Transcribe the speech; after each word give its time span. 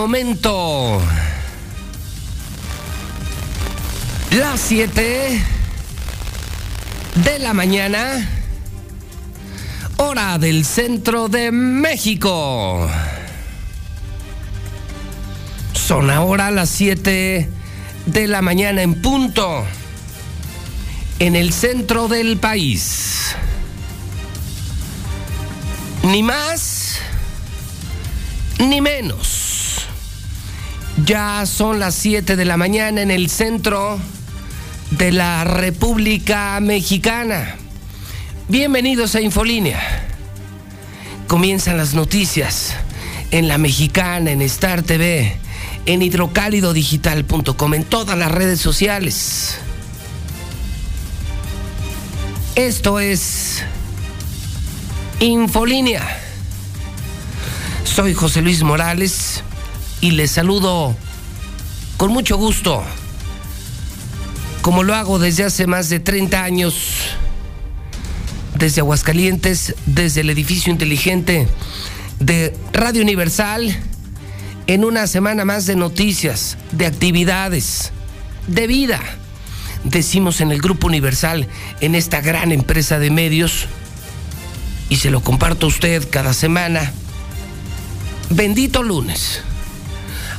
en 0.00 0.06
momento 0.06 0.98
las 4.30 4.58
7 4.60 5.42
de 7.16 7.38
la 7.38 7.52
mañana, 7.52 8.26
hora 9.98 10.38
del 10.38 10.64
centro 10.64 11.28
de 11.28 11.52
México. 11.52 12.88
Son 15.74 16.10
ahora 16.10 16.50
las 16.50 16.70
7 16.70 17.50
de 18.06 18.26
la 18.26 18.40
mañana 18.40 18.80
en 18.80 19.02
punto, 19.02 19.66
en 21.18 21.36
el 21.36 21.52
centro 21.52 22.08
del 22.08 22.38
país. 22.38 23.34
Ni 26.04 26.22
más 26.22 27.00
ni 28.58 28.80
menos. 28.80 29.49
Ya 31.04 31.46
son 31.46 31.78
las 31.78 31.94
7 31.94 32.36
de 32.36 32.44
la 32.44 32.56
mañana 32.56 33.00
en 33.00 33.10
el 33.10 33.30
centro 33.30 33.98
de 34.90 35.12
la 35.12 35.44
República 35.44 36.58
Mexicana. 36.60 37.56
Bienvenidos 38.48 39.14
a 39.14 39.20
Infolínea. 39.20 39.80
Comienzan 41.28 41.76
las 41.76 41.94
noticias 41.94 42.74
en 43.30 43.46
La 43.46 43.56
Mexicana, 43.56 44.32
en 44.32 44.42
Star 44.42 44.82
TV, 44.82 45.36
en 45.86 46.02
hidrocálidodigital.com, 46.02 47.74
en 47.74 47.84
todas 47.84 48.18
las 48.18 48.32
redes 48.32 48.60
sociales. 48.60 49.58
Esto 52.56 52.98
es 53.00 53.62
Infolínea. 55.20 56.02
Soy 57.84 58.12
José 58.12 58.42
Luis 58.42 58.62
Morales 58.62 59.44
y 60.00 60.12
les 60.12 60.30
saludo 60.30 60.96
con 61.96 62.12
mucho 62.12 62.36
gusto, 62.36 62.82
como 64.62 64.82
lo 64.82 64.94
hago 64.94 65.18
desde 65.18 65.44
hace 65.44 65.66
más 65.66 65.88
de 65.88 66.00
30 66.00 66.42
años, 66.42 66.74
desde 68.54 68.80
Aguascalientes, 68.80 69.74
desde 69.86 70.22
el 70.22 70.30
edificio 70.30 70.72
inteligente 70.72 71.48
de 72.18 72.54
Radio 72.72 73.02
Universal, 73.02 73.76
en 74.66 74.84
una 74.84 75.06
semana 75.06 75.44
más 75.44 75.66
de 75.66 75.76
noticias, 75.76 76.56
de 76.72 76.86
actividades, 76.86 77.92
de 78.46 78.66
vida. 78.66 79.00
Decimos 79.84 80.40
en 80.40 80.52
el 80.52 80.60
Grupo 80.60 80.86
Universal, 80.86 81.48
en 81.80 81.94
esta 81.94 82.20
gran 82.20 82.52
empresa 82.52 82.98
de 82.98 83.10
medios, 83.10 83.66
y 84.88 84.96
se 84.96 85.10
lo 85.10 85.22
comparto 85.22 85.66
a 85.66 85.68
usted 85.68 86.08
cada 86.10 86.34
semana 86.34 86.92
Bendito 88.30 88.84
lunes. 88.84 89.42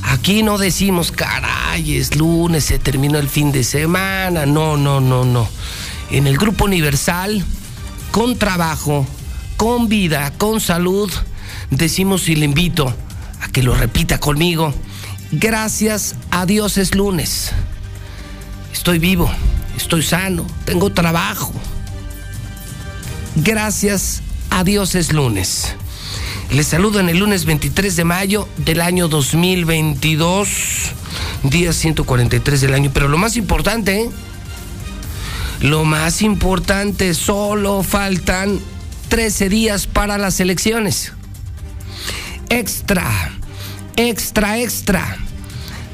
Aquí 0.03 0.43
no 0.43 0.57
decimos, 0.57 1.11
caray, 1.11 1.97
es 1.97 2.15
lunes, 2.15 2.65
se 2.65 2.79
terminó 2.79 3.19
el 3.19 3.29
fin 3.29 3.51
de 3.51 3.63
semana. 3.63 4.45
No, 4.45 4.77
no, 4.77 4.99
no, 4.99 5.25
no. 5.25 5.47
En 6.09 6.27
el 6.27 6.37
Grupo 6.37 6.65
Universal, 6.65 7.43
con 8.11 8.37
trabajo, 8.37 9.05
con 9.57 9.87
vida, 9.87 10.33
con 10.37 10.59
salud, 10.59 11.11
decimos 11.69 12.27
y 12.29 12.35
le 12.35 12.45
invito 12.45 12.93
a 13.41 13.47
que 13.49 13.63
lo 13.63 13.73
repita 13.73 14.19
conmigo. 14.19 14.73
Gracias 15.31 16.15
a 16.29 16.45
Dios 16.45 16.77
es 16.77 16.93
lunes. 16.95 17.51
Estoy 18.73 18.99
vivo, 18.99 19.31
estoy 19.77 20.03
sano, 20.03 20.45
tengo 20.65 20.91
trabajo. 20.91 21.53
Gracias 23.35 24.21
a 24.49 24.63
Dios 24.63 24.95
es 24.95 25.13
lunes. 25.13 25.75
Les 26.51 26.67
saludo 26.67 26.99
en 26.99 27.07
el 27.07 27.19
lunes 27.19 27.45
23 27.45 27.95
de 27.95 28.03
mayo 28.03 28.45
del 28.57 28.81
año 28.81 29.07
2022, 29.07 30.49
día 31.43 31.71
143 31.71 32.59
del 32.59 32.73
año. 32.73 32.91
Pero 32.93 33.07
lo 33.07 33.17
más 33.17 33.37
importante, 33.37 34.09
lo 35.61 35.85
más 35.85 36.21
importante, 36.21 37.13
solo 37.13 37.83
faltan 37.83 38.59
13 39.07 39.47
días 39.47 39.87
para 39.87 40.17
las 40.17 40.41
elecciones. 40.41 41.13
Extra, 42.49 43.09
extra, 43.95 44.59
extra. 44.59 45.17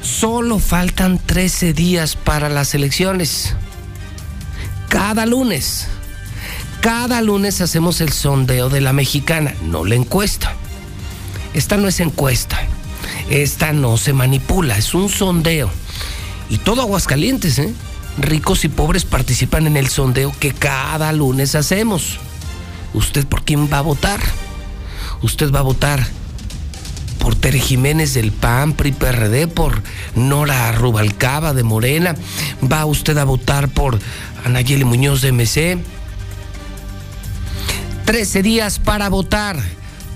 Solo 0.02 0.58
faltan 0.58 1.20
13 1.24 1.72
días 1.72 2.16
para 2.16 2.48
las 2.48 2.74
elecciones. 2.74 3.54
Cada 4.88 5.24
lunes 5.24 5.86
cada 6.80 7.20
lunes 7.20 7.60
hacemos 7.60 8.00
el 8.00 8.12
sondeo 8.12 8.68
de 8.68 8.80
la 8.80 8.92
mexicana, 8.92 9.54
no 9.62 9.84
la 9.84 9.94
encuesta. 9.94 10.54
Esta 11.54 11.76
no 11.76 11.88
es 11.88 12.00
encuesta, 12.00 12.58
esta 13.30 13.72
no 13.72 13.96
se 13.96 14.12
manipula, 14.12 14.76
es 14.76 14.94
un 14.94 15.08
sondeo. 15.08 15.70
Y 16.50 16.58
todo 16.58 16.82
Aguascalientes, 16.82 17.58
¿eh? 17.58 17.72
Ricos 18.18 18.64
y 18.64 18.68
pobres 18.68 19.04
participan 19.04 19.66
en 19.66 19.76
el 19.76 19.88
sondeo 19.88 20.32
que 20.38 20.52
cada 20.52 21.12
lunes 21.12 21.54
hacemos. 21.54 22.18
¿Usted 22.94 23.26
por 23.26 23.44
quién 23.44 23.68
va 23.72 23.78
a 23.78 23.82
votar? 23.82 24.20
Usted 25.22 25.52
va 25.52 25.60
a 25.60 25.62
votar 25.62 26.06
por 27.18 27.34
Tere 27.34 27.60
Jiménez 27.60 28.14
del 28.14 28.32
PAN, 28.32 28.72
PRI, 28.72 28.92
PRD, 28.92 29.48
por 29.48 29.82
Nora 30.14 30.72
Rubalcaba 30.72 31.54
de 31.54 31.62
Morena. 31.62 32.14
Va 32.60 32.86
usted 32.86 33.18
a 33.18 33.24
votar 33.24 33.68
por 33.68 33.98
Anayeli 34.44 34.84
Muñoz 34.84 35.20
de 35.20 35.32
MC 35.32 35.78
13 38.08 38.42
días 38.42 38.78
para 38.78 39.10
votar, 39.10 39.58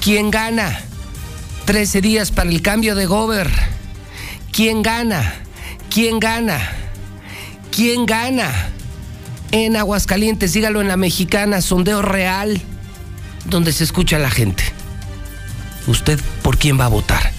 ¿Quién 0.01 0.29
gana? 0.29 0.77
13 1.63 2.01
días 2.01 2.31
para 2.31 2.49
el 2.49 2.61
cambio 2.61 2.93
de 2.93 3.05
gobierno. 3.05 3.55
¿Quién 4.51 4.83
gana? 4.83 5.33
¿Quién 5.89 6.19
gana? 6.19 6.59
¿Quién 7.71 8.05
gana? 8.05 8.51
En 9.53 9.77
Aguascalientes, 9.77 10.51
dígalo 10.51 10.81
en 10.81 10.89
la 10.89 10.97
mexicana, 10.97 11.61
sondeo 11.61 12.01
real 12.01 12.61
donde 13.47 13.73
se 13.73 13.83
escucha 13.83 14.19
la 14.19 14.29
gente. 14.29 14.63
¿Usted 15.87 16.19
por 16.41 16.57
quién 16.57 16.79
va 16.79 16.85
a 16.85 16.89
votar? 16.89 17.31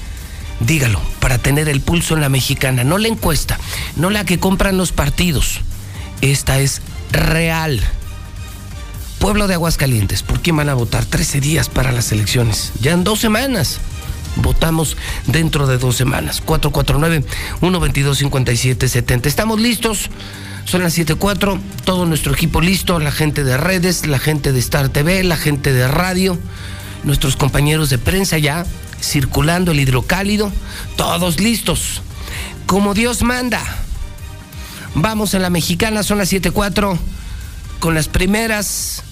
Dígalo, 0.61 1.01
para 1.21 1.39
tener 1.39 1.69
el 1.69 1.81
pulso 1.81 2.15
en 2.15 2.21
la 2.21 2.29
mexicana, 2.29 2.83
no 2.83 2.99
la 2.99 3.09
encuesta, 3.09 3.59
no 3.97 4.11
la 4.11 4.25
que 4.25 4.41
compran 4.41 4.77
los 4.77 4.93
partidos. 4.93 5.61
Esta 6.21 6.59
es 6.59 6.83
real. 7.13 7.81
Pueblo 9.21 9.47
de 9.47 9.55
Aguascalientes, 9.55 10.23
¿por 10.23 10.41
quién 10.41 10.57
van 10.57 10.69
a 10.69 10.75
votar? 10.75 11.05
13 11.05 11.41
días 11.41 11.69
para 11.69 11.93
las 11.93 12.11
elecciones. 12.13 12.73
Ya 12.81 12.93
en 12.93 13.05
dos 13.05 13.21
semanas. 13.21 13.79
Votamos 14.37 14.97
dentro 15.27 15.67
de 15.67 15.79
dos 15.79 15.97
semanas. 15.97 16.43
449-122-5770. 16.45 19.27
¿Estamos 19.27 19.61
listos? 19.61 20.11
Son 20.69 20.83
las 20.83 20.99
7.4, 20.99 21.59
todo 21.87 22.05
nuestro 22.05 22.34
equipo 22.34 22.61
listo, 22.61 22.99
la 23.01 23.11
gente 23.11 23.43
de 23.43 23.56
redes, 23.56 24.06
la 24.06 24.19
gente 24.19 24.53
de 24.53 24.59
Star 24.59 24.91
TV, 24.91 25.25
la 25.25 25.38
gente 25.38 25.73
de 25.73 25.88
radio, 25.88 26.38
nuestros 27.05 27.37
compañeros 27.37 27.88
de 27.88 27.97
prensa 27.97 28.37
ya 28.37 28.67
circulando 29.00 29.73
el 29.73 29.81
hidrocálido, 29.81 30.53
todos 30.99 31.41
listos, 31.41 32.03
como 32.67 32.93
Dios 32.93 33.23
manda. 33.23 33.62
Vamos 34.94 35.32
en 35.32 35.41
la 35.41 35.49
mexicana, 35.49 36.03
son 36.03 36.19
las 36.19 36.31
7.4, 36.31 36.99
con 37.81 37.94
las 37.94 38.09
primeras 38.09 39.05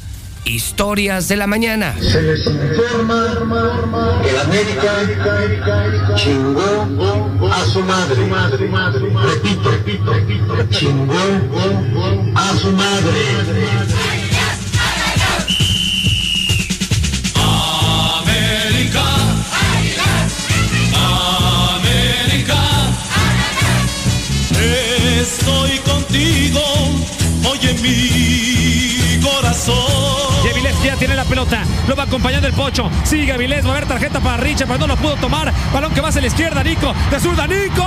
Historias 0.47 1.27
de 1.27 1.37
la 1.37 1.49
mañana. 1.49 1.97
Se 2.01 2.23
les 2.23 2.47
informa 2.47 4.23
que 4.23 4.33
la 4.33 4.43
América 4.43 4.93
chingó 6.15 7.51
a 7.51 7.65
su 7.65 7.83
madre. 7.83 8.15
Repito, 9.35 9.71
repito, 9.73 10.13
chingó 10.71 11.19
a 12.37 12.57
su 12.59 12.71
madre. 12.71 14.16
pelota. 31.27 31.63
Lo 31.87 31.97
va 31.97 32.05
acompañando 32.05 32.47
el 32.49 32.55
Pocho. 32.55 32.91
Sigue 33.05 33.33
Avilés. 33.33 33.65
Va 33.65 33.71
a 33.71 33.73
haber 33.73 33.87
tarjeta 33.87 34.21
para 34.21 34.39
Richard, 34.39 34.67
pero 34.67 34.79
no 34.79 34.87
lo 34.87 34.97
pudo 34.97 35.17
tomar. 35.17 35.53
Balón 35.73 35.93
que 35.93 36.01
va 36.01 36.09
hacia 36.09 36.21
la 36.21 36.29
izquierda, 36.29 36.63
Nico. 36.63 36.95
De 37.11 37.21
zurda, 37.21 37.47
Nico. 37.47 37.87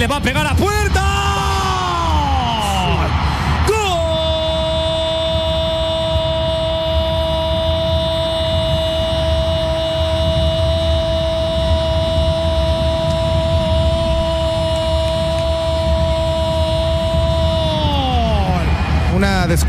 le 0.00 0.06
va 0.06 0.16
a 0.16 0.22
pegar 0.22 0.46
a 0.46 0.49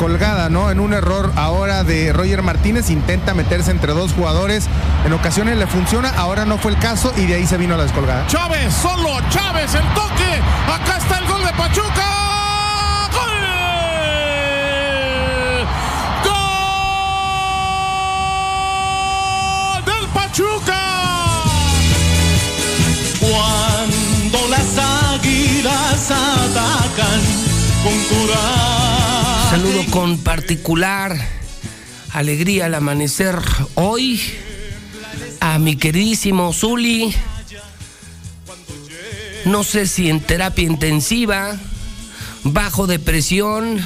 una 0.01 0.18
descolgada, 0.18 0.50
¿no? 0.50 0.71
En 0.71 0.80
un 0.80 0.94
error 0.94 1.31
ahora 1.36 1.83
de 1.83 2.12
Roger 2.12 2.42
Martínez, 2.42 2.89
intenta 2.89 3.36
meterse 3.36 3.69
entre 3.69 3.94
dos 3.94 4.13
jugadores. 4.13 4.68
En 5.06 5.13
ocasiones 5.13 5.57
le 5.57 5.68
funciona, 5.68 6.09
ahora 6.18 6.44
no 6.45 6.57
fue 6.57 6.71
el 6.71 6.80
caso 6.80 7.13
y 7.18 7.27
de 7.27 7.36
ahí 7.36 7.45
se 7.45 7.57
vino 7.57 7.77
la 7.77 7.83
descolgada. 7.83 8.25
Chávez, 8.25 8.74
solo 8.74 9.19
Chávez, 9.30 9.75
el 9.75 9.83
toque. 9.94 10.42
Acá 10.74 10.98
está 10.98 11.19
el 11.19 11.27
gol 11.27 11.44
de 11.44 11.53
Pachuca. 11.53 12.07
¡Gol! 13.13 13.31
¡Gol 19.75 19.86
del 19.86 20.07
Pachuca! 20.09 20.81
Cuando 23.19 24.48
las 24.50 24.77
águilas 25.13 26.12
atacan 26.12 27.21
con 27.83 27.94
coraje. 28.09 29.00
Saludo 29.51 29.83
con 29.92 30.18
particular 30.18 31.13
alegría 32.13 32.68
al 32.68 32.74
amanecer 32.74 33.36
hoy 33.75 34.21
a 35.42 35.59
mi 35.59 35.75
queridísimo 35.75 36.53
Zuli. 36.53 37.13
No 39.44 39.65
sé 39.65 39.88
si 39.88 40.09
en 40.09 40.21
terapia 40.21 40.63
intensiva, 40.63 41.57
bajo 42.45 42.88
depresión. 42.88 43.81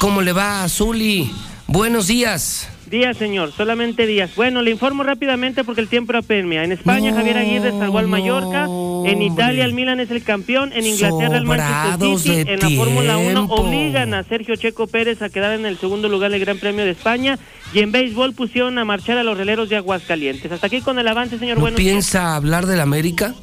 ¿Cómo 0.00 0.22
le 0.22 0.32
va 0.32 0.64
a 0.64 0.68
Zuli? 0.70 1.30
Buenos 1.66 2.06
días. 2.06 2.66
Días, 2.86 3.18
señor, 3.18 3.52
solamente 3.52 4.06
días. 4.06 4.30
Bueno, 4.36 4.62
le 4.62 4.70
informo 4.70 5.02
rápidamente 5.02 5.64
porque 5.64 5.82
el 5.82 5.88
tiempo 5.88 6.16
apremia. 6.16 6.64
En 6.64 6.72
España, 6.72 7.12
Javier 7.12 7.36
Aguirre 7.36 7.72
salvó 7.72 7.98
al 7.98 8.08
Mallorca. 8.08 8.66
En 9.06 9.22
Italia, 9.22 9.64
el 9.64 9.72
Milan 9.74 10.00
es 10.00 10.10
el 10.10 10.22
campeón. 10.22 10.72
En 10.72 10.86
Inglaterra, 10.86 11.36
el 11.36 11.44
Manchester 11.44 12.18
City. 12.18 12.50
En 12.50 12.60
la 12.60 12.70
Fórmula 12.70 13.16
1 13.18 13.30
tiempo. 13.32 13.54
obligan 13.54 14.14
a 14.14 14.22
Sergio 14.24 14.56
Checo 14.56 14.86
Pérez 14.86 15.22
a 15.22 15.28
quedar 15.28 15.52
en 15.52 15.66
el 15.66 15.78
segundo 15.78 16.08
lugar 16.08 16.30
del 16.30 16.40
Gran 16.40 16.58
Premio 16.58 16.84
de 16.84 16.90
España. 16.90 17.38
Y 17.74 17.80
en 17.80 17.92
béisbol 17.92 18.34
pusieron 18.34 18.78
a 18.78 18.84
marchar 18.84 19.18
a 19.18 19.22
los 19.22 19.36
releros 19.36 19.68
de 19.68 19.76
Aguascalientes. 19.76 20.50
Hasta 20.52 20.66
aquí 20.66 20.80
con 20.80 20.98
el 20.98 21.08
avance, 21.08 21.38
señor. 21.38 21.56
¿No 21.56 21.62
Buenos 21.62 21.78
días. 21.78 21.92
piensa 21.92 22.36
hablar 22.36 22.66
del 22.66 22.80
América? 22.80 23.34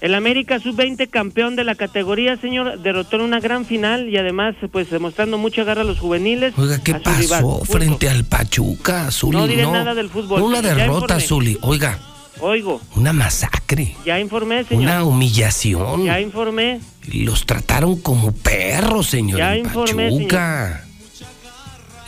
El 0.00 0.14
América 0.14 0.58
Sub-20 0.60 1.08
campeón 1.08 1.56
de 1.56 1.64
la 1.64 1.76
categoría, 1.76 2.36
señor, 2.36 2.78
derrotó 2.80 3.16
en 3.16 3.22
una 3.22 3.40
gran 3.40 3.64
final 3.64 4.10
y 4.10 4.18
además, 4.18 4.54
pues, 4.70 4.90
demostrando 4.90 5.38
mucha 5.38 5.64
garra 5.64 5.80
a 5.80 5.84
los 5.84 5.98
juveniles. 5.98 6.52
Oiga, 6.58 6.78
¿qué 6.84 6.92
rival. 6.92 7.42
pasó 7.42 7.64
frente 7.64 8.10
al 8.10 8.24
Pachuca, 8.24 9.10
Zuli? 9.10 9.38
No 9.38 9.46
diré 9.46 9.62
nada 9.62 9.94
del 9.94 10.10
fútbol, 10.10 10.42
Una 10.42 10.60
ya 10.60 10.74
derrota. 10.74 11.18
Zuli. 11.20 11.56
Oiga, 11.62 11.98
Oigo, 12.40 12.80
una 12.96 13.12
masacre. 13.12 13.94
ya 14.04 14.18
informé, 14.20 14.64
señor. 14.64 14.82
Una 14.82 15.04
humillación. 15.04 16.04
Ya 16.04 16.20
informé. 16.20 16.80
Los 17.12 17.46
trataron 17.46 17.96
como 18.00 18.32
perros, 18.32 19.06
señor. 19.08 19.38
Ya 19.38 19.56
informé, 19.56 20.10
Pachuca. 20.10 20.84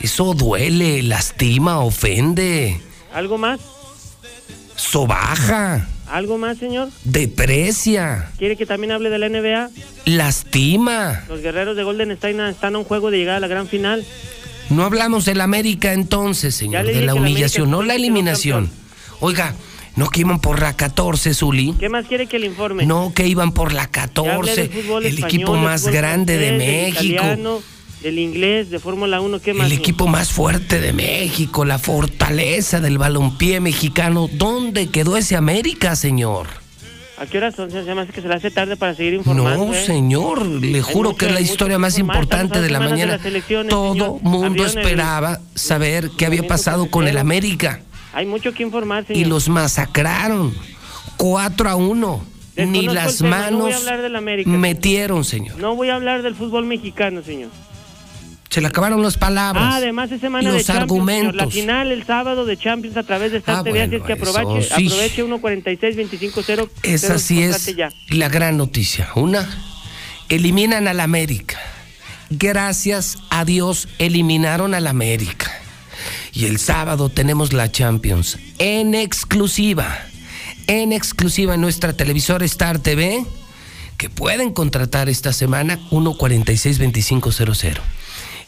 Eso 0.01 0.35
duele, 0.35 1.03
lastima, 1.03 1.81
ofende, 1.81 2.81
¿Algo 3.15 3.39
más? 3.39 3.61
sobaja, 4.77 5.89
¿Algo 6.11 6.37
más, 6.39 6.59
señor? 6.59 6.91
deprecia, 7.05 8.31
¿Quiere 8.39 8.57
que 8.57 8.67
también 8.67 8.93
hable 8.93 9.09
de 9.11 9.19
la 9.19 9.29
NBA? 9.31 9.71
lastima. 10.05 11.25
Los 11.29 11.41
guerreros 11.41 11.77
de 11.77 11.83
Golden 11.83 12.11
State 12.13 12.51
están 12.51 12.75
a 12.75 12.79
un 12.79 12.85
juego 12.85 13.11
de 13.11 13.19
llegar 13.19 13.37
a 13.37 13.41
la 13.41 13.49
gran 13.49 13.69
final. 13.69 14.05
No 14.69 14.85
hablamos 14.85 15.25
del 15.25 15.41
América 15.41 15.93
entonces, 15.95 16.55
señor, 16.55 16.85
de 16.87 17.01
la 17.03 17.15
humillación, 17.15 17.69
América 17.69 17.77
no 17.77 17.83
la 17.83 17.95
eliminación. 17.95 18.71
Oiga, 19.21 19.55
no 19.97 20.09
que 20.11 20.21
iban 20.21 20.39
por 20.41 20.61
la 20.61 20.75
14, 20.77 21.35
Zuli. 21.35 21.75
¿Qué 21.79 21.89
más 21.89 22.07
quiere 22.07 22.27
que 22.27 22.39
le 22.39 22.47
informe? 22.47 22.87
No 22.87 23.13
que 23.15 23.27
iban 23.27 23.53
por 23.53 23.73
la 23.73 23.91
Ya 23.93 24.03
hablé 24.05 24.55
14, 24.55 24.57
del 24.69 24.71
fútbol 24.71 25.05
el 25.07 25.15
español, 25.15 25.35
equipo 25.35 25.57
más 25.57 25.87
grande 25.89 26.37
de 26.39 26.53
México. 26.53 27.03
italiano, 27.25 27.61
del 28.03 28.19
inglés, 28.19 28.71
de 28.71 28.79
Fórmula 28.79 29.21
1, 29.21 29.41
¿qué 29.41 29.55
más? 29.55 29.67
El 29.67 29.73
equipo 29.73 30.07
más 30.07 30.31
fuerte 30.31 30.81
de 30.81 30.93
México, 30.93 31.65
la 31.65 31.79
fortaleza 31.79 32.81
del 32.81 32.99
balompié 32.99 33.61
mexicano. 33.61 34.29
¿Dónde 34.33 34.89
quedó 34.89 35.17
ese 35.17 35.35
América, 35.35 35.97
señor? 35.97 36.47
¿A 37.19 37.25
qué 37.25 37.39
hora 37.39 37.51
son? 37.51 37.71
Se 37.71 37.83
me 37.95 38.03
hace 38.03 38.13
que 38.13 38.21
se 38.21 38.29
le 38.29 38.35
hace 38.35 38.51
tarde 38.51 38.77
para 38.77 38.95
seguir 38.95 39.15
informando. 39.15 39.65
No, 39.69 39.73
¿eh? 39.75 39.83
señor, 39.87 40.45
le 40.45 40.83
juro 40.83 41.09
mucho- 41.13 41.17
que 41.19 41.27
es 41.27 41.33
la 41.33 41.41
historia 41.41 41.79
más 41.79 41.99
importante 41.99 42.61
de 42.61 42.69
la 42.69 42.79
de 42.79 42.89
mañana. 42.91 43.19
Todo 43.71 43.95
señor. 43.95 44.21
mundo 44.23 44.47
Abrieron 44.49 44.71
el- 44.73 44.79
esperaba 44.79 45.41
saber 45.55 46.11
qué 46.19 46.27
había 46.27 46.47
pasado 46.47 46.91
con 46.91 47.09
el. 47.09 47.17
América. 47.17 47.81
Hay 48.17 48.25
mucho 48.25 48.53
que 48.55 48.63
informar, 48.63 49.07
señor. 49.07 49.21
Y 49.21 49.25
los 49.27 49.49
masacraron. 49.51 50.55
4 51.19 51.69
a 51.69 51.77
1. 51.77 52.25
Ni 52.57 52.87
las 52.89 53.21
no 53.21 53.29
manos 53.29 53.87
América, 54.17 54.45
señor. 54.49 54.59
metieron, 54.61 55.23
señor. 55.25 55.59
No 55.59 55.77
voy 55.77 55.91
a 55.91 55.97
hablar 55.97 56.23
del 56.23 56.35
fútbol 56.35 56.65
mexicano, 56.65 57.23
señor. 57.23 57.51
Se 58.49 58.63
le 58.63 58.69
acabaron 58.69 59.03
las 59.03 59.19
palabras. 59.19 59.63
Ah, 59.67 59.77
además 59.77 60.11
es 60.11 60.23
semana 60.23 60.45
y 60.49 60.53
de 60.53 60.59
los 60.59 60.65
Champions, 60.67 60.89
señor. 60.89 61.03
argumentos. 61.03 61.37
La 61.37 61.51
final 61.61 61.93
el 61.93 62.07
sábado 62.07 62.47
de 62.47 62.57
Champions 62.57 62.97
a 62.97 63.03
través 63.03 63.33
de 63.33 63.39
Star 63.39 63.57
Ah, 63.59 63.63
TV, 63.63 63.83
así 63.83 63.97
es 63.97 64.03
que 64.03 64.13
aproveche, 64.15 64.59
eso 64.61 64.77
sí. 64.77 64.87
aproveche 64.87 65.25
1.46-25-0. 65.25 66.71
Esa 66.85 67.19
sí 67.19 67.43
es 67.43 67.77
ya. 67.77 67.91
la 68.09 68.31
gran 68.31 68.57
noticia. 68.57 69.11
Una, 69.15 69.47
eliminan 70.31 70.89
al 70.89 71.01
América. 71.01 71.59
Gracias 72.31 73.19
a 73.29 73.45
Dios 73.45 73.89
eliminaron 73.99 74.75
al 74.75 74.87
América. 74.87 75.53
Y 76.37 76.45
el 76.45 76.59
sábado 76.59 77.09
tenemos 77.09 77.55
la 77.55 77.73
Champions 77.73 78.39
en 78.59 78.95
exclusiva. 78.95 79.99
En 80.67 80.93
exclusiva 80.93 81.55
en 81.55 81.63
nuestra 81.63 81.95
televisora 81.95 82.45
Star 82.45 82.79
TV, 82.79 83.25
que 83.97 84.11
pueden 84.11 84.53
contratar 84.53 85.09
esta 85.09 85.33
semana 85.33 85.79
146-2500. 85.89 87.81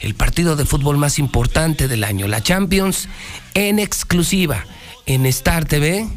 El 0.01 0.13
partido 0.13 0.55
de 0.55 0.65
fútbol 0.65 0.97
más 0.97 1.17
importante 1.17 1.87
del 1.87 2.03
año, 2.03 2.27
la 2.27 2.43
Champions, 2.43 3.09
en 3.55 3.79
exclusiva 3.79 4.65
en 5.07 5.25
Star 5.25 5.65
TV. 5.65 6.07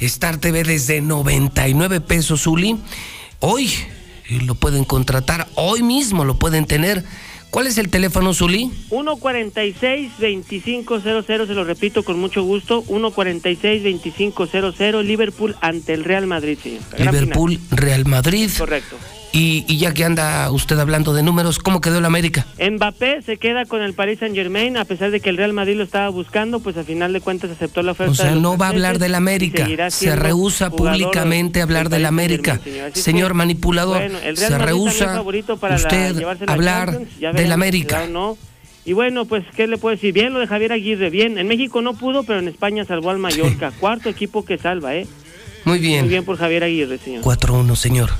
Star 0.00 0.38
TV 0.38 0.64
desde 0.64 1.00
99 1.00 2.00
pesos, 2.00 2.48
Uli. 2.48 2.76
Hoy 3.38 3.72
lo 4.30 4.56
pueden 4.56 4.82
contratar, 4.84 5.46
hoy 5.54 5.84
mismo 5.84 6.24
lo 6.24 6.40
pueden 6.40 6.66
tener. 6.66 7.04
¿Cuál 7.50 7.66
es 7.66 7.76
el 7.78 7.90
teléfono, 7.90 8.32
Zuli? 8.32 8.70
1.46-2500, 8.90 11.46
se 11.46 11.54
lo 11.54 11.64
repito 11.64 12.04
con 12.04 12.16
mucho 12.18 12.44
gusto. 12.44 12.84
1.46-2500, 12.84 15.02
Liverpool 15.02 15.56
ante 15.60 15.92
el 15.94 16.04
Real 16.04 16.26
Madrid, 16.26 16.58
señor. 16.62 16.82
Liverpool, 16.98 17.58
Real 17.70 18.06
Madrid. 18.06 18.50
Correcto. 18.56 18.96
Y, 19.32 19.64
y 19.68 19.78
ya 19.78 19.94
que 19.94 20.04
anda 20.04 20.50
usted 20.50 20.76
hablando 20.80 21.12
de 21.14 21.22
números, 21.22 21.60
¿cómo 21.60 21.80
quedó 21.80 21.98
el 21.98 22.04
América? 22.04 22.46
Mbappé 22.58 23.22
se 23.22 23.36
queda 23.36 23.64
con 23.64 23.80
el 23.80 23.94
Paris 23.94 24.18
Saint 24.18 24.34
Germain, 24.34 24.76
a 24.76 24.84
pesar 24.84 25.12
de 25.12 25.20
que 25.20 25.30
el 25.30 25.36
Real 25.36 25.52
Madrid 25.52 25.76
lo 25.76 25.84
estaba 25.84 26.08
buscando, 26.08 26.58
pues 26.58 26.76
a 26.76 26.82
final 26.82 27.12
de 27.12 27.20
cuentas 27.20 27.48
aceptó 27.52 27.82
la 27.84 27.92
oferta. 27.92 28.10
O 28.10 28.14
sea, 28.16 28.34
no 28.34 28.58
va 28.58 28.66
a 28.66 28.68
hablar 28.70 28.98
del 28.98 29.14
América. 29.14 29.68
Se 29.90 30.16
rehúsa 30.16 30.70
públicamente 30.70 31.60
a 31.60 31.62
hablar 31.62 31.90
del 31.90 32.06
América. 32.06 32.60
Señor 32.92 33.28
que, 33.30 33.34
manipulador, 33.34 33.98
bueno, 33.98 34.18
el 34.18 34.36
Real 34.36 34.50
se 34.52 34.58
rehúsa 34.58 35.14
favorito 35.14 35.56
para 35.58 35.76
la- 35.78 35.82
usted 35.82 36.16
llevarse 36.16 36.46
la 36.46 36.52
hablar 36.52 36.98
del 37.32 37.52
América. 37.52 38.06
no. 38.10 38.36
Y 38.84 38.94
bueno, 38.94 39.26
pues, 39.26 39.44
¿qué 39.54 39.66
le 39.66 39.76
puedo 39.76 39.94
decir? 39.94 40.12
Bien 40.14 40.32
lo 40.32 40.40
de 40.40 40.46
Javier 40.46 40.72
Aguirre, 40.72 41.10
bien. 41.10 41.36
En 41.38 41.46
México 41.46 41.82
no 41.82 41.94
pudo, 41.94 42.24
pero 42.24 42.38
en 42.40 42.48
España 42.48 42.84
salvó 42.86 43.10
al 43.10 43.18
Mallorca. 43.18 43.72
Cuarto 43.78 44.08
equipo 44.08 44.44
que 44.44 44.56
salva, 44.58 44.96
¿eh? 44.96 45.06
Muy 45.66 45.78
bien. 45.78 46.00
Muy 46.00 46.08
bien 46.08 46.24
por 46.24 46.38
Javier 46.38 46.64
Aguirre, 46.64 46.96
señor. 46.98 47.22
4-1, 47.22 47.76
señor. 47.76 48.10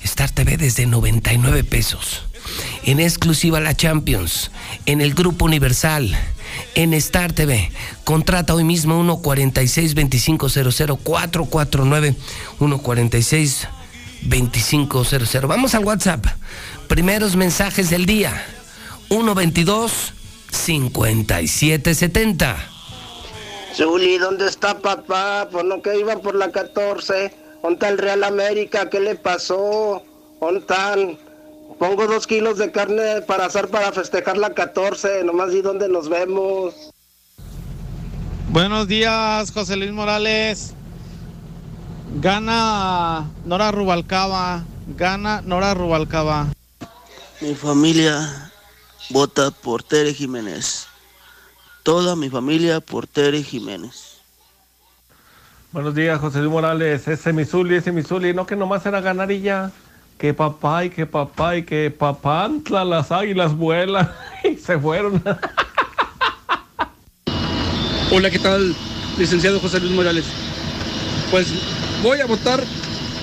Star 0.03 0.29
TV 0.31 0.57
desde 0.57 0.86
99 0.86 1.63
pesos. 1.65 2.28
En 2.84 3.00
exclusiva 3.00 3.60
la 3.60 3.75
Champions, 3.75 4.51
en 4.86 5.01
el 5.01 5.13
Grupo 5.13 5.46
Universal, 5.46 6.18
en 6.75 6.94
Star 6.94 7.34
TV. 7.34 7.72
Contrata 8.03 8.56
hoy 8.56 8.63
mismo 8.63 9.01
146 9.01 9.96
2500 9.96 11.00
449 11.03 12.15
146 12.58 13.68
2500. 14.22 15.48
Vamos 15.48 15.75
al 15.75 15.86
WhatsApp. 15.86 16.25
Primeros 16.88 17.36
mensajes 17.36 17.89
del 17.89 18.06
día. 18.06 18.46
122 19.10 20.13
5770. 20.51 22.58
Zuli, 23.75 24.18
¿dónde 24.18 24.48
está 24.48 24.79
papá? 24.79 25.50
Por 25.51 25.65
lo 25.65 25.82
que 25.82 25.98
iba 25.98 26.18
por 26.18 26.36
la 26.36 26.51
14. 26.51 27.34
¿Dónde 27.62 27.88
el 27.88 27.98
Real 27.98 28.24
América? 28.24 28.89
¿Qué 28.89 29.00
le 29.00 29.15
pasó? 29.15 30.03
¿Dónde 30.41 30.60
Pongo 31.79 32.07
dos 32.07 32.27
kilos 32.27 32.57
de 32.57 32.74
carne 32.74 33.21
para 33.25 33.45
hacer 33.45 33.69
para 33.69 33.93
festejar 33.93 34.38
la 34.38 34.53
14. 34.53 35.24
Nomás 35.24 35.51
di 35.51 35.62
dónde 35.62 35.88
nos 35.88 36.09
vemos. 36.09 36.91
Buenos 38.50 38.89
días, 38.89 39.50
José 39.51 39.77
Luis 39.77 39.93
Morales. 39.93 40.74
Gana 42.15 43.31
Nora 43.45 43.71
Rubalcaba. 43.71 44.65
Gana 44.98 45.41
Nora 45.41 45.74
Rubalcaba. 45.74 46.48
Mi 47.39 47.55
familia 47.55 48.51
vota 49.09 49.50
por 49.50 49.81
Tere 49.81 50.13
Jiménez. 50.13 50.86
Toda 51.83 52.17
mi 52.17 52.29
familia 52.29 52.81
por 52.81 53.07
Tere 53.07 53.41
Jiménez. 53.41 54.19
Buenos 55.71 55.95
días, 55.95 56.19
José 56.19 56.39
Luis 56.39 56.51
Morales. 56.51 57.07
Ese 57.07 57.31
Misuli, 57.31 57.75
ese 57.75 57.93
Misuli. 57.93 58.33
No 58.33 58.45
que 58.45 58.57
nomás 58.57 58.86
era 58.86 59.00
ganar 59.00 59.31
y 59.31 59.39
ya. 59.39 59.71
Que 60.19 60.33
papá 60.33 60.83
y 60.83 60.89
que 60.89 61.05
papá 61.05 61.55
y 61.55 61.63
que 61.63 61.89
papantla, 61.89 62.83
las 62.83 63.09
águilas 63.09 63.55
vuelan 63.55 64.11
y 64.43 64.57
se 64.57 64.77
fueron. 64.77 65.23
Hola, 68.11 68.29
¿qué 68.29 68.39
tal, 68.39 68.75
licenciado 69.17 69.61
José 69.61 69.79
Luis 69.79 69.93
Morales? 69.93 70.25
Pues 71.31 71.47
voy 72.03 72.19
a 72.19 72.25
votar 72.25 72.61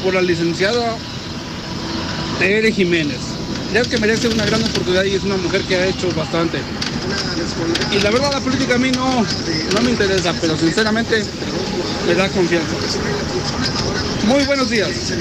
por 0.03 0.15
la 0.15 0.23
licenciada 0.23 0.97
Tere 2.39 2.73
Jiménez. 2.73 3.21
Ya 3.75 3.83
que 3.83 3.99
merece 3.99 4.29
una 4.29 4.47
gran 4.47 4.63
oportunidad 4.63 5.05
y 5.05 5.17
es 5.17 5.23
una 5.23 5.37
mujer 5.37 5.61
que 5.65 5.77
ha 5.77 5.87
hecho 5.87 6.11
bastante. 6.15 6.61
Y 7.93 8.01
la 8.01 8.11
verdad 8.11 8.33
la 8.33 8.41
política 8.41 8.77
a 8.77 8.79
mí 8.79 8.91
no, 8.93 9.23
no 9.75 9.83
me 9.83 9.91
interesa, 9.91 10.33
pero 10.41 10.57
sinceramente 10.57 11.23
me 12.07 12.15
da 12.15 12.27
confianza. 12.31 12.75
Muy 14.25 14.45
buenos 14.45 14.71
días. 14.71 15.13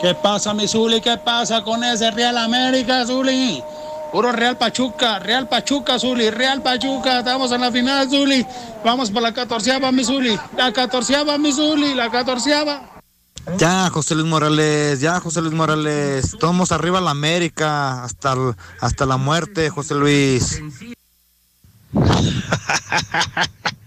¿Qué 0.00 0.14
pasa, 0.14 0.54
mi 0.54 0.68
Zuli? 0.68 1.00
¿Qué 1.00 1.16
pasa 1.16 1.64
con 1.64 1.82
ese 1.82 2.10
Real 2.12 2.38
América, 2.38 3.04
Zuli? 3.04 3.62
Puro 4.12 4.30
Real 4.32 4.56
Pachuca, 4.56 5.18
Real 5.18 5.48
Pachuca, 5.48 5.98
Zuli, 5.98 6.30
Real 6.30 6.62
Pachuca, 6.62 7.18
estamos 7.18 7.50
en 7.52 7.60
la 7.60 7.72
final, 7.72 8.08
Zuli. 8.08 8.46
Vamos 8.84 9.10
por 9.10 9.22
la 9.22 9.34
catorceava, 9.34 9.90
mi 9.90 10.04
Zuli. 10.04 10.38
La 10.56 10.72
catorceava, 10.72 11.36
mi 11.36 11.52
Zuli, 11.52 11.94
la 11.94 12.10
catorceava. 12.10 12.80
Ya, 13.58 13.90
José 13.90 14.14
Luis 14.14 14.26
Morales, 14.26 15.00
ya, 15.00 15.18
José 15.20 15.40
Luis 15.40 15.54
Morales. 15.54 16.36
Tomamos 16.38 16.70
arriba 16.70 17.00
la 17.00 17.10
América 17.10 18.04
hasta, 18.04 18.34
hasta 18.80 19.04
la 19.04 19.16
muerte, 19.16 19.68
José 19.68 19.94
Luis. 19.94 20.62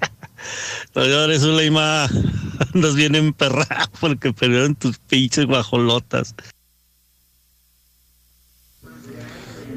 No 0.95 1.05
llores, 1.05 1.41
Zuleima. 1.41 2.05
Andas 2.73 2.95
bien 2.95 3.15
emperrado 3.15 3.89
porque 3.99 4.31
perdieron 4.33 4.75
tus 4.75 4.97
pinches 4.99 5.45
guajolotas. 5.45 6.35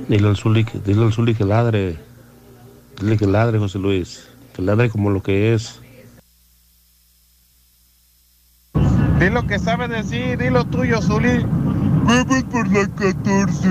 Dile 0.08 0.28
al 0.28 0.36
Zuli, 0.36 0.64
que- 0.64 0.78
dile 0.80 1.02
al 1.04 1.12
Zuli 1.12 1.34
que 1.34 1.44
ladre. 1.44 1.98
Dile 3.00 3.16
que 3.16 3.26
ladre, 3.26 3.58
José 3.58 3.78
Luis. 3.78 4.26
Que 4.54 4.62
ladre 4.62 4.90
como 4.90 5.10
lo 5.10 5.22
que 5.22 5.54
es. 5.54 5.80
Di 9.18 9.30
lo 9.30 9.46
que 9.46 9.58
sabe 9.58 9.88
decir, 9.88 10.36
di 10.38 10.50
lo 10.50 10.64
tuyo, 10.66 11.00
Zuli. 11.00 11.44
Vamos 12.04 12.44
por 12.44 12.68
la 12.70 12.86
14. 12.86 13.68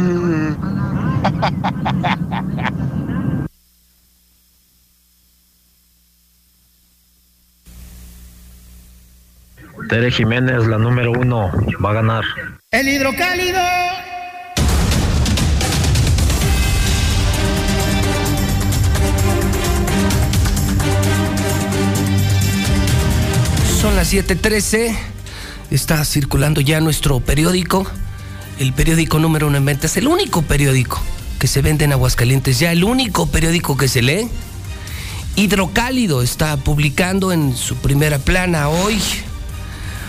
Tere 9.89 10.11
Jiménez, 10.11 10.65
la 10.67 10.77
número 10.77 11.11
uno, 11.11 11.51
va 11.83 11.91
a 11.91 11.93
ganar. 11.93 12.23
El 12.71 12.87
hidrocálido. 12.87 13.59
Son 23.81 23.95
las 23.95 24.11
7:13. 24.13 24.95
Está 25.69 26.05
circulando 26.05 26.61
ya 26.61 26.79
nuestro 26.79 27.19
periódico. 27.19 27.85
El 28.59 28.73
periódico 28.73 29.19
número 29.19 29.47
uno 29.47 29.57
en 29.57 29.65
venta. 29.65 29.87
Es 29.87 29.97
el 29.97 30.07
único 30.07 30.43
periódico 30.43 31.01
que 31.39 31.47
se 31.47 31.61
vende 31.61 31.85
en 31.85 31.91
Aguascalientes. 31.91 32.59
Ya 32.59 32.71
el 32.71 32.83
único 32.83 33.27
periódico 33.27 33.75
que 33.75 33.87
se 33.87 34.01
lee. 34.01 34.29
Hidrocálido 35.35 36.21
está 36.21 36.55
publicando 36.57 37.31
en 37.31 37.55
su 37.57 37.75
primera 37.77 38.19
plana 38.19 38.69
hoy. 38.69 39.01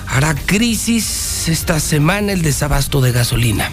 Hará 0.06 0.34
crisis 0.34 1.48
esta 1.48 1.80
semana 1.80 2.32
el 2.32 2.42
desabasto 2.42 3.00
de 3.00 3.12
gasolina. 3.12 3.70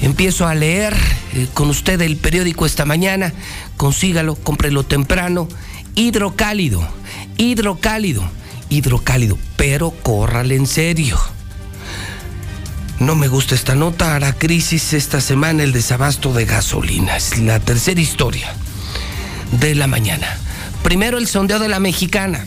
Empiezo 0.00 0.46
a 0.46 0.54
leer 0.54 0.96
eh, 1.34 1.48
con 1.52 1.68
usted 1.68 2.00
el 2.00 2.16
periódico 2.16 2.64
esta 2.64 2.86
mañana. 2.86 3.32
Consígalo, 3.76 4.34
cómprelo 4.34 4.84
temprano. 4.84 5.48
Hidrocálido, 5.94 6.86
hidrocálido, 7.36 8.22
hidrocálido, 8.70 9.38
pero 9.56 9.90
córrale 9.90 10.56
en 10.56 10.66
serio. 10.66 11.18
No 12.98 13.14
me 13.14 13.28
gusta 13.28 13.54
esta 13.54 13.74
nota. 13.74 14.14
Hará 14.14 14.32
crisis 14.32 14.92
esta 14.92 15.20
semana 15.20 15.62
el 15.62 15.72
desabasto 15.72 16.32
de 16.32 16.46
gasolina. 16.46 17.16
Es 17.16 17.38
la 17.38 17.60
tercera 17.60 18.00
historia 18.00 18.54
de 19.52 19.74
la 19.74 19.86
mañana. 19.86 20.38
Primero 20.82 21.18
el 21.18 21.26
sondeo 21.26 21.58
de 21.58 21.68
la 21.68 21.80
mexicana. 21.80 22.46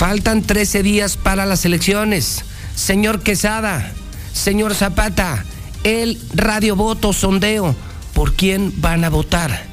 Faltan 0.00 0.40
13 0.40 0.82
días 0.82 1.18
para 1.18 1.44
las 1.44 1.66
elecciones. 1.66 2.42
Señor 2.74 3.20
Quesada, 3.20 3.92
señor 4.32 4.74
Zapata, 4.74 5.44
el 5.84 6.18
radiovoto 6.32 7.12
sondeo. 7.12 7.76
¿Por 8.14 8.32
quién 8.32 8.72
van 8.80 9.04
a 9.04 9.10
votar? 9.10 9.66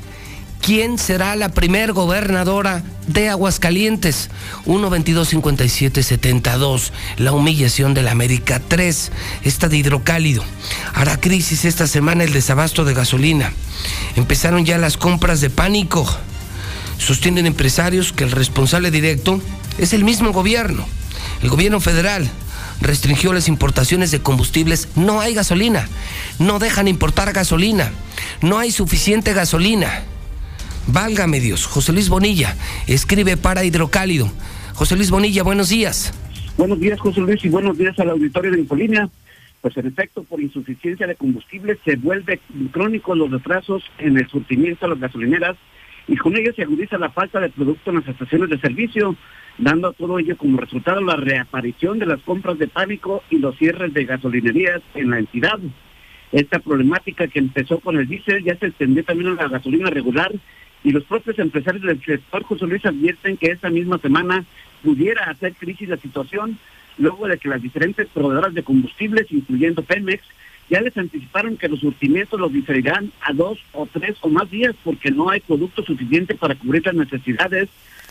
¿Quién 0.61 0.97
será 0.97 1.37
la 1.37 1.47
primer 1.47 1.93
gobernadora 1.93 2.83
de 3.07 3.29
Aguascalientes? 3.29 4.29
1 4.65 4.89
22 4.89 5.29
57 5.29 6.03
72. 6.03 6.91
La 7.15 7.31
humillación 7.31 7.93
de 7.93 8.01
la 8.01 8.11
América 8.11 8.59
3. 8.67 9.13
Esta 9.45 9.69
de 9.69 9.77
hidrocálido. 9.77 10.43
Hará 10.93 11.15
crisis 11.21 11.63
esta 11.63 11.87
semana 11.87 12.25
el 12.25 12.33
desabasto 12.33 12.83
de 12.83 12.93
gasolina. 12.93 13.53
Empezaron 14.17 14.65
ya 14.65 14.77
las 14.77 14.97
compras 14.97 15.39
de 15.39 15.49
pánico. 15.49 16.05
Sostienen 16.97 17.45
empresarios 17.45 18.11
que 18.11 18.23
el 18.23 18.31
responsable 18.31 18.91
directo 18.91 19.41
es 19.77 19.93
el 19.93 20.03
mismo 20.03 20.31
gobierno. 20.31 20.85
El 21.41 21.49
gobierno 21.49 21.79
federal 21.79 22.29
restringió 22.81 23.33
las 23.33 23.47
importaciones 23.47 24.11
de 24.11 24.21
combustibles. 24.21 24.89
No 24.95 25.21
hay 25.21 25.33
gasolina. 25.33 25.87
No 26.39 26.59
dejan 26.59 26.87
importar 26.87 27.33
gasolina. 27.33 27.91
No 28.41 28.59
hay 28.59 28.71
suficiente 28.71 29.33
gasolina. 29.33 30.03
Válgame 30.87 31.39
Dios. 31.39 31.65
José 31.65 31.93
Luis 31.93 32.09
Bonilla 32.09 32.55
escribe 32.87 33.37
para 33.37 33.63
Hidrocálido. 33.63 34.31
José 34.73 34.95
Luis 34.95 35.11
Bonilla, 35.11 35.43
buenos 35.43 35.69
días. 35.69 36.13
Buenos 36.57 36.79
días, 36.79 36.99
José 36.99 37.19
Luis, 37.21 37.43
y 37.43 37.49
buenos 37.49 37.77
días 37.77 37.97
al 37.99 38.09
auditorio 38.09 38.51
de 38.51 38.59
Infolínea. 38.59 39.09
Pues 39.61 39.75
en 39.77 39.87
efecto, 39.87 40.23
por 40.23 40.41
insuficiencia 40.41 41.07
de 41.07 41.15
combustible 41.15 41.77
se 41.83 41.95
vuelve 41.95 42.39
crónico 42.71 43.15
los 43.15 43.29
retrasos 43.29 43.83
en 43.97 44.17
el 44.17 44.27
surtimiento 44.27 44.85
a 44.85 44.89
las 44.89 44.99
gasolineras 44.99 45.57
y 46.07 46.15
con 46.15 46.35
ello 46.35 46.53
se 46.55 46.63
agudiza 46.63 46.97
la 46.97 47.09
falta 47.09 47.39
de 47.39 47.49
producto 47.49 47.89
en 47.89 47.97
las 47.97 48.07
estaciones 48.07 48.49
de 48.49 48.59
servicio, 48.59 49.15
dando 49.57 49.89
a 49.89 49.93
todo 49.93 50.19
ello 50.19 50.37
como 50.37 50.59
resultado 50.59 51.01
la 51.01 51.15
reaparición 51.15 51.99
de 51.99 52.05
las 52.05 52.21
compras 52.21 52.57
de 52.57 52.67
pánico 52.67 53.23
y 53.29 53.39
los 53.39 53.57
cierres 53.57 53.93
de 53.93 54.05
gasolinerías 54.05 54.81
en 54.95 55.09
la 55.09 55.19
entidad. 55.19 55.59
Esta 56.31 56.59
problemática 56.59 57.27
que 57.27 57.39
empezó 57.39 57.79
con 57.79 57.97
el 57.97 58.07
diésel 58.07 58.43
ya 58.43 58.55
se 58.57 58.67
extendió 58.67 59.03
también 59.03 59.31
a 59.31 59.43
la 59.43 59.49
gasolina 59.49 59.89
regular 59.89 60.31
y 60.83 60.91
los 60.91 61.03
propios 61.03 61.39
empresarios 61.39 61.83
del 61.83 62.03
sector 62.03 62.43
José 62.43 62.67
Luis 62.67 62.85
advierten 62.85 63.37
que 63.37 63.51
esta 63.51 63.69
misma 63.69 63.97
semana 63.97 64.45
pudiera 64.83 65.25
hacer 65.25 65.53
crisis 65.53 65.89
la 65.89 65.97
situación 65.97 66.57
luego 66.97 67.27
de 67.27 67.37
que 67.37 67.49
las 67.49 67.61
diferentes 67.61 68.07
proveedoras 68.07 68.53
de 68.53 68.63
combustibles, 68.63 69.31
incluyendo 69.31 69.83
Pemex, 69.83 70.23
ya 70.69 70.81
les 70.81 70.97
anticiparon 70.97 71.57
que 71.57 71.69
los 71.69 71.79
surtimientos 71.79 72.39
los 72.39 72.51
diferirán 72.51 73.11
a 73.21 73.33
dos 73.33 73.59
o 73.73 73.85
tres 73.85 74.17
o 74.21 74.29
más 74.29 74.49
días 74.49 74.75
porque 74.83 75.11
no 75.11 75.29
hay 75.29 75.39
producto 75.39 75.83
suficiente 75.83 76.35
para 76.35 76.55
cubrir 76.55 76.85
las 76.85 76.95
necesidades 76.95 77.69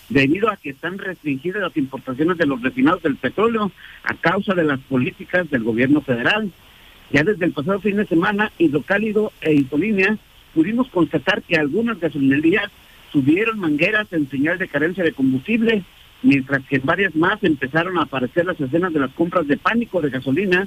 debido 0.09 0.51
a 0.51 0.57
que 0.57 0.71
están 0.71 0.99
restringidas 0.99 1.63
las 1.63 1.77
importaciones 1.77 2.39
de 2.39 2.47
los 2.47 2.63
refinados 2.63 3.03
del 3.03 3.17
petróleo 3.17 3.73
a 4.05 4.15
causa 4.15 4.55
de 4.55 4.65
las 4.65 4.81
políticas 4.81 5.51
del 5.51 5.65
gobierno 5.65 6.01
federal. 6.01 6.51
Ya 7.13 7.23
desde 7.25 7.45
el 7.45 7.53
pasado 7.53 7.81
fin 7.81 7.97
de 7.97 8.07
semana, 8.07 8.53
Hidrocálido 8.59 9.33
e 9.41 9.53
Infolínea 9.55 10.17
pudimos 10.55 10.89
constatar 10.89 11.43
que 11.43 11.57
algunas 11.57 12.01
gasolinerías 12.01 12.71
subieron 13.13 13.59
mangueras 13.59 14.13
en 14.13 14.29
señal 14.31 14.59
de 14.59 14.69
carencia 14.69 15.05
de 15.05 15.13
combustible, 15.13 15.83
mientras 16.23 16.65
que 16.65 16.77
en 16.77 16.83
varias 16.85 17.15
más 17.15 17.43
empezaron 17.45 17.99
a 17.99 18.03
aparecer 18.03 18.47
las 18.47 18.61
escenas 18.61 18.93
de 18.93 19.01
las 19.01 19.13
compras 19.13 19.47
de 19.47 19.57
pánico 19.57 20.01
de 20.01 20.11
gasolina, 20.11 20.67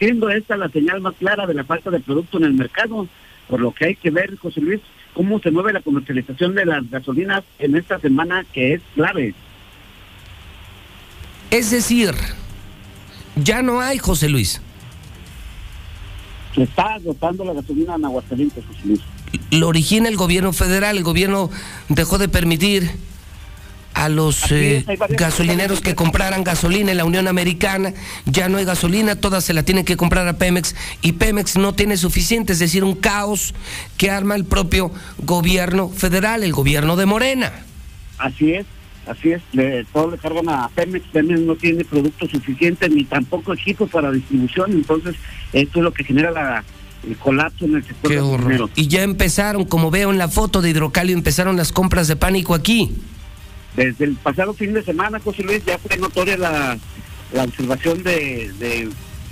siendo 0.00 0.30
esta 0.30 0.56
la 0.56 0.70
señal 0.70 1.00
más 1.02 1.14
clara 1.14 1.46
de 1.46 1.54
la 1.54 1.62
falta 1.62 1.90
de 1.90 2.00
producto 2.00 2.38
en 2.38 2.44
el 2.44 2.54
mercado, 2.54 3.06
por 3.48 3.60
lo 3.60 3.70
que 3.72 3.84
hay 3.84 3.96
que 3.96 4.10
ver, 4.10 4.36
José 4.38 4.60
Luis, 4.62 4.80
cómo 5.12 5.38
se 5.40 5.50
mueve 5.50 5.74
la 5.74 5.82
comercialización 5.82 6.54
de 6.54 6.64
las 6.64 6.90
gasolinas 6.90 7.44
en 7.58 7.76
esta 7.76 8.00
semana 8.00 8.44
que 8.52 8.74
es 8.74 8.80
clave. 8.94 9.34
Es 11.50 11.70
decir, 11.70 12.14
ya 13.36 13.60
no 13.60 13.80
hay, 13.80 13.98
José 13.98 14.30
Luis. 14.30 14.62
Se 16.54 16.62
está 16.62 16.94
agotando 16.94 17.44
la 17.44 17.52
gasolina 17.52 17.96
en 17.96 18.04
Aguascalientes, 18.06 18.64
José 18.64 18.80
Luis. 18.84 19.00
Lo 19.50 19.68
origina 19.68 20.08
el 20.08 20.16
gobierno 20.16 20.54
federal, 20.54 20.96
el 20.96 21.04
gobierno 21.04 21.50
dejó 21.88 22.16
de 22.16 22.28
permitir 22.28 22.90
a 23.94 24.08
los 24.08 24.50
eh, 24.52 24.84
gasolineros 25.10 25.80
que 25.80 25.94
compraran 25.94 26.44
gasolina 26.44 26.90
en 26.90 26.96
la 26.96 27.04
Unión 27.04 27.28
Americana, 27.28 27.92
ya 28.24 28.48
no 28.48 28.58
hay 28.58 28.64
gasolina, 28.64 29.16
todas 29.16 29.44
se 29.44 29.54
la 29.54 29.62
tienen 29.62 29.84
que 29.84 29.96
comprar 29.96 30.26
a 30.28 30.34
Pemex 30.34 30.74
y 31.02 31.12
Pemex 31.12 31.56
no 31.56 31.74
tiene 31.74 31.96
suficiente, 31.96 32.52
es 32.52 32.58
decir, 32.58 32.84
un 32.84 32.94
caos 32.94 33.54
que 33.96 34.10
arma 34.10 34.36
el 34.36 34.44
propio 34.44 34.92
gobierno 35.18 35.88
federal, 35.88 36.44
el 36.44 36.52
gobierno 36.52 36.96
de 36.96 37.06
Morena. 37.06 37.52
Así 38.18 38.52
es, 38.52 38.66
así 39.06 39.32
es, 39.32 39.42
le, 39.52 39.84
todo 39.86 40.10
le 40.12 40.18
cargan 40.18 40.48
a 40.48 40.68
Pemex, 40.68 41.06
Pemex 41.08 41.40
no 41.40 41.56
tiene 41.56 41.84
producto 41.84 42.28
suficiente 42.28 42.88
ni 42.88 43.04
tampoco 43.04 43.54
equipo 43.54 43.86
para 43.86 44.12
distribución, 44.12 44.72
entonces 44.72 45.16
esto 45.52 45.78
es 45.80 45.84
lo 45.84 45.92
que 45.92 46.04
genera 46.04 46.30
la, 46.30 46.64
el 47.06 47.16
colapso 47.16 47.64
en 47.64 47.76
el 47.76 47.84
sector 47.84 48.10
Qué 48.10 48.20
horror. 48.20 48.70
Y 48.76 48.88
ya 48.88 49.02
empezaron, 49.02 49.64
como 49.64 49.90
veo 49.90 50.10
en 50.10 50.18
la 50.18 50.28
foto 50.28 50.62
de 50.62 50.70
Hidrocalio, 50.70 51.16
empezaron 51.16 51.56
las 51.56 51.72
compras 51.72 52.08
de 52.08 52.16
pánico 52.16 52.54
aquí. 52.54 52.92
Desde 53.80 54.04
el 54.04 54.14
pasado 54.16 54.52
fin 54.52 54.74
de 54.74 54.84
semana, 54.84 55.20
José 55.20 55.42
Luis, 55.42 55.64
ya 55.64 55.78
fue 55.78 55.96
notoria 55.96 56.36
la, 56.36 56.78
la 57.32 57.44
observación 57.44 58.02
de, 58.02 58.52
de 58.58 58.90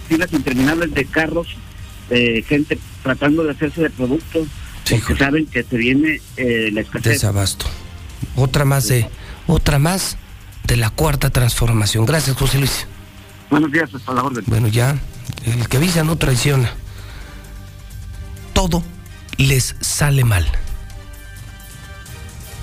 filas 0.09 0.33
interminables 0.33 0.95
de 0.95 1.05
carros, 1.05 1.49
de 2.09 2.43
gente 2.49 2.79
tratando 3.03 3.45
de 3.45 3.51
hacerse 3.51 3.83
de 3.83 3.91
productos, 3.91 4.49
porque 4.89 5.17
saben 5.17 5.45
que 5.45 5.63
se 5.65 5.77
viene 5.77 6.23
eh, 6.39 6.71
la 6.73 6.81
escasez. 6.81 7.13
Desabasto. 7.13 7.67
Otra 8.37 8.65
más 8.65 8.89
de, 8.89 9.07
otra 9.47 9.79
más 9.79 10.17
de 10.65 10.79
la 10.79 10.89
cuarta 10.89 11.29
transformación. 11.29 12.07
Gracias, 12.07 12.35
José 12.35 12.57
Luis. 12.57 12.87
Buenos 13.51 13.71
días, 13.71 13.95
hasta 13.95 14.15
la 14.15 14.23
orden. 14.23 14.45
Bueno, 14.47 14.69
ya, 14.69 14.97
el 15.45 15.69
que 15.69 15.77
avisa 15.77 16.05
no 16.05 16.17
traiciona. 16.17 16.73
Todo 18.55 18.83
les 19.37 19.77
sale 19.81 20.25
mal. 20.25 20.47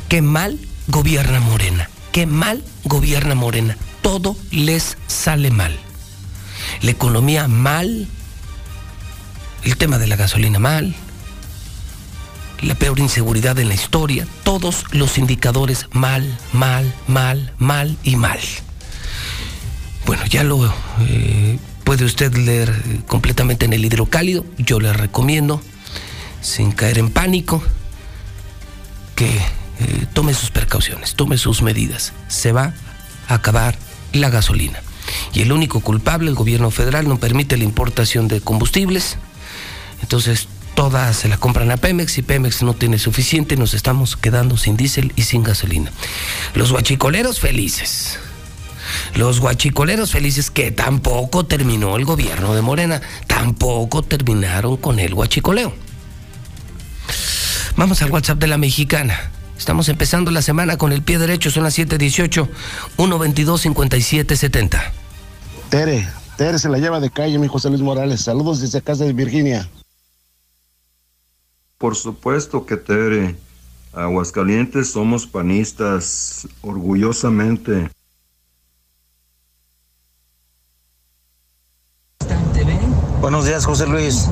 Qué 0.10 0.24
mal 0.24 0.58
gobierna 0.88 1.40
Morena. 1.40 1.90
Qué 2.12 2.26
mal 2.26 2.64
gobierna 2.84 3.36
Morena. 3.36 3.78
Todo 4.02 4.36
les 4.52 4.98
sale 5.08 5.52
mal. 5.52 5.78
La 6.82 6.92
economía 6.92 7.48
mal. 7.48 8.08
El 9.64 9.78
tema 9.78 9.98
de 9.98 10.08
la 10.08 10.16
gasolina 10.16 10.60
mal. 10.60 10.96
La 12.62 12.76
peor 12.76 13.00
inseguridad 13.00 13.60
en 13.60 13.68
la 13.68 13.76
historia. 13.76 14.28
Todos 14.44 14.86
los 14.92 15.18
indicadores 15.18 15.88
mal, 15.92 16.38
mal, 16.54 16.94
mal, 17.08 17.54
mal 17.58 17.98
y 18.04 18.16
mal. 18.16 18.40
Bueno, 20.06 20.26
ya 20.28 20.44
lo 20.44 20.74
eh, 21.02 21.60
puede 21.84 22.06
usted 22.06 22.34
leer 22.36 22.70
eh, 22.70 23.02
completamente 23.08 23.66
en 23.66 23.74
el 23.74 23.84
hidrocálido. 23.84 24.46
Yo 24.58 24.80
le 24.80 24.94
recomiendo, 24.94 25.62
sin 26.42 26.72
caer 26.72 27.00
en 27.00 27.10
pánico, 27.10 27.64
que 29.16 29.42
eh, 29.80 30.06
tome 30.14 30.34
sus 30.34 30.52
precauciones, 30.52 31.16
tome 31.16 31.38
sus 31.38 31.62
medidas. 31.62 32.14
Se 32.28 32.52
va 32.52 32.74
a 33.28 33.34
acabar 33.34 33.76
la 34.14 34.30
gasolina. 34.30 34.82
Y 35.34 35.42
el 35.42 35.52
único 35.52 35.82
culpable, 35.82 36.30
el 36.30 36.36
gobierno 36.36 36.72
federal, 36.72 37.08
no 37.08 37.18
permite 37.18 37.58
la 37.58 37.64
importación 37.64 38.28
de 38.28 38.42
combustibles. 38.42 39.18
Entonces, 40.02 40.48
todas 40.76 41.16
se 41.18 41.28
la 41.28 41.38
compran 41.38 41.72
a 41.72 41.78
Pemex 41.78 42.18
y 42.18 42.22
Pemex 42.22 42.64
no 42.64 42.74
tiene 42.74 43.00
suficiente. 43.00 43.58
Nos 43.58 43.74
estamos 43.74 44.18
quedando 44.18 44.58
sin 44.58 44.78
diésel 44.78 45.14
y 45.16 45.24
sin 45.24 45.44
gasolina. 45.44 45.92
Los 46.54 46.72
guachicoleros 46.72 47.40
felices. 47.40 48.20
Los 49.16 49.40
guachicoleros 49.40 50.12
felices 50.12 50.52
que 50.52 50.72
tampoco 50.72 51.46
terminó 51.46 51.96
el 51.96 52.06
gobierno 52.06 52.54
de 52.54 52.62
Morena, 52.62 53.02
tampoco 53.28 54.04
terminaron 54.04 54.78
con 54.78 55.00
el 55.00 55.14
guachicoleo. 55.16 55.74
Vamos 57.76 58.02
al 58.02 58.12
WhatsApp 58.12 58.40
de 58.40 58.48
la 58.48 58.58
mexicana. 58.58 59.32
Estamos 59.58 59.90
empezando 59.90 60.32
la 60.32 60.42
semana 60.42 60.78
con 60.78 60.92
el 60.92 61.02
pie 61.02 61.18
derecho, 61.18 61.50
son 61.50 61.64
las 61.64 61.78
7:18, 61.78 62.48
122 62.98 63.62
5770. 63.62 64.94
Tere, 65.70 66.08
Tere 66.38 66.60
se 66.60 66.70
la 66.70 66.78
lleva 66.78 67.00
de 67.00 67.10
calle, 67.10 67.38
mi 67.40 67.48
José 67.48 67.70
Luis 67.70 67.82
Morales. 67.82 68.22
Saludos 68.22 68.62
desde 68.62 68.82
casa 68.82 69.06
de 69.06 69.14
Virginia. 69.14 69.70
Por 71.78 71.96
supuesto 71.96 72.66
que 72.66 72.78
Tere. 72.78 73.36
Aguascalientes 73.94 74.92
somos 74.92 75.26
panistas, 75.26 76.48
orgullosamente. 76.62 77.90
Buenos 83.22 83.46
días, 83.46 83.66
José 83.66 83.88
Luis. 83.88 84.30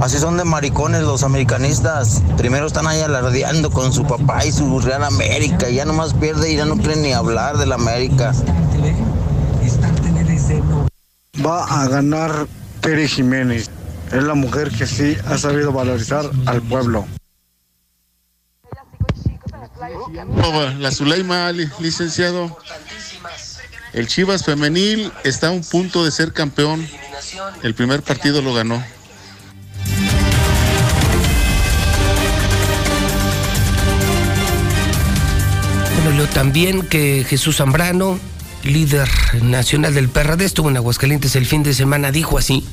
Así 0.00 0.18
son 0.18 0.36
de 0.38 0.44
maricones 0.44 1.02
los 1.02 1.22
americanistas. 1.22 2.22
Primero 2.38 2.66
están 2.66 2.86
ahí 2.86 3.00
alardeando 3.00 3.70
con 3.70 3.92
su 3.92 4.04
papá 4.06 4.44
y 4.46 4.52
su 4.52 4.80
Real 4.80 5.04
América. 5.04 5.68
y 5.68 5.74
Ya 5.76 5.84
nomás 5.84 6.14
pierde 6.14 6.50
y 6.52 6.56
ya 6.56 6.64
no 6.64 6.76
quieren 6.76 7.02
ni 7.02 7.12
hablar 7.12 7.58
de 7.58 7.66
la 7.66 7.74
América. 7.74 8.32
Va 11.44 11.64
a 11.64 11.88
ganar 11.88 12.46
Tere 12.80 13.06
Jiménez. 13.08 13.70
Es 14.10 14.22
la 14.22 14.34
mujer 14.34 14.70
que 14.70 14.86
sí 14.86 15.16
ha 15.28 15.36
sabido 15.38 15.70
valorizar 15.72 16.28
al 16.46 16.62
pueblo. 16.62 17.06
La 20.78 20.90
Zuleima, 20.90 21.52
li- 21.52 21.68
licenciado. 21.78 22.56
El 23.92 24.06
Chivas 24.08 24.44
femenil 24.44 25.12
está 25.24 25.48
a 25.48 25.50
un 25.50 25.62
punto 25.62 26.04
de 26.04 26.10
ser 26.10 26.32
campeón. 26.32 26.86
El 27.62 27.74
primer 27.74 28.02
partido 28.02 28.40
lo 28.42 28.54
ganó. 28.54 28.82
Bueno, 35.94 36.16
leo 36.16 36.28
también 36.28 36.82
que 36.82 37.24
Jesús 37.28 37.58
Zambrano, 37.58 38.18
líder 38.64 39.08
nacional 39.42 39.94
del 39.94 40.08
PRD, 40.08 40.44
estuvo 40.44 40.70
en 40.70 40.76
Aguascalientes 40.76 41.36
el 41.36 41.46
fin 41.46 41.62
de 41.62 41.74
semana, 41.74 42.10
dijo 42.10 42.38
así. 42.38 42.64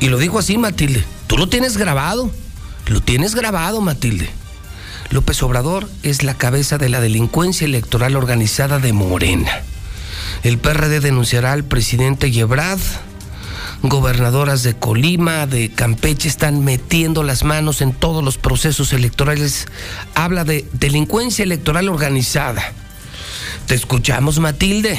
Y 0.00 0.08
lo 0.08 0.18
dijo 0.18 0.38
así, 0.38 0.58
Matilde. 0.58 1.04
Tú 1.26 1.38
lo 1.38 1.48
tienes 1.48 1.76
grabado. 1.76 2.30
Lo 2.86 3.00
tienes 3.00 3.34
grabado, 3.34 3.80
Matilde. 3.80 4.28
López 5.10 5.42
Obrador 5.42 5.88
es 6.02 6.22
la 6.22 6.34
cabeza 6.34 6.78
de 6.78 6.88
la 6.88 7.00
delincuencia 7.00 7.64
electoral 7.64 8.16
organizada 8.16 8.78
de 8.78 8.92
Morena. 8.92 9.62
El 10.42 10.58
PRD 10.58 11.00
denunciará 11.00 11.52
al 11.52 11.64
presidente 11.64 12.30
Yebrad. 12.30 12.78
Gobernadoras 13.82 14.62
de 14.62 14.74
Colima, 14.74 15.46
de 15.46 15.70
Campeche 15.70 16.28
están 16.28 16.64
metiendo 16.64 17.22
las 17.22 17.44
manos 17.44 17.82
en 17.82 17.92
todos 17.92 18.24
los 18.24 18.38
procesos 18.38 18.92
electorales. 18.92 19.66
Habla 20.14 20.44
de 20.44 20.64
delincuencia 20.72 21.44
electoral 21.44 21.88
organizada. 21.88 22.62
Te 23.66 23.74
escuchamos, 23.74 24.40
Matilde. 24.40 24.98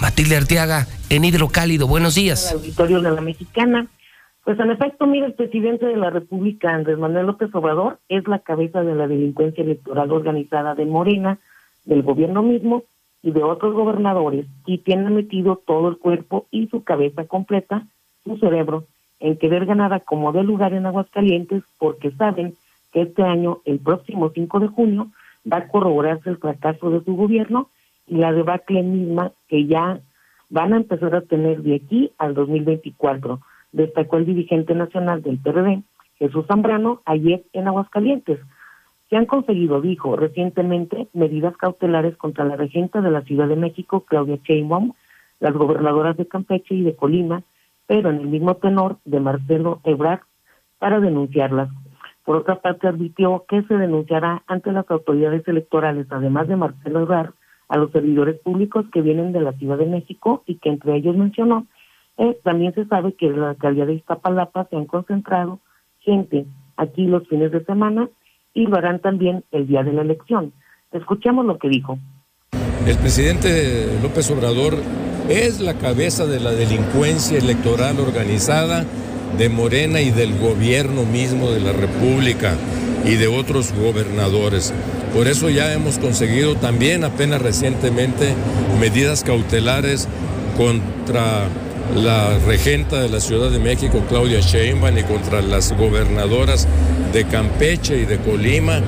Matilde 0.00 0.36
Arteaga, 0.36 0.86
en 1.08 1.24
Hidrocálido. 1.24 1.86
Buenos 1.86 2.14
días. 2.14 2.50
al 2.50 2.58
auditorio 2.58 3.00
de 3.00 3.10
la 3.10 3.20
Mexicana. 3.20 3.86
Pues 4.44 4.58
en 4.58 4.70
efecto, 4.70 5.06
mira, 5.06 5.26
el 5.26 5.34
presidente 5.34 5.86
de 5.86 5.96
la 5.96 6.10
República, 6.10 6.74
Andrés 6.74 6.98
Manuel 6.98 7.26
López 7.26 7.54
Obrador, 7.54 7.98
es 8.08 8.26
la 8.26 8.38
cabeza 8.40 8.82
de 8.82 8.94
la 8.94 9.06
delincuencia 9.06 9.62
electoral 9.62 10.10
organizada 10.10 10.74
de 10.74 10.86
Morena, 10.86 11.38
del 11.84 12.02
gobierno 12.02 12.42
mismo 12.42 12.84
y 13.22 13.32
de 13.32 13.42
otros 13.42 13.74
gobernadores, 13.74 14.46
y 14.66 14.78
tiene 14.78 15.10
metido 15.10 15.62
todo 15.66 15.88
el 15.88 15.98
cuerpo 15.98 16.46
y 16.50 16.68
su 16.68 16.84
cabeza 16.84 17.26
completa, 17.26 17.86
su 18.24 18.36
cerebro, 18.38 18.84
en 19.18 19.36
querer 19.36 19.66
ganar 19.66 19.92
a 19.92 20.00
como 20.00 20.32
de 20.32 20.42
lugar 20.42 20.72
en 20.72 20.86
Aguascalientes, 20.86 21.62
porque 21.78 22.10
saben 22.12 22.54
que 22.92 23.02
este 23.02 23.22
año, 23.22 23.58
el 23.64 23.78
próximo 23.78 24.30
5 24.30 24.60
de 24.60 24.68
junio, 24.68 25.08
va 25.50 25.58
a 25.58 25.68
corroborarse 25.68 26.30
el 26.30 26.38
fracaso 26.38 26.90
de 26.90 27.04
su 27.04 27.14
gobierno 27.14 27.68
y 28.06 28.16
la 28.16 28.32
debacle 28.32 28.82
misma 28.82 29.32
que 29.48 29.66
ya 29.66 30.00
van 30.48 30.72
a 30.72 30.78
empezar 30.78 31.14
a 31.14 31.22
tener 31.22 31.62
de 31.62 31.76
aquí 31.76 32.10
al 32.18 32.34
2024. 32.34 33.40
destacó 33.72 34.16
el 34.16 34.26
dirigente 34.26 34.74
nacional 34.74 35.22
del 35.22 35.38
PRD, 35.38 35.82
Jesús 36.18 36.44
Zambrano, 36.46 37.02
ayer 37.04 37.44
en 37.52 37.68
Aguascalientes. 37.68 38.40
Se 39.08 39.16
han 39.16 39.26
conseguido, 39.26 39.80
dijo 39.80 40.16
recientemente, 40.16 41.06
medidas 41.12 41.56
cautelares 41.56 42.16
contra 42.16 42.44
la 42.44 42.56
regenta 42.56 43.00
de 43.00 43.10
la 43.10 43.22
Ciudad 43.22 43.48
de 43.48 43.56
México, 43.56 44.04
Claudia 44.06 44.38
Sheinbaum, 44.42 44.92
las 45.38 45.54
gobernadoras 45.54 46.16
de 46.16 46.26
Campeche 46.26 46.74
y 46.74 46.82
de 46.82 46.96
Colima, 46.96 47.42
pero 47.90 48.10
en 48.10 48.20
el 48.20 48.28
mismo 48.28 48.54
tenor 48.54 48.98
de 49.04 49.18
Marcelo 49.18 49.80
Ebrard, 49.82 50.20
para 50.78 51.00
denunciarlas. 51.00 51.70
Por 52.24 52.36
otra 52.36 52.60
parte, 52.60 52.86
advirtió 52.86 53.44
que 53.48 53.64
se 53.64 53.74
denunciará 53.74 54.44
ante 54.46 54.70
las 54.70 54.88
autoridades 54.88 55.42
electorales, 55.48 56.06
además 56.08 56.46
de 56.46 56.54
Marcelo 56.54 57.00
Ebrard, 57.00 57.32
a 57.68 57.78
los 57.78 57.90
servidores 57.90 58.38
públicos 58.42 58.86
que 58.92 59.02
vienen 59.02 59.32
de 59.32 59.40
la 59.40 59.54
Ciudad 59.54 59.76
de 59.76 59.86
México 59.86 60.44
y 60.46 60.58
que 60.58 60.68
entre 60.68 60.94
ellos 60.94 61.16
mencionó, 61.16 61.66
eh, 62.16 62.38
también 62.44 62.72
se 62.74 62.84
sabe 62.84 63.14
que 63.14 63.26
en 63.26 63.40
la 63.40 63.50
alcaldía 63.50 63.86
de 63.86 63.94
Iztapalapa 63.94 64.68
se 64.70 64.76
han 64.76 64.86
concentrado 64.86 65.58
gente 65.98 66.46
aquí 66.76 67.06
los 67.06 67.26
fines 67.26 67.50
de 67.50 67.64
semana 67.64 68.08
y 68.54 68.68
lo 68.68 68.76
harán 68.76 69.00
también 69.00 69.42
el 69.50 69.66
día 69.66 69.82
de 69.82 69.94
la 69.94 70.02
elección. 70.02 70.52
Escuchemos 70.92 71.44
lo 71.44 71.58
que 71.58 71.68
dijo. 71.68 71.98
El 72.86 72.96
presidente 72.98 73.98
López 74.00 74.30
Obrador 74.30 74.74
es 75.30 75.60
la 75.60 75.74
cabeza 75.74 76.26
de 76.26 76.40
la 76.40 76.50
delincuencia 76.50 77.38
electoral 77.38 78.00
organizada 78.00 78.84
de 79.38 79.48
Morena 79.48 80.00
y 80.00 80.10
del 80.10 80.36
gobierno 80.36 81.04
mismo 81.04 81.52
de 81.52 81.60
la 81.60 81.72
República 81.72 82.56
y 83.04 83.14
de 83.14 83.28
otros 83.28 83.72
gobernadores. 83.72 84.72
Por 85.14 85.28
eso 85.28 85.48
ya 85.48 85.72
hemos 85.72 85.98
conseguido 85.98 86.56
también 86.56 87.04
apenas 87.04 87.40
recientemente 87.40 88.34
medidas 88.80 89.22
cautelares 89.22 90.08
contra 90.56 91.46
la 91.94 92.38
regenta 92.46 93.00
de 93.00 93.08
la 93.08 93.20
Ciudad 93.20 93.50
de 93.50 93.60
México, 93.60 94.04
Claudia 94.08 94.40
Sheinbaum, 94.40 94.98
y 94.98 95.02
contra 95.04 95.42
las 95.42 95.72
gobernadoras 95.76 96.66
de 97.12 97.24
Campeche 97.24 97.98
y 97.98 98.04
de 98.04 98.18
Colima, 98.18 98.80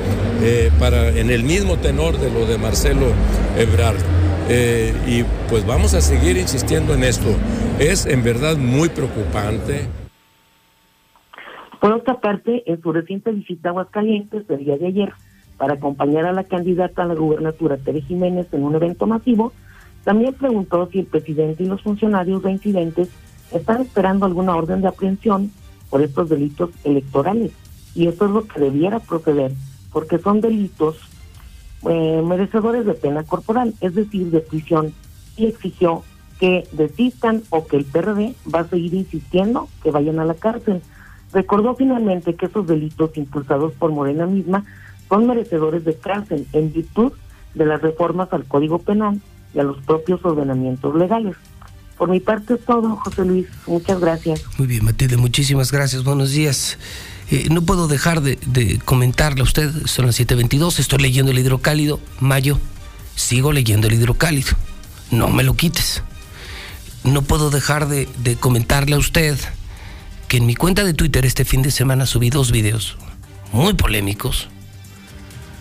eh, 0.42 0.70
para, 0.78 1.09
en 1.09 1.31
el 1.31 1.44
mismo 1.44 1.76
tenor 1.78 2.18
de 2.18 2.31
lo 2.31 2.46
de 2.46 2.59
Marcelo 2.59 3.07
Ebrard. 3.57 3.96
Eh, 4.48 4.92
y 5.07 5.24
pues 5.48 5.66
vamos 5.66 5.94
a 5.94 6.00
seguir 6.00 6.37
insistiendo 6.37 6.94
en 6.94 7.05
esto. 7.05 7.28
Es 7.78 8.07
en 8.07 8.22
verdad 8.22 8.57
muy 8.57 8.88
preocupante. 8.88 9.87
Por 11.81 11.92
otra 11.92 12.20
parte, 12.20 12.62
en 12.70 12.81
su 12.81 12.92
reciente 12.92 13.33
visita 13.33 13.68
a 13.68 13.72
Aguascalientes 13.72 14.46
del 14.46 14.64
día 14.64 14.76
de 14.76 14.87
ayer, 14.87 15.12
para 15.57 15.74
acompañar 15.74 16.26
a 16.26 16.33
la 16.33 16.44
candidata 16.44 17.02
a 17.02 17.07
la 17.07 17.14
gubernatura 17.14 17.76
Tere 17.76 18.00
Jiménez 18.02 18.46
en 18.52 18.64
un 18.64 18.74
evento 18.74 19.07
masivo, 19.07 19.52
también 20.05 20.35
preguntó 20.35 20.88
si 20.90 21.00
el 21.00 21.07
presidente 21.07 21.62
y 21.62 21.66
los 21.66 21.83
funcionarios 21.83 22.42
reincidentes 22.42 23.09
están 23.52 23.83
esperando 23.83 24.26
alguna 24.26 24.57
orden 24.57 24.81
de 24.81 24.88
aprehensión 24.88 25.52
por 25.90 26.02
estos 26.02 26.28
delitos 26.28 26.70
electorales. 26.85 27.52
Y 27.94 28.09
eso 28.09 28.24
es 28.24 28.31
lo 28.31 28.46
que 28.46 28.61
debiera 28.61 28.98
proceder, 28.98 29.52
porque 29.92 30.18
son 30.18 30.40
delitos 30.40 30.96
eh, 31.88 32.23
merecedores 32.25 32.87
de 32.87 32.95
pena 32.95 33.25
corporal, 33.25 33.75
es 33.81 33.95
decir, 33.95 34.31
de 34.31 34.40
prisión, 34.40 34.95
y 35.37 35.47
exigió 35.47 36.03
que 36.38 36.66
desistan 36.73 37.42
o 37.51 37.66
que 37.66 37.77
el 37.77 37.85
PRD 37.85 38.35
va 38.53 38.61
a 38.61 38.68
seguir 38.68 38.95
insistiendo 38.95 39.68
que 39.83 39.90
vayan 39.90 40.18
a 40.18 40.25
la 40.25 40.35
cárcel. 40.35 40.83
Recordó 41.33 41.75
finalmente 41.77 42.35
que 42.35 42.47
esos 42.47 42.66
delitos 42.66 43.16
impulsados 43.16 43.73
por 43.75 43.92
Morena 43.92 44.27
misma 44.27 44.64
son 45.09 45.27
merecedores 45.27 45.85
de 45.85 45.95
cárcel 45.95 46.47
en 46.53 46.73
virtud 46.73 47.12
de 47.55 47.66
las 47.66 47.81
reformas 47.81 48.33
al 48.33 48.45
Código 48.45 48.79
Penal 48.79 49.21
y 49.55 49.61
a 49.61 49.62
los 49.62 49.81
propios 49.83 50.25
ordenamientos 50.25 50.95
legales. 50.95 51.37
Por 51.97 52.09
mi 52.09 52.21
parte 52.21 52.55
es 52.55 52.64
todo, 52.64 52.97
José 52.97 53.25
Luis. 53.25 53.47
Muchas 53.66 54.01
gracias. 54.01 54.45
Muy 54.59 54.66
bien, 54.66 54.85
Matilde, 54.85 55.16
muchísimas 55.16 55.71
gracias. 55.71 56.03
Buenos 56.03 56.33
días. 56.33 56.79
Eh, 57.33 57.49
no 57.49 57.62
puedo 57.62 57.88
dejar 57.88 58.21
de, 58.21 58.79
comentarle 58.85 59.40
a 59.40 59.45
usted, 59.45 59.71
son 59.87 60.05
las 60.05 60.21
7.22, 60.21 60.79
estoy 60.79 60.99
leyendo 60.99 61.33
el 61.33 61.38
hidrocálido, 61.38 61.99
mayo, 62.21 62.59
sigo 63.16 63.53
leyendo 63.53 63.88
el 63.88 63.95
hidrocálido, 63.95 64.51
no 65.11 65.29
me 65.29 65.42
lo 65.42 65.55
quites. 65.55 66.03
No 67.05 67.23
puedo 67.23 67.49
dejar 67.49 67.88
de, 67.88 68.07
de 68.18 68.37
comentarle 68.37 68.97
a 68.97 68.99
usted 68.99 69.38
que 70.29 70.37
en 70.37 70.45
mi 70.45 70.55
cuenta 70.55 70.85
de 70.85 70.92
Twitter 70.92 71.25
este 71.25 71.47
fin 71.47 71.62
de 71.62 71.71
semana 71.71 72.05
subí 72.05 72.29
dos 72.29 72.53
videos 72.53 72.99
muy 73.51 73.73
polémicos, 73.73 74.49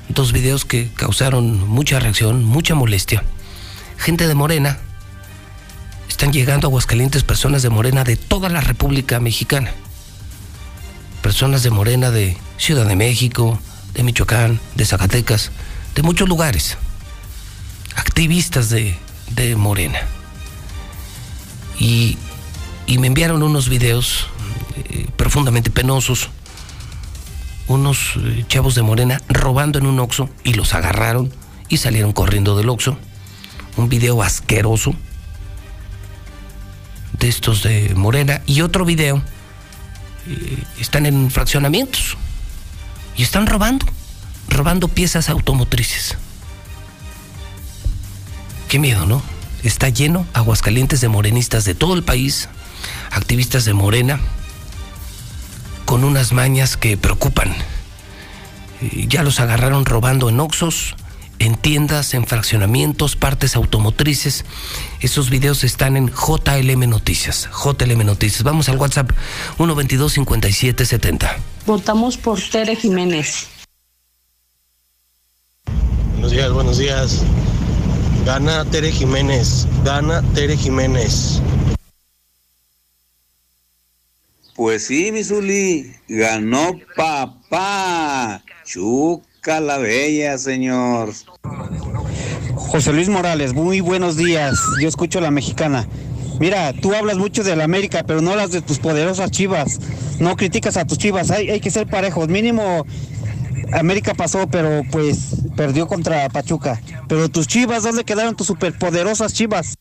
dos 0.09 0.33
videos 0.33 0.65
que 0.65 0.89
causaron 0.93 1.69
mucha 1.69 2.01
reacción, 2.01 2.43
mucha 2.43 2.75
molestia. 2.75 3.23
Gente 3.95 4.27
de 4.27 4.35
Morena, 4.35 4.77
están 6.09 6.33
llegando 6.33 6.67
a 6.67 6.69
Aguascalientes 6.69 7.23
personas 7.23 7.63
de 7.63 7.69
Morena 7.69 8.03
de 8.03 8.17
toda 8.17 8.49
la 8.49 8.59
República 8.59 9.21
Mexicana. 9.21 9.71
Personas 11.21 11.61
de 11.63 11.69
Morena 11.69 12.09
de 12.09 12.35
Ciudad 12.57 12.85
de 12.85 12.95
México, 12.95 13.59
de 13.93 14.03
Michoacán, 14.03 14.59
de 14.75 14.85
Zacatecas, 14.85 15.51
de 15.95 16.01
muchos 16.01 16.27
lugares. 16.27 16.77
Activistas 17.95 18.69
de, 18.69 18.97
de 19.31 19.55
Morena. 19.55 19.99
Y, 21.79 22.17
y, 22.87 22.97
me 22.97 23.07
enviaron 23.07 23.43
unos 23.43 23.69
videos 23.69 24.27
eh, 24.75 25.07
profundamente 25.15 25.69
penosos. 25.69 26.29
Unos 27.67 28.13
eh, 28.17 28.45
chavos 28.47 28.75
de 28.75 28.81
Morena 28.81 29.21
robando 29.29 29.79
en 29.79 29.85
un 29.85 29.99
Oxxo 29.99 30.29
y 30.43 30.53
los 30.53 30.73
agarraron 30.73 31.31
y 31.69 31.77
salieron 31.77 32.13
corriendo 32.13 32.57
del 32.57 32.69
Oxxo. 32.69 32.97
Un 33.77 33.89
video 33.89 34.21
asqueroso 34.21 34.95
de 37.19 37.27
estos 37.27 37.63
de 37.63 37.93
Morena 37.95 38.41
y 38.45 38.61
otro 38.61 38.85
video 38.85 39.21
eh, 40.27 40.63
están 40.79 41.05
en 41.05 41.31
fraccionamientos 41.31 42.17
y 43.15 43.23
están 43.23 43.47
robando, 43.47 43.85
robando 44.47 44.87
piezas 44.87 45.29
automotrices. 45.29 46.17
Qué 48.67 48.79
miedo, 48.79 49.05
¿no? 49.05 49.21
Está 49.63 49.89
lleno 49.89 50.25
Aguascalientes 50.33 51.01
de 51.01 51.07
morenistas 51.07 51.65
de 51.65 51.75
todo 51.75 51.93
el 51.93 52.03
país, 52.03 52.49
activistas 53.11 53.65
de 53.65 53.73
Morena, 53.73 54.19
con 55.85 56.03
unas 56.03 56.31
mañas 56.31 56.77
que 56.77 56.97
preocupan. 56.97 57.53
Eh, 58.81 59.05
ya 59.07 59.23
los 59.23 59.39
agarraron 59.39 59.85
robando 59.85 60.29
en 60.29 60.39
Oxos, 60.39 60.95
en 61.41 61.55
tiendas, 61.55 62.13
en 62.13 62.25
fraccionamientos, 62.25 63.15
partes 63.15 63.55
automotrices. 63.55 64.45
Esos 64.99 65.29
videos 65.29 65.63
están 65.63 65.97
en 65.97 66.07
JLM 66.07 66.87
Noticias. 66.87 67.49
JLM 67.51 68.05
Noticias. 68.05 68.43
Vamos 68.43 68.69
al 68.69 68.77
WhatsApp 68.77 69.09
122 69.57 70.13
5770. 70.13 71.37
Votamos 71.65 72.17
por 72.17 72.39
Tere 72.39 72.75
Jiménez. 72.75 73.47
Buenos 76.13 76.31
días, 76.31 76.51
buenos 76.51 76.77
días. 76.77 77.23
Gana 78.25 78.63
Tere 78.65 78.91
Jiménez. 78.91 79.67
Gana 79.83 80.21
Tere 80.33 80.55
Jiménez. 80.55 81.41
Pues 84.55 84.85
sí, 84.85 85.11
Misuli, 85.11 85.95
ganó 86.07 86.73
papá. 86.95 88.43
Chuca 88.63 89.30
la 89.47 89.77
bella, 89.77 90.37
señor. 90.37 91.13
José 92.55 92.93
Luis 92.93 93.09
Morales, 93.09 93.53
muy 93.53 93.81
buenos 93.81 94.15
días. 94.15 94.59
Yo 94.79 94.87
escucho 94.87 95.19
a 95.19 95.21
la 95.21 95.31
mexicana. 95.31 95.87
Mira, 96.39 96.73
tú 96.73 96.93
hablas 96.93 97.17
mucho 97.17 97.43
de 97.43 97.55
la 97.55 97.63
América, 97.63 98.03
pero 98.05 98.21
no 98.21 98.31
hablas 98.31 98.51
de 98.51 98.61
tus 98.61 98.79
poderosas 98.79 99.31
chivas. 99.31 99.79
No 100.19 100.35
criticas 100.35 100.77
a 100.77 100.85
tus 100.85 100.97
chivas. 100.97 101.31
Hay, 101.31 101.49
hay 101.49 101.59
que 101.59 101.71
ser 101.71 101.87
parejos. 101.87 102.27
Mínimo, 102.29 102.85
América 103.73 104.13
pasó, 104.13 104.47
pero 104.47 104.83
pues 104.91 105.35
perdió 105.55 105.87
contra 105.87 106.29
Pachuca. 106.29 106.79
Pero 107.07 107.29
tus 107.29 107.47
chivas, 107.47 107.83
¿dónde 107.83 108.03
quedaron 108.03 108.35
tus 108.35 108.47
superpoderosas 108.47 109.33
chivas? 109.33 109.75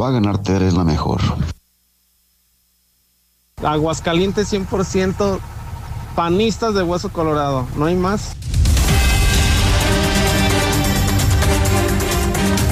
Va 0.00 0.08
a 0.08 0.12
ganar 0.12 0.42
Tere, 0.42 0.68
es 0.68 0.74
la 0.74 0.84
mejor. 0.84 1.20
Aguascalientes 3.62 4.52
100% 4.52 5.40
panistas 6.14 6.74
de 6.74 6.82
hueso 6.82 7.10
colorado, 7.10 7.66
no 7.76 7.86
hay 7.86 7.96
más. 7.96 8.36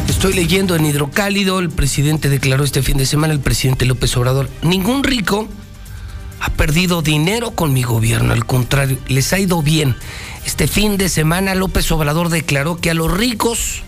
Estoy 0.09 0.35
leyendo 0.35 0.77
en 0.77 0.87
Hidrocálido, 0.87 1.59
el 1.59 1.71
presidente 1.71 2.29
declaró 2.29 2.63
este 2.63 2.83
fin 2.83 2.97
de 2.97 3.07
semana, 3.07 3.33
el 3.33 3.41
presidente 3.41 3.87
López 3.87 4.17
Obrador, 4.17 4.49
ningún 4.63 5.03
rico 5.03 5.49
ha 6.41 6.51
perdido 6.51 7.03
dinero 7.03 7.53
con 7.53 7.73
mi 7.73 7.83
gobierno, 7.83 8.33
al 8.33 8.47
contrario, 8.47 8.99
les 9.09 9.33
ha 9.33 9.39
ido 9.39 9.63
bien. 9.63 9.97
Este 10.47 10.69
fin 10.69 10.97
de 10.97 11.09
semana 11.09 11.55
López 11.55 11.91
Obrador 11.91 12.29
declaró 12.29 12.77
que 12.77 12.91
a 12.91 12.95
los 12.95 13.13
ricos 13.13 13.83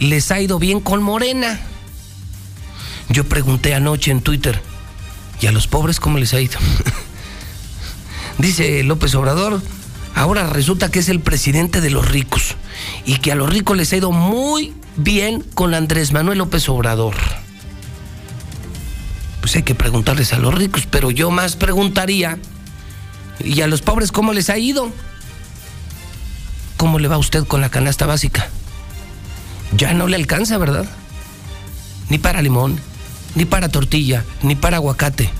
les 0.00 0.32
ha 0.32 0.40
ido 0.40 0.58
bien 0.58 0.80
con 0.80 1.02
Morena. 1.02 1.60
Yo 3.08 3.24
pregunté 3.24 3.74
anoche 3.74 4.10
en 4.10 4.20
Twitter, 4.20 4.60
¿y 5.40 5.46
a 5.46 5.52
los 5.52 5.66
pobres 5.68 6.00
cómo 6.00 6.18
les 6.18 6.34
ha 6.34 6.40
ido? 6.40 6.58
Dice 8.38 8.82
López 8.82 9.14
Obrador, 9.14 9.62
ahora 10.14 10.46
resulta 10.46 10.90
que 10.90 10.98
es 10.98 11.08
el 11.08 11.20
presidente 11.20 11.80
de 11.80 11.90
los 11.90 12.10
ricos 12.10 12.56
y 13.04 13.18
que 13.18 13.32
a 13.32 13.34
los 13.34 13.50
ricos 13.50 13.76
les 13.76 13.92
ha 13.92 13.96
ido 13.96 14.10
muy 14.12 14.74
bien 14.96 15.42
con 15.54 15.74
Andrés 15.74 16.12
Manuel 16.12 16.38
López 16.38 16.68
Obrador. 16.68 17.14
Pues 19.40 19.56
hay 19.56 19.62
que 19.62 19.74
preguntarles 19.74 20.32
a 20.32 20.38
los 20.38 20.54
ricos, 20.54 20.86
pero 20.86 21.10
yo 21.10 21.30
más 21.30 21.56
preguntaría, 21.56 22.38
¿y 23.40 23.60
a 23.60 23.66
los 23.66 23.82
pobres 23.82 24.12
cómo 24.12 24.32
les 24.32 24.50
ha 24.50 24.58
ido? 24.58 24.90
¿Cómo 26.76 26.98
le 26.98 27.08
va 27.08 27.16
a 27.16 27.18
usted 27.18 27.44
con 27.44 27.60
la 27.60 27.68
canasta 27.68 28.06
básica? 28.06 28.48
Ya 29.76 29.94
no 29.94 30.06
le 30.06 30.16
alcanza, 30.16 30.58
¿verdad? 30.58 30.86
Ni 32.08 32.18
para 32.18 32.42
limón, 32.42 32.78
ni 33.34 33.44
para 33.44 33.68
tortilla, 33.68 34.24
ni 34.42 34.54
para 34.54 34.76
aguacate. 34.76 35.30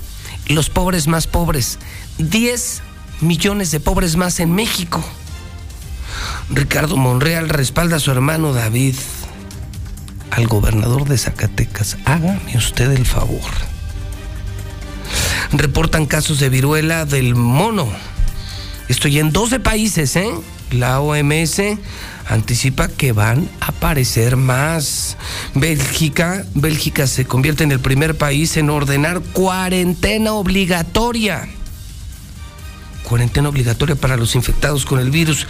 Los 0.49 0.71
pobres 0.71 1.07
más 1.07 1.27
pobres. 1.27 1.79
10 2.19 2.83
millones 3.21 3.71
de 3.71 3.81
pobres 3.81 4.17
más 4.17 4.41
en 4.41 4.53
México. 4.53 5.03
Ricardo 6.51 6.97
Monreal 6.97 7.49
respalda 7.49 7.97
a 7.97 8.01
su 8.01 8.11
hermano 8.11 8.53
David, 8.53 8.95
al 10.31 10.47
gobernador 10.47 11.09
de 11.09 11.19
Zacatecas. 11.19 11.97
Hágame 12.05 12.57
usted 12.57 12.91
el 12.93 13.07
favor. 13.07 13.51
Reportan 15.53 16.07
casos 16.07 16.41
de 16.41 16.49
viruela 16.49 17.05
del 17.05 17.35
mono. 17.35 17.89
Estoy 18.89 19.19
en 19.19 19.33
12 19.33 19.61
países, 19.61 20.17
¿eh? 20.17 20.31
La 20.71 21.01
OMS 21.01 21.61
anticipa 22.33 22.89
que 22.89 23.13
van 23.13 23.49
a 23.61 23.69
aparecer 23.69 24.37
más. 24.37 25.17
Bélgica, 25.55 26.45
Bélgica 26.55 27.07
se 27.07 27.25
convierte 27.25 27.65
en 27.65 27.73
el 27.73 27.81
primer 27.81 28.17
país 28.17 28.57
en 28.57 28.71
ordenar 28.71 29.21
cuarentena 29.21 30.33
obligatoria 30.35 31.49
cuarentena 33.03 33.51
obligatoria 33.51 33.95
para 33.95 34.17
los 34.17 34.35
infectados 34.37 34.87
con 34.87 34.99
el 34.99 35.11
virus. 35.11 35.47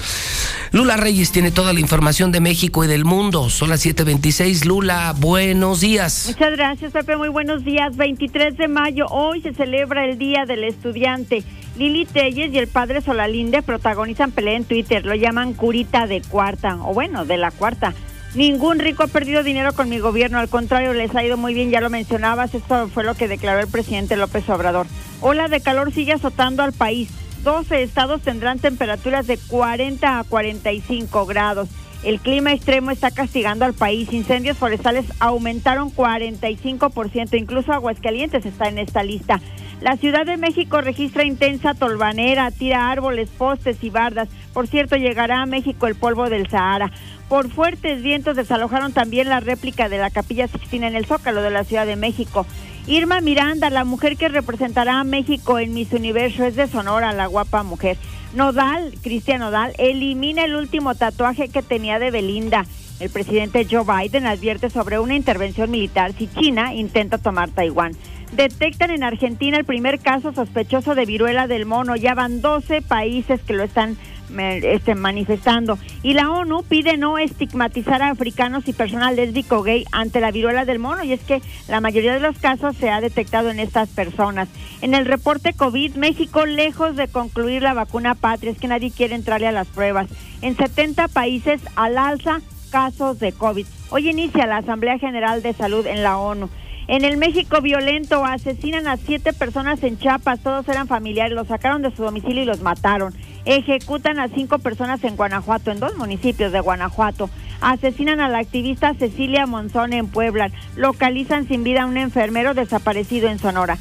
Lula 0.73 0.97
Reyes 0.97 1.31
tiene 1.31 1.53
toda 1.53 1.73
la 1.73 1.79
información 1.79 2.33
de 2.33 2.40
México 2.40 2.85
y 2.85 2.88
del 2.88 3.05
mundo. 3.05 3.51
Son 3.51 3.68
las 3.68 3.85
7:26. 3.85 4.64
Lula, 4.64 5.14
buenos 5.16 5.81
días. 5.81 6.25
Muchas 6.27 6.53
gracias, 6.53 6.92
Pepe. 6.92 7.16
Muy 7.16 7.29
buenos 7.29 7.64
días. 7.64 7.97
23 7.97 8.57
de 8.57 8.66
mayo, 8.66 9.07
hoy 9.11 9.42
se 9.42 9.53
celebra 9.53 10.05
el 10.07 10.18
Día 10.18 10.45
del 10.45 10.64
Estudiante. 10.64 11.45
Lili 11.77 12.05
Telles 12.05 12.53
y 12.53 12.59
el 12.59 12.69
padre 12.69 13.01
Solalinde 13.01 13.63
protagonizan 13.63 14.31
pelea 14.31 14.57
en 14.57 14.65
Twitter. 14.65 15.07
Lo 15.07 15.15
llaman 15.15 15.55
curita 15.55 16.07
de 16.07 16.21
cuarta, 16.23 16.77
o 16.83 16.93
bueno, 16.93 17.25
de 17.25 17.39
la 17.39 17.51
cuarta. 17.51 17.95
Ningún 18.35 18.79
rico 18.79 19.03
ha 19.03 19.09
perdido 19.09 19.43
dinero 19.43 19.75
con 19.75 19.91
mi 19.91 19.99
gobierno, 19.99 20.39
al 20.39 20.49
contrario, 20.49 20.95
les 20.95 21.15
ha 21.15 21.23
ido 21.23 21.37
muy 21.37 21.53
bien, 21.53 21.71
ya 21.71 21.83
lo 21.83 21.91
mencionabas, 21.91 22.55
esto 22.55 22.89
fue 22.89 23.05
lo 23.05 23.15
que 23.15 23.29
declaró 23.29 23.61
el 23.61 23.69
presidente 23.69 24.17
López 24.17 24.49
Obrador. 24.49 24.87
Ola 25.21 25.49
de 25.49 25.61
calor 25.61 25.93
sigue 25.93 26.13
azotando 26.13 26.63
al 26.63 26.73
país. 26.73 27.11
12 27.45 27.83
estados 27.83 28.23
tendrán 28.23 28.59
temperaturas 28.59 29.27
de 29.27 29.37
40 29.37 30.19
a 30.19 30.25
45 30.25 31.27
grados. 31.27 31.69
El 32.03 32.21
clima 32.21 32.53
extremo 32.53 32.91
está 32.91 33.11
castigando 33.11 33.65
al 33.65 33.75
país. 33.75 34.13
Incendios 34.13 34.57
forestales 34.57 35.07
aumentaron 35.21 35.95
45%. 35.95 37.39
Incluso 37.39 37.73
Aguascalientes 37.73 38.45
está 38.45 38.69
en 38.69 38.79
esta 38.79 39.05
lista. 39.05 39.41
La 39.83 39.97
Ciudad 39.97 40.25
de 40.25 40.37
México 40.37 40.81
registra 40.81 41.25
intensa 41.25 41.75
tolvanera, 41.75 42.53
tira 42.53 42.88
árboles, 42.88 43.29
postes 43.31 43.83
y 43.83 43.90
bardas. 43.90 44.29
Por 44.53 44.68
cierto, 44.68 44.95
llegará 44.95 45.42
a 45.42 45.47
México 45.47 45.88
el 45.88 45.97
polvo 45.97 46.31
del 46.31 46.49
Sahara. 46.49 46.92
Por 47.29 47.51
fuertes 47.51 48.01
vientos 48.01 48.37
desalojaron 48.37 48.92
también 48.92 49.29
la 49.29 49.40
réplica 49.40 49.88
de 49.88 49.99
la 49.99 50.11
Capilla 50.11 50.47
Sixtina 50.47 50.87
en 50.87 50.95
el 50.95 51.07
Zócalo 51.07 51.42
de 51.42 51.51
la 51.51 51.64
Ciudad 51.64 51.85
de 51.85 51.97
México. 51.97 52.47
Irma 52.87 53.21
Miranda, 53.21 53.71
la 53.71 53.83
mujer 53.83 54.16
que 54.16 54.29
representará 54.29 55.01
a 55.01 55.05
México 55.05 55.59
en 55.59 55.75
Miss 55.75 55.92
Universo, 55.92 56.45
es 56.45 56.55
de 56.55 56.68
Sonora, 56.68 57.12
la 57.12 57.27
guapa 57.27 57.64
mujer. 57.64 57.97
Nodal, 58.35 58.95
Cristian 59.03 59.40
Nodal, 59.40 59.73
elimina 59.79 60.45
el 60.45 60.55
último 60.55 60.95
tatuaje 60.95 61.49
que 61.49 61.62
tenía 61.62 61.99
de 61.99 62.12
Belinda. 62.12 62.66
El 63.01 63.11
presidente 63.11 63.66
Joe 63.68 63.83
Biden 63.85 64.27
advierte 64.27 64.71
sobre 64.71 65.01
una 65.01 65.16
intervención 65.16 65.73
militar 65.73 66.12
si 66.12 66.29
China 66.29 66.73
intenta 66.73 67.18
tomar 67.18 67.51
Taiwán. 67.51 67.97
Detectan 68.33 68.90
en 68.90 69.05
Argentina 69.05 69.59
el 69.59 69.64
primer 69.64 69.99
caso 69.99 70.33
sospechoso 70.33 70.95
de 70.95 71.05
viruela 71.05 71.47
del 71.47 71.66
mono. 71.66 71.97
Ya 71.97 72.14
van 72.14 72.40
12 72.40 72.81
países 72.81 73.42
que 73.42 73.53
lo 73.53 73.62
están 73.62 73.97
este, 74.38 74.95
manifestando. 74.95 75.79
Y 76.03 76.14
la 76.14 76.31
ONU 76.31 76.62
pide 76.62 76.97
no 76.97 77.18
estigmatizar 77.18 78.01
a 78.01 78.09
africanos 78.09 78.66
y 78.66 78.73
personal 78.73 79.16
lésbico 79.16 79.62
gay 79.62 79.85
ante 79.92 80.21
la 80.21 80.31
viruela 80.31 80.64
del 80.64 80.79
mono. 80.79 81.05
Y 81.05 81.12
es 81.12 81.21
que 81.21 81.42
la 81.68 81.83
mayoría 81.83 82.14
de 82.14 82.21
los 82.21 82.38
casos 82.38 82.75
se 82.77 82.88
ha 82.88 83.03
detectado 83.03 83.51
en 83.51 83.61
estas 83.61 83.90
personas. 83.90 84.49
En 84.81 84.95
el 84.95 85.05
reporte 85.05 85.53
COVID, 85.53 85.97
México, 85.97 86.47
lejos 86.47 86.97
de 86.97 87.09
concluir 87.09 87.62
la 87.62 87.75
vacuna 87.75 88.14
patria, 88.14 88.53
es 88.53 88.59
que 88.59 88.68
nadie 88.68 88.90
quiere 88.90 89.14
entrarle 89.14 89.49
a 89.49 89.53
las 89.53 89.68
pruebas. 89.68 90.09
En 90.40 90.57
70 90.57 91.09
países 91.09 91.61
al 91.77 91.99
alza 91.99 92.40
casos 92.71 93.21
de 93.21 93.33
COVID. 93.33 93.66
Hoy 93.90 94.09
inicia 94.09 94.47
la 94.47 94.57
Asamblea 94.57 94.99
General 94.99 95.42
de 95.42 95.53
Salud 95.53 95.87
en 95.87 96.03
la 96.03 96.16
ONU. 96.16 96.49
En 96.88 97.05
el 97.05 97.16
México 97.16 97.61
violento 97.61 98.25
asesinan 98.25 98.88
a 98.88 98.97
siete 98.97 99.33
personas 99.33 99.83
en 99.83 99.99
Chiapas, 99.99 100.40
todos 100.42 100.68
eran 100.68 100.88
familiares, 100.88 101.35
los 101.35 101.49
sacaron 101.49 101.83
de 101.83 101.95
su 101.95 102.03
domicilio 102.03 102.42
y 102.42 102.47
los 102.47 102.61
mataron. 102.61 103.14
Ejecutan 103.45 104.18
a 104.18 104.29
cinco 104.29 104.59
personas 104.59 105.03
en 105.05 105.16
Guanajuato, 105.16 105.71
en 105.71 105.81
dos 105.81 105.97
municipios 105.97 106.53
de 106.53 106.61
Guanajuato. 106.61 107.31
Asesinan 107.61 108.21
a 108.21 108.29
la 108.29 108.38
activista 108.38 108.95
Cecilia 108.95 109.47
Monzón 109.47 109.92
en 109.92 110.09
Puebla. 110.09 110.51
Localizan 110.77 111.47
sin 111.47 111.62
vida 111.64 111.83
a 111.83 111.87
un 111.87 111.97
enfermero 111.97 112.55
desaparecido 112.55 113.29
en 113.29 113.38
Sonora. 113.38 113.79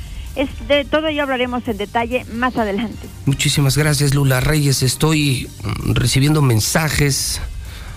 De 0.68 0.86
todo 0.86 1.08
ello 1.08 1.24
hablaremos 1.24 1.68
en 1.68 1.78
detalle 1.78 2.26
más 2.34 2.56
adelante. 2.58 3.08
Muchísimas 3.26 3.78
gracias, 3.78 4.16
Lula 4.16 4.40
Reyes. 4.40 4.82
Estoy 4.82 5.50
mm, 5.64 5.94
recibiendo 5.94 6.42
mensajes 6.42 7.42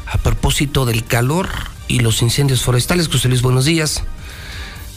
a 0.07 0.19
propósito 0.19 0.85
del 0.85 1.05
calor 1.05 1.49
y 1.87 2.01
los 2.01 2.23
incendios 2.23 2.62
forestales. 2.62 3.09
José 3.09 3.29
Luis, 3.29 3.43
buenos 3.43 3.67
días. 3.67 4.05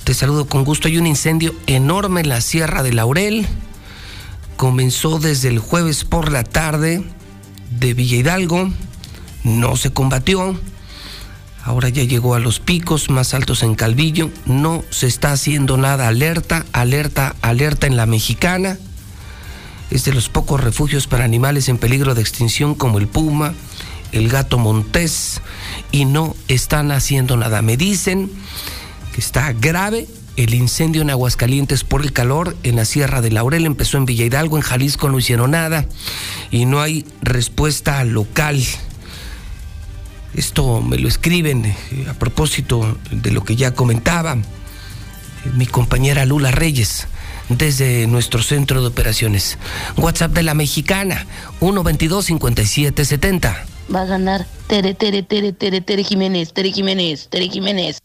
Te 0.07 0.13
saludo 0.13 0.47
con 0.47 0.63
gusto. 0.63 0.87
Hay 0.87 0.97
un 0.97 1.05
incendio 1.05 1.53
enorme 1.65 2.21
en 2.21 2.29
la 2.29 2.39
Sierra 2.39 2.81
de 2.81 2.93
Laurel. 2.93 3.45
Comenzó 4.55 5.19
desde 5.19 5.49
el 5.49 5.59
jueves 5.59 6.05
por 6.05 6.31
la 6.31 6.45
tarde 6.45 7.03
de 7.71 7.93
Villa 7.93 8.15
Hidalgo. 8.15 8.71
No 9.43 9.75
se 9.75 9.91
combatió. 9.91 10.57
Ahora 11.61 11.89
ya 11.89 12.03
llegó 12.03 12.35
a 12.35 12.39
los 12.39 12.61
picos 12.61 13.09
más 13.09 13.33
altos 13.33 13.63
en 13.63 13.75
Calvillo. 13.75 14.29
No 14.45 14.85
se 14.91 15.07
está 15.07 15.33
haciendo 15.33 15.75
nada. 15.75 16.07
Alerta, 16.07 16.65
alerta, 16.71 17.35
alerta 17.41 17.85
en 17.85 17.97
la 17.97 18.05
mexicana. 18.05 18.77
Es 19.91 20.05
de 20.05 20.13
los 20.13 20.29
pocos 20.29 20.63
refugios 20.63 21.05
para 21.05 21.25
animales 21.25 21.67
en 21.67 21.77
peligro 21.77 22.15
de 22.15 22.21
extinción 22.21 22.75
como 22.75 22.97
el 22.97 23.09
puma, 23.09 23.55
el 24.13 24.29
gato 24.29 24.57
montés. 24.57 25.41
Y 25.91 26.05
no 26.05 26.33
están 26.47 26.93
haciendo 26.93 27.35
nada. 27.35 27.61
Me 27.61 27.75
dicen 27.75 28.31
está 29.17 29.53
grave 29.53 30.07
el 30.37 30.53
incendio 30.53 31.01
en 31.01 31.09
Aguascalientes 31.09 31.83
por 31.83 32.03
el 32.03 32.13
calor 32.13 32.55
en 32.63 32.75
la 32.75 32.85
Sierra 32.85 33.21
de 33.21 33.31
Laurel. 33.31 33.65
Empezó 33.65 33.97
en 33.97 34.05
Villa 34.05 34.25
Hidalgo, 34.25 34.57
en 34.57 34.63
Jalisco 34.63 35.09
no 35.09 35.19
hicieron 35.19 35.51
nada 35.51 35.85
y 36.51 36.65
no 36.65 36.79
hay 36.79 37.05
respuesta 37.21 38.03
local. 38.03 38.63
Esto 40.35 40.81
me 40.81 40.99
lo 40.99 41.07
escriben 41.07 41.65
eh, 41.65 41.75
a 42.09 42.13
propósito 42.13 42.97
de 43.11 43.31
lo 43.31 43.43
que 43.43 43.55
ya 43.55 43.73
comentaba 43.73 44.33
eh, 44.35 44.39
mi 45.55 45.65
compañera 45.65 46.25
Lula 46.25 46.51
Reyes 46.51 47.07
desde 47.49 48.05
nuestro 48.07 48.43
centro 48.43 48.81
de 48.81 48.87
operaciones. 48.87 49.57
WhatsApp 49.97 50.33
de 50.33 50.43
la 50.43 50.53
mexicana 50.53 51.25
122 51.59 52.25
5770. 52.25 53.65
Va 53.93 54.01
a 54.01 54.05
ganar 54.05 54.45
Tere, 54.67 54.93
Tere, 54.93 55.23
Tere, 55.23 55.53
Tere, 55.53 55.81
Tere 55.81 56.03
Jiménez, 56.03 56.53
Tere 56.53 56.71
Jiménez, 56.71 57.29
Tere 57.29 57.49
Jiménez. 57.49 57.99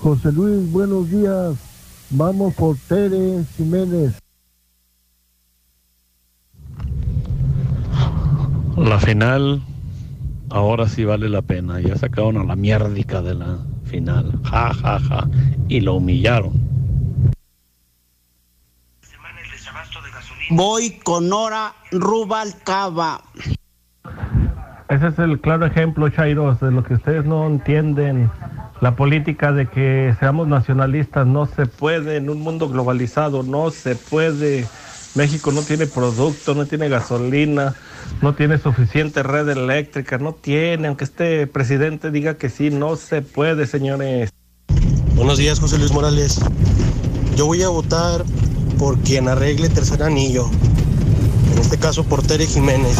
José 0.00 0.30
Luis, 0.32 0.70
buenos 0.70 1.10
días. 1.10 1.56
Vamos 2.10 2.54
por 2.54 2.76
Tere 2.88 3.44
Jiménez. 3.56 4.18
La 8.76 9.00
final, 9.00 9.60
ahora 10.50 10.88
sí 10.88 11.04
vale 11.04 11.28
la 11.28 11.42
pena. 11.42 11.80
Ya 11.80 11.96
sacaron 11.96 12.36
a 12.36 12.44
la 12.44 12.54
mierdica 12.54 13.22
de 13.22 13.34
la 13.34 13.58
final. 13.84 14.38
Ja, 14.44 14.72
ja, 14.72 15.00
ja. 15.00 15.28
Y 15.68 15.80
lo 15.80 15.94
humillaron. 15.94 16.52
Voy 20.50 20.92
con 21.02 21.28
Nora 21.28 21.74
Rubalcaba. 21.90 23.20
Ese 24.88 25.08
es 25.08 25.18
el 25.18 25.40
claro 25.40 25.66
ejemplo, 25.66 26.08
Chairos, 26.08 26.60
de 26.60 26.70
lo 26.70 26.82
que 26.82 26.94
ustedes 26.94 27.24
no 27.26 27.46
entienden 27.46 28.30
la 28.80 28.94
política 28.94 29.52
de 29.52 29.66
que 29.66 30.14
seamos 30.20 30.46
nacionalistas 30.46 31.26
no 31.26 31.46
se 31.46 31.66
puede 31.66 32.16
en 32.16 32.30
un 32.30 32.40
mundo 32.40 32.68
globalizado, 32.68 33.42
no 33.42 33.70
se 33.70 33.96
puede. 33.96 34.66
México 35.14 35.50
no 35.50 35.62
tiene 35.62 35.86
producto, 35.86 36.54
no 36.54 36.66
tiene 36.66 36.88
gasolina, 36.88 37.74
no 38.22 38.34
tiene 38.34 38.58
suficiente 38.58 39.22
red 39.22 39.48
eléctrica, 39.48 40.18
no 40.18 40.32
tiene, 40.32 40.86
aunque 40.86 41.04
este 41.04 41.46
presidente 41.46 42.10
diga 42.10 42.34
que 42.34 42.50
sí, 42.50 42.70
no 42.70 42.94
se 42.96 43.22
puede, 43.22 43.66
señores. 43.66 44.30
Buenos 45.14 45.38
días, 45.38 45.58
José 45.58 45.78
Luis 45.78 45.92
Morales. 45.92 46.40
Yo 47.36 47.46
voy 47.46 47.62
a 47.62 47.68
votar 47.68 48.22
por 48.78 48.98
quien 49.00 49.28
arregle 49.28 49.68
tercer 49.68 50.02
anillo, 50.04 50.48
en 51.52 51.58
este 51.58 51.78
caso 51.78 52.04
por 52.04 52.22
Tere 52.22 52.46
Jiménez. 52.46 52.96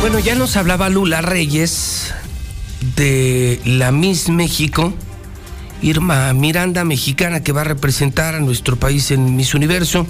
Bueno, 0.00 0.18
ya 0.18 0.34
nos 0.34 0.56
hablaba 0.56 0.88
Lula 0.88 1.20
Reyes 1.20 2.14
de 2.96 3.60
la 3.66 3.92
Miss 3.92 4.30
México, 4.30 4.94
Irma 5.82 6.32
Miranda, 6.32 6.86
mexicana 6.86 7.42
que 7.42 7.52
va 7.52 7.60
a 7.60 7.64
representar 7.64 8.34
a 8.34 8.40
nuestro 8.40 8.76
país 8.76 9.10
en 9.10 9.36
Miss 9.36 9.52
Universo. 9.52 10.06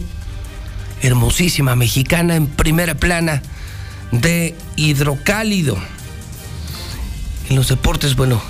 Hermosísima 1.03 1.75
mexicana 1.75 2.37
en 2.37 2.47
primera 2.47 2.95
plana 2.95 3.43
de 4.13 4.55
hidrocálido. 4.77 5.77
En 7.49 7.57
los 7.57 7.67
deportes, 7.67 8.15
bueno, 8.15 8.41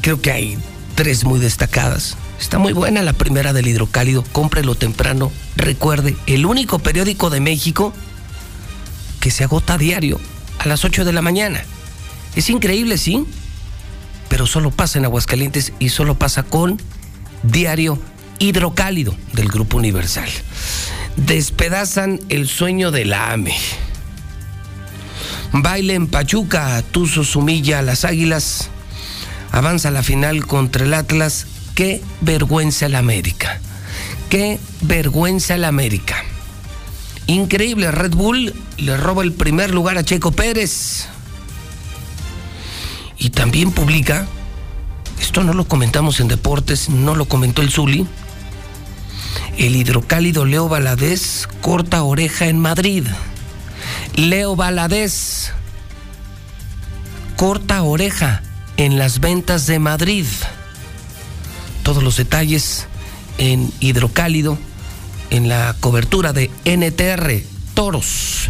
creo 0.00 0.22
que 0.22 0.30
hay 0.30 0.58
tres 0.94 1.24
muy 1.24 1.40
destacadas. 1.40 2.16
Está 2.40 2.58
muy 2.58 2.72
buena 2.72 3.02
la 3.02 3.14
primera 3.14 3.52
del 3.52 3.66
hidrocálido, 3.66 4.22
cómprelo 4.30 4.76
temprano. 4.76 5.32
Recuerde, 5.56 6.16
el 6.28 6.46
único 6.46 6.78
periódico 6.78 7.30
de 7.30 7.40
México 7.40 7.92
que 9.18 9.32
se 9.32 9.42
agota 9.42 9.74
a 9.74 9.78
diario 9.78 10.20
a 10.58 10.68
las 10.68 10.84
8 10.84 11.04
de 11.04 11.12
la 11.12 11.22
mañana. 11.22 11.64
Es 12.36 12.50
increíble, 12.50 12.98
sí, 12.98 13.24
pero 14.28 14.46
solo 14.46 14.70
pasa 14.70 14.98
en 14.98 15.04
Aguascalientes 15.04 15.72
y 15.78 15.88
solo 15.88 16.18
pasa 16.18 16.42
con 16.42 16.80
Diario 17.42 18.00
Hidrocálido 18.38 19.14
del 19.32 19.48
Grupo 19.48 19.76
Universal. 19.76 20.28
Despedazan 21.16 22.20
el 22.28 22.48
sueño 22.48 22.90
de 22.90 23.04
la 23.04 23.32
AME. 23.32 23.56
Baile 25.52 25.94
en 25.94 26.06
Pachuca, 26.06 26.82
Tuzos 26.90 27.34
humilla 27.34 27.80
a 27.80 27.82
las 27.82 28.04
Águilas. 28.04 28.68
Avanza 29.50 29.90
la 29.90 30.02
final 30.02 30.46
contra 30.46 30.84
el 30.84 30.94
Atlas. 30.94 31.46
Qué 31.74 32.02
vergüenza 32.20 32.86
el 32.86 32.94
América. 32.94 33.60
Qué 34.28 34.60
vergüenza 34.82 35.54
el 35.54 35.64
América. 35.64 36.22
Increíble, 37.28 37.92
Red 37.92 38.14
Bull 38.14 38.54
le 38.78 38.96
roba 38.96 39.22
el 39.22 39.32
primer 39.32 39.70
lugar 39.70 39.98
a 39.98 40.02
Checo 40.02 40.32
Pérez. 40.32 41.08
Y 43.18 43.30
también 43.30 43.70
publica, 43.70 44.26
esto 45.20 45.44
no 45.44 45.52
lo 45.52 45.68
comentamos 45.68 46.20
en 46.20 46.28
deportes, 46.28 46.88
no 46.88 47.14
lo 47.14 47.26
comentó 47.26 47.60
el 47.60 47.70
Zuli, 47.70 48.06
el 49.58 49.76
hidrocálido 49.76 50.46
Leo 50.46 50.70
Valadez 50.70 51.48
corta 51.60 52.02
oreja 52.02 52.46
en 52.46 52.60
Madrid. 52.60 53.04
Leo 54.16 54.56
Valadez 54.56 55.52
corta 57.36 57.82
oreja 57.82 58.42
en 58.78 58.96
las 58.96 59.20
ventas 59.20 59.66
de 59.66 59.78
Madrid. 59.78 60.24
Todos 61.82 62.02
los 62.02 62.16
detalles 62.16 62.86
en 63.36 63.70
hidrocálido, 63.80 64.58
en 65.30 65.48
la 65.48 65.74
cobertura 65.80 66.32
de 66.32 66.50
NTR 66.64 67.42
Toros, 67.74 68.48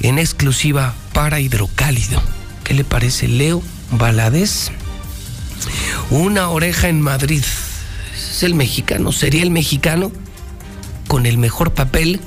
en 0.00 0.18
exclusiva 0.18 0.94
para 1.12 1.40
hidrocálido. 1.40 2.22
¿Qué 2.64 2.74
le 2.74 2.84
parece 2.84 3.28
Leo 3.28 3.62
Valadez? 3.90 4.70
Una 6.10 6.48
oreja 6.48 6.88
en 6.88 7.00
Madrid. 7.00 7.42
Es 8.14 8.42
el 8.42 8.54
mexicano, 8.54 9.12
sería 9.12 9.42
el 9.42 9.50
mexicano 9.50 10.12
con 11.08 11.26
el 11.26 11.38
mejor 11.38 11.74
papel 11.74 12.20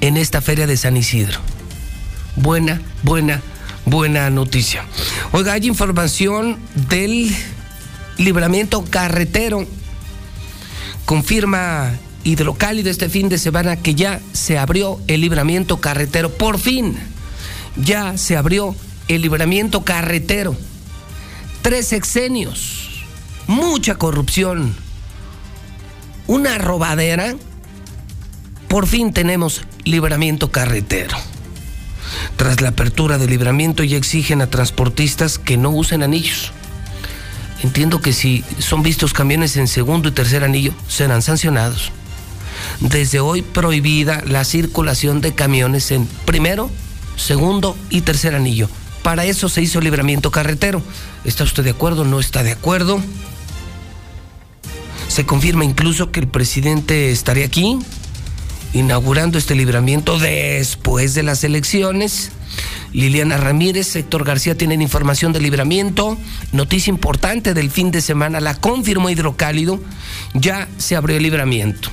en 0.00 0.16
esta 0.16 0.40
feria 0.40 0.66
de 0.66 0.76
San 0.76 0.96
Isidro. 0.96 1.40
Buena, 2.36 2.80
buena, 3.02 3.42
buena 3.86 4.30
noticia. 4.30 4.84
Oiga, 5.32 5.52
hay 5.52 5.66
información 5.66 6.58
del 6.88 7.34
libramiento 8.18 8.84
carretero. 8.84 9.66
Confirma 11.04 11.92
Hidrocálido 12.22 12.90
este 12.90 13.08
fin 13.08 13.28
de 13.28 13.38
semana 13.38 13.76
que 13.76 13.94
ya 13.94 14.20
se 14.32 14.58
abrió 14.58 15.00
el 15.06 15.22
libramiento 15.22 15.80
carretero. 15.80 16.30
Por 16.30 16.58
fin, 16.58 16.96
ya 17.76 18.18
se 18.18 18.36
abrió 18.36 18.74
el 19.08 19.22
libramiento 19.22 19.84
carretero. 19.84 20.54
Tres 21.62 21.88
sexenios, 21.88 23.04
mucha 23.46 23.94
corrupción, 23.94 24.74
una 26.26 26.58
robadera. 26.58 27.34
Por 28.68 28.86
fin 28.86 29.12
tenemos 29.12 29.62
libramiento 29.84 30.52
carretero. 30.52 31.16
Tras 32.36 32.60
la 32.60 32.70
apertura 32.70 33.18
del 33.18 33.30
libramiento 33.30 33.82
ya 33.82 33.96
exigen 33.96 34.42
a 34.42 34.48
transportistas 34.48 35.38
que 35.38 35.56
no 35.56 35.70
usen 35.70 36.02
anillos. 36.02 36.52
Entiendo 37.62 38.00
que 38.00 38.12
si 38.12 38.44
son 38.58 38.82
vistos 38.82 39.12
camiones 39.12 39.56
en 39.56 39.68
segundo 39.68 40.08
y 40.08 40.12
tercer 40.12 40.44
anillo, 40.44 40.72
serán 40.88 41.22
sancionados. 41.22 41.92
Desde 42.80 43.20
hoy 43.20 43.42
prohibida 43.42 44.22
la 44.26 44.44
circulación 44.44 45.20
de 45.20 45.34
camiones 45.34 45.90
en 45.90 46.06
primero, 46.24 46.70
segundo 47.16 47.76
y 47.90 48.00
tercer 48.00 48.34
anillo. 48.34 48.68
Para 49.02 49.24
eso 49.24 49.48
se 49.48 49.62
hizo 49.62 49.80
libramiento 49.80 50.30
carretero. 50.30 50.82
¿Está 51.24 51.44
usted 51.44 51.62
de 51.64 51.70
acuerdo? 51.70 52.04
¿No 52.04 52.20
está 52.20 52.42
de 52.42 52.52
acuerdo? 52.52 53.00
Se 55.08 55.26
confirma 55.26 55.64
incluso 55.64 56.10
que 56.10 56.20
el 56.20 56.28
presidente 56.28 57.10
estaría 57.10 57.46
aquí 57.46 57.78
inaugurando 58.72 59.38
este 59.38 59.54
libramiento 59.54 60.18
después 60.18 61.14
de 61.14 61.22
las 61.22 61.44
elecciones. 61.44 62.30
Liliana 62.92 63.36
Ramírez, 63.36 63.94
Héctor 63.94 64.24
García 64.24 64.56
tienen 64.56 64.82
información 64.82 65.32
del 65.32 65.42
libramiento. 65.42 66.16
Noticia 66.52 66.90
importante 66.90 67.54
del 67.54 67.70
fin 67.70 67.90
de 67.90 68.00
semana, 68.00 68.40
la 68.40 68.54
confirmó 68.54 69.10
Hidrocálido, 69.10 69.80
ya 70.34 70.68
se 70.78 70.96
abrió 70.96 71.16
el 71.16 71.22
libramiento. 71.22 71.90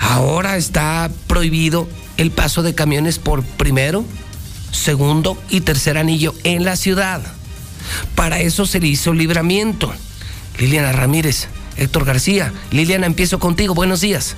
Ahora 0.00 0.56
está 0.56 1.10
prohibido 1.26 1.88
el 2.16 2.30
paso 2.30 2.62
de 2.62 2.74
camiones 2.74 3.18
por 3.18 3.42
primero, 3.44 4.04
segundo 4.70 5.40
y 5.50 5.60
tercer 5.60 5.98
anillo 5.98 6.34
en 6.44 6.64
la 6.64 6.76
ciudad. 6.76 7.22
Para 8.14 8.40
eso 8.40 8.66
se 8.66 8.80
le 8.80 8.88
hizo 8.88 9.12
libramiento. 9.12 9.92
Liliana 10.58 10.92
Ramírez, 10.92 11.48
Héctor 11.76 12.04
García. 12.04 12.52
Liliana, 12.70 13.06
empiezo 13.06 13.38
contigo. 13.38 13.74
Buenos 13.74 14.00
días. 14.00 14.36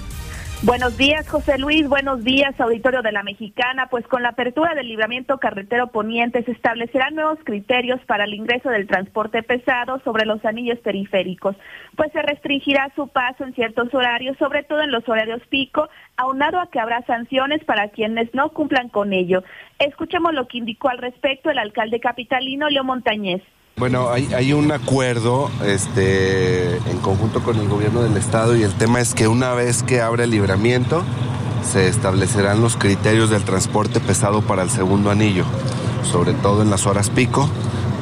Buenos 0.64 0.96
días, 0.96 1.28
José 1.28 1.56
Luis. 1.56 1.88
Buenos 1.88 2.24
días, 2.24 2.52
auditorio 2.60 3.00
de 3.00 3.12
la 3.12 3.22
Mexicana. 3.22 3.86
Pues 3.90 4.04
con 4.08 4.24
la 4.24 4.30
apertura 4.30 4.74
del 4.74 4.88
libramiento 4.88 5.38
carretero 5.38 5.86
poniente 5.86 6.42
se 6.42 6.50
establecerán 6.50 7.14
nuevos 7.14 7.38
criterios 7.44 8.00
para 8.06 8.24
el 8.24 8.34
ingreso 8.34 8.68
del 8.68 8.88
transporte 8.88 9.44
pesado 9.44 10.00
sobre 10.00 10.26
los 10.26 10.44
anillos 10.44 10.80
periféricos. 10.80 11.54
Pues 11.96 12.10
se 12.10 12.22
restringirá 12.22 12.90
su 12.96 13.06
paso 13.06 13.44
en 13.44 13.54
ciertos 13.54 13.94
horarios, 13.94 14.36
sobre 14.38 14.64
todo 14.64 14.82
en 14.82 14.90
los 14.90 15.08
horarios 15.08 15.46
pico, 15.48 15.88
aunado 16.16 16.58
a 16.58 16.68
que 16.70 16.80
habrá 16.80 17.02
sanciones 17.02 17.62
para 17.64 17.90
quienes 17.90 18.34
no 18.34 18.48
cumplan 18.48 18.88
con 18.88 19.12
ello. 19.12 19.44
Escuchemos 19.78 20.34
lo 20.34 20.48
que 20.48 20.58
indicó 20.58 20.88
al 20.88 20.98
respecto 20.98 21.50
el 21.50 21.58
alcalde 21.58 22.00
capitalino, 22.00 22.68
Leo 22.68 22.82
Montañez. 22.82 23.42
Bueno, 23.78 24.10
hay, 24.10 24.52
un 24.52 24.72
acuerdo 24.72 25.52
este, 25.64 26.78
en 26.78 26.98
conjunto 27.00 27.44
con 27.44 27.60
el 27.60 27.68
gobierno 27.68 28.02
del 28.02 28.16
estado 28.16 28.56
y 28.56 28.64
el 28.64 28.72
tema 28.72 29.00
es 29.00 29.14
que 29.14 29.28
una 29.28 29.52
vez 29.54 29.84
que 29.84 30.00
abre 30.00 30.24
el 30.24 30.30
libramiento 30.30 31.04
se 31.62 31.86
establecerán 31.86 32.60
los 32.60 32.76
criterios 32.76 33.30
del 33.30 33.44
transporte 33.44 34.00
pesado 34.00 34.42
para 34.42 34.62
el 34.64 34.70
segundo 34.70 35.12
anillo, 35.12 35.44
sobre 36.02 36.32
todo 36.32 36.62
en 36.62 36.70
las 36.70 36.86
horas 36.86 37.08
pico. 37.08 37.48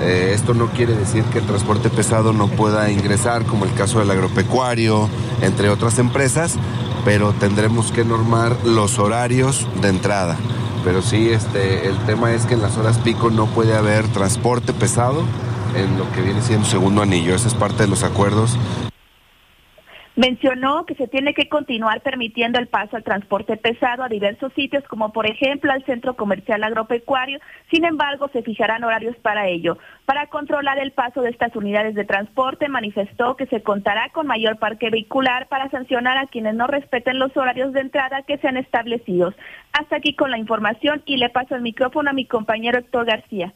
Eh, 0.00 0.32
esto 0.34 0.54
no 0.54 0.68
quiere 0.68 0.94
decir 0.94 1.24
que 1.24 1.40
el 1.40 1.46
transporte 1.46 1.90
pesado 1.90 2.32
no 2.32 2.48
pueda 2.48 2.90
ingresar, 2.90 3.44
como 3.44 3.66
el 3.66 3.74
caso 3.74 3.98
del 3.98 4.10
agropecuario, 4.10 5.10
entre 5.42 5.68
otras 5.68 5.98
empresas, 5.98 6.54
pero 7.04 7.34
tendremos 7.34 7.92
que 7.92 8.02
normar 8.02 8.56
los 8.64 8.98
horarios 8.98 9.68
de 9.82 9.88
entrada. 9.90 10.38
Pero 10.84 11.02
sí, 11.02 11.28
este, 11.28 11.86
el 11.86 11.98
tema 12.06 12.32
es 12.32 12.46
que 12.46 12.54
en 12.54 12.62
las 12.62 12.78
horas 12.78 12.96
pico 12.98 13.28
no 13.30 13.44
puede 13.44 13.76
haber 13.76 14.08
transporte 14.08 14.72
pesado 14.72 15.22
en 15.76 15.98
lo 15.98 16.10
que 16.12 16.22
viene 16.22 16.40
siendo 16.40 16.66
segundo 16.66 17.02
anillo. 17.02 17.34
Ese 17.34 17.48
es 17.48 17.54
parte 17.54 17.82
de 17.84 17.88
los 17.88 18.02
acuerdos. 18.02 18.58
Mencionó 20.16 20.86
que 20.86 20.94
se 20.94 21.08
tiene 21.08 21.34
que 21.34 21.50
continuar 21.50 22.00
permitiendo 22.00 22.58
el 22.58 22.68
paso 22.68 22.96
al 22.96 23.04
transporte 23.04 23.58
pesado 23.58 24.02
a 24.02 24.08
diversos 24.08 24.50
sitios, 24.54 24.82
como 24.84 25.12
por 25.12 25.26
ejemplo 25.26 25.70
al 25.70 25.84
centro 25.84 26.16
comercial 26.16 26.64
agropecuario. 26.64 27.38
Sin 27.70 27.84
embargo, 27.84 28.30
se 28.32 28.42
fijarán 28.42 28.82
horarios 28.82 29.14
para 29.16 29.46
ello. 29.46 29.76
Para 30.06 30.28
controlar 30.28 30.78
el 30.78 30.92
paso 30.92 31.20
de 31.20 31.28
estas 31.28 31.54
unidades 31.54 31.94
de 31.94 32.06
transporte, 32.06 32.66
manifestó 32.68 33.36
que 33.36 33.44
se 33.44 33.62
contará 33.62 34.08
con 34.08 34.26
mayor 34.26 34.58
parque 34.58 34.88
vehicular 34.88 35.48
para 35.48 35.68
sancionar 35.68 36.16
a 36.16 36.28
quienes 36.28 36.54
no 36.54 36.66
respeten 36.66 37.18
los 37.18 37.36
horarios 37.36 37.74
de 37.74 37.80
entrada 37.80 38.22
que 38.22 38.38
sean 38.38 38.56
establecidos. 38.56 39.34
Hasta 39.74 39.96
aquí 39.96 40.14
con 40.14 40.30
la 40.30 40.38
información 40.38 41.02
y 41.04 41.18
le 41.18 41.28
paso 41.28 41.56
el 41.56 41.60
micrófono 41.60 42.08
a 42.08 42.14
mi 42.14 42.24
compañero 42.24 42.78
Héctor 42.78 43.04
García. 43.04 43.52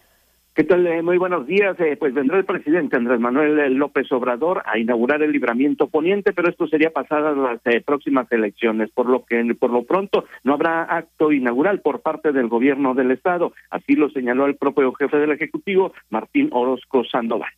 ¿Qué 0.53 0.64
tal? 0.64 0.84
Eh, 0.84 1.01
muy 1.01 1.16
buenos 1.16 1.46
días. 1.46 1.78
Eh, 1.78 1.96
pues 1.96 2.12
vendrá 2.12 2.36
el 2.36 2.44
presidente 2.44 2.96
Andrés 2.96 3.20
Manuel 3.20 3.72
López 3.74 4.11
Obrador 4.11 4.62
a 4.66 4.78
inaugurar 4.78 5.22
el 5.22 5.30
libramiento 5.30 5.86
poniente, 5.86 6.32
pero 6.32 6.48
esto 6.48 6.66
sería 6.66 6.90
pasadas 6.90 7.36
las 7.36 7.61
eh, 7.66 7.80
próximas 7.80 8.26
elecciones, 8.32 8.90
por 8.90 9.09
lo 9.09 9.24
que 9.24 9.40
por 9.55 9.70
lo 9.70 9.84
pronto 9.84 10.24
no 10.42 10.55
habrá 10.55 10.82
acto 10.82 11.30
inaugural 11.30 11.80
por 11.82 12.01
parte 12.01 12.32
del 12.32 12.48
gobierno 12.48 12.94
del 12.94 13.12
estado. 13.12 13.53
Así 13.70 13.94
lo 13.94 14.11
señaló 14.11 14.46
el 14.46 14.57
propio 14.57 14.92
jefe 14.94 15.18
del 15.18 15.30
ejecutivo, 15.30 15.92
Martín 16.11 16.51
Orozco 16.53 17.05
Sandoval. 17.05 17.53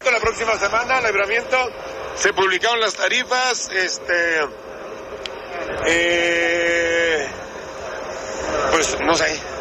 La 0.00 0.20
próxima 0.20 0.52
semana, 0.52 0.98
el 1.00 1.06
libramiento, 1.06 1.56
se 2.14 2.32
publicaron 2.32 2.78
las 2.78 2.96
tarifas, 2.96 3.72
este, 3.74 4.12
pues 8.70 8.98
no 9.04 9.14
sé, 9.14 9.55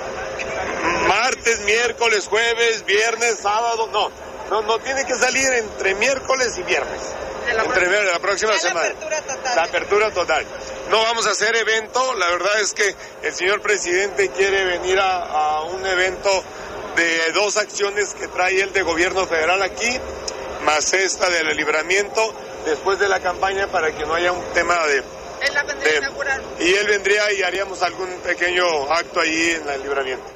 martes, 1.08 1.60
miércoles, 1.62 2.28
jueves, 2.28 2.86
viernes, 2.86 3.40
sábado, 3.42 3.88
no. 3.92 4.12
No, 4.50 4.62
no 4.62 4.78
tiene 4.80 5.06
que 5.06 5.16
salir 5.16 5.52
entre 5.54 5.96
miércoles 5.96 6.56
y 6.58 6.64
viernes. 6.64 7.02
entre 7.48 7.88
la, 7.88 8.14
la 8.14 8.20
próxima 8.20 8.58
semana. 8.58 8.94
La 9.56 9.64
apertura 9.64 10.12
total. 10.12 10.46
No 10.90 11.02
vamos 11.02 11.26
a 11.26 11.32
hacer 11.32 11.56
evento. 11.56 12.14
La 12.16 12.30
verdad 12.30 12.60
es 12.62 12.74
que 12.74 12.96
el 13.24 13.34
señor 13.34 13.62
presidente 13.62 14.30
quiere 14.30 14.66
venir 14.66 15.00
a, 15.00 15.24
a 15.24 15.64
un 15.64 15.86
evento 15.86 16.44
de 16.96 17.32
dos 17.34 17.58
acciones 17.58 18.14
que 18.14 18.28
trae 18.28 18.62
el 18.62 18.72
de 18.72 18.84
gobierno 18.84 19.26
federal 19.26 19.62
aquí, 19.64 20.00
más 20.64 20.94
esta 20.94 21.30
del 21.30 21.56
libramiento 21.58 22.34
después 22.66 23.00
de 23.00 23.08
la 23.08 23.20
campaña 23.20 23.68
para 23.68 23.92
que 23.92 24.06
no 24.06 24.14
haya 24.14 24.32
un 24.32 24.44
tema 24.54 24.86
de 24.88 25.04
y 26.60 26.74
él 26.74 26.88
vendría 26.88 27.32
y 27.34 27.44
haríamos 27.44 27.82
algún 27.84 28.10
pequeño 28.22 28.92
acto 28.92 29.20
allí 29.20 29.52
en 29.52 29.70
el 29.70 29.84
libramiento. 29.84 30.35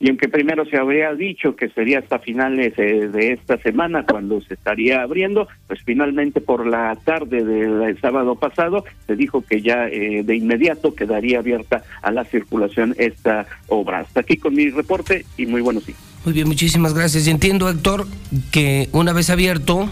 Y 0.00 0.08
aunque 0.08 0.28
primero 0.28 0.64
se 0.66 0.76
habría 0.76 1.14
dicho 1.14 1.54
que 1.54 1.68
sería 1.70 2.00
hasta 2.00 2.18
finales 2.18 2.74
eh, 2.76 3.08
de 3.08 3.32
esta 3.32 3.56
semana 3.58 4.04
cuando 4.04 4.40
se 4.42 4.54
estaría 4.54 5.02
abriendo, 5.02 5.46
pues 5.68 5.80
finalmente 5.84 6.40
por 6.40 6.66
la 6.66 6.96
tarde 7.04 7.44
del 7.44 7.98
sábado 8.00 8.34
pasado 8.34 8.84
se 9.06 9.14
dijo 9.14 9.42
que 9.42 9.62
ya 9.62 9.86
eh, 9.86 10.22
de 10.24 10.36
inmediato 10.36 10.94
quedaría 10.94 11.38
abierta 11.38 11.84
a 12.02 12.10
la 12.10 12.24
circulación 12.24 12.94
esta 12.98 13.46
obra. 13.68 14.00
Hasta 14.00 14.20
aquí 14.20 14.36
con 14.36 14.54
mi 14.54 14.68
reporte 14.68 15.24
y 15.36 15.46
muy 15.46 15.62
buenos 15.62 15.86
días. 15.86 15.98
Muy 16.24 16.34
bien, 16.34 16.48
muchísimas 16.48 16.92
gracias. 16.92 17.26
Y 17.26 17.30
entiendo, 17.30 17.68
Héctor, 17.68 18.06
que 18.50 18.88
una 18.92 19.12
vez 19.12 19.30
abierto, 19.30 19.88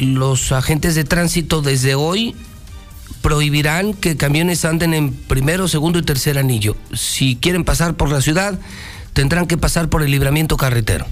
los 0.00 0.50
agentes 0.52 0.94
de 0.94 1.04
tránsito 1.04 1.62
desde 1.62 1.94
hoy 1.94 2.34
prohibirán 3.22 3.94
que 3.94 4.16
camiones 4.16 4.64
anden 4.64 4.94
en 4.94 5.12
primero, 5.12 5.68
segundo 5.68 5.98
y 5.98 6.02
tercer 6.02 6.38
anillo. 6.38 6.76
Si 6.92 7.36
quieren 7.36 7.64
pasar 7.64 7.94
por 7.94 8.10
la 8.10 8.20
ciudad, 8.20 8.58
tendrán 9.16 9.46
que 9.46 9.56
pasar 9.56 9.88
por 9.88 10.02
el 10.02 10.10
libramiento 10.10 10.58
carretero. 10.58 11.06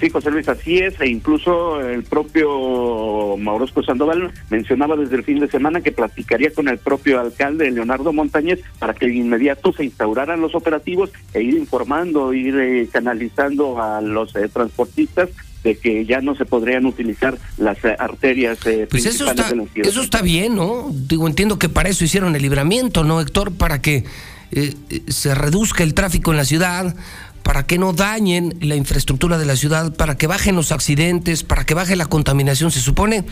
Sí, 0.00 0.08
José 0.08 0.30
Luis, 0.30 0.48
así 0.48 0.78
es, 0.78 0.98
e 1.02 1.08
incluso 1.08 1.78
el 1.82 2.02
propio 2.02 3.36
Maurosco 3.36 3.82
Sandoval 3.82 4.32
mencionaba 4.48 4.96
desde 4.96 5.16
el 5.16 5.24
fin 5.24 5.38
de 5.38 5.48
semana 5.48 5.82
que 5.82 5.92
platicaría 5.92 6.50
con 6.54 6.68
el 6.68 6.78
propio 6.78 7.20
alcalde 7.20 7.70
Leonardo 7.70 8.14
Montañez 8.14 8.60
para 8.78 8.94
que 8.94 9.04
de 9.04 9.16
inmediato 9.16 9.74
se 9.74 9.84
instauraran 9.84 10.40
los 10.40 10.54
operativos 10.54 11.10
e 11.34 11.42
ir 11.42 11.58
informando, 11.58 12.32
ir 12.32 12.58
eh, 12.58 12.88
canalizando 12.90 13.82
a 13.82 14.00
los 14.00 14.34
eh, 14.34 14.48
transportistas 14.48 15.28
de 15.62 15.76
que 15.76 16.06
ya 16.06 16.22
no 16.22 16.34
se 16.34 16.46
podrían 16.46 16.86
utilizar 16.86 17.36
las 17.58 17.84
eh, 17.84 17.94
arterias 17.98 18.60
pues 18.88 19.04
eso 19.04 19.30
está, 19.30 19.52
Eso 19.74 20.00
está 20.00 20.22
bien, 20.22 20.54
¿no? 20.54 20.86
Digo, 20.90 21.28
entiendo 21.28 21.58
que 21.58 21.68
para 21.68 21.90
eso 21.90 22.02
hicieron 22.02 22.34
el 22.34 22.40
libramiento, 22.40 23.04
¿no, 23.04 23.20
Héctor? 23.20 23.52
Para 23.52 23.82
que 23.82 24.04
eh, 24.52 24.74
se 25.08 25.34
reduzca 25.34 25.82
el 25.82 25.94
tráfico 25.94 26.30
en 26.30 26.36
la 26.36 26.44
ciudad, 26.44 26.94
para 27.42 27.66
que 27.66 27.78
no 27.78 27.92
dañen 27.92 28.54
la 28.60 28.76
infraestructura 28.76 29.38
de 29.38 29.46
la 29.46 29.56
ciudad, 29.56 29.96
para 29.96 30.16
que 30.16 30.26
bajen 30.26 30.54
los 30.54 30.72
accidentes, 30.72 31.42
para 31.42 31.64
que 31.64 31.74
baje 31.74 31.96
la 31.96 32.06
contaminación. 32.06 32.70
Se 32.70 32.80
supone 32.80 33.24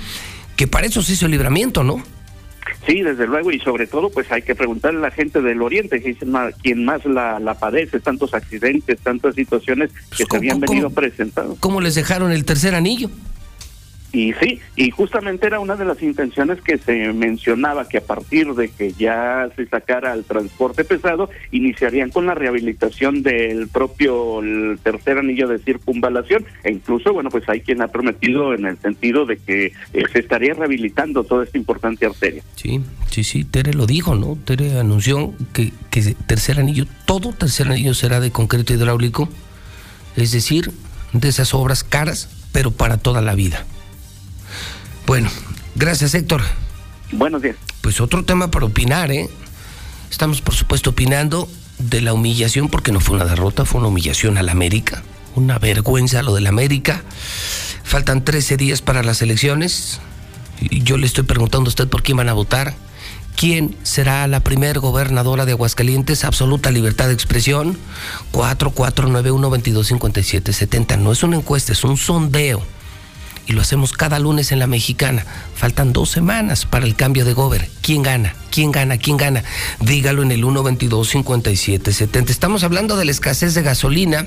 que 0.56 0.66
para 0.66 0.86
eso 0.86 1.02
se 1.02 1.12
hizo 1.12 1.26
el 1.26 1.32
libramiento, 1.32 1.84
¿no? 1.84 2.02
Sí, 2.86 3.02
desde 3.02 3.26
luego, 3.26 3.52
y 3.52 3.60
sobre 3.60 3.86
todo, 3.86 4.10
pues 4.10 4.30
hay 4.32 4.42
que 4.42 4.54
preguntarle 4.54 4.98
a 4.98 5.02
la 5.02 5.10
gente 5.10 5.40
del 5.40 5.62
Oriente, 5.62 6.00
que 6.00 6.10
es 6.10 6.16
quien 6.62 6.84
más 6.84 7.04
la, 7.04 7.38
la 7.38 7.54
padece, 7.54 8.00
tantos 8.00 8.34
accidentes, 8.34 8.98
tantas 9.00 9.34
situaciones 9.34 9.90
que 10.16 10.24
se 10.24 10.36
habían 10.36 10.60
venido 10.60 10.90
presentando. 10.90 11.56
¿Cómo 11.60 11.80
les 11.80 11.94
dejaron 11.94 12.32
el 12.32 12.44
tercer 12.44 12.74
anillo? 12.74 13.10
Y 14.10 14.32
sí, 14.34 14.60
y 14.74 14.90
justamente 14.90 15.46
era 15.46 15.60
una 15.60 15.76
de 15.76 15.84
las 15.84 16.02
intenciones 16.02 16.62
que 16.62 16.78
se 16.78 17.12
mencionaba 17.12 17.88
que 17.88 17.98
a 17.98 18.00
partir 18.00 18.54
de 18.54 18.70
que 18.70 18.92
ya 18.92 19.50
se 19.54 19.66
sacara 19.66 20.14
el 20.14 20.24
transporte 20.24 20.84
pesado, 20.84 21.28
iniciarían 21.50 22.08
con 22.10 22.26
la 22.26 22.34
rehabilitación 22.34 23.22
del 23.22 23.68
propio 23.68 24.40
tercer 24.82 25.18
anillo 25.18 25.46
de 25.48 25.58
circunvalación 25.58 26.46
e 26.64 26.72
incluso, 26.72 27.12
bueno, 27.12 27.28
pues 27.28 27.46
hay 27.48 27.60
quien 27.60 27.82
ha 27.82 27.88
prometido 27.88 28.54
en 28.54 28.64
el 28.64 28.78
sentido 28.78 29.26
de 29.26 29.36
que 29.36 29.72
eh, 29.92 30.02
se 30.10 30.20
estaría 30.20 30.54
rehabilitando 30.54 31.24
toda 31.24 31.44
esta 31.44 31.58
importante 31.58 32.06
arteria. 32.06 32.42
Sí, 32.56 32.80
sí, 33.10 33.24
sí, 33.24 33.44
Tere 33.44 33.74
lo 33.74 33.86
dijo, 33.86 34.14
¿no? 34.14 34.38
Tere 34.42 34.78
anunció 34.78 35.34
que, 35.52 35.72
que 35.90 36.14
tercer 36.26 36.60
anillo, 36.60 36.86
todo 37.04 37.32
tercer 37.32 37.68
anillo 37.68 37.92
será 37.92 38.20
de 38.20 38.30
concreto 38.30 38.72
hidráulico, 38.72 39.28
es 40.16 40.32
decir, 40.32 40.70
de 41.12 41.28
esas 41.28 41.52
obras 41.52 41.84
caras, 41.84 42.48
pero 42.52 42.70
para 42.70 42.96
toda 42.96 43.20
la 43.20 43.34
vida. 43.34 43.66
Bueno, 45.08 45.28
gracias 45.74 46.14
Héctor. 46.14 46.42
Buenos 47.12 47.40
días. 47.40 47.56
Pues 47.80 48.02
otro 48.02 48.26
tema 48.26 48.50
para 48.50 48.66
opinar, 48.66 49.10
¿eh? 49.10 49.30
Estamos 50.10 50.42
por 50.42 50.54
supuesto 50.54 50.90
opinando 50.90 51.48
de 51.78 52.02
la 52.02 52.12
humillación, 52.12 52.68
porque 52.68 52.92
no 52.92 53.00
fue 53.00 53.16
una 53.16 53.24
derrota, 53.24 53.64
fue 53.64 53.78
una 53.78 53.88
humillación 53.88 54.36
a 54.36 54.42
la 54.42 54.52
América. 54.52 55.02
Una 55.34 55.58
vergüenza 55.58 56.22
lo 56.22 56.34
de 56.34 56.42
la 56.42 56.50
América. 56.50 57.04
Faltan 57.84 58.22
13 58.22 58.58
días 58.58 58.82
para 58.82 59.02
las 59.02 59.22
elecciones. 59.22 59.98
Y 60.60 60.82
yo 60.82 60.98
le 60.98 61.06
estoy 61.06 61.24
preguntando 61.24 61.68
a 61.68 61.70
usted 61.70 61.88
por 61.88 62.02
quién 62.02 62.18
van 62.18 62.28
a 62.28 62.34
votar. 62.34 62.74
¿Quién 63.34 63.78
será 63.84 64.26
la 64.26 64.40
primer 64.40 64.78
gobernadora 64.78 65.46
de 65.46 65.52
Aguascalientes? 65.52 66.24
Absoluta 66.24 66.70
libertad 66.70 67.06
de 67.06 67.14
expresión. 67.14 67.78
4491-225770. 68.32 70.98
No 70.98 71.12
es 71.12 71.22
una 71.22 71.36
encuesta, 71.36 71.72
es 71.72 71.82
un 71.82 71.96
sondeo 71.96 72.62
y 73.48 73.54
lo 73.54 73.62
hacemos 73.62 73.94
cada 73.94 74.18
lunes 74.18 74.52
en 74.52 74.58
la 74.58 74.66
mexicana. 74.66 75.24
Faltan 75.56 75.94
dos 75.94 76.10
semanas 76.10 76.66
para 76.66 76.84
el 76.84 76.94
cambio 76.94 77.24
de 77.24 77.32
gober. 77.32 77.68
¿Quién 77.80 78.02
gana? 78.02 78.34
¿Quién 78.50 78.70
gana? 78.70 78.98
¿Quién 78.98 79.16
gana? 79.16 79.42
Dígalo 79.80 80.22
en 80.22 80.30
el 80.30 80.44
122-5770. 80.44 82.28
Estamos 82.28 82.62
hablando 82.62 82.98
de 82.98 83.06
la 83.06 83.10
escasez 83.10 83.54
de 83.54 83.62
gasolina, 83.62 84.26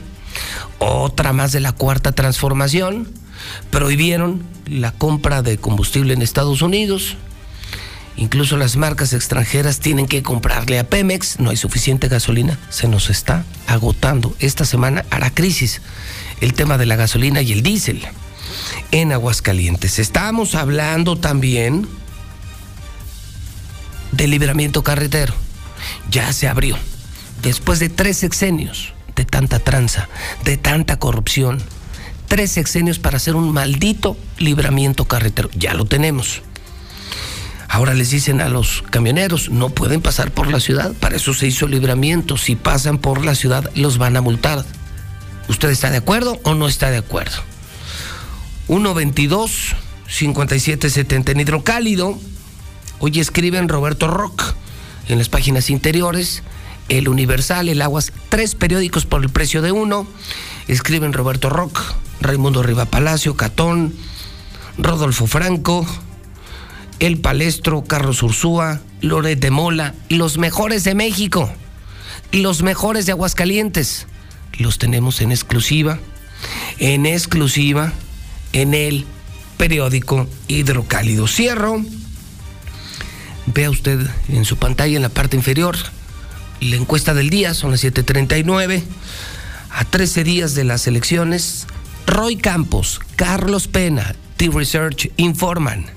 otra 0.80 1.34
más 1.34 1.52
de 1.52 1.60
la 1.60 1.72
cuarta 1.72 2.14
transformación. 2.14 3.08
Prohibieron 3.70 4.44
la 4.66 4.92
compra 4.92 5.44
de 5.44 5.60
combustible 5.60 6.16
en 6.16 6.24
Estados 6.24 6.64
Unidos. 6.64 7.16
Incluso 8.18 8.58
las 8.58 8.76
marcas 8.76 9.14
extranjeras 9.14 9.80
tienen 9.80 10.08
que 10.08 10.24
comprarle 10.24 10.80
a 10.80 10.90
Pemex. 10.90 11.40
No 11.40 11.52
hay 11.52 11.58
suficiente 11.58 12.08
gasolina. 12.08 12.58
Se 12.70 12.88
nos 12.88 13.12
está 13.12 13.46
agotando. 13.68 14.36
Esta 14.40 14.66
semana 14.66 15.06
hará 15.12 15.30
crisis 15.30 15.82
el 16.40 16.56
tema 16.56 16.80
de 16.80 16.88
la 16.88 16.96
gasolina 16.96 17.44
y 17.44 17.52
el 17.52 17.62
diésel 17.62 18.04
en 18.92 19.12
Aguascalientes. 19.12 20.00
Estamos 20.00 20.56
hablando 20.56 21.18
también 21.18 21.88
del 24.12 24.32
libramiento 24.32 24.84
carretero. 24.84 25.34
Ya 26.10 26.32
se 26.34 26.48
abrió. 26.48 26.78
Después 27.42 27.80
de 27.80 27.90
tres 27.90 28.18
sexenios 28.18 28.94
de 29.16 29.26
tanta 29.26 29.60
tranza, 29.60 30.10
de 30.44 30.58
tanta 30.58 30.98
corrupción, 31.00 31.62
tres 32.28 32.52
sexenios 32.52 33.00
para 33.00 33.18
hacer 33.18 33.36
un 33.36 33.52
maldito 33.52 34.18
libramiento 34.38 35.06
carretero. 35.06 35.50
Ya 35.54 35.74
lo 35.74 35.86
tenemos. 35.86 36.42
Ahora 37.68 37.94
les 37.94 38.10
dicen 38.10 38.42
a 38.42 38.50
los 38.50 38.84
camioneros, 38.90 39.50
no 39.50 39.70
pueden 39.70 40.02
pasar 40.02 40.32
por 40.32 40.48
la 40.48 40.60
ciudad, 40.60 40.94
para 41.00 41.16
eso 41.16 41.34
se 41.34 41.48
hizo 41.48 41.68
libramiento. 41.68 42.36
Si 42.38 42.58
pasan 42.58 42.98
por 42.98 43.24
la 43.24 43.34
ciudad, 43.34 43.72
los 43.76 43.98
van 43.98 44.18
a 44.18 44.22
multar. 44.22 44.66
¿Usted 45.48 45.70
está 45.70 45.90
de 45.90 45.98
acuerdo 45.98 46.40
o 46.44 46.54
no 46.54 46.68
está 46.68 46.92
de 46.92 46.98
acuerdo? 46.98 47.51
122 48.68 49.76
5770 50.08 51.32
en 51.32 51.40
hidrocálido. 51.40 52.18
Hoy 53.00 53.20
escriben 53.20 53.70
Roberto 53.70 54.08
Rock 54.08 54.44
en 55.08 55.18
las 55.18 55.30
páginas 55.30 55.70
interiores. 55.70 56.44
El 56.90 57.08
Universal, 57.08 57.70
El 57.70 57.82
Aguas, 57.82 58.12
tres 58.30 58.56
periódicos 58.56 59.06
por 59.06 59.24
el 59.24 59.30
precio 59.30 59.62
de 59.62 59.72
uno. 59.72 60.06
Escriben 60.68 61.14
Roberto 61.14 61.50
Rock, 61.50 61.80
Raimundo 62.20 62.64
Riva 62.64 62.86
Palacio, 62.86 63.38
Catón, 63.38 63.96
Rodolfo 64.78 65.26
Franco, 65.28 65.86
El 67.00 67.20
Palestro, 67.20 67.84
Carlos 67.86 68.22
Ursúa, 68.24 68.82
Loret 69.00 69.40
de 69.40 69.52
Mola, 69.52 69.96
los 70.10 70.38
mejores 70.38 70.84
de 70.84 70.94
México, 70.94 71.50
los 72.34 72.62
mejores 72.62 73.06
de 73.06 73.14
Aguascalientes. 73.14 74.08
Los 74.58 74.78
tenemos 74.78 75.22
en 75.22 75.32
exclusiva, 75.32 76.00
en 76.78 77.06
exclusiva 77.06 77.94
en 78.54 78.74
el 78.74 79.06
periódico 79.58 80.28
Hidrocálido. 80.48 81.28
Cierro. 81.28 81.84
Vea 83.48 83.70
usted 83.70 84.00
en 84.30 84.46
su 84.46 84.58
pantalla 84.58 84.96
en 84.96 85.02
la 85.02 85.10
parte 85.10 85.36
inferior 85.36 85.76
la 86.62 86.76
encuesta 86.76 87.14
del 87.14 87.30
día, 87.30 87.54
son 87.54 87.72
las 87.72 87.84
7:39. 87.84 88.84
A 89.72 89.86
13 89.86 90.24
días 90.24 90.54
de 90.54 90.64
las 90.64 90.88
elecciones, 90.88 91.68
Roy 92.06 92.38
Campos, 92.38 93.00
Carlos 93.16 93.68
Pena, 93.68 94.16
T-Research 94.38 95.12
informan. 95.18 95.88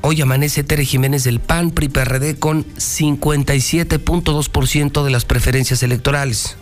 Hoy 0.00 0.20
amanece 0.20 0.62
Tere 0.62 0.84
Jiménez 0.84 1.24
del 1.24 1.40
PAN 1.40 1.70
PRI 1.70 1.88
PRD 1.88 2.38
con 2.38 2.64
57.2% 2.76 5.04
de 5.04 5.10
las 5.10 5.24
preferencias 5.24 5.82
electorales. 5.82 6.56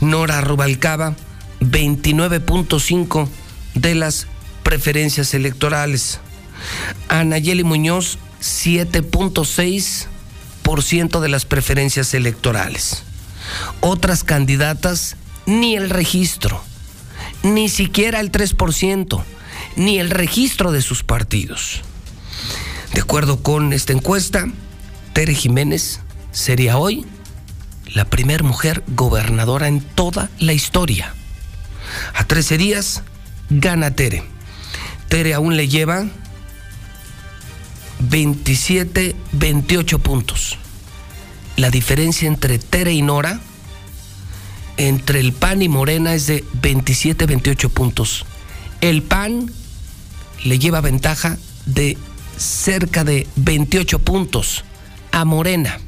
Nora 0.00 0.40
Rubalcaba, 0.40 1.14
29.5% 1.60 3.28
de 3.74 3.94
las 3.94 4.26
preferencias 4.62 5.34
electorales. 5.34 6.20
Anayeli 7.08 7.64
Muñoz, 7.64 8.18
7.6% 8.40 11.20
de 11.20 11.28
las 11.28 11.44
preferencias 11.44 12.14
electorales. 12.14 13.02
Otras 13.80 14.24
candidatas, 14.24 15.16
ni 15.46 15.76
el 15.76 15.90
registro, 15.90 16.62
ni 17.42 17.68
siquiera 17.68 18.20
el 18.20 18.32
3%, 18.32 19.22
ni 19.76 19.98
el 19.98 20.08
registro 20.10 20.72
de 20.72 20.80
sus 20.82 21.02
partidos. 21.02 21.82
De 22.94 23.02
acuerdo 23.02 23.42
con 23.42 23.72
esta 23.72 23.92
encuesta, 23.92 24.46
Tere 25.12 25.34
Jiménez 25.34 26.00
sería 26.32 26.78
hoy 26.78 27.04
la 27.92 28.06
primera 28.06 28.42
mujer 28.42 28.82
gobernadora 28.88 29.68
en 29.68 29.80
toda 29.80 30.30
la 30.38 30.52
historia. 30.52 31.14
A 32.14 32.24
13 32.24 32.58
días 32.58 33.02
gana 33.60 33.94
Tere. 33.94 34.22
Tere 35.08 35.34
aún 35.34 35.56
le 35.56 35.68
lleva 35.68 36.06
27, 38.00 39.14
28 39.32 39.98
puntos. 39.98 40.58
La 41.56 41.70
diferencia 41.70 42.26
entre 42.26 42.58
Tere 42.58 42.92
y 42.92 43.02
Nora, 43.02 43.40
entre 44.76 45.20
el 45.20 45.32
PAN 45.32 45.62
y 45.62 45.68
Morena, 45.68 46.14
es 46.14 46.26
de 46.26 46.44
27, 46.54 47.26
28 47.26 47.68
puntos. 47.70 48.26
El 48.80 49.02
PAN 49.02 49.50
le 50.44 50.58
lleva 50.58 50.80
ventaja 50.80 51.38
de 51.66 51.96
cerca 52.36 53.04
de 53.04 53.28
28 53.36 54.00
puntos 54.00 54.64
a 55.12 55.24
Morena. 55.24 55.78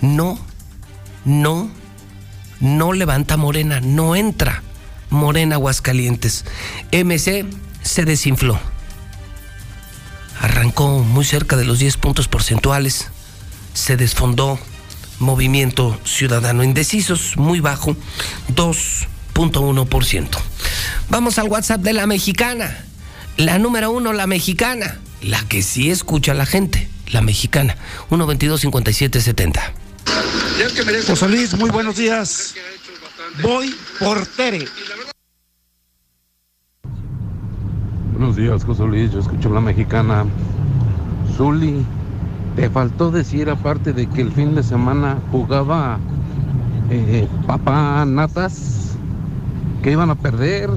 No, 0.00 0.38
no, 1.24 1.70
no 2.60 2.92
levanta 2.92 3.36
Morena, 3.36 3.80
no 3.80 4.14
entra 4.14 4.62
Morena 5.12 5.56
Aguascalientes. 5.56 6.44
MC 6.90 7.46
se 7.82 8.04
desinfló. 8.04 8.58
Arrancó 10.40 10.98
muy 10.98 11.24
cerca 11.24 11.56
de 11.56 11.64
los 11.64 11.78
10 11.78 11.98
puntos 11.98 12.26
porcentuales. 12.26 13.08
Se 13.74 13.96
desfondó. 13.96 14.58
Movimiento 15.18 16.00
Ciudadano 16.04 16.64
Indecisos, 16.64 17.36
muy 17.36 17.60
bajo, 17.60 17.94
2.1%. 18.56 20.28
Vamos 21.10 21.38
al 21.38 21.46
WhatsApp 21.46 21.80
de 21.80 21.92
la 21.92 22.08
mexicana. 22.08 22.84
La 23.36 23.60
número 23.60 23.92
uno, 23.92 24.12
la 24.12 24.26
mexicana. 24.26 24.98
La 25.20 25.40
que 25.44 25.62
sí 25.62 25.92
escucha 25.92 26.32
a 26.32 26.34
la 26.34 26.44
gente, 26.44 26.88
la 27.12 27.22
mexicana. 27.22 27.76
122-5770. 28.10 29.60
José 31.06 31.28
Luis, 31.28 31.54
muy 31.54 31.70
buenos 31.70 31.96
días. 31.96 32.54
Voy 33.40 33.74
por 33.98 34.26
Tere. 34.26 34.66
Buenos 38.22 38.36
días, 38.36 38.64
José 38.64 38.84
Luis. 38.84 39.10
Yo 39.10 39.18
escucho 39.18 39.50
la 39.50 39.60
mexicana. 39.60 40.24
Zuli, 41.36 41.84
te 42.54 42.70
faltó 42.70 43.10
decir, 43.10 43.50
aparte 43.50 43.92
de 43.92 44.08
que 44.08 44.20
el 44.20 44.30
fin 44.30 44.54
de 44.54 44.62
semana 44.62 45.18
jugaba 45.32 45.98
eh, 46.88 47.26
Natas, 48.06 48.96
que 49.82 49.90
iban 49.90 50.10
a 50.10 50.14
perder 50.14 50.70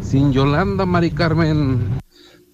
sin 0.00 0.32
Yolanda, 0.32 0.86
Mari 0.86 1.10
Carmen. 1.10 1.98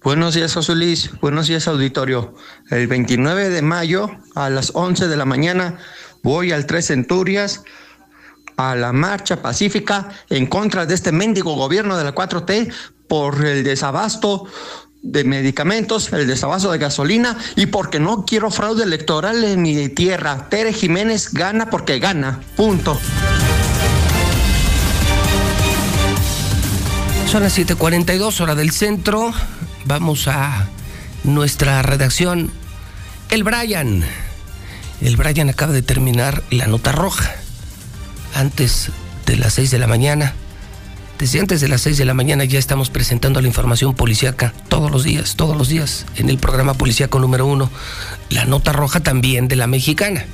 Buenos 0.03 0.33
días, 0.33 0.55
José 0.55 0.73
Luis. 0.73 1.11
Buenos 1.21 1.45
días, 1.47 1.67
auditorio. 1.67 2.33
El 2.71 2.87
29 2.87 3.49
de 3.49 3.61
mayo 3.61 4.09
a 4.33 4.49
las 4.49 4.71
11 4.73 5.07
de 5.07 5.17
la 5.17 5.25
mañana 5.25 5.77
voy 6.23 6.51
al 6.51 6.65
Tres 6.65 6.87
Centurias 6.87 7.63
a 8.55 8.75
la 8.75 8.91
marcha 8.91 9.43
pacífica 9.43 10.09
en 10.31 10.47
contra 10.47 10.87
de 10.87 10.95
este 10.95 11.11
mendigo 11.11 11.53
gobierno 11.53 11.95
de 11.95 12.03
la 12.03 12.15
4T 12.15 12.73
por 13.07 13.45
el 13.45 13.63
desabasto 13.63 14.45
de 15.01 15.23
medicamentos, 15.23 16.11
el 16.11 16.27
desabasto 16.27 16.71
de 16.71 16.77
gasolina 16.77 17.37
y 17.55 17.67
porque 17.67 17.99
no 17.99 18.25
quiero 18.25 18.51
fraude 18.51 18.83
electoral 18.83 19.43
en 19.43 19.61
mi 19.61 19.89
tierra. 19.89 20.49
Tere 20.49 20.73
Jiménez 20.73 21.33
gana 21.33 21.69
porque 21.69 21.99
gana. 21.99 22.41
Punto. 22.55 22.99
Son 27.31 27.43
las 27.43 27.57
7:42 27.57 28.41
hora 28.41 28.55
del 28.55 28.71
centro. 28.71 29.33
Vamos 29.85 30.27
a 30.27 30.67
nuestra 31.23 31.81
redacción. 31.81 32.51
El 33.29 33.43
Brian. 33.43 34.03
El 35.01 35.17
Brian 35.17 35.49
acaba 35.49 35.73
de 35.73 35.81
terminar 35.81 36.43
la 36.49 36.67
nota 36.67 36.91
roja. 36.91 37.35
Antes 38.33 38.91
de 39.25 39.35
las 39.35 39.53
6 39.53 39.71
de 39.71 39.79
la 39.79 39.87
mañana. 39.87 40.33
Desde 41.19 41.39
antes 41.39 41.61
de 41.61 41.67
las 41.67 41.81
6 41.81 41.97
de 41.97 42.05
la 42.05 42.13
mañana 42.13 42.45
ya 42.45 42.59
estamos 42.59 42.91
presentando 42.91 43.41
la 43.41 43.47
información 43.47 43.95
policíaca 43.95 44.53
todos 44.69 44.91
los 44.91 45.03
días, 45.03 45.35
todos 45.35 45.57
los 45.57 45.67
días, 45.67 46.05
en 46.15 46.29
el 46.29 46.37
programa 46.37 46.75
policíaco 46.75 47.19
número 47.19 47.47
uno. 47.47 47.71
La 48.29 48.45
nota 48.45 48.71
roja 48.71 48.99
también 48.99 49.47
de 49.47 49.55
la 49.55 49.65
mexicana. 49.65 50.25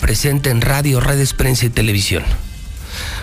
Presente 0.00 0.48
en 0.48 0.62
radio, 0.62 1.00
redes, 1.00 1.34
prensa 1.34 1.66
y 1.66 1.70
televisión. 1.70 2.22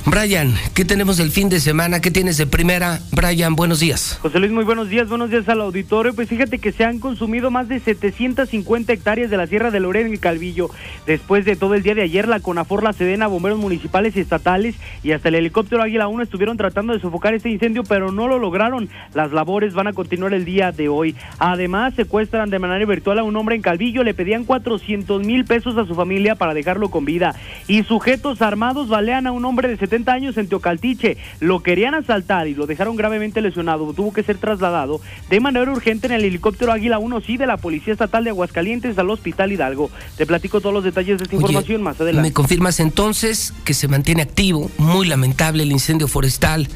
Brian, 0.06 0.54
¿qué 0.74 0.84
tenemos 0.84 1.16
del 1.16 1.32
fin 1.32 1.47
de 1.47 1.62
semana? 1.62 2.01
¿Qué 2.01 2.12
tienes 2.12 2.36
de 2.36 2.45
primera? 2.45 2.99
Brian, 3.14 3.56
buenos 3.56 3.80
días. 3.80 4.20
José 4.22 4.38
Luis, 4.39 4.51
muy 4.51 4.66
buenos 4.66 4.89
días. 4.89 5.08
Buenos 5.08 5.30
días 5.30 5.47
al 5.47 5.62
auditorio. 5.62 6.14
Pues 6.14 6.28
fíjate 6.28 6.60
que 6.60 6.74
se 6.74 6.84
han 6.84 6.99
consumido 6.99 7.51
más 7.51 7.70
de 7.70 7.80
750 7.80 8.91
hectáreas 8.91 9.30
de 9.30 9.38
la 9.38 9.47
Sierra 9.47 9.72
de 9.72 9.80
Lorena 9.80 10.14
y 10.14 10.18
Calvillo. 10.18 10.70
Después 11.08 11.45
de 11.45 11.56
todo 11.56 11.74
el 11.74 11.84
día 11.84 11.95
de 11.95 12.01
ayer, 12.01 12.28
la 12.28 12.41
CONAFOR, 12.41 12.84
la 12.84 12.91
Sedena, 12.91 13.28
bomberos 13.28 13.60
municipales 13.60 14.18
y 14.18 14.20
estatales 14.20 14.76
y 15.04 15.14
hasta 15.14 15.30
el 15.30 15.36
helicóptero 15.36 15.82
Águila 15.82 16.10
1 16.10 16.24
estuvieron 16.24 16.58
tratando 16.58 16.91
de 16.91 16.99
sofocar 16.99 17.34
este 17.34 17.49
incendio, 17.49 17.86
pero 17.86 18.12
no 18.12 18.28
lo 18.28 18.39
lograron. 18.39 18.89
Las 19.14 19.32
labores 19.32 19.74
van 19.74 19.88
a 19.88 19.93
continuar 19.93 20.34
el 20.34 20.43
día 20.43 20.74
de 20.74 20.89
hoy. 20.89 21.16
Además, 21.39 21.93
secuestran 21.95 22.49
de 22.49 22.60
manera 22.60 22.86
virtual 22.86 23.20
a 23.20 23.24
un 23.24 23.38
hombre 23.38 23.56
en 23.56 23.62
Calvillo. 23.62 24.04
Le 24.04 24.14
pedían 24.14 24.43
400 24.43 25.24
mil 25.24 25.45
pesos 25.45 25.78
a 25.78 25.86
su 25.86 25.95
familia 25.95 26.36
para 26.36 26.54
dejarlo 26.54 26.89
con 26.89 27.06
vida. 27.06 27.36
Y 27.70 27.84
sujetos 27.84 28.41
armados 28.41 28.89
balean 28.89 29.28
a 29.28 29.32
un 29.32 29.45
hombre 29.45 29.70
de 29.70 29.78
70 29.78 29.92
años 30.11 30.37
en 30.37 30.47
Teocaltiche. 30.47 31.17
Lo 31.39 31.61
querían 31.61 31.93
asaltar 31.93 32.47
y 32.47 32.55
lo 32.55 32.65
dejaron 32.65 32.95
gravemente 32.95 33.41
lesionado. 33.41 33.93
Tuvo 33.93 34.13
que 34.13 34.23
ser 34.23 34.37
trasladado 34.37 35.01
de 35.29 35.39
manera 35.39 35.71
urgente 35.71 36.07
en 36.07 36.13
el 36.13 36.25
helicóptero 36.25 36.71
Águila 36.71 36.99
1, 36.99 37.21
sí, 37.21 37.37
de 37.37 37.47
la 37.47 37.57
Policía 37.57 37.93
Estatal 37.93 38.23
de 38.23 38.31
Aguascalientes 38.31 38.97
al 38.97 39.09
Hospital 39.09 39.51
Hidalgo. 39.51 39.89
Te 40.17 40.25
platico 40.25 40.61
todos 40.61 40.73
los 40.73 40.83
detalles 40.83 41.17
de 41.19 41.25
esta 41.25 41.35
Oye, 41.35 41.45
información 41.45 41.81
más 41.81 41.99
adelante. 42.01 42.29
¿Me 42.29 42.33
confirmas 42.33 42.79
entonces 42.79 43.53
que 43.63 43.73
se 43.73 43.87
mantiene 43.87 44.21
activo? 44.21 44.69
Muy 44.77 45.07
lamentable 45.07 45.63
el 45.63 45.71
incendio 45.71 46.07
forestal 46.07 46.67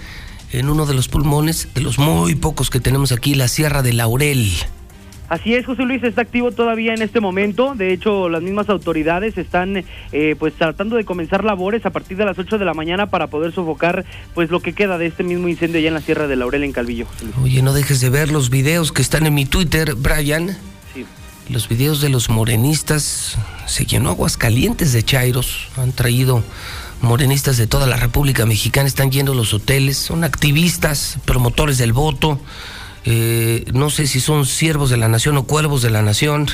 en 0.52 0.70
uno 0.70 0.86
de 0.86 0.94
los 0.94 1.08
pulmones, 1.08 1.70
de 1.74 1.82
los 1.82 2.00
muy 2.00 2.36
pocos 2.36 2.70
que 2.70 2.80
tenemos 2.80 3.12
aquí, 3.12 3.36
la 3.36 3.48
Sierra 3.48 3.82
de 3.82 3.94
Laurel. 3.94 4.50
Así 5.30 5.54
es, 5.54 5.66
José 5.66 5.84
Luis 5.84 6.04
está 6.04 6.22
activo 6.22 6.52
todavía 6.52 6.94
en 6.94 7.02
este 7.02 7.20
momento. 7.20 7.76
De 7.76 7.92
hecho, 7.92 8.30
las 8.30 8.42
mismas 8.42 8.70
autoridades 8.70 9.38
están 9.38 9.84
eh, 10.14 10.36
pues 10.40 10.54
tratando 10.54 10.96
de 10.96 11.04
comenzar 11.04 11.44
labores 11.44 11.86
a 11.86 11.90
partir 11.90 12.18
de 12.18 12.26
las 12.26 12.40
8 12.40 12.58
de 12.58 12.66
la 12.66 12.74
mañana 12.74 13.08
para 13.08 13.28
poder 13.28 13.52
sofocar 13.52 14.06
pues 14.34 14.50
lo 14.50 14.62
que 14.62 14.74
queda 14.74 14.98
de 14.98 15.08
este 15.08 15.24
mismo 15.24 15.50
incendio 15.50 15.80
allá 15.80 15.90
en 15.90 15.94
la 15.96 16.02
Sierra 16.02 16.28
de 16.28 16.36
Laurel 16.38 16.64
en 16.64 16.72
Calvillo. 16.72 17.08
Oye, 17.44 17.62
no 17.62 17.74
dejes 17.74 18.00
de 18.00 18.10
ver 18.10 18.32
los 18.32 18.50
videos 18.50 18.92
que 18.94 19.02
están 19.02 19.26
en 19.26 19.34
mi 19.34 19.46
Twitter, 19.46 19.96
Brian. 19.96 20.56
Sí. 20.94 21.06
Los 21.50 21.68
videos 21.68 22.00
de 22.00 22.10
los 22.10 22.30
morenistas. 22.30 23.38
Se 23.66 23.86
llenó 23.86 24.12
Aguascalientes 24.12 24.94
de 24.94 25.04
chairos. 25.04 25.68
Han 25.76 25.92
traído 25.92 26.42
morenistas 27.02 27.58
de 27.58 27.68
toda 27.68 27.86
la 27.86 27.98
República 27.98 28.46
Mexicana. 28.46 28.88
Están 28.88 29.12
yendo 29.12 29.34
a 29.34 29.36
los 29.36 29.54
hoteles. 29.54 29.98
Son 29.98 30.24
activistas, 30.24 31.20
promotores 31.26 31.78
del 31.78 31.92
voto. 31.92 32.40
Eh, 33.10 33.64
no 33.74 33.90
sé 33.90 34.06
si 34.06 34.20
son 34.20 34.46
siervos 34.46 34.90
de 34.90 34.98
la 34.98 35.08
nación 35.08 35.38
o 35.38 35.44
cuervos 35.44 35.82
de 35.82 35.90
la 35.90 36.02
nación. 36.02 36.48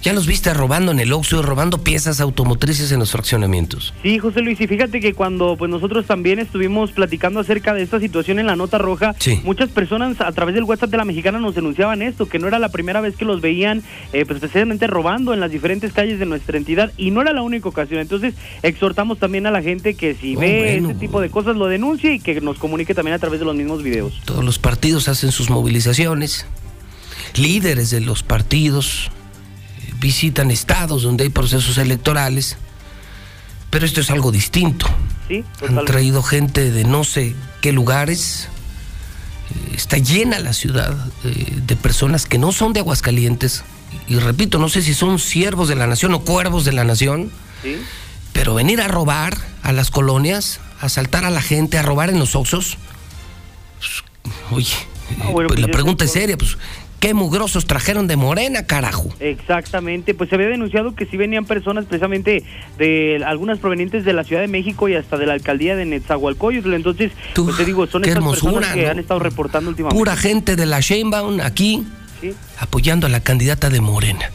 Ya 0.00 0.12
los 0.12 0.28
viste 0.28 0.54
robando 0.54 0.92
en 0.92 1.00
el 1.00 1.12
Oxxo, 1.12 1.42
robando 1.42 1.82
piezas 1.82 2.20
automotrices 2.20 2.92
en 2.92 3.00
los 3.00 3.10
fraccionamientos. 3.10 3.92
Sí, 4.02 4.18
José 4.20 4.42
Luis, 4.42 4.60
y 4.60 4.68
fíjate 4.68 5.00
que 5.00 5.12
cuando 5.12 5.56
pues 5.56 5.68
nosotros 5.70 6.06
también 6.06 6.38
estuvimos 6.38 6.92
platicando 6.92 7.40
acerca 7.40 7.74
de 7.74 7.82
esta 7.82 7.98
situación 7.98 8.38
en 8.38 8.46
la 8.46 8.54
nota 8.54 8.78
roja, 8.78 9.14
Sí. 9.18 9.40
muchas 9.44 9.70
personas 9.70 10.20
a 10.20 10.30
través 10.30 10.54
del 10.54 10.62
WhatsApp 10.64 10.90
de 10.90 10.98
la 10.98 11.04
mexicana 11.04 11.40
nos 11.40 11.56
denunciaban 11.56 12.00
esto, 12.00 12.28
que 12.28 12.38
no 12.38 12.46
era 12.46 12.60
la 12.60 12.68
primera 12.68 13.00
vez 13.00 13.16
que 13.16 13.24
los 13.24 13.40
veían 13.40 13.82
eh, 14.12 14.24
pues 14.24 14.38
precisamente 14.38 14.86
robando 14.86 15.34
en 15.34 15.40
las 15.40 15.50
diferentes 15.50 15.92
calles 15.92 16.20
de 16.20 16.26
nuestra 16.26 16.56
entidad 16.56 16.92
y 16.96 17.10
no 17.10 17.20
era 17.20 17.32
la 17.32 17.42
única 17.42 17.68
ocasión. 17.68 18.00
Entonces 18.00 18.34
exhortamos 18.62 19.18
también 19.18 19.46
a 19.46 19.50
la 19.50 19.62
gente 19.62 19.94
que 19.94 20.14
si 20.14 20.36
Oh, 20.36 20.40
ve 20.40 20.74
bueno. 20.78 20.90
este 20.90 21.00
tipo 21.00 21.20
de 21.20 21.28
cosas 21.28 21.56
lo 21.56 21.66
denuncie 21.66 22.14
y 22.14 22.20
que 22.20 22.40
nos 22.40 22.58
comunique 22.58 22.94
también 22.94 23.14
a 23.16 23.18
través 23.18 23.40
de 23.40 23.46
los 23.46 23.56
mismos 23.56 23.82
videos. 23.82 24.20
Todos 24.24 24.44
los 24.44 24.60
partidos 24.60 25.08
hacen 25.08 25.32
sus 25.32 25.50
movilizaciones. 25.50 26.46
Líderes 27.34 27.90
de 27.90 28.00
los 28.00 28.22
partidos 28.22 29.10
visitan 30.00 30.50
estados 30.50 31.02
donde 31.02 31.24
hay 31.24 31.30
procesos 31.30 31.78
electorales. 31.78 32.56
Pero 33.70 33.84
esto 33.84 34.00
es 34.00 34.10
algo 34.10 34.32
distinto. 34.32 34.86
Sí, 35.28 35.44
Han 35.68 35.84
traído 35.84 36.22
gente 36.22 36.70
de 36.70 36.84
no 36.84 37.04
sé 37.04 37.34
qué 37.60 37.72
lugares. 37.72 38.48
Eh, 39.50 39.74
Está 39.76 39.98
llena 39.98 40.38
la 40.38 40.52
ciudad 40.54 40.96
eh, 41.24 41.52
de 41.66 41.76
personas 41.76 42.24
que 42.26 42.38
no 42.38 42.52
son 42.52 42.72
de 42.72 42.80
Aguascalientes. 42.80 43.64
Y 44.06 44.16
repito, 44.18 44.58
no 44.58 44.68
sé 44.68 44.80
si 44.82 44.94
son 44.94 45.18
siervos 45.18 45.68
de 45.68 45.74
la 45.76 45.86
nación 45.86 46.14
o 46.14 46.20
cuervos 46.20 46.64
de 46.64 46.72
la 46.72 46.84
nación. 46.84 47.30
Sí. 47.62 47.76
Pero 48.32 48.54
venir 48.54 48.80
a 48.80 48.88
robar 48.88 49.36
a 49.62 49.72
las 49.72 49.90
colonias, 49.90 50.60
a 50.80 50.86
asaltar 50.86 51.24
a 51.24 51.30
la 51.30 51.42
gente, 51.42 51.76
a 51.78 51.82
robar 51.82 52.08
en 52.08 52.18
los 52.18 52.34
oxos. 52.36 52.78
pues, 53.78 54.02
oye, 54.50 54.74
Ah, 55.20 55.30
bueno, 55.30 55.32
pues 55.32 55.46
pues 55.48 55.60
la 55.60 55.66
yo 55.68 55.72
pregunta 55.72 56.04
es 56.04 56.12
seria, 56.12 56.36
pues, 56.36 56.56
qué 57.00 57.14
mugrosos 57.14 57.66
trajeron 57.66 58.06
de 58.06 58.16
Morena, 58.16 58.64
carajo. 58.66 59.08
Exactamente, 59.20 60.14
pues 60.14 60.28
se 60.30 60.36
había 60.36 60.48
denunciado 60.48 60.94
que 60.94 61.06
sí 61.06 61.16
venían 61.16 61.44
personas 61.44 61.86
precisamente 61.86 62.44
de 62.78 63.22
algunas 63.26 63.58
provenientes 63.58 64.04
de 64.04 64.12
la 64.12 64.24
Ciudad 64.24 64.42
de 64.42 64.48
México 64.48 64.88
y 64.88 64.94
hasta 64.94 65.16
de 65.16 65.26
la 65.26 65.34
alcaldía 65.34 65.76
de 65.76 65.84
Netzahualcoyotl. 65.84 66.74
Entonces, 66.74 67.12
pues 67.34 67.56
te 67.56 67.64
digo, 67.64 67.86
son 67.86 68.04
estas 68.04 68.24
personas 68.24 68.74
que 68.74 68.84
¿no? 68.84 68.90
han 68.90 68.98
estado 68.98 69.20
reportando 69.20 69.70
últimamente. 69.70 69.98
Pura 69.98 70.16
gente 70.16 70.56
de 70.56 70.66
la 70.66 70.80
Sheinbaum 70.80 71.40
aquí 71.40 71.86
Sí. 72.20 72.34
apoyando 72.58 73.06
a 73.06 73.10
la 73.10 73.20
candidata 73.20 73.70
de 73.70 73.80
Morena. 73.80 74.30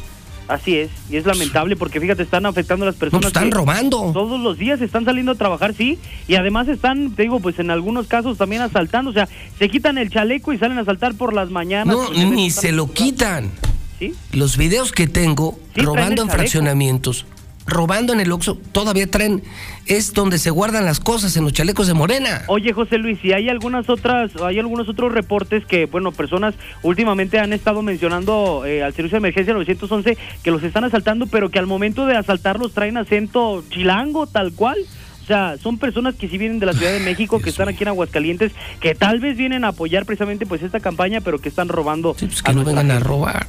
Así 0.47 0.77
es, 0.77 0.89
y 1.09 1.15
es 1.15 1.25
lamentable 1.25 1.75
porque 1.77 2.01
fíjate, 2.01 2.21
están 2.21 2.45
afectando 2.45 2.83
a 2.83 2.87
las 2.87 2.95
personas. 2.95 3.21
No, 3.23 3.31
pues 3.31 3.33
están 3.33 3.49
que 3.49 3.55
robando. 3.55 4.11
Todos 4.11 4.39
los 4.41 4.57
días 4.57 4.81
están 4.81 5.05
saliendo 5.05 5.31
a 5.31 5.35
trabajar, 5.35 5.73
sí, 5.73 5.97
y 6.27 6.35
además 6.35 6.67
están, 6.67 7.11
te 7.15 7.23
digo, 7.23 7.39
pues 7.39 7.59
en 7.59 7.71
algunos 7.71 8.07
casos 8.07 8.37
también 8.37 8.61
asaltando, 8.61 9.11
o 9.11 9.13
sea, 9.13 9.29
se 9.57 9.69
quitan 9.69 9.97
el 9.97 10.09
chaleco 10.09 10.51
y 10.51 10.57
salen 10.57 10.77
a 10.77 10.81
asaltar 10.81 11.15
por 11.15 11.33
las 11.33 11.49
mañanas. 11.49 11.95
No, 11.95 12.07
pues, 12.07 12.25
ni 12.27 12.51
se 12.51 12.71
lo 12.73 12.91
quitan. 12.91 13.51
¿Sí? 13.99 14.13
Los 14.33 14.57
videos 14.57 14.91
que 14.91 15.07
tengo, 15.07 15.57
robando 15.75 16.23
en 16.23 16.29
fraccionamientos, 16.29 17.25
robando 17.65 18.13
en 18.13 18.19
el 18.19 18.31
Oxxo, 18.31 18.57
todavía 18.71 19.09
traen, 19.09 19.43
es 19.85 20.13
donde 20.13 20.37
se 20.37 20.49
guardan 20.49 20.85
las 20.85 20.99
cosas, 20.99 21.35
en 21.37 21.43
los 21.43 21.53
chalecos 21.53 21.87
de 21.87 21.93
Morena. 21.93 22.43
Oye, 22.47 22.73
José 22.73 22.97
Luis, 22.97 23.23
y 23.23 23.33
hay 23.33 23.49
algunas 23.49 23.89
otras, 23.89 24.31
hay 24.41 24.59
algunos 24.59 24.89
otros 24.89 25.11
reportes 25.11 25.65
que, 25.65 25.85
bueno, 25.85 26.11
personas 26.11 26.55
últimamente 26.81 27.39
han 27.39 27.53
estado 27.53 27.81
mencionando 27.81 28.65
eh, 28.65 28.83
al 28.83 28.93
servicio 28.93 29.15
de 29.15 29.19
emergencia 29.19 29.53
911 29.53 30.17
que 30.43 30.51
los 30.51 30.63
están 30.63 30.83
asaltando, 30.83 31.27
pero 31.27 31.49
que 31.49 31.59
al 31.59 31.67
momento 31.67 32.05
de 32.05 32.15
asaltarlos 32.15 32.73
traen 32.73 32.97
acento 32.97 33.63
chilango, 33.69 34.27
tal 34.27 34.53
cual. 34.53 34.77
O 35.23 35.25
sea, 35.25 35.55
son 35.57 35.77
personas 35.77 36.15
que 36.15 36.27
sí 36.27 36.37
vienen 36.37 36.59
de 36.59 36.65
la 36.65 36.73
Ciudad 36.73 36.91
de 36.91 36.99
México, 36.99 37.39
que 37.39 37.49
están 37.49 37.69
aquí 37.69 37.83
en 37.83 37.87
Aguascalientes, 37.87 38.51
que 38.81 38.93
tal 38.93 39.21
vez 39.21 39.37
vienen 39.37 39.63
a 39.63 39.69
apoyar 39.69 40.05
precisamente 40.05 40.45
pues 40.45 40.61
esta 40.61 40.81
campaña, 40.81 41.21
pero 41.21 41.39
que 41.39 41.47
están 41.47 41.69
robando. 41.69 42.13
pues 42.13 42.43
que 42.43 42.53
no 42.53 42.65
vengan 42.65 42.91
a 42.91 42.99
robar. 42.99 43.47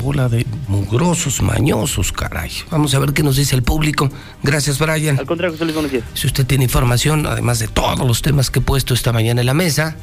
Bola 0.00 0.28
de 0.28 0.46
mugrosos, 0.68 1.42
mañosos, 1.42 2.12
caray. 2.12 2.52
Vamos 2.70 2.94
a 2.94 3.00
ver 3.00 3.14
qué 3.14 3.24
nos 3.24 3.36
dice 3.36 3.56
el 3.56 3.64
público. 3.64 4.08
Gracias, 4.44 4.78
Brian. 4.78 5.18
Al 5.18 5.26
contrario, 5.26 5.54
José 5.54 5.64
Luis, 5.64 5.74
buenos 5.74 5.90
días. 5.90 6.04
Si 6.14 6.28
usted 6.28 6.46
tiene 6.46 6.64
información, 6.64 7.26
además 7.26 7.58
de 7.58 7.66
todos 7.66 8.06
los 8.06 8.22
temas 8.22 8.50
que 8.50 8.60
he 8.60 8.62
puesto 8.62 8.94
esta 8.94 9.12
mañana 9.12 9.40
en 9.40 9.46
la 9.46 9.54
mesa, 9.54 9.96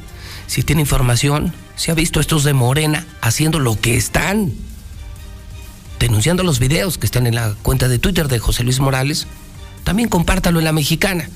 si 0.46 0.64
tiene 0.64 0.82
información, 0.82 1.54
si 1.76 1.90
ha 1.90 1.94
visto 1.94 2.20
estos 2.20 2.44
de 2.44 2.52
Morena 2.52 3.06
haciendo 3.22 3.58
lo 3.58 3.80
que 3.80 3.96
están, 3.96 4.52
denunciando 5.98 6.42
los 6.42 6.58
videos 6.58 6.98
que 6.98 7.06
están 7.06 7.26
en 7.26 7.36
la 7.36 7.54
cuenta 7.62 7.88
de 7.88 7.98
Twitter 7.98 8.28
de 8.28 8.38
José 8.38 8.64
Luis 8.64 8.80
Morales, 8.80 9.26
también 9.86 10.08
compártalo 10.08 10.58
en 10.58 10.64
la 10.64 10.72
mexicana. 10.72 11.28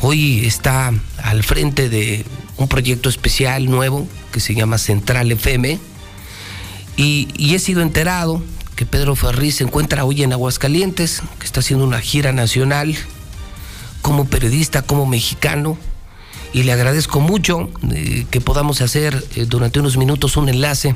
Hoy 0.00 0.46
está 0.46 0.92
al 1.22 1.42
frente 1.42 1.88
de 1.88 2.24
un 2.56 2.68
proyecto 2.68 3.08
especial 3.08 3.70
nuevo 3.70 4.08
que 4.32 4.40
se 4.40 4.54
llama 4.54 4.78
Central 4.78 5.30
FM 5.32 5.78
y, 6.96 7.28
y 7.36 7.54
he 7.54 7.58
sido 7.58 7.82
enterado 7.82 8.42
que 8.76 8.86
Pedro 8.86 9.16
Ferriz 9.16 9.56
se 9.56 9.64
encuentra 9.64 10.04
hoy 10.04 10.22
en 10.22 10.32
Aguascalientes, 10.32 11.22
que 11.38 11.46
está 11.46 11.60
haciendo 11.60 11.84
una 11.84 12.00
gira 12.00 12.32
nacional 12.32 12.96
como 14.02 14.26
periodista, 14.26 14.82
como 14.82 15.06
mexicano, 15.06 15.78
y 16.52 16.62
le 16.62 16.72
agradezco 16.72 17.20
mucho 17.20 17.70
eh, 17.92 18.26
que 18.30 18.40
podamos 18.40 18.80
hacer 18.80 19.22
eh, 19.36 19.44
durante 19.46 19.80
unos 19.80 19.96
minutos 19.96 20.36
un 20.36 20.48
enlace 20.48 20.94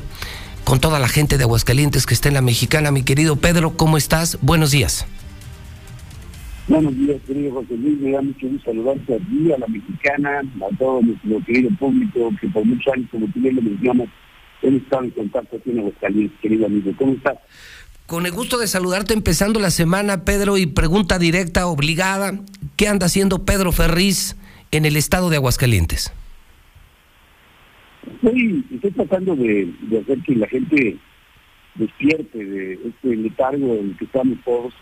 con 0.63 0.79
toda 0.79 0.99
la 0.99 1.07
gente 1.07 1.37
de 1.37 1.43
Aguascalientes 1.43 2.05
que 2.05 2.13
está 2.13 2.29
en 2.29 2.35
la 2.35 2.41
mexicana. 2.41 2.91
Mi 2.91 3.03
querido 3.03 3.35
Pedro, 3.35 3.75
¿cómo 3.77 3.97
estás? 3.97 4.39
Buenos 4.41 4.71
días. 4.71 5.05
Buenos 6.67 6.95
días, 6.97 7.17
querido 7.27 7.53
José 7.55 7.75
Luis. 7.77 7.99
Me 7.99 8.11
da 8.11 8.21
mucho 8.21 8.47
gusto 8.47 8.71
saludarte 8.71 9.15
a 9.15 9.17
ti, 9.17 9.51
a 9.51 9.57
la 9.57 9.67
mexicana, 9.67 10.39
a 10.39 10.77
todo 10.77 11.01
nuestro 11.01 11.43
querido 11.45 11.69
público 11.77 12.31
que 12.39 12.47
por 12.47 12.65
muchos 12.65 12.93
años, 12.93 13.07
como 13.11 13.27
tú 13.27 13.39
bien 13.41 13.55
lo 13.57 13.61
mencionas, 13.61 14.07
hemos 14.61 14.81
estado 14.81 15.03
en 15.03 15.09
contacto 15.11 15.57
aquí 15.57 15.71
en 15.71 15.79
Aguascalientes, 15.79 16.39
querido 16.41 16.65
amigo. 16.65 16.91
¿Cómo 16.97 17.13
estás? 17.13 17.37
Con 18.07 18.25
el 18.25 18.31
gusto 18.31 18.57
de 18.57 18.67
saludarte 18.67 19.13
empezando 19.13 19.59
la 19.59 19.71
semana, 19.71 20.25
Pedro, 20.25 20.57
y 20.57 20.65
pregunta 20.65 21.17
directa, 21.19 21.67
obligada. 21.67 22.33
¿Qué 22.75 22.87
anda 22.87 23.05
haciendo 23.05 23.45
Pedro 23.45 23.71
Ferriz 23.71 24.35
en 24.71 24.85
el 24.85 24.97
estado 24.97 25.29
de 25.29 25.37
Aguascalientes? 25.37 26.13
Estoy, 28.15 28.65
estoy 28.73 28.91
tratando 28.91 29.35
de, 29.35 29.69
hacer 30.01 30.19
que 30.19 30.35
la 30.35 30.47
gente 30.47 30.97
despierte 31.75 32.43
de 32.45 32.73
este 32.73 33.15
letargo 33.15 33.73
en 33.75 33.95
que 33.97 34.05
estamos 34.05 34.37
todos. 34.43 34.73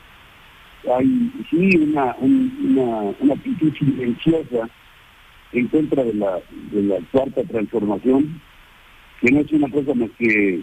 Hay, 0.98 1.32
sí, 1.52 1.78
una, 1.78 2.16
un- 2.20 2.76
una, 2.76 3.14
una 3.20 3.34
actitud 3.36 3.72
silenciosa 3.78 4.68
en 5.54 5.68
contra 5.68 6.04
de 6.04 6.14
la, 6.16 6.40
de 6.72 6.82
la 6.82 6.96
cuarta 7.12 7.44
transformación, 7.44 8.42
que 9.22 9.32
no 9.32 9.42
es 9.42 9.52
una 9.52 9.70
cosa 9.70 9.94
más 9.94 10.10
que 10.18 10.62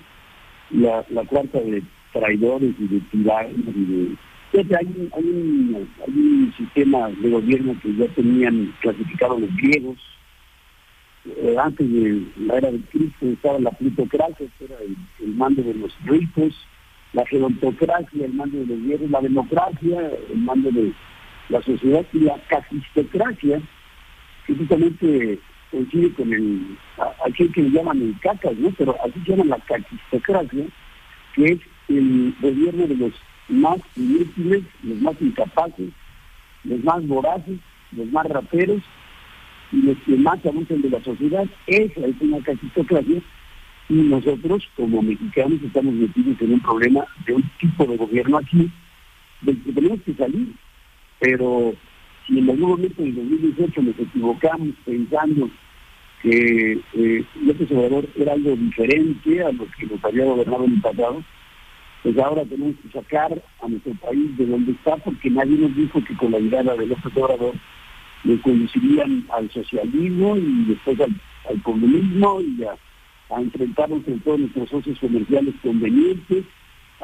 la, 0.70 1.04
la 1.10 1.22
cuarta 1.24 1.60
de 1.60 1.84
traidores 2.18 2.74
y 2.78 2.88
de 2.88 3.00
tiranos 3.10 3.52
y 3.74 3.84
de... 3.84 4.16
Hay, 4.50 4.86
un, 6.06 6.54
sistema 6.56 7.08
de 7.08 7.30
gobierno 7.30 7.76
que 7.82 7.94
ya 7.94 8.08
tenían 8.08 8.74
clasificado 8.80 9.38
los 9.38 9.54
griegos, 9.56 9.98
eh, 11.26 11.54
antes 11.62 11.86
de 11.92 12.22
la 12.38 12.56
era 12.56 12.70
de 12.72 12.80
Cristo 12.90 13.26
estaba 13.26 13.58
la 13.58 13.70
plutocracia, 13.72 14.46
que 14.58 14.64
era 14.64 14.76
el, 15.20 15.34
mando 15.34 15.62
de 15.62 15.74
los 15.74 15.92
ricos, 16.04 16.54
la 17.12 17.26
gerontocracia, 17.26 18.24
el 18.24 18.32
mando 18.32 18.58
de 18.58 18.66
los 18.66 18.82
viejos, 18.82 19.10
la 19.10 19.20
democracia, 19.20 20.12
el 20.32 20.38
mando 20.38 20.70
de 20.70 20.92
la 21.50 21.60
sociedad 21.62 22.06
y 22.14 22.20
la 22.20 22.38
cacistocracia, 22.48 23.60
que 24.46 24.54
justamente 24.54 25.38
coincide 25.70 26.10
con 26.14 26.32
el, 26.32 26.78
aquel 27.26 27.52
que 27.52 27.62
le 27.62 27.70
llaman 27.70 28.00
el 28.00 28.18
cacas, 28.20 28.56
¿no? 28.56 28.70
Pero 28.78 28.96
así 29.04 29.20
se 29.26 29.36
llama 29.36 29.56
la 29.56 29.58
cacistocracia, 29.58 30.64
que 31.34 31.44
es 31.44 31.60
el 31.88 32.34
gobierno 32.40 32.86
de 32.86 32.96
los 32.96 33.12
más 33.48 33.78
inútiles, 33.96 34.62
los 34.82 35.00
más 35.00 35.14
incapaces, 35.20 35.90
los 36.64 36.84
más 36.84 37.06
voraces, 37.06 37.58
los 37.92 38.06
más 38.12 38.26
raperos 38.26 38.82
y 39.72 39.82
los 39.82 39.96
que 39.98 40.16
más 40.16 40.44
abusan 40.44 40.82
de 40.82 40.90
la 40.90 41.02
sociedad. 41.02 41.46
Esa 41.66 42.06
es 42.06 42.14
una 42.20 42.40
cacistocracia 42.42 43.20
Y 43.88 43.94
nosotros, 43.94 44.68
como 44.76 45.02
mexicanos, 45.02 45.62
estamos 45.62 45.94
metidos 45.94 46.40
en 46.42 46.54
un 46.54 46.60
problema 46.60 47.04
de 47.26 47.34
un 47.34 47.50
tipo 47.58 47.86
de 47.86 47.96
gobierno 47.96 48.38
aquí, 48.38 48.70
del 49.40 49.62
que 49.62 49.72
tenemos 49.72 50.02
que 50.02 50.14
salir. 50.14 50.52
Pero 51.20 51.74
si 52.26 52.38
en 52.38 52.50
algún 52.50 52.70
momento 52.70 53.02
en 53.02 53.14
2018 53.14 53.82
nos 53.82 53.98
equivocamos 53.98 54.68
pensando 54.84 55.50
que 56.22 56.80
eh, 56.94 57.24
López 57.42 57.70
era 58.16 58.32
algo 58.32 58.56
diferente 58.56 59.42
a 59.42 59.52
lo 59.52 59.66
que 59.78 59.86
nos 59.86 60.04
había 60.04 60.24
gobernado 60.24 60.64
en 60.64 60.72
el 60.74 60.80
pasado, 60.80 61.24
pues 62.02 62.16
ahora 62.18 62.44
tenemos 62.44 62.76
que 62.82 62.90
sacar 62.90 63.42
a 63.60 63.68
nuestro 63.68 63.92
país 63.94 64.36
de 64.36 64.46
donde 64.46 64.72
está, 64.72 64.96
porque 64.96 65.30
nadie 65.30 65.58
nos 65.58 65.74
dijo 65.74 66.02
que 66.04 66.16
con 66.16 66.32
la 66.32 66.38
llegada 66.38 66.76
de 66.76 66.86
López 66.86 67.16
Obrador 67.16 67.54
le 68.24 68.40
conducirían 68.40 69.26
al 69.30 69.50
socialismo 69.50 70.36
y 70.36 70.64
después 70.66 71.00
al, 71.00 71.20
al 71.48 71.62
comunismo 71.62 72.40
y 72.40 72.64
a, 72.64 72.76
enfrentarnos 73.40 74.04
con 74.04 74.18
todos 74.20 74.40
nuestros 74.40 74.70
socios 74.70 74.98
comerciales 75.00 75.54
convenientes, 75.62 76.44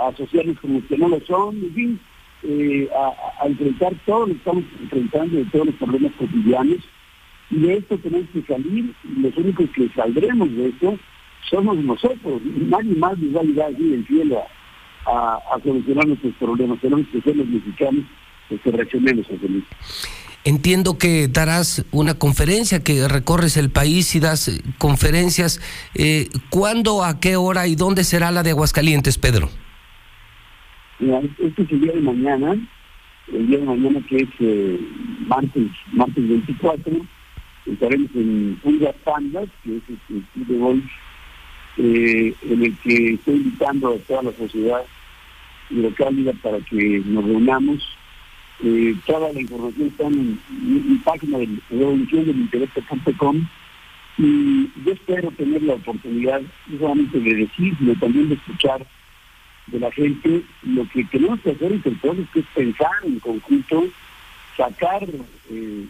a 0.01 0.11
sociales 0.16 0.59
como 0.61 0.78
los 0.78 0.84
que 0.84 0.97
no 0.97 1.09
lo 1.09 1.20
son, 1.26 1.57
en 1.57 1.74
fin, 1.74 2.01
eh, 2.45 2.88
a, 3.40 3.47
enfrentar 3.47 3.95
todo 4.07 4.20
lo 4.20 4.26
que 4.26 4.32
estamos 4.32 4.64
enfrentando 4.80 5.36
de 5.36 5.45
todos 5.47 5.66
los 5.66 5.74
problemas 5.74 6.12
cotidianos. 6.12 6.78
Y 7.51 7.59
de 7.59 7.76
esto 7.76 7.99
tenemos 7.99 8.26
que 8.30 8.42
salir, 8.42 8.95
y 9.05 9.20
los 9.20 9.36
únicos 9.36 9.68
que 9.70 9.88
saldremos 9.90 10.51
de 10.57 10.68
esto 10.68 10.99
somos 11.51 11.76
nosotros, 11.76 12.40
nadie 12.42 12.95
más 12.95 13.18
nos 13.18 13.36
va 13.36 13.40
a 13.40 13.42
ayudar 13.42 13.72
aquí 13.74 13.88
del 13.88 14.07
cielo 14.07 14.42
a, 15.07 15.39
a 15.55 15.61
solucionar 15.63 16.07
nuestros 16.07 16.35
problemas. 16.35 16.81
Tenemos 16.81 17.07
que 17.09 17.21
ser 17.21 17.37
los 17.37 17.47
mexicanos 17.47 18.05
los 18.51 18.61
que 18.61 18.71
reaccionemos 18.71 19.27
a 19.27 19.39
feliz. 19.39 19.65
Entiendo 20.45 20.99
que 20.99 21.27
darás 21.29 21.87
una 21.91 22.15
conferencia, 22.15 22.85
que 22.85 23.09
recorres 23.09 23.57
el 23.57 23.71
país 23.71 24.15
y 24.15 24.21
das 24.21 24.49
eh, 24.49 24.61
conferencias. 24.77 25.61
Eh, 25.95 26.29
¿Cuándo, 26.51 27.03
a 27.03 27.19
qué 27.19 27.37
hora 27.37 27.67
y 27.67 27.77
dónde 27.77 28.05
será 28.05 28.31
la 28.31 28.43
de 28.43 28.51
Aguascalientes, 28.51 29.17
Pedro? 29.17 29.49
Mira, 30.99 31.21
este 31.39 31.63
es 31.63 31.73
el 31.73 31.81
día 31.81 31.93
de 31.93 32.01
mañana, 32.01 32.57
el 33.33 33.47
día 33.47 33.59
de 33.59 33.65
mañana 33.65 34.01
que 34.07 34.17
es 34.17 34.29
eh, 34.41 34.79
martes, 35.27 35.71
martes 35.93 36.29
24, 36.29 36.93
estaremos 37.65 38.11
en 38.15 38.61
Pulgas 38.63 38.95
Pandas, 39.03 39.49
que 39.65 39.79
es 39.79 39.83
el 39.89 40.23
club 40.35 40.47
de 40.47 40.59
golf 40.59 40.85
eh, 41.77 42.35
en 42.43 42.62
el 42.62 42.77
que 42.79 43.14
estoy 43.14 43.35
invitando 43.35 43.95
a 43.95 43.99
toda 43.99 44.22
la 44.25 44.33
sociedad 44.33 44.85
hidrocálida 45.70 46.33
para 46.43 46.59
que 46.61 47.03
nos 47.05 47.25
reunamos. 47.25 47.97
Eh, 48.62 48.95
toda 49.07 49.33
la 49.33 49.41
información 49.41 49.89
está 49.89 50.05
en 50.05 50.39
mi, 50.51 50.97
página 50.99 51.39
de 51.39 51.49
revolución 51.70 52.27
del 52.27 52.37
intelecto.com 52.37 53.47
y 54.16 54.70
yo 54.85 54.93
espero 54.93 55.31
tener 55.33 55.62
la 55.62 55.75
oportunidad 55.75 56.41
no 56.68 56.79
solamente 56.79 57.18
de 57.18 57.35
decir, 57.35 57.77
sino 57.77 57.95
también 57.97 58.29
de 58.29 58.37
escuchar 58.37 58.87
de 59.66 59.81
la 59.81 59.91
gente 59.91 60.43
lo 60.62 60.89
que 60.91 61.05
tenemos 61.05 61.41
que 61.41 61.51
hacer 61.51 61.72
entre 61.72 61.93
todos, 61.97 62.29
que 62.33 62.41
es 62.41 62.47
pensar 62.55 62.93
en 63.03 63.18
conjunto, 63.18 63.85
sacar 64.57 65.03
eh, 65.51 65.87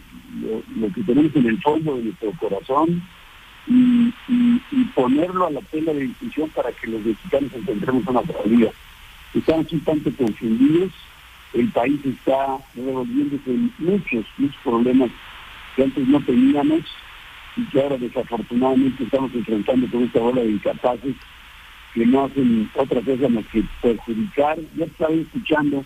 lo, 0.75 0.93
que 0.93 1.03
tenemos 1.03 1.35
en 1.35 1.45
el 1.45 1.61
fondo 1.61 1.97
de 1.97 2.03
nuestro 2.05 2.31
corazón 2.39 3.03
y, 3.67 4.13
y, 4.27 4.85
ponerlo 4.93 5.47
a 5.47 5.51
la 5.51 5.61
tela 5.61 5.93
de 5.93 6.01
discusión 6.01 6.49
para 6.49 6.71
que 6.71 6.87
los 6.87 7.03
mexicanos 7.03 7.51
encontremos 7.53 8.07
una 8.07 8.21
salida. 8.21 8.71
Estamos 9.33 9.71
un 9.71 9.79
tanto 9.81 10.11
confundidos, 10.15 10.91
el 11.53 11.69
país 11.69 11.99
está 12.05 12.57
revolviéndose 12.75 13.49
en 13.49 13.73
muchos, 13.79 14.25
muchos 14.37 14.57
problemas 14.63 15.09
que 15.75 15.83
antes 15.83 16.07
no 16.07 16.21
teníamos 16.21 16.81
y 17.57 17.63
que 17.65 17.81
ahora 17.81 17.97
desafortunadamente 17.97 19.03
estamos 19.03 19.33
enfrentando 19.33 19.87
con 19.89 20.03
esta 20.03 20.19
bola 20.19 20.41
de 20.41 20.51
incapaces 20.51 21.15
que 21.93 22.05
no 22.05 22.25
hacen 22.25 22.69
otra 22.75 23.01
cosa 23.01 23.29
más 23.29 23.45
que 23.47 23.63
perjudicar. 23.81 24.57
Ya 24.75 24.85
estaba 24.85 25.13
escuchando 25.13 25.83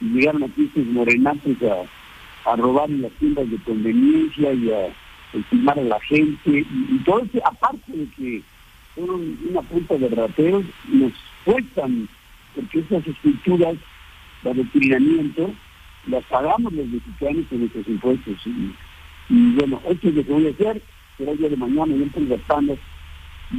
y 0.00 0.04
llegaron 0.06 0.44
aquí 0.44 0.64
estos 0.64 0.86
morenazos 0.86 1.56
a, 1.62 2.50
a 2.50 2.56
robar 2.56 2.90
en 2.90 3.02
las 3.02 3.12
tiendas 3.12 3.50
de 3.50 3.58
conveniencia 3.58 4.52
y 4.52 4.70
a 4.72 5.03
estimar 5.34 5.78
a 5.78 5.82
la 5.82 6.00
gente. 6.00 6.50
Y, 6.50 6.94
y 6.94 6.98
todo 7.04 7.22
eso, 7.22 7.46
aparte 7.46 7.92
de 7.92 8.06
que 8.16 8.42
son 8.94 9.38
una 9.50 9.62
punta 9.62 9.96
de 9.96 10.08
rateros, 10.08 10.64
nos 10.88 11.12
cuestan, 11.44 12.08
porque 12.54 12.80
esas 12.80 13.06
escrituras 13.06 13.76
de 14.42 14.50
adoctrinamiento 14.50 15.52
las 16.06 16.24
pagamos 16.24 16.72
los 16.72 16.86
mexicanos 16.86 17.44
con 17.48 17.60
nuestros 17.60 17.88
impuestos. 17.88 18.36
Y, 18.46 18.74
y 19.30 19.54
bueno, 19.54 19.80
esto 19.88 20.08
es 20.08 20.14
lo 20.14 20.24
que 20.24 20.32
voy 20.32 20.46
a 20.46 20.50
hacer, 20.50 20.82
será 21.16 21.32
el 21.32 21.38
día 21.38 21.48
de 21.48 21.56
mañana, 21.56 21.94
yo 21.94 22.04
estoy 22.04 22.26
gastando 22.26 22.78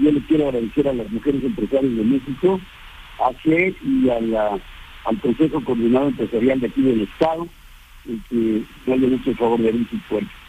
yo 0.02 0.12
le 0.12 0.20
quiero 0.22 0.48
agradecer 0.48 0.88
a 0.88 0.94
las 0.94 1.10
mujeres 1.12 1.44
empresarias 1.44 1.96
de 1.96 2.04
México, 2.04 2.60
a 3.20 3.32
CE 3.44 3.76
y 3.84 4.10
a 4.10 4.60
al 5.06 5.20
Consejo 5.20 5.64
Coordinado 5.64 6.08
Empresarial 6.08 6.60
de 6.60 6.68
aquí 6.68 6.82
del 6.82 7.02
Estado, 7.02 7.48
el 8.10 8.22
que 8.28 8.64
me 8.88 8.94
hayan 8.94 9.14
hecho 9.14 9.30
el 9.30 9.38
favor 9.38 9.60
de 9.60 9.70
abrir 9.70 9.88
sus 9.88 10.02
puertas. 10.10 10.45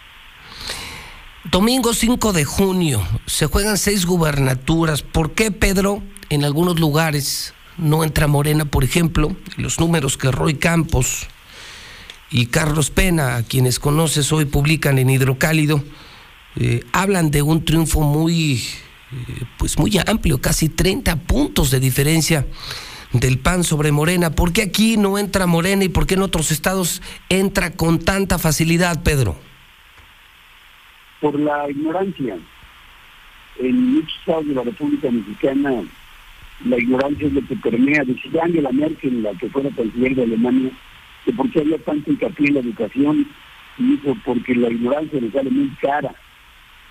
Domingo 1.50 1.94
5 1.94 2.32
de 2.32 2.44
junio 2.44 3.06
se 3.26 3.46
juegan 3.46 3.78
seis 3.78 4.04
gubernaturas. 4.04 5.02
¿Por 5.02 5.32
qué, 5.32 5.52
Pedro, 5.52 6.02
en 6.28 6.44
algunos 6.44 6.80
lugares 6.80 7.54
no 7.76 8.02
entra 8.02 8.26
Morena, 8.26 8.64
por 8.64 8.82
ejemplo? 8.82 9.36
Los 9.56 9.78
números 9.78 10.16
que 10.16 10.32
Roy 10.32 10.54
Campos 10.54 11.28
y 12.30 12.46
Carlos 12.46 12.90
Pena, 12.90 13.36
a 13.36 13.42
quienes 13.44 13.78
conoces 13.78 14.32
hoy, 14.32 14.46
publican 14.46 14.98
en 14.98 15.08
Hidrocálido, 15.08 15.84
eh, 16.56 16.84
hablan 16.92 17.30
de 17.30 17.42
un 17.42 17.64
triunfo 17.64 18.00
muy 18.00 18.62
pues 19.56 19.78
muy 19.78 19.98
amplio, 20.04 20.40
casi 20.40 20.68
30 20.68 21.14
puntos 21.16 21.70
de 21.70 21.78
diferencia 21.78 22.44
del 23.12 23.38
PAN 23.38 23.62
sobre 23.62 23.92
Morena. 23.92 24.30
¿Por 24.30 24.52
qué 24.52 24.62
aquí 24.62 24.96
no 24.96 25.16
entra 25.16 25.46
Morena 25.46 25.84
y 25.84 25.88
por 25.88 26.06
qué 26.08 26.14
en 26.14 26.22
otros 26.22 26.50
estados 26.50 27.02
entra 27.28 27.70
con 27.70 28.00
tanta 28.00 28.38
facilidad, 28.38 29.04
Pedro? 29.04 29.36
Por 31.20 31.38
la 31.38 31.70
ignorancia. 31.70 32.36
En 33.58 33.94
muchos 33.94 34.18
estados 34.18 34.46
de 34.46 34.54
la 34.54 34.62
República 34.62 35.10
Mexicana 35.10 35.82
la 36.64 36.78
ignorancia 36.78 37.26
es 37.26 37.32
lo 37.32 37.46
que 37.46 37.56
permea. 37.56 38.04
Decía 38.04 38.44
Angela 38.44 38.70
Merkel, 38.72 39.22
la 39.22 39.32
que 39.34 39.48
fuera 39.48 39.70
canciller 39.70 40.14
de 40.14 40.22
Alemania, 40.22 40.70
que 41.24 41.32
por 41.32 41.50
qué 41.50 41.60
había 41.60 41.78
tanto 41.78 42.10
hincapié 42.10 42.48
en 42.48 42.54
la 42.54 42.60
educación, 42.60 43.26
y 43.78 43.82
dijo, 43.82 44.16
porque 44.24 44.54
la 44.54 44.70
ignorancia 44.70 45.20
le 45.20 45.30
sale 45.30 45.50
muy 45.50 45.68
cara 45.80 46.14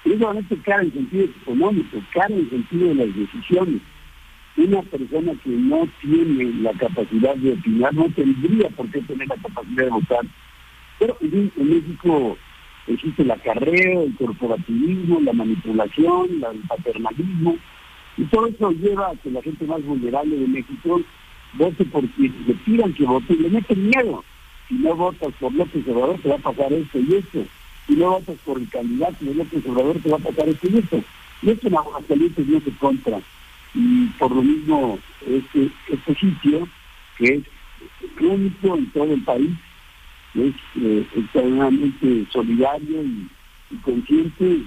no 0.05 0.17
solamente 0.19 0.57
cara 0.57 0.83
en 0.83 0.93
sentido 0.93 1.25
económico, 1.25 1.97
cara 2.13 2.33
en 2.33 2.49
sentido 2.49 2.89
de 2.89 2.95
las 2.95 3.15
decisiones. 3.15 3.81
Una 4.57 4.81
persona 4.83 5.33
que 5.43 5.49
no 5.49 5.87
tiene 5.99 6.53
la 6.61 6.71
capacidad 6.73 7.35
de 7.35 7.53
opinar 7.53 7.93
no 7.93 8.05
tendría 8.15 8.69
por 8.69 8.89
qué 8.89 9.01
tener 9.01 9.27
la 9.27 9.35
capacidad 9.35 9.85
de 9.85 9.89
votar. 9.89 10.25
Pero 10.99 11.17
en 11.21 11.51
México 11.57 12.37
existe 12.87 13.23
el 13.23 13.31
acarreo, 13.31 14.03
el 14.03 14.15
corporativismo, 14.15 15.19
la 15.21 15.33
manipulación, 15.33 16.39
la, 16.39 16.51
el 16.51 16.59
paternalismo, 16.59 17.57
y 18.17 18.23
todo 18.25 18.47
eso 18.47 18.71
lleva 18.71 19.09
a 19.09 19.15
que 19.15 19.31
la 19.31 19.41
gente 19.41 19.65
más 19.65 19.83
vulnerable 19.83 20.37
de 20.37 20.47
México 20.47 21.01
vote 21.53 21.85
por 21.85 22.07
quien 22.09 22.33
le 22.47 22.53
pidan 22.53 22.93
que 22.93 23.05
vote 23.05 23.33
y 23.33 23.37
le 23.37 23.49
meten 23.49 23.87
miedo. 23.87 24.23
Si 24.67 24.75
no 24.75 24.95
votas 24.95 25.33
por 25.39 25.53
López 25.53 25.87
Obrador, 25.87 26.19
te 26.21 26.29
va 26.29 26.35
a 26.35 26.39
pasar 26.39 26.73
esto 26.73 26.99
y 26.99 27.15
esto 27.15 27.45
y 27.87 27.93
no 27.95 28.11
votas 28.11 28.37
por 28.45 28.57
el 28.59 28.69
candidato 28.69 29.23
de 29.23 29.35
López 29.35 29.65
Obrador, 29.67 29.99
te 29.99 30.09
va 30.09 30.17
a 30.17 30.19
pasar 30.19 30.49
esto 30.49 30.67
y 30.69 30.77
esto. 30.77 31.03
Y 31.41 31.49
esto 31.49 31.67
en 31.67 31.77
Aguascalientes 31.77 32.47
no 32.47 32.59
se 32.61 32.71
contra. 32.77 33.19
Y 33.73 34.05
por 34.17 34.31
lo 34.31 34.41
mismo, 34.41 34.97
este, 35.27 35.69
este 35.89 36.15
sitio, 36.15 36.67
que 37.17 37.25
es 37.25 37.43
único 38.19 38.75
en 38.75 38.89
todo 38.91 39.13
el 39.13 39.21
país, 39.23 39.51
es 40.35 40.55
eh, 40.81 41.07
extraordinariamente 41.15 42.25
solidario 42.31 43.03
y, 43.03 43.27
consciente. 43.81 44.61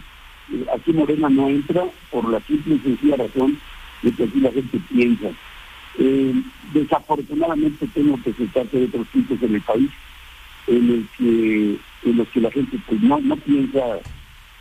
Eh, 0.52 0.66
aquí 0.74 0.92
Morena 0.92 1.28
no 1.28 1.48
entra 1.48 1.84
por 2.10 2.28
la 2.28 2.40
simple 2.40 2.76
y 2.76 2.78
sencilla 2.80 3.16
razón 3.16 3.58
de 4.02 4.12
que 4.12 4.24
aquí 4.24 4.40
la 4.40 4.52
gente 4.52 4.80
piensa. 4.90 5.28
Eh, 5.98 6.34
desafortunadamente 6.72 7.86
tengo 7.88 8.20
que 8.22 8.30
aceptarse 8.30 8.78
de 8.78 8.84
otros 8.86 9.08
sitios 9.12 9.42
en 9.42 9.54
el 9.54 9.62
país 9.62 9.90
en 10.66 10.90
el 10.90 11.08
que 11.16 11.78
en 12.08 12.16
los 12.16 12.28
que 12.28 12.40
la 12.40 12.50
gente 12.50 12.78
pues 12.86 13.00
no, 13.00 13.18
no 13.20 13.36
piensa 13.36 13.80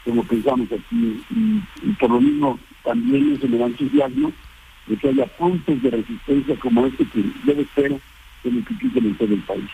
como 0.03 0.23
pensamos 0.23 0.67
aquí 0.71 1.21
y, 1.29 1.61
y 1.83 1.91
por 1.99 2.09
lo 2.09 2.21
mismo 2.21 2.57
también 2.83 3.33
eso 3.33 3.47
me 3.47 3.57
da 3.57 3.67
entusiasmo 3.67 4.31
de 4.87 4.95
que 4.95 5.09
haya 5.09 5.25
puntos 5.37 5.81
de 5.81 5.91
resistencia 5.91 6.55
como 6.59 6.85
este 6.85 7.05
que 7.05 7.23
debe 7.43 7.67
ser 7.75 7.91
en 8.43 8.57
el 8.57 8.65
que 8.65 8.99
en 8.99 9.15
todo 9.15 9.33
el 9.33 9.41
país. 9.41 9.69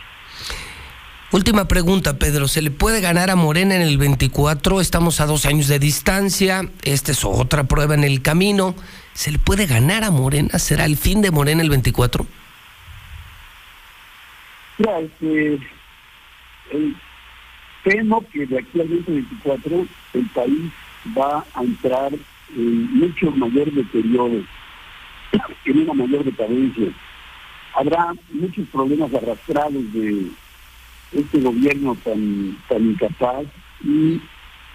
Última 1.32 1.66
pregunta, 1.66 2.18
Pedro. 2.18 2.46
¿Se 2.46 2.62
le 2.62 2.70
puede 2.70 3.00
ganar 3.00 3.30
a 3.30 3.36
Morena 3.36 3.74
en 3.74 3.82
el 3.82 3.98
24? 3.98 4.80
Estamos 4.80 5.20
a 5.20 5.26
dos 5.26 5.46
años 5.46 5.66
de 5.66 5.78
distancia. 5.78 6.70
Esta 6.82 7.12
es 7.12 7.24
otra 7.24 7.64
prueba 7.64 7.94
en 7.94 8.04
el 8.04 8.22
camino. 8.22 8.74
¿Se 9.14 9.32
le 9.32 9.38
puede 9.38 9.66
ganar 9.66 10.04
a 10.04 10.10
Morena? 10.10 10.58
¿Será 10.58 10.84
el 10.84 10.96
fin 10.96 11.22
de 11.22 11.30
Morena 11.30 11.62
el 11.62 11.70
24? 11.70 12.26
Ya, 14.78 14.98
este, 14.98 15.58
el, 16.72 16.96
temo 17.84 18.24
que 18.32 18.46
de 18.46 18.58
aquí 18.58 18.80
al 18.80 18.88
2024 18.88 19.86
el 20.14 20.26
país 20.30 20.72
va 21.16 21.44
a 21.54 21.62
entrar 21.62 22.12
en 22.56 22.98
mucho 22.98 23.30
mayor 23.32 23.72
deterioro, 23.72 24.42
en 25.64 25.78
una 25.78 25.94
mayor 25.94 26.24
decadencia. 26.24 26.88
Habrá 27.74 28.14
muchos 28.32 28.66
problemas 28.68 29.12
arrastrados 29.14 29.92
de 29.92 30.28
este 31.14 31.40
gobierno 31.40 31.96
tan, 32.04 32.58
tan 32.68 32.84
incapaz 32.84 33.46
y 33.82 34.20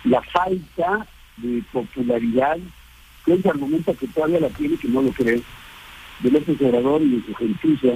la 0.04 0.22
falta 0.22 1.06
de 1.38 1.64
popularidad, 1.72 2.58
que 3.26 3.34
es 3.34 3.46
argumento 3.46 3.96
que 3.96 4.08
todavía 4.08 4.40
la 4.40 4.50
tiene, 4.50 4.78
que 4.78 4.88
no 4.88 5.02
lo 5.02 5.12
cree, 5.12 5.42
de 6.22 6.32
López 6.32 6.62
Obrador 6.62 7.02
y 7.02 7.18
de 7.18 7.26
su 7.26 7.36
gentuza, 7.36 7.96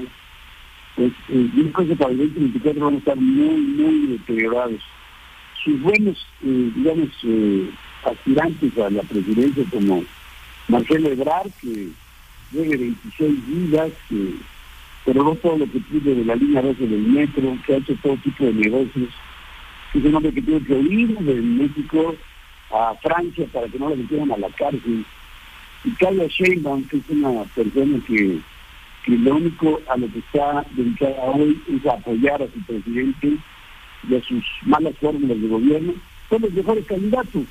pues 0.96 1.12
eh, 1.30 1.50
yo 1.56 1.72
para 1.98 2.12
el 2.12 2.18
2024 2.18 2.86
van 2.86 2.94
a 2.94 2.98
estar 2.98 3.16
muy, 3.16 3.62
muy 3.62 4.08
deteriorados. 4.08 4.82
Sus 5.64 5.82
buenos, 5.82 6.18
eh, 6.44 6.72
digamos, 6.76 7.10
eh, 7.24 7.70
aspirantes 8.06 8.78
a 8.78 8.89
la 8.89 9.02
presidencia 9.04 9.64
como 9.72 10.04
Marcelo 10.68 11.10
Ebrard, 11.10 11.50
que 11.62 11.89
debe 12.52 12.78
26 12.78 13.48
vidas, 13.48 13.91
que 14.10 14.36
no 15.06 15.36
todo 15.36 15.58
lo 15.58 15.66
que 15.70 15.80
tiene 15.80 16.16
de 16.16 16.26
la 16.26 16.36
línea 16.36 16.62
12 16.62 16.88
del 16.88 17.01
metro, 17.01 17.58
que 17.66 17.74
ha 17.74 17.78
hecho 17.78 17.93
todo 18.01 18.16
tipo 18.18 18.45
de 18.45 18.54
negocios, 18.54 19.10
es 19.93 20.04
un 20.04 20.16
hombre 20.16 20.34
que 20.34 20.41
tiene 20.41 20.66
que 20.66 20.74
huir 20.74 21.18
de 21.18 21.36
México 21.36 22.16
a 22.72 22.95
Francia 23.01 23.45
para 23.51 23.68
que 23.68 23.78
no 23.78 23.89
le 23.89 23.97
metieran 23.97 24.32
a 24.32 24.38
la 24.38 24.49
cárcel. 24.49 25.06
Y 25.84 25.91
Carlos 25.91 26.32
Sheinbaum, 26.32 26.88
que 26.88 26.97
es 26.97 27.10
una 27.10 27.43
persona 27.43 27.99
que, 28.08 28.39
que 29.04 29.12
lo 29.12 29.36
único 29.36 29.82
a 29.89 29.97
lo 29.97 30.12
que 30.12 30.20
está 30.20 30.66
dedicada 30.72 31.22
hoy 31.24 31.62
es 31.68 31.86
apoyar 31.86 32.41
a 32.41 32.47
su 32.47 32.60
presidente 32.62 33.38
y 34.10 34.16
a 34.16 34.24
sus 34.24 34.43
malas 34.64 34.93
fórmulas 34.99 35.39
de 35.39 35.47
gobierno, 35.47 35.93
son 36.30 36.41
los 36.41 36.54
mejores 36.54 36.86
candidatos. 36.86 37.43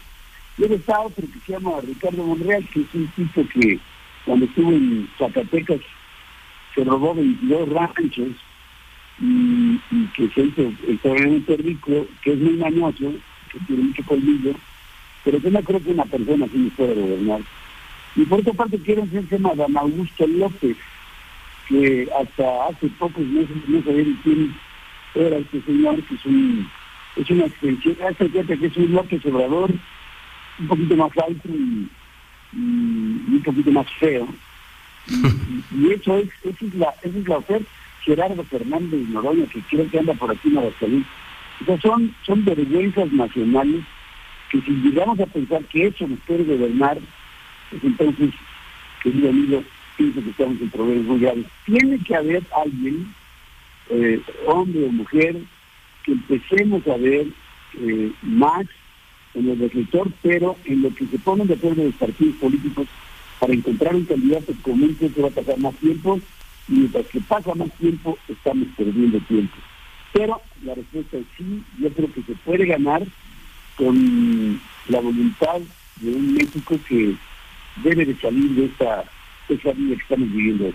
Yo 0.58 0.66
estado 0.66 1.04
otro 1.04 1.24
que 1.32 1.38
se 1.46 1.52
llama 1.52 1.80
Ricardo 1.86 2.24
Monreal, 2.24 2.66
que 2.68 2.80
es 2.80 2.94
un 2.94 3.06
tipo 3.08 3.46
que 3.52 3.78
cuando 4.24 4.46
estuvo 4.46 4.72
en 4.72 5.08
Zacatecas 5.18 5.80
se 6.74 6.84
robó 6.84 7.14
22 7.14 7.68
ranchos 7.68 8.28
y, 9.20 9.78
que 10.14 10.28
se 10.30 10.42
hizo 10.42 10.62
extraordinariamente 10.88 11.56
rico, 11.58 12.06
que 12.22 12.32
es 12.32 12.38
muy 12.38 12.54
mañoso, 12.54 13.12
que 13.50 13.58
tiene 13.66 13.84
mucho 13.84 14.02
colmillo, 14.04 14.54
pero 15.24 15.40
que 15.40 15.50
no 15.50 15.62
creo 15.62 15.82
que 15.82 15.90
una 15.90 16.04
persona 16.04 16.46
así 16.46 16.72
pueda 16.76 16.94
gobernar. 16.94 17.40
Y 18.16 18.24
por 18.24 18.40
otra 18.40 18.52
parte 18.52 18.78
quiero 18.78 19.02
decir 19.02 19.28
que 19.28 19.38
Dan 19.38 19.76
Augusto 19.76 20.26
López, 20.26 20.76
que 21.68 22.08
hasta 22.20 22.66
hace 22.66 22.88
pocos 22.98 23.24
meses 23.24 23.56
no 23.68 23.82
sabía 23.82 24.04
quién 24.22 24.54
era 25.14 25.38
este 25.38 25.62
señor, 25.62 26.02
que 26.02 26.14
es 26.14 26.26
un 26.26 26.68
es 27.16 27.30
una 27.30 27.44
extensión, 27.44 27.94
que 27.94 28.66
es 28.66 28.76
un 28.76 28.92
López 28.92 29.24
Obrador, 29.26 29.70
un 30.58 30.66
poquito 30.66 30.96
más 30.96 31.10
alto 31.18 31.48
y, 31.48 31.88
un 32.54 33.42
poquito 33.44 33.70
más 33.70 33.86
feo. 33.98 34.28
Y, 35.08 35.92
eso 35.92 36.18
es, 36.18 36.28
esa 36.44 36.64
es 36.64 36.74
la, 36.74 36.94
esa 37.02 37.36
oferta. 37.36 37.70
Gerardo 38.04 38.42
Fernández 38.44 39.08
Noroña, 39.08 39.46
que 39.46 39.60
creo 39.62 39.88
que 39.88 39.98
anda 39.98 40.14
por 40.14 40.30
aquí 40.30 40.48
en 40.48 40.58
Aguascalientes. 40.58 41.10
O 41.60 41.64
sea, 41.64 41.80
son, 41.80 42.14
son 42.26 42.44
vergüenzas 42.44 43.12
nacionales 43.12 43.84
que 44.50 44.60
si 44.60 44.70
llegamos 44.70 45.18
a 45.20 45.26
pensar 45.26 45.64
que 45.64 45.86
eso 45.86 46.06
nos 46.06 46.18
puede 46.20 46.44
gobernar, 46.44 46.98
pues 47.70 47.84
entonces, 47.84 48.34
querido 49.02 49.30
amigo, 49.30 49.64
pienso 49.96 50.22
que 50.22 50.30
estamos 50.30 50.60
en 50.60 50.70
problemas 50.70 51.04
muy 51.04 51.20
graves. 51.20 51.46
Tiene 51.64 51.98
que 52.00 52.14
haber 52.14 52.42
alguien, 52.54 53.14
eh, 53.88 54.20
hombre 54.46 54.84
o 54.84 54.92
mujer, 54.92 55.36
que 56.04 56.12
empecemos 56.12 56.86
a 56.86 56.96
ver 56.96 57.28
eh, 57.78 58.12
más 58.22 58.66
en 59.34 59.48
el 59.48 59.58
reflector, 59.58 60.12
pero 60.22 60.56
en 60.66 60.82
lo 60.82 60.94
que 60.94 61.06
se 61.06 61.18
ponen 61.18 61.46
de 61.46 61.54
acuerdo 61.54 61.84
los 61.84 61.94
partidos 61.94 62.36
políticos 62.36 62.86
para 63.42 63.54
encontrar 63.54 63.96
un 63.96 64.04
candidato 64.04 64.52
común 64.62 64.94
que 64.94 65.08
va 65.20 65.26
a 65.26 65.32
pasar 65.32 65.58
más 65.58 65.74
tiempo 65.74 66.20
y 66.68 66.72
mientras 66.74 67.04
que 67.08 67.20
pasa 67.22 67.52
más 67.56 67.72
tiempo 67.72 68.16
estamos 68.28 68.68
perdiendo 68.76 69.18
tiempo. 69.22 69.56
Pero 70.12 70.40
la 70.62 70.76
respuesta 70.76 71.16
es 71.16 71.24
sí, 71.36 71.60
yo 71.80 71.92
creo 71.92 72.12
que 72.12 72.22
se 72.22 72.34
puede 72.44 72.66
ganar 72.66 73.02
con 73.76 74.60
la 74.88 75.00
voluntad 75.00 75.58
de 75.96 76.14
un 76.14 76.34
México 76.34 76.78
que 76.88 77.16
debe 77.82 78.04
de 78.04 78.16
salir 78.20 78.48
de 78.52 78.66
esta, 78.66 79.02
esa 79.48 79.72
vida 79.72 79.96
que 79.96 80.02
estamos 80.02 80.30
viviendo 80.30 80.66
hoy. 80.66 80.74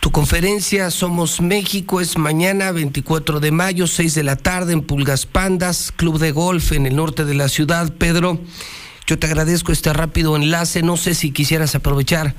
Tu 0.00 0.10
conferencia 0.10 0.90
Somos 0.90 1.40
México 1.40 2.00
es 2.00 2.18
mañana 2.18 2.72
24 2.72 3.38
de 3.38 3.52
mayo, 3.52 3.86
6 3.86 4.12
de 4.12 4.24
la 4.24 4.34
tarde 4.34 4.72
en 4.72 4.82
Pulgas 4.82 5.24
Pandas, 5.24 5.92
Club 5.92 6.18
de 6.18 6.32
Golf 6.32 6.72
en 6.72 6.86
el 6.86 6.96
norte 6.96 7.24
de 7.24 7.34
la 7.34 7.48
ciudad. 7.48 7.94
Pedro, 7.96 8.40
yo 9.06 9.18
te 9.18 9.26
agradezco 9.26 9.72
este 9.72 9.92
rápido 9.92 10.36
enlace. 10.36 10.82
No 10.82 10.96
sé 10.96 11.14
si 11.14 11.30
quisieras 11.30 11.74
aprovechar 11.74 12.34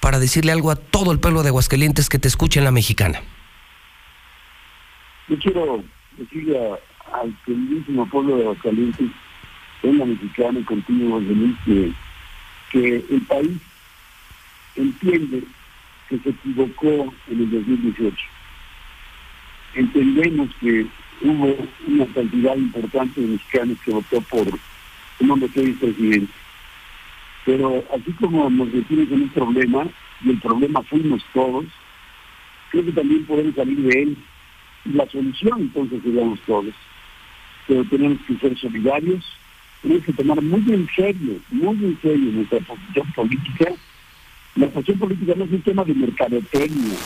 para 0.00 0.18
decirle 0.18 0.52
algo 0.52 0.70
a 0.70 0.76
todo 0.76 1.12
el 1.12 1.20
pueblo 1.20 1.42
de 1.42 1.48
Aguascalientes 1.48 2.08
que 2.08 2.18
te 2.18 2.28
escuche 2.28 2.58
en 2.58 2.64
la 2.64 2.70
mexicana. 2.70 3.20
Yo 5.28 5.38
quiero 5.38 5.84
decirle 6.16 6.58
al 7.12 7.36
queridísimo 7.44 8.08
pueblo 8.08 8.36
de 8.36 8.42
Aguascalientes, 8.44 9.08
en 9.82 9.98
la 9.98 10.04
mexicana 10.06 10.58
y 10.58 10.64
contigo, 10.64 11.20
que, 11.64 11.92
que 12.70 12.96
el 13.10 13.20
país 13.22 13.58
entiende 14.74 15.44
que 16.08 16.18
se 16.18 16.30
equivocó 16.30 17.12
en 17.28 17.40
el 17.40 17.50
2018. 17.50 18.16
Entendemos 19.74 20.48
que 20.60 20.86
hubo 21.20 21.56
una 21.86 22.06
cantidad 22.14 22.56
importante 22.56 23.20
de 23.20 23.26
mexicanos 23.26 23.78
que 23.84 23.90
votó 23.90 24.20
por 24.22 24.46
un 25.20 25.30
hombre 25.30 25.48
que 25.48 25.62
es 25.62 25.76
presidente. 25.76 26.32
Pero 27.44 27.84
así 27.94 28.12
como 28.12 28.50
nos 28.50 28.72
decimos 28.72 29.08
en 29.10 29.22
un 29.22 29.28
problema, 29.30 29.86
y 30.24 30.30
el 30.30 30.40
problema 30.40 30.82
fuimos 30.82 31.22
todos, 31.32 31.64
creo 32.70 32.84
que 32.84 32.92
también 32.92 33.24
podemos 33.24 33.54
salir 33.54 33.78
de 33.78 34.02
él. 34.02 34.16
La 34.84 35.08
solución 35.08 35.60
entonces 35.62 36.02
seríamos 36.02 36.40
todos. 36.40 36.74
Pero 37.66 37.84
tenemos 37.84 38.18
que 38.26 38.36
ser 38.36 38.58
solidarios, 38.58 39.24
tenemos 39.82 40.04
que 40.04 40.12
tomar 40.12 40.40
muy 40.42 40.64
en 40.72 40.88
serio, 40.94 41.38
muy 41.50 41.76
en 41.76 41.98
serio 42.00 42.32
nuestra 42.32 42.60
posición 42.60 43.12
política 43.12 43.72
la 44.56 44.68
posición 44.68 44.98
política 44.98 45.34
no 45.36 45.44
es 45.44 45.52
un 45.52 45.60
tema 45.60 45.84
de 45.84 45.94
mercadotecnia, 45.94 46.96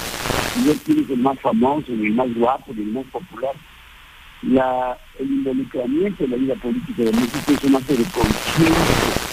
no 0.64 0.70
es 0.70 0.88
el 0.88 1.18
más 1.18 1.38
famoso, 1.40 1.90
ni 1.90 2.06
el 2.06 2.14
más 2.14 2.32
guapo, 2.32 2.72
ni 2.72 2.82
el 2.82 2.92
más 2.92 3.04
popular. 3.06 3.56
La, 4.42 4.96
el 5.18 5.30
involucramiento 5.30 6.24
en 6.24 6.30
la 6.30 6.36
vida 6.36 6.54
política 6.56 7.02
de 7.02 7.12
México 7.12 7.52
es 7.52 7.64
un 7.64 7.76
acto 7.76 7.92
de 7.92 8.04
conciencia 8.04 9.30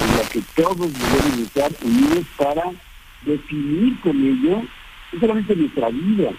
en 0.00 0.16
la 0.16 0.28
que 0.30 0.42
todos 0.54 0.92
debemos 0.92 1.38
estar 1.40 1.70
unidos 1.82 2.24
para 2.36 2.62
definir 3.26 4.00
con 4.00 4.16
ello 4.16 4.62
no 5.12 5.20
solamente 5.20 5.56
nuestra 5.56 5.88
vida, 5.90 6.30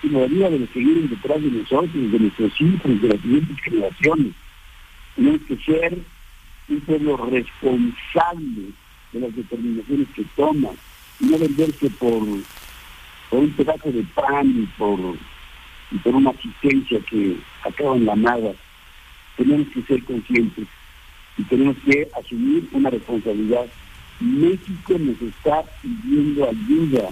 sino 0.00 0.20
la 0.20 0.26
vida 0.26 0.50
de 0.50 0.58
los 0.60 0.68
que 0.70 0.80
vienen 0.80 1.08
detrás 1.08 1.42
de 1.42 1.50
nosotros, 1.50 1.92
de 1.94 2.18
nuestros 2.18 2.60
hijos, 2.60 3.02
de 3.02 3.08
las 3.08 3.20
siguientes 3.20 3.56
generaciones. 3.60 4.32
Tenemos 5.16 5.40
que 5.42 5.56
ser 5.58 5.98
un 6.68 6.80
pueblo 6.80 7.16
responsable 7.16 8.72
de 9.12 9.20
las 9.20 9.34
determinaciones 9.34 10.08
que 10.14 10.24
toma, 10.36 10.70
y 11.20 11.26
no 11.26 11.38
venderse 11.38 11.90
por, 11.90 12.22
por 13.30 13.38
un 13.40 13.50
pedazo 13.50 13.90
de 13.90 14.02
pan 14.14 14.46
y 14.46 14.66
por, 14.78 14.98
y 15.90 15.98
por 15.98 16.14
una 16.14 16.30
asistencia 16.30 17.00
que 17.08 17.36
acaba 17.64 17.96
en 17.96 18.06
la 18.06 18.16
nada. 18.16 18.52
Tenemos 19.36 19.68
que 19.68 19.82
ser 19.82 20.04
conscientes 20.04 20.66
y 21.36 21.42
tenemos 21.44 21.76
que 21.84 22.08
asumir 22.18 22.68
una 22.72 22.90
responsabilidad. 22.90 23.66
México 24.20 24.98
nos 24.98 25.20
está 25.22 25.64
pidiendo 25.80 26.48
ayuda. 26.48 27.08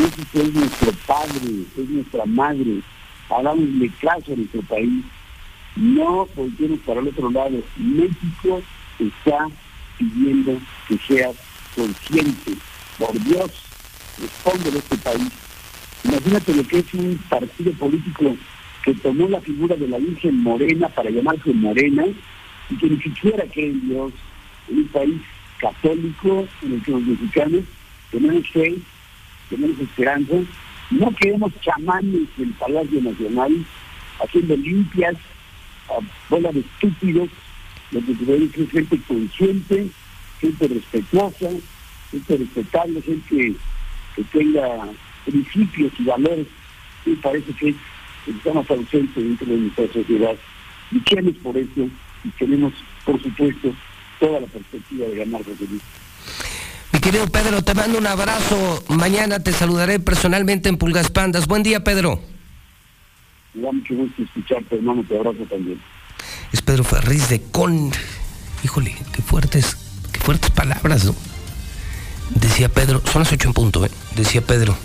México 0.00 0.40
es 0.40 0.54
nuestro 0.54 0.92
padre, 1.06 1.64
es 1.76 1.88
nuestra 1.88 2.26
madre. 2.26 2.80
Hagámosle 3.30 3.90
caso 4.00 4.32
a 4.32 4.36
nuestro 4.36 4.62
país. 4.62 5.04
No 5.76 6.26
volvemos 6.34 6.78
para 6.80 7.00
el 7.00 7.08
otro 7.08 7.30
lado. 7.30 7.62
México 7.76 8.62
está 8.98 9.48
pidiendo 9.98 10.58
que 10.88 10.98
seas 11.06 11.36
consciente. 11.74 12.52
Por 12.98 13.12
Dios, 13.24 13.50
responde 14.18 14.70
de 14.70 14.78
este 14.78 14.96
país. 14.98 15.45
Imagínate 16.08 16.54
lo 16.54 16.62
que 16.62 16.78
es 16.78 16.94
un 16.94 17.18
partido 17.28 17.72
político 17.72 18.36
que 18.84 18.94
tomó 18.94 19.28
la 19.28 19.40
figura 19.40 19.74
de 19.74 19.88
la 19.88 19.98
Virgen 19.98 20.40
Morena 20.40 20.88
para 20.88 21.10
llamarse 21.10 21.52
Morena 21.52 22.04
y 22.70 22.76
que 22.76 22.88
ni 22.88 22.96
siquiera 22.98 23.44
cree 23.52 23.70
en 23.70 23.88
Dios. 23.88 24.12
En 24.68 24.78
un 24.78 24.88
país 24.88 25.20
católico 25.58 26.46
en 26.62 26.74
el 26.74 26.82
que 26.82 26.90
los 26.92 27.02
mexicanos 27.02 27.64
tenemos 28.12 28.48
fe, 28.50 28.76
tenemos 29.50 29.80
esperanza. 29.80 30.34
No 30.90 31.10
queremos 31.16 31.52
chamanes 31.60 32.28
del 32.36 32.50
Palacio 32.50 33.02
Nacional 33.02 33.52
haciendo 34.22 34.56
limpias 34.56 35.16
a 35.88 35.98
bola 36.30 36.52
de 36.52 36.60
estúpidos 36.60 37.28
lo 37.90 38.00
que 38.00 38.14
debe 38.14 38.48
ser 38.48 38.70
gente 38.70 39.00
consciente, 39.06 39.88
gente 40.40 40.68
respetuosa, 40.68 41.50
gente 42.10 42.36
respetable, 42.36 43.02
gente 43.02 43.54
que 44.14 44.24
tenga 44.24 44.88
principios 45.26 45.92
y 45.98 46.04
valores. 46.04 46.46
Y 47.04 47.14
parece 47.16 47.52
que 47.52 47.74
estamos 48.26 48.68
ausentes 48.70 49.14
dentro 49.14 49.46
de 49.46 49.56
nuestra 49.56 49.86
sociedad. 49.92 50.34
Luchemos 50.90 51.34
por 51.42 51.56
eso 51.56 51.88
y 52.24 52.28
tenemos, 52.38 52.72
por 53.04 53.22
supuesto, 53.22 53.74
toda 54.18 54.40
la 54.40 54.46
perspectiva 54.46 55.06
de 55.06 55.16
ganar 55.16 55.42
Luis. 55.46 55.82
Mi 56.92 57.00
querido 57.00 57.26
Pedro, 57.26 57.62
te 57.62 57.74
mando 57.74 57.98
un 57.98 58.06
abrazo. 58.06 58.82
Mañana 58.88 59.40
te 59.40 59.52
saludaré 59.52 60.00
personalmente 60.00 60.68
en 60.68 60.78
Pulgas 60.78 61.10
Pandas. 61.10 61.46
Buen 61.46 61.62
día, 61.62 61.84
Pedro. 61.84 62.20
Me 63.54 63.62
da 63.62 63.72
mucho 63.72 63.94
gusto 63.94 64.22
escucharte, 64.22 64.76
hermano, 64.76 65.04
te 65.08 65.16
abrazo 65.16 65.44
también. 65.48 65.80
Es 66.52 66.62
Pedro 66.62 66.84
Ferriz 66.84 67.28
de 67.28 67.42
Con. 67.42 67.90
Híjole, 68.64 68.96
qué 69.12 69.22
fuertes, 69.22 69.76
qué 70.12 70.20
fuertes 70.20 70.50
palabras, 70.50 71.04
¿no? 71.04 71.14
Decía 72.34 72.68
Pedro, 72.68 73.02
son 73.04 73.22
las 73.22 73.32
ocho 73.32 73.48
en 73.48 73.54
punto, 73.54 73.84
¿eh? 73.84 73.90
Decía 74.16 74.40
Pedro, 74.40 74.76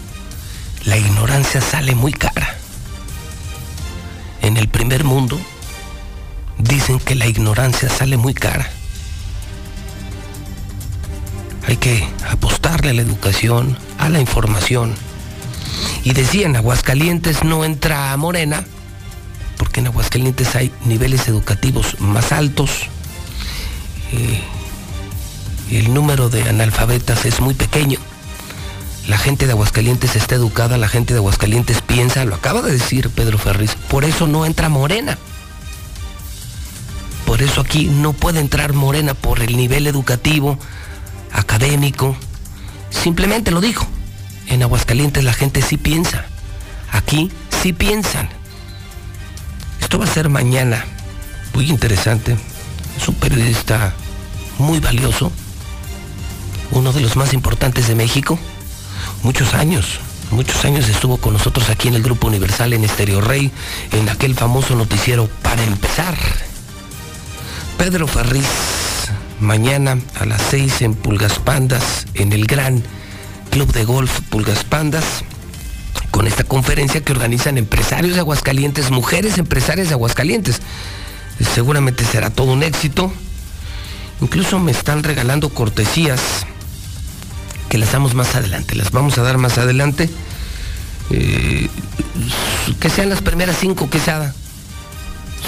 la 0.85 0.97
ignorancia 0.97 1.61
sale 1.61 1.95
muy 1.95 2.13
cara. 2.13 2.57
En 4.41 4.57
el 4.57 4.67
primer 4.67 5.03
mundo 5.03 5.39
dicen 6.57 6.99
que 6.99 7.15
la 7.15 7.27
ignorancia 7.27 7.89
sale 7.89 8.17
muy 8.17 8.33
cara. 8.33 8.69
Hay 11.67 11.77
que 11.77 12.07
apostarle 12.29 12.89
a 12.89 12.93
la 12.93 13.01
educación, 13.01 13.77
a 13.99 14.09
la 14.09 14.19
información. 14.19 14.95
Y 16.03 16.13
decían, 16.13 16.55
Aguascalientes 16.55 17.43
no 17.43 17.63
entra 17.63 18.11
a 18.11 18.17
Morena, 18.17 18.65
porque 19.57 19.79
en 19.79 19.87
Aguascalientes 19.87 20.55
hay 20.55 20.71
niveles 20.85 21.27
educativos 21.27 21.99
más 21.99 22.31
altos. 22.31 22.71
Eh, 24.11 24.41
el 25.69 25.93
número 25.93 26.29
de 26.29 26.49
analfabetas 26.49 27.25
es 27.25 27.39
muy 27.39 27.53
pequeño. 27.53 27.99
La 29.11 29.17
gente 29.17 29.45
de 29.45 29.51
Aguascalientes 29.51 30.15
está 30.15 30.35
educada, 30.35 30.77
la 30.77 30.87
gente 30.87 31.13
de 31.13 31.19
Aguascalientes 31.19 31.81
piensa, 31.81 32.23
lo 32.23 32.33
acaba 32.33 32.61
de 32.61 32.71
decir 32.71 33.09
Pedro 33.09 33.37
Ferriz, 33.37 33.75
por 33.89 34.05
eso 34.05 34.25
no 34.25 34.45
entra 34.45 34.69
Morena. 34.69 35.17
Por 37.25 37.41
eso 37.41 37.59
aquí 37.59 37.87
no 37.87 38.13
puede 38.13 38.39
entrar 38.39 38.71
Morena 38.71 39.13
por 39.13 39.41
el 39.41 39.57
nivel 39.57 39.85
educativo, 39.87 40.57
académico. 41.33 42.15
Simplemente 42.89 43.51
lo 43.51 43.59
dijo. 43.59 43.85
En 44.47 44.63
Aguascalientes 44.63 45.25
la 45.25 45.33
gente 45.33 45.61
sí 45.61 45.75
piensa. 45.75 46.23
Aquí 46.93 47.29
sí 47.61 47.73
piensan. 47.73 48.29
Esto 49.81 49.99
va 49.99 50.05
a 50.05 50.07
ser 50.07 50.29
mañana. 50.29 50.85
Muy 51.53 51.69
interesante. 51.69 52.37
Es 52.95 53.09
un 53.09 53.15
periodista 53.15 53.93
muy 54.57 54.79
valioso. 54.79 55.33
Uno 56.71 56.93
de 56.93 57.01
los 57.01 57.17
más 57.17 57.33
importantes 57.33 57.89
de 57.89 57.95
México. 57.95 58.39
Muchos 59.23 59.53
años. 59.53 59.99
Muchos 60.31 60.65
años 60.65 60.89
estuvo 60.89 61.17
con 61.17 61.33
nosotros 61.33 61.69
aquí 61.69 61.89
en 61.89 61.93
el 61.93 62.01
Grupo 62.01 62.27
Universal 62.27 62.73
en 62.73 62.83
Estereo 62.83 63.21
Rey, 63.21 63.51
en 63.91 64.09
aquel 64.09 64.33
famoso 64.33 64.75
noticiero 64.75 65.29
Para 65.43 65.63
empezar. 65.63 66.15
Pedro 67.77 68.07
Ferriz, 68.07 68.47
mañana 69.39 69.99
a 70.19 70.25
las 70.25 70.41
6 70.49 70.81
en 70.81 70.95
Pulgas 70.95 71.37
Pandas, 71.37 72.07
en 72.15 72.33
el 72.33 72.47
gran 72.47 72.83
Club 73.51 73.71
de 73.73 73.85
Golf 73.85 74.21
Pulgas 74.29 74.63
Pandas, 74.63 75.05
con 76.09 76.25
esta 76.25 76.43
conferencia 76.43 77.03
que 77.03 77.11
organizan 77.11 77.59
empresarios 77.59 78.15
de 78.15 78.21
Aguascalientes, 78.21 78.89
mujeres 78.89 79.37
empresarias 79.37 79.89
de 79.89 79.93
Aguascalientes. 79.93 80.61
Seguramente 81.53 82.05
será 82.05 82.31
todo 82.31 82.53
un 82.53 82.63
éxito. 82.63 83.11
Incluso 84.19 84.57
me 84.57 84.71
están 84.71 85.03
regalando 85.03 85.49
cortesías 85.49 86.21
que 87.71 87.77
las 87.77 87.93
damos 87.93 88.13
más 88.15 88.35
adelante, 88.35 88.75
las 88.75 88.91
vamos 88.91 89.17
a 89.17 89.21
dar 89.21 89.37
más 89.37 89.57
adelante. 89.57 90.09
Eh, 91.09 91.69
que 92.81 92.89
sean 92.89 93.07
las 93.07 93.21
primeras 93.21 93.55
cinco 93.57 93.89
que 93.89 93.97
sea. 93.97 94.33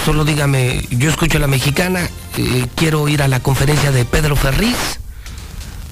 Solo 0.05 0.23
dígame, 0.23 0.87
yo 0.89 1.09
escucho 1.09 1.35
a 1.37 1.41
la 1.41 1.47
mexicana, 1.47 2.09
eh, 2.37 2.67
quiero 2.75 3.09
ir 3.09 3.23
a 3.23 3.27
la 3.27 3.41
conferencia 3.41 3.91
de 3.91 4.05
Pedro 4.05 4.37
Ferriz 4.37 5.01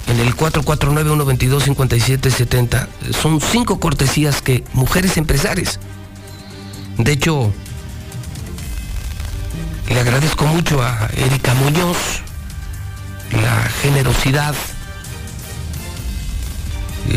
en 0.06 0.20
el 0.20 0.34
449-122-5770. 0.34 2.88
Son 3.12 3.38
cinco 3.42 3.78
cortesías 3.78 4.40
que 4.40 4.64
mujeres 4.72 5.18
empresarias. 5.18 5.80
De 6.96 7.12
hecho, 7.12 7.52
le 9.90 10.00
agradezco 10.00 10.46
mucho 10.46 10.82
a 10.82 11.10
Erika 11.14 11.52
Muñoz 11.52 12.22
la 13.32 13.68
generosidad 13.82 14.54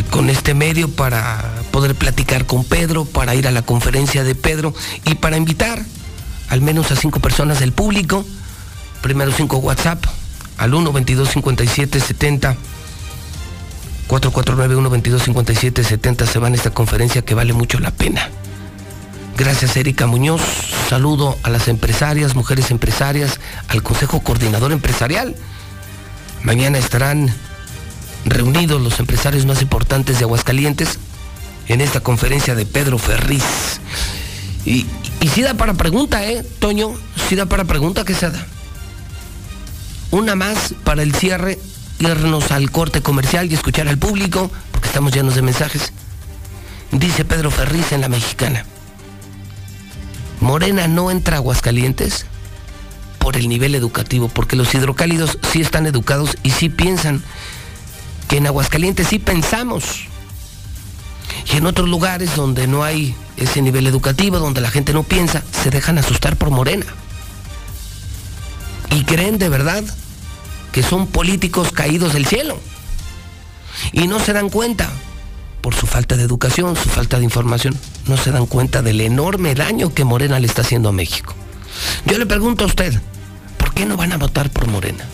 con 0.09 0.29
este 0.29 0.53
medio 0.53 0.89
para 0.89 1.43
poder 1.71 1.95
platicar 1.95 2.45
con 2.45 2.63
Pedro, 2.63 3.05
para 3.05 3.35
ir 3.35 3.47
a 3.47 3.51
la 3.51 3.61
conferencia 3.61 4.23
de 4.23 4.35
Pedro 4.35 4.73
y 5.05 5.15
para 5.15 5.37
invitar 5.37 5.83
al 6.49 6.61
menos 6.61 6.91
a 6.91 6.95
cinco 6.95 7.19
personas 7.19 7.59
del 7.59 7.71
público. 7.71 8.25
Primero 9.01 9.31
cinco 9.31 9.57
WhatsApp 9.57 10.03
al 10.57 10.73
1 10.73 10.91
22 10.91 11.29
57 11.29 11.99
70 11.99 12.55
449 14.07 14.75
1 14.75 14.89
22 14.89 15.23
57 15.23 15.83
70 15.83 16.27
se 16.27 16.39
van 16.39 16.53
a 16.53 16.55
esta 16.55 16.69
conferencia 16.71 17.23
que 17.23 17.35
vale 17.35 17.53
mucho 17.53 17.79
la 17.79 17.91
pena. 17.91 18.29
Gracias 19.37 19.75
Erika 19.75 20.07
Muñoz. 20.07 20.41
Saludo 20.89 21.37
a 21.43 21.49
las 21.49 21.67
empresarias, 21.67 22.35
mujeres 22.35 22.71
empresarias, 22.71 23.39
al 23.67 23.83
Consejo 23.83 24.21
Coordinador 24.21 24.71
Empresarial. 24.71 25.35
Mañana 26.43 26.77
estarán 26.77 27.33
reunidos 28.25 28.81
los 28.81 28.99
empresarios 28.99 29.45
más 29.45 29.61
importantes 29.61 30.17
de 30.17 30.25
Aguascalientes 30.25 30.99
en 31.67 31.81
esta 31.81 32.01
conferencia 32.01 32.55
de 32.55 32.65
Pedro 32.65 32.97
Ferriz. 32.97 33.79
Y, 34.65 34.85
y 35.21 35.27
si 35.29 35.41
da 35.41 35.53
para 35.53 35.75
pregunta, 35.75 36.25
¿eh, 36.25 36.43
Toño? 36.59 36.93
Si 37.29 37.35
da 37.35 37.45
para 37.45 37.65
pregunta, 37.65 38.03
¿qué 38.03 38.13
se 38.13 38.29
da? 38.29 38.45
Una 40.11 40.35
más 40.35 40.73
para 40.83 41.03
el 41.03 41.13
cierre, 41.13 41.59
irnos 41.99 42.51
al 42.51 42.71
corte 42.71 43.01
comercial 43.01 43.51
y 43.51 43.55
escuchar 43.55 43.87
al 43.87 43.97
público, 43.97 44.51
porque 44.71 44.87
estamos 44.87 45.13
llenos 45.13 45.35
de 45.35 45.41
mensajes. 45.41 45.93
Dice 46.91 47.25
Pedro 47.25 47.51
Ferriz 47.51 47.91
en 47.91 48.01
La 48.01 48.09
Mexicana. 48.09 48.65
Morena 50.39 50.87
no 50.87 51.11
entra 51.11 51.37
a 51.37 51.39
Aguascalientes 51.39 52.25
por 53.19 53.37
el 53.37 53.49
nivel 53.49 53.73
educativo, 53.73 54.29
porque 54.29 54.55
los 54.55 54.73
hidrocálidos 54.75 55.39
sí 55.51 55.61
están 55.61 55.87
educados 55.87 56.37
y 56.43 56.51
sí 56.51 56.69
piensan 56.69 57.23
que 58.27 58.37
en 58.37 58.47
Aguascalientes 58.47 59.07
sí 59.07 59.19
pensamos. 59.19 60.07
Y 61.51 61.57
en 61.57 61.65
otros 61.65 61.87
lugares 61.89 62.35
donde 62.35 62.67
no 62.67 62.83
hay 62.83 63.15
ese 63.37 63.61
nivel 63.61 63.87
educativo, 63.87 64.39
donde 64.39 64.61
la 64.61 64.71
gente 64.71 64.93
no 64.93 65.03
piensa, 65.03 65.43
se 65.51 65.69
dejan 65.69 65.97
asustar 65.97 66.37
por 66.37 66.49
Morena. 66.49 66.85
Y 68.91 69.03
creen 69.03 69.37
de 69.37 69.49
verdad 69.49 69.83
que 70.71 70.83
son 70.83 71.07
políticos 71.07 71.71
caídos 71.71 72.13
del 72.13 72.25
cielo. 72.25 72.59
Y 73.91 74.07
no 74.07 74.19
se 74.19 74.33
dan 74.33 74.49
cuenta, 74.49 74.89
por 75.61 75.75
su 75.75 75.87
falta 75.87 76.15
de 76.17 76.23
educación, 76.23 76.75
su 76.75 76.89
falta 76.89 77.17
de 77.17 77.23
información, 77.23 77.77
no 78.07 78.17
se 78.17 78.31
dan 78.31 78.45
cuenta 78.45 78.81
del 78.81 79.01
enorme 79.01 79.55
daño 79.55 79.93
que 79.93 80.05
Morena 80.05 80.39
le 80.39 80.47
está 80.47 80.61
haciendo 80.61 80.89
a 80.89 80.93
México. 80.93 81.33
Yo 82.05 82.17
le 82.17 82.25
pregunto 82.25 82.63
a 82.63 82.67
usted, 82.67 82.99
¿por 83.57 83.73
qué 83.73 83.85
no 83.85 83.97
van 83.97 84.13
a 84.13 84.17
votar 84.17 84.49
por 84.49 84.67
Morena? 84.67 85.05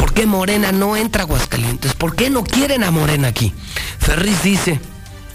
¿Por 0.00 0.14
qué 0.14 0.24
Morena 0.24 0.72
no 0.72 0.96
entra 0.96 1.22
a 1.22 1.26
Aguascalientes? 1.26 1.92
¿Por 1.92 2.16
qué 2.16 2.30
no 2.30 2.42
quieren 2.42 2.84
a 2.84 2.90
Morena 2.90 3.28
aquí? 3.28 3.52
Ferriz 3.98 4.42
dice, 4.42 4.80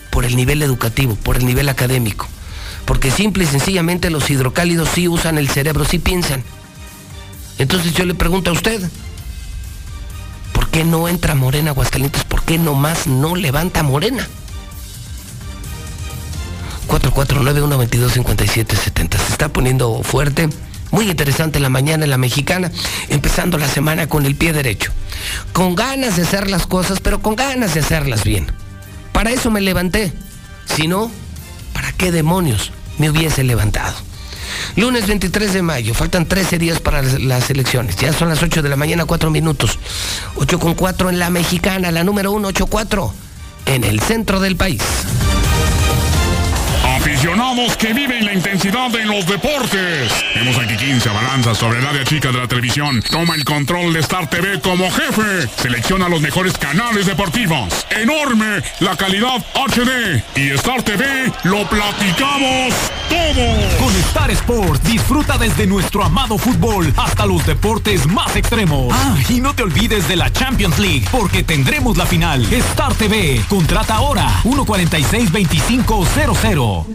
por 0.09 0.25
el 0.25 0.35
nivel 0.35 0.63
educativo, 0.63 1.13
por 1.13 1.37
el 1.37 1.45
nivel 1.45 1.69
académico. 1.69 2.27
Porque 2.83 3.11
simple 3.11 3.43
y 3.43 3.47
sencillamente 3.47 4.09
los 4.09 4.27
hidrocálidos 4.27 4.89
sí 4.89 5.07
usan 5.07 5.37
el 5.37 5.49
cerebro, 5.49 5.85
sí 5.85 5.99
piensan. 5.99 6.43
Entonces 7.59 7.93
yo 7.93 8.05
le 8.05 8.15
pregunto 8.15 8.49
a 8.49 8.53
usted, 8.53 8.81
¿por 10.51 10.67
qué 10.69 10.83
no 10.83 11.07
entra 11.07 11.35
Morena 11.35 11.69
a 11.69 11.73
Aguascalientes? 11.73 12.23
¿Por 12.23 12.41
qué 12.41 12.57
nomás 12.57 13.05
no 13.05 13.35
levanta 13.35 13.83
Morena? 13.83 14.27
449-122-5770. 16.87 19.17
Se 19.19 19.31
está 19.31 19.49
poniendo 19.49 20.01
fuerte. 20.01 20.49
Muy 20.91 21.09
interesante 21.09 21.59
la 21.59 21.69
mañana 21.69 22.05
en 22.05 22.09
la 22.09 22.17
mexicana, 22.17 22.71
empezando 23.09 23.57
la 23.57 23.67
semana 23.67 24.07
con 24.07 24.25
el 24.25 24.35
pie 24.35 24.53
derecho. 24.53 24.91
Con 25.53 25.75
ganas 25.75 26.15
de 26.15 26.23
hacer 26.23 26.49
las 26.49 26.67
cosas, 26.67 26.99
pero 26.99 27.21
con 27.21 27.35
ganas 27.35 27.73
de 27.73 27.81
hacerlas 27.81 28.23
bien. 28.23 28.51
Para 29.11 29.31
eso 29.31 29.51
me 29.51 29.61
levanté. 29.61 30.13
Si 30.65 30.87
no, 30.87 31.11
¿para 31.73 31.91
qué 31.93 32.11
demonios 32.11 32.71
me 32.97 33.09
hubiese 33.09 33.43
levantado? 33.43 33.95
Lunes 34.75 35.07
23 35.07 35.53
de 35.53 35.61
mayo, 35.61 35.93
faltan 35.93 36.27
13 36.27 36.57
días 36.57 36.79
para 36.79 37.01
las 37.01 37.49
elecciones. 37.49 37.95
Ya 37.97 38.13
son 38.13 38.29
las 38.29 38.41
8 38.41 38.61
de 38.61 38.69
la 38.69 38.75
mañana, 38.75 39.05
4 39.05 39.29
minutos. 39.31 39.79
8 40.35 40.59
con 40.59 40.75
4 40.75 41.09
en 41.09 41.19
la 41.19 41.29
mexicana, 41.29 41.91
la 41.91 42.03
número 42.03 42.31
1, 42.31 42.49
8-4, 42.49 43.11
en 43.67 43.83
el 43.83 43.99
centro 43.99 44.39
del 44.39 44.55
país. 44.55 44.81
Aficionados 47.05 47.77
que 47.77 47.93
viven 47.93 48.25
la 48.25 48.33
intensidad 48.33 48.93
en 48.95 49.07
los 49.07 49.27
deportes. 49.27 50.11
Vemos 50.33 50.57
aquí 50.57 50.75
15 50.75 51.07
balanzas 51.09 51.55
sobre 51.55 51.77
el 51.77 51.85
área 51.85 52.03
chica 52.03 52.31
de 52.31 52.39
la 52.39 52.47
televisión. 52.47 52.99
Toma 53.11 53.35
el 53.35 53.45
control 53.45 53.93
de 53.93 53.99
Star 53.99 54.27
TV 54.27 54.59
como 54.59 54.89
jefe. 54.89 55.47
Selecciona 55.55 56.09
los 56.09 56.19
mejores 56.19 56.57
canales 56.57 57.05
deportivos. 57.05 57.85
Enorme 57.91 58.63
la 58.79 58.97
calidad 58.97 59.45
HD. 59.53 60.23
Y 60.35 60.49
Star 60.55 60.81
TV 60.81 61.31
lo 61.43 61.69
platicamos 61.69 62.73
todo. 63.07 63.55
Con 63.77 63.95
Star 63.97 64.31
Sport 64.31 64.81
disfruta 64.81 65.37
desde 65.37 65.67
nuestro 65.67 66.03
amado 66.03 66.39
fútbol 66.39 66.91
hasta 66.97 67.27
los 67.27 67.45
deportes 67.45 68.07
más 68.07 68.35
extremos. 68.35 68.91
Ah, 68.91 69.15
y 69.29 69.41
no 69.41 69.53
te 69.53 69.61
olvides 69.61 70.07
de 70.07 70.15
la 70.15 70.33
Champions 70.33 70.79
League 70.79 71.05
porque 71.11 71.43
tendremos 71.43 71.97
la 71.97 72.07
final. 72.07 72.51
Star 72.51 72.95
TV, 72.95 73.43
contrata 73.47 73.93
ahora 73.93 74.41
146-2500. 74.43 76.94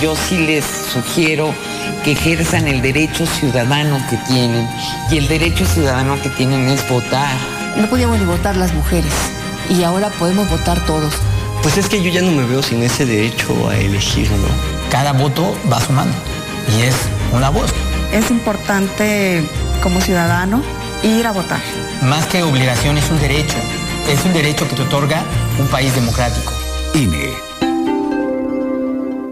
Yo 0.00 0.14
sí 0.16 0.38
les 0.38 0.64
sugiero 0.64 1.54
que 2.02 2.12
ejerzan 2.12 2.68
el 2.68 2.82
derecho 2.82 3.26
ciudadano 3.26 3.98
que 4.10 4.16
tienen. 4.28 4.68
Y 5.10 5.18
el 5.18 5.28
derecho 5.28 5.64
ciudadano 5.64 6.20
que 6.20 6.28
tienen 6.30 6.68
es 6.68 6.86
votar. 6.88 7.34
No 7.76 7.88
podíamos 7.88 8.18
ni 8.18 8.24
votar 8.24 8.56
las 8.56 8.72
mujeres. 8.74 9.12
Y 9.68 9.82
ahora 9.82 10.10
podemos 10.10 10.48
votar 10.48 10.84
todos. 10.84 11.14
Pues 11.62 11.78
es 11.78 11.88
que 11.88 12.02
yo 12.02 12.10
ya 12.10 12.20
no 12.20 12.32
me 12.32 12.44
veo 12.44 12.62
sin 12.62 12.82
ese 12.82 13.06
derecho 13.06 13.68
a 13.68 13.76
elegir, 13.76 14.30
¿no? 14.30 14.48
Cada 14.90 15.12
voto 15.12 15.56
va 15.72 15.80
sumando. 15.80 16.14
Y 16.76 16.82
es 16.82 16.94
una 17.32 17.48
voz. 17.50 17.72
Es 18.12 18.30
importante 18.30 19.42
como 19.82 20.00
ciudadano 20.00 20.62
ir 21.02 21.26
a 21.26 21.32
votar. 21.32 21.60
Más 22.02 22.26
que 22.26 22.42
obligación 22.42 22.98
es 22.98 23.10
un 23.10 23.18
derecho. 23.18 23.56
Es 24.08 24.24
un 24.24 24.34
derecho 24.34 24.68
que 24.68 24.76
te 24.76 24.82
otorga 24.82 25.22
un 25.58 25.66
país 25.68 25.94
democrático. 25.94 26.52
INE. 26.94 27.43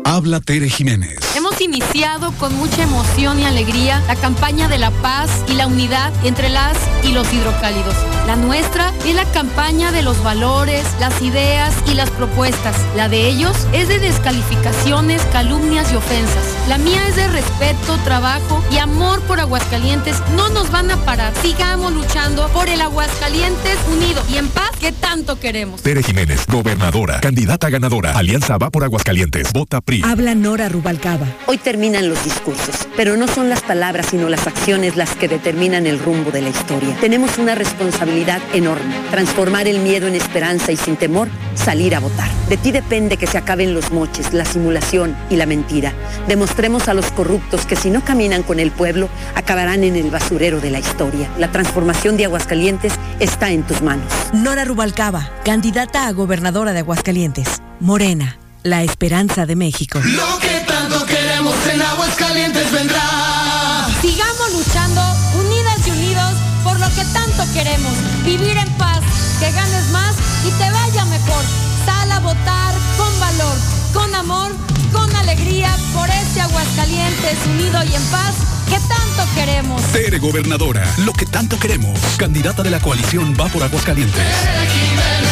Habla 0.05 0.40
Tere 0.40 0.68
Jiménez. 0.68 1.18
Hemos 1.36 1.61
iniciado 1.61 2.32
con 2.32 2.55
mucha 2.57 2.82
emoción 2.82 3.38
y 3.38 3.44
alegría 3.44 4.03
la 4.07 4.16
campaña 4.16 4.68
de 4.68 4.78
la 4.78 4.90
paz 4.90 5.30
y 5.48 5.55
la 5.55 5.66
unidad 5.66 6.12
entre 6.24 6.48
las 6.48 6.76
y 7.05 7.12
los 7.12 7.32
hidrocálidos. 7.32 7.94
La 8.26 8.36
nuestra 8.36 8.92
es 9.07 9.14
la 9.14 9.24
campaña 9.32 9.90
de 9.90 10.03
los 10.03 10.22
valores, 10.22 10.84
las 11.00 11.20
ideas 11.22 11.74
y 11.86 11.94
las 11.94 12.11
propuestas. 12.11 12.76
La 12.96 13.09
de 13.09 13.28
ellos 13.28 13.57
es 13.72 13.88
de 13.88 13.98
descalificaciones, 13.98 15.22
calumnias 15.32 15.92
y 15.92 15.96
ofensas. 15.96 16.44
La 16.68 16.78
mía 16.78 17.07
es 17.09 17.16
de 17.16 17.28
respeto, 17.28 17.96
trabajo 18.05 18.62
y 18.70 18.78
amor 18.78 19.20
por 19.22 19.40
Aguascalientes. 19.40 20.16
No 20.36 20.48
nos 20.50 20.70
van 20.70 20.90
a 20.90 20.96
parar. 21.05 21.32
Sigamos 21.42 21.92
luchando 21.92 22.48
por 22.48 22.68
el 22.68 22.80
Aguascalientes 22.80 23.78
unido 23.90 24.22
y 24.30 24.36
en 24.36 24.48
paz 24.48 24.70
que 24.78 24.92
tanto 24.92 25.40
queremos. 25.40 25.82
Tere 25.82 26.03
Jiménez, 26.03 26.46
gobernadora, 26.46 27.20
candidata 27.20 27.70
ganadora. 27.70 28.12
Alianza 28.12 28.59
va 28.59 28.70
por 28.70 28.84
Aguascalientes. 28.84 29.53
Vota 29.53 29.80
PRI. 29.93 30.03
Habla 30.05 30.34
Nora 30.34 30.68
Rubalcaba. 30.68 31.26
Hoy 31.47 31.59
terminan 31.59 32.09
los 32.09 32.24
discursos, 32.24 32.88
pero 32.97 33.16
no 33.16 33.28
son 33.28 33.49
las 33.49 33.61
palabras 33.61 34.07
sino 34.11 34.28
las 34.28 34.47
acciones 34.47 34.97
las 34.97 35.14
que 35.14 35.28
determinan 35.28 35.86
el 35.86 35.99
rumbo 35.99 36.30
de 36.30 36.40
la 36.40 36.49
historia. 36.49 36.97
Tenemos 37.01 37.36
una 37.38 37.55
responsabilidad 37.55 38.40
enorme, 38.55 38.95
transformar 39.11 39.68
el 39.68 39.80
miedo 39.80 40.07
en 40.07 40.14
esperanza 40.14 40.72
y 40.72 40.76
sin 40.76 40.97
temor 40.97 41.28
salir 41.55 41.95
a 41.95 42.01
votar. 42.01 42.30
De 42.49 42.57
ti 42.57 42.72
depende 42.72 43.16
que 43.16 43.26
se 43.26 43.38
acaben 43.38 43.74
los 43.74 43.93
moches, 43.93 44.32
la 44.32 44.45
simulación 44.45 45.16
y 45.30 45.36
la 45.36 45.47
mentira. 45.47 45.93
Demostremos 46.26 46.88
a 46.88 46.95
los 46.95 47.11
corruptos 47.12 47.66
que 47.66 47.76
si 47.76 47.90
no 47.90 48.05
caminan 48.05 48.43
con 48.43 48.61
el 48.61 48.70
pueblo, 48.70 49.09
acabarán 49.34 49.84
en 49.84 49.97
el 49.97 50.11
basurero 50.11 50.61
de 50.61 50.70
la 50.70 50.78
historia. 50.78 51.30
La 51.38 51.51
transformación 51.51 52.16
de 52.16 52.24
Aguascalientes 52.24 52.95
está 53.20 53.51
en 53.51 53.62
tus 53.62 53.82
manos. 53.82 54.11
Nora 54.32 54.64
Rubalcaba, 54.64 55.30
candidata 55.45 56.07
a 56.07 56.12
gobernadora 56.12 56.72
de 56.72 56.80
Aguascalientes. 56.80 57.61
Morena, 57.80 58.38
la 58.63 58.83
esperanza 58.83 59.47
de 59.47 59.57
México. 59.57 60.01
Lo 60.03 60.39
que 60.39 60.61
tanto 60.67 61.05
queremos 61.07 61.55
en 61.73 61.83
Aguascalientes 61.83 62.71
vendrá. 62.71 63.87
Sigamos 64.01 64.53
luchando, 64.53 65.03
unidas 65.39 65.87
y 65.87 65.91
unidos, 65.91 66.35
por 66.63 66.79
lo 66.79 66.87
que 66.95 67.05
tanto 67.13 67.45
queremos. 67.53 67.93
Vivir 68.25 68.57
en 68.57 68.69
paz, 68.75 69.01
que 69.41 69.51
ganes 69.51 69.89
más 69.91 70.15
y 70.47 70.51
te 70.51 70.71
vaya 70.71 71.05
mejor. 71.07 71.45
Sal 71.85 72.13
a 72.13 72.21
votar 72.21 72.75
con 72.97 73.21
valor, 73.21 73.57
con 73.93 74.15
amor, 74.15 74.53
con 74.93 75.15
alegría, 75.17 75.77
por 75.95 76.09
este 76.09 76.41
Aguascalientes 76.41 77.39
unido 77.47 77.83
y 77.85 77.95
en 77.95 78.05
paz 78.11 78.35
que 78.69 78.79
tanto 78.79 79.35
queremos. 79.35 79.83
Tere 79.93 80.19
gobernadora, 80.19 80.85
lo 80.99 81.13
que 81.13 81.27
tanto 81.27 81.59
queremos. 81.59 81.99
Candidata 82.17 82.63
de 82.63 82.71
la 82.71 82.81
coalición 82.81 83.35
va 83.39 83.47
por 83.49 83.63
Aguascalientes. 83.63 84.23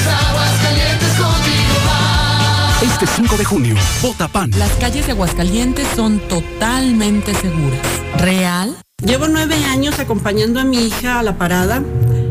Va. 0.07 1.50
Este 2.83 3.07
5 3.07 3.37
de 3.37 3.45
junio, 3.45 3.75
vota 4.01 4.27
PAN. 4.27 4.51
Las 4.57 4.71
calles 4.73 5.05
de 5.05 5.13
Aguascalientes 5.13 5.87
son 5.95 6.19
totalmente 6.19 7.35
seguras. 7.35 7.79
¿Real? 8.17 8.75
Llevo 9.05 9.29
nueve 9.29 9.55
años 9.67 9.99
acompañando 9.99 10.61
a 10.61 10.65
mi 10.65 10.87
hija 10.87 11.19
a 11.19 11.23
la 11.23 11.37
parada, 11.37 11.83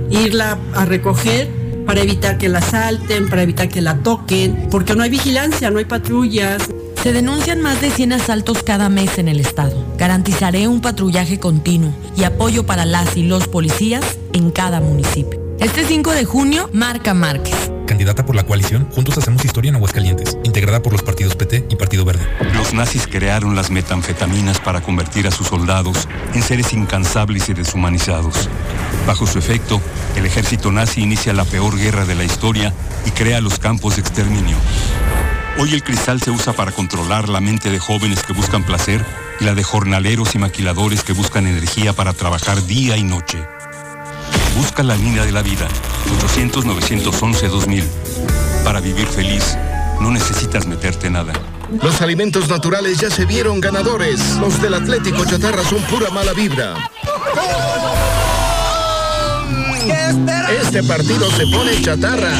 irla 0.09 0.57
a 0.73 0.85
recoger 0.85 1.51
para 1.85 2.01
evitar 2.01 2.39
que 2.39 2.49
la 2.49 2.59
asalten, 2.59 3.29
para 3.29 3.43
evitar 3.43 3.69
que 3.69 3.81
la 3.81 3.97
toquen, 3.97 4.69
porque 4.71 4.95
no 4.95 5.03
hay 5.03 5.11
vigilancia, 5.11 5.69
no 5.69 5.77
hay 5.77 5.85
patrullas. 5.85 6.63
Se 7.03 7.13
denuncian 7.13 7.61
más 7.61 7.79
de 7.79 7.91
100 7.91 8.13
asaltos 8.13 8.63
cada 8.63 8.89
mes 8.89 9.19
en 9.19 9.27
el 9.27 9.39
estado. 9.39 9.85
Garantizaré 9.99 10.67
un 10.67 10.81
patrullaje 10.81 11.39
continuo 11.39 11.93
y 12.17 12.23
apoyo 12.23 12.65
para 12.65 12.85
las 12.85 13.15
y 13.15 13.23
los 13.23 13.47
policías 13.47 14.03
en 14.33 14.49
cada 14.49 14.81
municipio. 14.81 15.39
Este 15.59 15.85
5 15.85 16.11
de 16.11 16.25
junio, 16.25 16.71
Marca 16.73 17.13
Márquez. 17.13 17.71
Candidata 17.89 18.23
por 18.23 18.35
la 18.35 18.43
coalición 18.43 18.87
Juntos 18.91 19.17
Hacemos 19.17 19.43
Historia 19.43 19.69
en 19.69 19.75
Aguascalientes, 19.75 20.37
integrada 20.43 20.79
por 20.79 20.93
los 20.93 21.01
partidos 21.01 21.35
PT 21.35 21.65
y 21.71 21.75
Partido 21.75 22.05
Verde. 22.05 22.23
Los 22.53 22.71
nazis 22.71 23.07
crearon 23.07 23.55
las 23.55 23.71
metanfetaminas 23.71 24.59
para 24.59 24.81
convertir 24.81 25.25
a 25.25 25.31
sus 25.31 25.47
soldados 25.47 26.07
en 26.35 26.43
seres 26.43 26.71
incansables 26.71 27.49
y 27.49 27.55
deshumanizados. 27.55 28.47
Bajo 29.07 29.25
su 29.25 29.39
efecto, 29.39 29.81
el 30.15 30.27
ejército 30.27 30.71
nazi 30.71 31.01
inicia 31.01 31.33
la 31.33 31.45
peor 31.45 31.79
guerra 31.79 32.05
de 32.05 32.13
la 32.13 32.23
historia 32.23 32.75
y 33.07 33.09
crea 33.09 33.41
los 33.41 33.57
campos 33.57 33.95
de 33.95 34.01
exterminio. 34.01 34.57
Hoy 35.57 35.73
el 35.73 35.83
cristal 35.83 36.21
se 36.21 36.29
usa 36.29 36.53
para 36.53 36.71
controlar 36.71 37.27
la 37.27 37.41
mente 37.41 37.71
de 37.71 37.79
jóvenes 37.79 38.21
que 38.21 38.33
buscan 38.33 38.63
placer 38.63 39.03
y 39.39 39.45
la 39.45 39.55
de 39.55 39.63
jornaleros 39.63 40.35
y 40.35 40.37
maquiladores 40.37 41.03
que 41.03 41.13
buscan 41.13 41.47
energía 41.47 41.93
para 41.93 42.13
trabajar 42.13 42.63
día 42.67 42.97
y 42.97 43.03
noche. 43.03 43.39
Busca 44.59 44.83
la 44.83 44.97
línea 44.97 45.23
de 45.23 45.31
la 45.31 45.41
vida, 45.41 45.69
800-911-2000. 46.35 47.85
Para 48.65 48.81
vivir 48.81 49.07
feliz, 49.07 49.57
no 50.01 50.11
necesitas 50.11 50.65
meterte 50.67 51.09
nada. 51.09 51.31
Los 51.81 52.01
alimentos 52.01 52.49
naturales 52.49 52.97
ya 52.97 53.09
se 53.09 53.23
vieron 53.23 53.61
ganadores. 53.61 54.35
Los 54.35 54.61
del 54.61 54.73
Atlético 54.73 55.23
Chatarra 55.23 55.63
son 55.63 55.81
pura 55.83 56.09
mala 56.09 56.33
vibra. 56.33 56.73
Este 60.61 60.83
partido 60.83 61.31
se 61.31 61.47
pone 61.47 61.81
chatarra. 61.81 62.33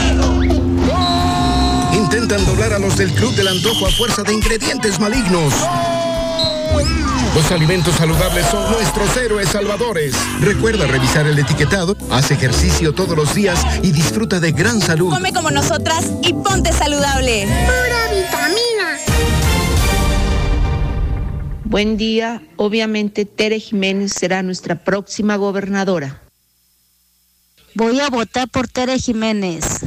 Intentan 1.93 2.45
doblar 2.45 2.73
a 2.73 2.79
los 2.79 2.97
del 2.97 3.13
Club 3.13 3.33
del 3.35 3.47
Antojo 3.47 3.87
a 3.87 3.91
fuerza 3.91 4.23
de 4.23 4.33
ingredientes 4.33 4.99
malignos. 4.99 5.53
Los 7.35 7.51
alimentos 7.51 7.95
saludables 7.95 8.45
son 8.47 8.71
nuestros 8.71 9.15
héroes 9.15 9.49
salvadores. 9.49 10.13
Recuerda 10.41 10.87
revisar 10.87 11.27
el 11.27 11.37
etiquetado, 11.39 11.95
haz 12.11 12.31
ejercicio 12.31 12.93
todos 12.93 13.15
los 13.15 13.33
días 13.33 13.65
y 13.81 13.91
disfruta 13.91 14.39
de 14.39 14.51
gran 14.51 14.81
salud. 14.81 15.13
Come 15.13 15.31
como 15.31 15.51
nosotras 15.51 16.11
y 16.21 16.33
ponte 16.33 16.73
saludable. 16.73 17.45
Pura 17.45 18.13
vitamina. 18.13 18.99
Buen 21.63 21.97
día. 21.97 22.41
Obviamente 22.57 23.25
Tere 23.25 23.59
Jiménez 23.59 24.11
será 24.11 24.43
nuestra 24.43 24.75
próxima 24.75 25.35
gobernadora. 25.37 26.21
Voy 27.75 27.99
a 27.99 28.09
votar 28.09 28.49
por 28.49 28.67
Tere 28.67 28.97
Jiménez. 28.97 29.85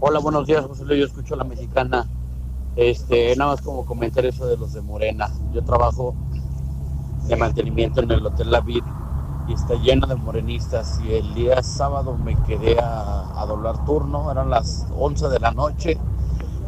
Hola, 0.00 0.20
buenos 0.20 0.46
días, 0.46 0.64
José 0.64 0.84
Luis. 0.84 1.00
Yo 1.00 1.06
escucho 1.06 1.34
a 1.34 1.38
la 1.38 1.44
mexicana. 1.44 2.06
Este, 2.78 3.34
nada 3.34 3.54
más 3.54 3.60
como 3.60 3.84
comentar 3.84 4.24
eso 4.24 4.46
de 4.46 4.56
los 4.56 4.72
de 4.72 4.80
Morena. 4.82 5.28
Yo 5.52 5.64
trabajo 5.64 6.14
de 7.26 7.34
mantenimiento 7.34 8.00
en 8.02 8.12
el 8.12 8.24
Hotel 8.24 8.52
La 8.52 8.60
Vid 8.60 8.84
y 9.48 9.54
está 9.54 9.74
lleno 9.74 10.06
de 10.06 10.14
morenistas 10.14 11.00
y 11.04 11.14
el 11.14 11.34
día 11.34 11.60
sábado 11.64 12.16
me 12.16 12.36
quedé 12.44 12.78
a, 12.78 13.44
doblar 13.48 13.84
turno, 13.84 14.30
eran 14.30 14.50
las 14.50 14.86
11 14.96 15.28
de 15.28 15.40
la 15.40 15.50
noche 15.50 15.98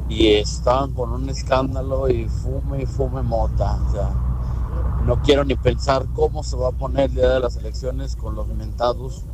y 0.09 0.27
estaban 0.33 0.95
con 0.95 1.13
un 1.13 1.29
escándalo 1.29 2.09
y 2.09 2.27
fume 2.29 2.83
y 2.83 2.87
fume 2.87 3.23
mota. 3.23 3.79
O 3.87 3.93
sea, 3.93 4.11
no 5.07 5.23
quiero 5.23 5.45
ni 5.45 5.55
pensar 5.55 6.07
cómo 6.13 6.43
se 6.43 6.57
va 6.57 6.71
a 6.71 6.73
poner 6.73 7.11
el 7.11 7.15
día 7.15 7.29
de 7.29 7.39
las 7.39 7.55
elecciones 7.55 8.17
con 8.17 8.35
los 8.35 8.49
mentados 8.49 9.27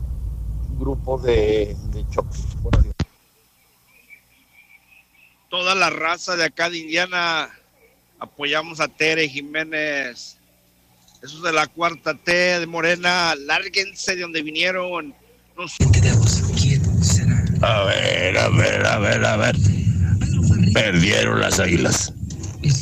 grupos 0.78 1.22
de, 1.22 1.74
de 1.90 2.06
choque. 2.10 2.95
Toda 5.48 5.74
la 5.74 5.90
raza 5.90 6.36
de 6.36 6.44
acá 6.44 6.70
de 6.70 6.78
Indiana 6.78 7.48
apoyamos 8.18 8.80
a 8.80 8.88
Tere 8.88 9.28
Jiménez. 9.28 10.36
Esos 11.22 11.42
de 11.42 11.52
la 11.52 11.66
cuarta 11.66 12.14
T 12.14 12.32
de 12.32 12.66
Morena, 12.66 13.34
lárguense 13.36 14.16
de 14.16 14.22
donde 14.22 14.42
vinieron. 14.42 15.14
A 17.62 17.84
ver, 17.84 18.38
a 18.38 18.48
ver, 18.48 18.86
a 18.86 18.98
ver, 18.98 19.24
a 19.24 19.36
ver. 19.36 19.56
Perdieron 20.74 21.40
las 21.40 21.58
águilas. 21.60 22.12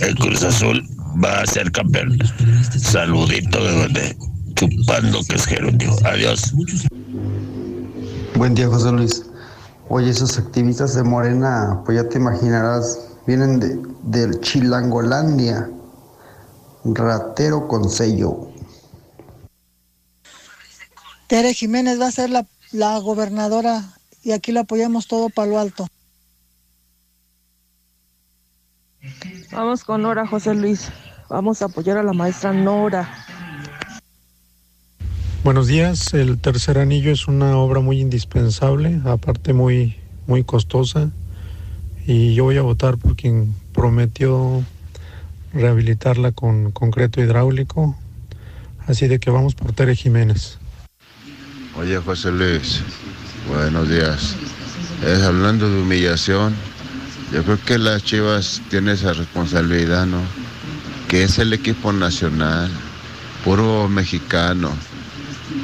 El 0.01 0.15
Cruz 0.17 0.43
Azul 0.43 0.83
va 1.23 1.41
a 1.41 1.47
ser 1.47 1.71
campeón. 1.71 2.19
Saludito 2.77 3.63
de 3.63 3.73
donde 3.73 4.17
chupando 4.55 5.23
que 5.25 5.37
es 5.37 5.47
gerundio. 5.47 5.95
Adiós. 6.05 6.53
Buen 8.35 8.55
día, 8.55 8.67
José 8.69 8.91
Luis. 8.91 9.23
Oye, 9.89 10.11
esos 10.11 10.39
activistas 10.39 10.95
de 10.95 11.03
Morena, 11.03 11.83
pues 11.85 11.97
ya 12.03 12.09
te 12.09 12.19
imaginarás, 12.19 13.09
vienen 13.27 13.61
de, 13.61 13.81
del 14.03 14.41
Chilangolandia. 14.41 15.71
Ratero 16.85 17.67
con 17.67 17.89
sello. 17.89 18.49
Tere 21.27 21.55
Jiménez 21.55 21.99
va 21.99 22.09
a 22.09 22.13
ser 22.13 22.29
la, 22.29 22.47
la 22.73 22.99
gobernadora 22.99 23.83
y 24.23 24.33
aquí 24.33 24.53
la 24.53 24.61
apoyamos 24.61 25.07
todo 25.07 25.31
para 25.31 25.51
lo 25.51 25.59
alto. 25.59 25.87
Vamos 29.53 29.85
con 29.85 30.03
Nora, 30.03 30.27
José 30.27 30.55
Luis. 30.55 30.89
Vamos 31.29 31.63
a 31.63 31.67
apoyar 31.67 31.97
a 31.97 32.03
la 32.03 32.13
maestra 32.13 32.53
Nora. 32.53 33.27
Buenos 35.45 35.67
días. 35.67 36.15
El 36.15 36.39
tercer 36.39 36.79
anillo 36.79 37.13
es 37.13 37.29
una 37.29 37.59
obra 37.59 37.81
muy 37.81 38.01
indispensable, 38.01 39.03
aparte 39.05 39.53
muy, 39.53 39.95
muy 40.27 40.43
costosa. 40.43 41.11
Y 42.07 42.35
yo 42.35 42.45
voy 42.45 42.57
a 42.57 42.63
votar 42.63 42.97
por 42.97 43.15
quien 43.15 43.55
prometió 43.75 44.65
rehabilitarla 45.53 46.33
con 46.33 46.73
concreto 46.73 47.21
hidráulico. 47.21 47.95
Así 48.87 49.07
de 49.07 49.19
que 49.19 49.29
vamos 49.29 49.55
por 49.55 49.75
Tere 49.75 49.95
Jiménez. 49.95 50.57
Oye, 51.77 51.99
José 51.99 52.33
Luis, 52.33 52.81
buenos 53.47 53.91
días. 53.91 54.37
Es 55.07 55.23
hablando 55.25 55.69
de 55.69 55.83
humillación. 55.83 56.55
Yo 57.35 57.45
creo 57.45 57.59
que 57.63 57.77
las 57.77 58.03
Chivas 58.03 58.63
tienen 58.71 58.95
esa 58.95 59.13
responsabilidad, 59.13 60.07
¿no? 60.07 60.23
Que 61.07 61.25
es 61.25 61.39
el 61.39 61.53
equipo 61.53 61.93
nacional, 61.93 62.71
puro 63.45 63.91
mexicano. 63.91 64.71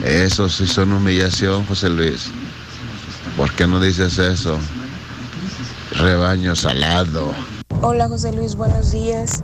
Eso 0.04 0.48
sí 0.48 0.66
son 0.66 0.92
humillación, 0.92 1.66
José 1.66 1.90
Luis. 1.90 2.30
¿Por 3.36 3.50
qué 3.52 3.66
no 3.66 3.80
dices 3.80 4.18
eso? 4.18 4.58
Rebaño 5.92 6.54
salado. 6.56 7.32
Hola 7.82 8.08
José 8.08 8.32
Luis, 8.32 8.54
buenos 8.54 8.92
días. 8.92 9.42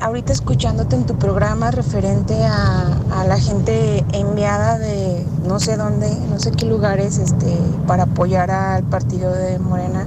Ahorita 0.00 0.32
escuchándote 0.32 0.96
en 0.96 1.04
tu 1.04 1.18
programa 1.18 1.70
referente 1.70 2.34
a, 2.44 2.96
a, 3.10 3.24
la 3.24 3.38
gente 3.38 4.04
enviada 4.12 4.78
de 4.78 5.26
no 5.46 5.58
sé 5.58 5.76
dónde, 5.76 6.14
no 6.30 6.38
sé 6.38 6.52
qué 6.52 6.66
lugares, 6.66 7.18
este, 7.18 7.58
para 7.86 8.04
apoyar 8.04 8.50
al 8.50 8.84
partido 8.84 9.32
de 9.32 9.58
Morena, 9.58 10.06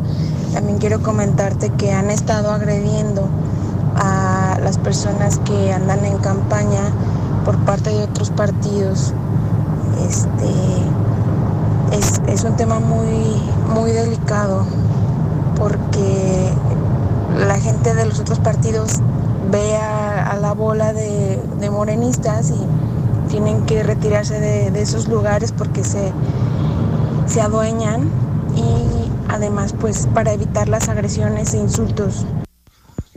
también 0.53 0.77
quiero 0.77 1.01
comentarte 1.01 1.71
que 1.71 1.91
han 1.91 2.09
estado 2.09 2.51
agrediendo 2.51 3.27
a 3.95 4.57
las 4.63 4.77
personas 4.77 5.39
que 5.39 5.73
andan 5.73 6.05
en 6.05 6.17
campaña 6.19 6.91
por 7.45 7.57
parte 7.65 7.89
de 7.89 8.03
otros 8.03 8.29
partidos. 8.29 9.13
Este 10.07 10.49
es, 12.31 12.43
un 12.43 12.55
tema 12.55 12.79
muy, 12.79 13.41
muy 13.73 13.91
delicado 13.91 14.65
porque 15.57 16.51
la 17.35 17.59
gente 17.59 17.93
de 17.93 18.05
los 18.05 18.19
otros 18.19 18.39
partidos 18.39 18.99
ve 19.51 19.75
a, 19.75 20.37
la 20.41 20.53
bola 20.53 20.93
de, 20.93 21.41
morenistas 21.71 22.51
y 22.51 23.29
tienen 23.29 23.65
que 23.65 23.83
retirarse 23.83 24.39
de, 24.39 24.71
de 24.71 24.81
esos 24.81 25.07
lugares 25.07 25.51
porque 25.51 25.83
se, 25.83 26.11
se 27.27 27.41
adueñan 27.41 28.09
y 28.55 29.09
además 29.29 29.73
pues 29.79 30.07
para 30.13 30.33
evitar 30.33 30.67
las 30.67 30.89
agresiones 30.89 31.53
e 31.53 31.57
insultos. 31.57 32.25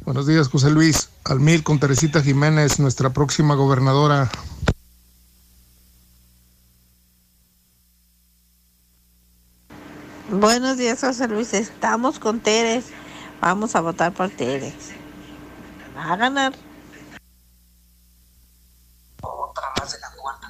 Buenos 0.04 0.26
días 0.26 0.48
José 0.48 0.70
Luis, 0.70 1.08
al 1.24 1.40
mil 1.40 1.62
con 1.62 1.78
Teresita 1.78 2.22
Jiménez, 2.22 2.78
nuestra 2.78 3.10
próxima 3.10 3.54
gobernadora. 3.54 4.30
Buenos 10.30 10.78
días 10.78 11.00
José 11.00 11.26
Luis, 11.28 11.52
estamos 11.52 12.18
con 12.18 12.40
Teres, 12.40 12.86
vamos 13.40 13.74
a 13.74 13.80
votar 13.80 14.12
por 14.12 14.30
Teres. 14.30 14.92
Va 15.96 16.12
a 16.12 16.16
ganar. 16.16 16.52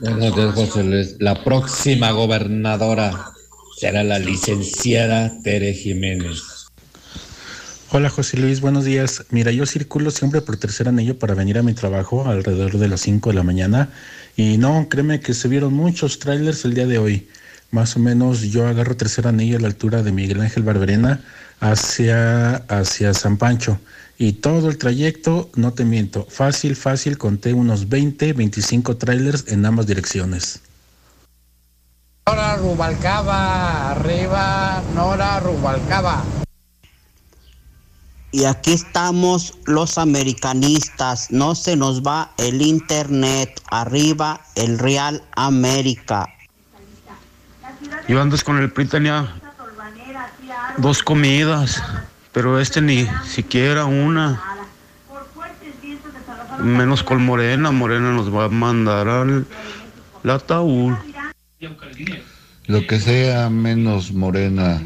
Buenos 0.01 0.36
días, 0.36 0.55
José 0.55 0.85
Luis. 0.85 1.16
La 1.20 1.43
próxima 1.43 2.11
gobernadora 2.11 3.32
será 3.77 4.05
la 4.05 4.19
licenciada 4.19 5.32
Tere 5.43 5.73
Jiménez. 5.73 6.62
Hola 7.90 8.09
José 8.09 8.39
Luis, 8.39 8.61
buenos 8.61 8.85
días. 8.85 9.24
Mira, 9.31 9.53
yo 9.53 9.66
circulo 9.66 10.11
siempre 10.11 10.40
por 10.40 10.57
tercer 10.57 10.89
anillo 10.89 11.19
para 11.19 11.35
venir 11.35 11.59
a 11.59 11.62
mi 11.62 11.74
trabajo 11.74 12.27
alrededor 12.27 12.78
de 12.78 12.89
las 12.89 13.03
5 13.03 13.31
de 13.31 13.36
la 13.36 13.43
mañana 13.43 13.90
y 14.36 14.59
no, 14.59 14.86
créeme 14.89 15.20
que 15.20 15.35
se 15.35 15.49
vieron 15.49 15.74
muchos 15.74 16.19
trailers 16.19 16.65
el 16.65 16.74
día 16.74 16.86
de 16.86 16.99
hoy. 16.99 17.28
Más 17.73 17.97
o 17.97 18.01
menos 18.01 18.43
yo 18.43 18.69
agarro 18.69 18.99
tercer 18.99 19.27
anillo 19.27 19.57
a 19.57 19.61
la 19.61 19.66
altura 19.66 20.03
de 20.03 20.12
Miguel 20.12 20.43
Ángel 20.43 20.62
Barberena 20.62 21.20
hacia, 21.59 22.57
hacia 22.69 23.15
San 23.15 23.39
Pancho. 23.39 23.81
Y 24.19 24.35
todo 24.35 24.69
el 24.69 24.77
trayecto, 24.77 25.51
no 25.57 25.73
te 25.73 25.86
miento, 25.86 26.27
fácil, 26.28 26.77
fácil, 26.77 27.16
conté 27.16 27.55
unos 27.55 27.89
20, 27.89 28.35
25 28.35 28.99
trailers 28.99 29.49
en 29.49 29.65
ambas 29.65 29.86
direcciones. 29.86 30.61
Nora 32.27 32.57
Rubalcaba, 32.57 33.93
arriba, 33.93 34.82
Nora 34.94 35.40
Rubalcaba. 35.40 36.23
Y 38.32 38.44
aquí 38.44 38.73
estamos 38.73 39.55
los 39.65 39.97
americanistas, 39.97 41.31
no 41.31 41.55
se 41.55 41.74
nos 41.77 42.03
va 42.03 42.32
el 42.36 42.61
internet, 42.61 43.62
arriba 43.70 44.43
el 44.57 44.78
Real 44.78 45.23
América. 45.36 46.28
Yo 48.09 48.21
andas 48.21 48.45
con 48.45 48.59
el 48.59 48.71
PRI 48.71 48.87
tenía 48.87 49.29
dos 50.79 51.03
comidas, 51.03 51.83
pero 52.33 52.61
este 52.61 52.81
ni 52.81 53.07
siquiera 53.25 53.85
una. 53.85 54.41
Menos 56.61 57.03
con 57.03 57.25
Morena, 57.25 57.71
Morena 57.71 58.13
nos 58.13 58.35
va 58.35 58.45
a 58.45 58.49
mandar 58.49 59.09
al 59.09 59.47
ataúd. 60.25 60.95
Lo 62.67 62.87
que 62.87 63.01
sea 63.01 63.51
menos 63.51 64.13
Morena, 64.13 64.81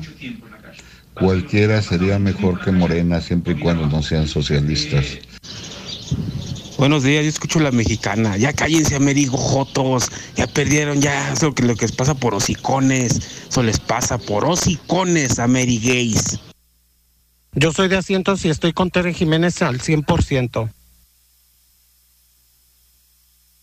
cualquiera 1.14 1.82
sería 1.82 2.18
mejor 2.18 2.60
que 2.60 2.72
Morena 2.72 3.20
siempre 3.20 3.54
y 3.54 3.56
cuando 3.56 3.86
no 3.86 4.02
sean 4.02 4.28
socialistas. 4.28 5.18
Buenos 6.78 7.04
días, 7.04 7.24
yo 7.24 7.30
escucho 7.30 7.58
la 7.58 7.70
mexicana. 7.70 8.36
Ya 8.36 8.52
cállense, 8.52 8.96
amerigo 8.96 9.38
jotos. 9.38 10.10
Ya 10.36 10.46
perdieron, 10.46 11.00
ya 11.00 11.32
es 11.32 11.42
lo 11.42 11.54
que, 11.54 11.62
lo 11.62 11.74
que 11.74 11.86
les 11.86 11.92
pasa 11.92 12.14
por 12.14 12.34
hocicones. 12.34 13.18
Eso 13.48 13.62
les 13.62 13.80
pasa 13.80 14.18
por 14.18 14.44
hocicones, 14.44 15.38
amerigays. 15.38 16.38
Yo 17.52 17.72
soy 17.72 17.88
de 17.88 17.96
asientos 17.96 18.44
y 18.44 18.50
estoy 18.50 18.74
con 18.74 18.90
Tere 18.90 19.14
Jiménez 19.14 19.62
al 19.62 19.80
100%. 19.80 20.70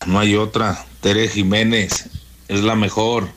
No 0.06 0.18
hay 0.18 0.34
otra. 0.34 0.84
Tere 1.00 1.28
Jiménez 1.28 2.08
es 2.48 2.62
la 2.62 2.74
mejor. 2.74 3.28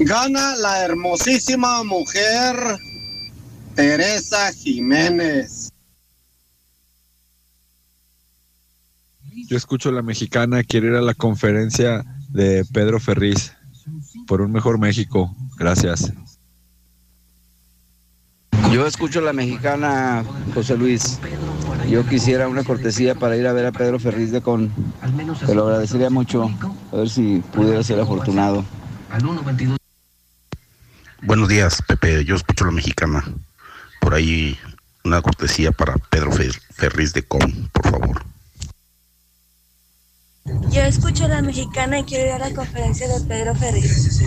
Gana 0.00 0.56
la 0.56 0.84
hermosísima 0.84 1.84
mujer 1.84 2.56
Teresa 3.74 4.52
Jiménez. 4.52 5.70
Yo 9.48 9.56
escucho 9.56 9.88
a 9.88 9.92
la 9.92 10.02
mexicana, 10.02 10.62
quiero 10.62 10.88
ir 10.88 10.94
a 10.94 11.02
la 11.02 11.14
conferencia 11.14 12.04
de 12.28 12.64
Pedro 12.72 13.00
Ferriz 13.00 13.52
por 14.26 14.40
un 14.40 14.52
mejor 14.52 14.78
México. 14.78 15.34
Gracias. 15.56 16.12
Yo 18.72 18.86
escucho 18.86 19.20
la 19.20 19.32
mexicana, 19.32 20.24
José 20.54 20.76
Luis. 20.76 21.18
Yo 21.90 22.06
quisiera 22.06 22.48
una 22.48 22.64
cortesía 22.64 23.14
para 23.14 23.36
ir 23.36 23.46
a 23.46 23.52
ver 23.52 23.66
a 23.66 23.72
Pedro 23.72 23.98
Ferriz 23.98 24.30
de 24.30 24.40
Con. 24.40 24.72
Te 25.46 25.54
lo 25.54 25.66
agradecería 25.66 26.08
mucho. 26.08 26.50
A 26.92 26.96
ver 26.96 27.10
si 27.10 27.42
pudiera 27.52 27.82
ser 27.82 28.00
afortunado. 28.00 28.64
Buenos 31.22 31.48
días, 31.48 31.82
Pepe. 31.86 32.24
Yo 32.24 32.36
escucho 32.36 32.64
la 32.64 32.72
mexicana. 32.72 33.24
Por 34.02 34.14
ahí 34.14 34.58
una 35.04 35.22
cortesía 35.22 35.70
para 35.70 35.94
Pedro 35.96 36.32
Ferriz 36.32 37.12
de 37.12 37.22
Con, 37.22 37.70
por 37.72 37.90
favor. 37.90 38.24
Yo 40.70 40.82
escucho 40.82 41.28
la 41.28 41.40
mexicana 41.40 42.00
y 42.00 42.02
quiero 42.02 42.26
ir 42.26 42.32
a 42.32 42.38
la 42.38 42.52
conferencia 42.52 43.06
de 43.06 43.20
Pedro 43.24 43.54
Ferriz. 43.54 44.20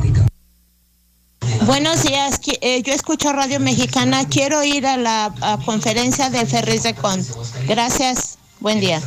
Buenos 1.65 2.03
días, 2.03 2.39
eh, 2.61 2.81
yo 2.84 2.93
escucho 2.93 3.34
Radio 3.34 3.60
Mexicana, 3.60 4.26
quiero 4.30 4.64
ir 4.64 4.88
a 4.88 4.95
la 4.95 5.34
conferencia 5.65 6.30
de 6.30 6.45
Ferriz 6.45 6.84
de 6.84 6.93
Con. 6.93 7.22
Gracias, 7.68 8.38
buen 8.61 8.80
día. 8.80 9.02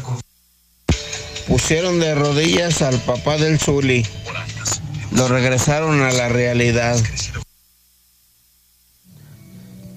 Pusieron 1.47 1.99
de 1.99 2.15
rodillas 2.15 2.83
al 2.83 3.01
papá 3.01 3.39
del 3.39 3.59
Zuli. 3.59 4.07
Lo 5.13 5.29
regresaron 5.29 6.03
a 6.03 6.13
la 6.13 6.29
realidad. 6.29 6.99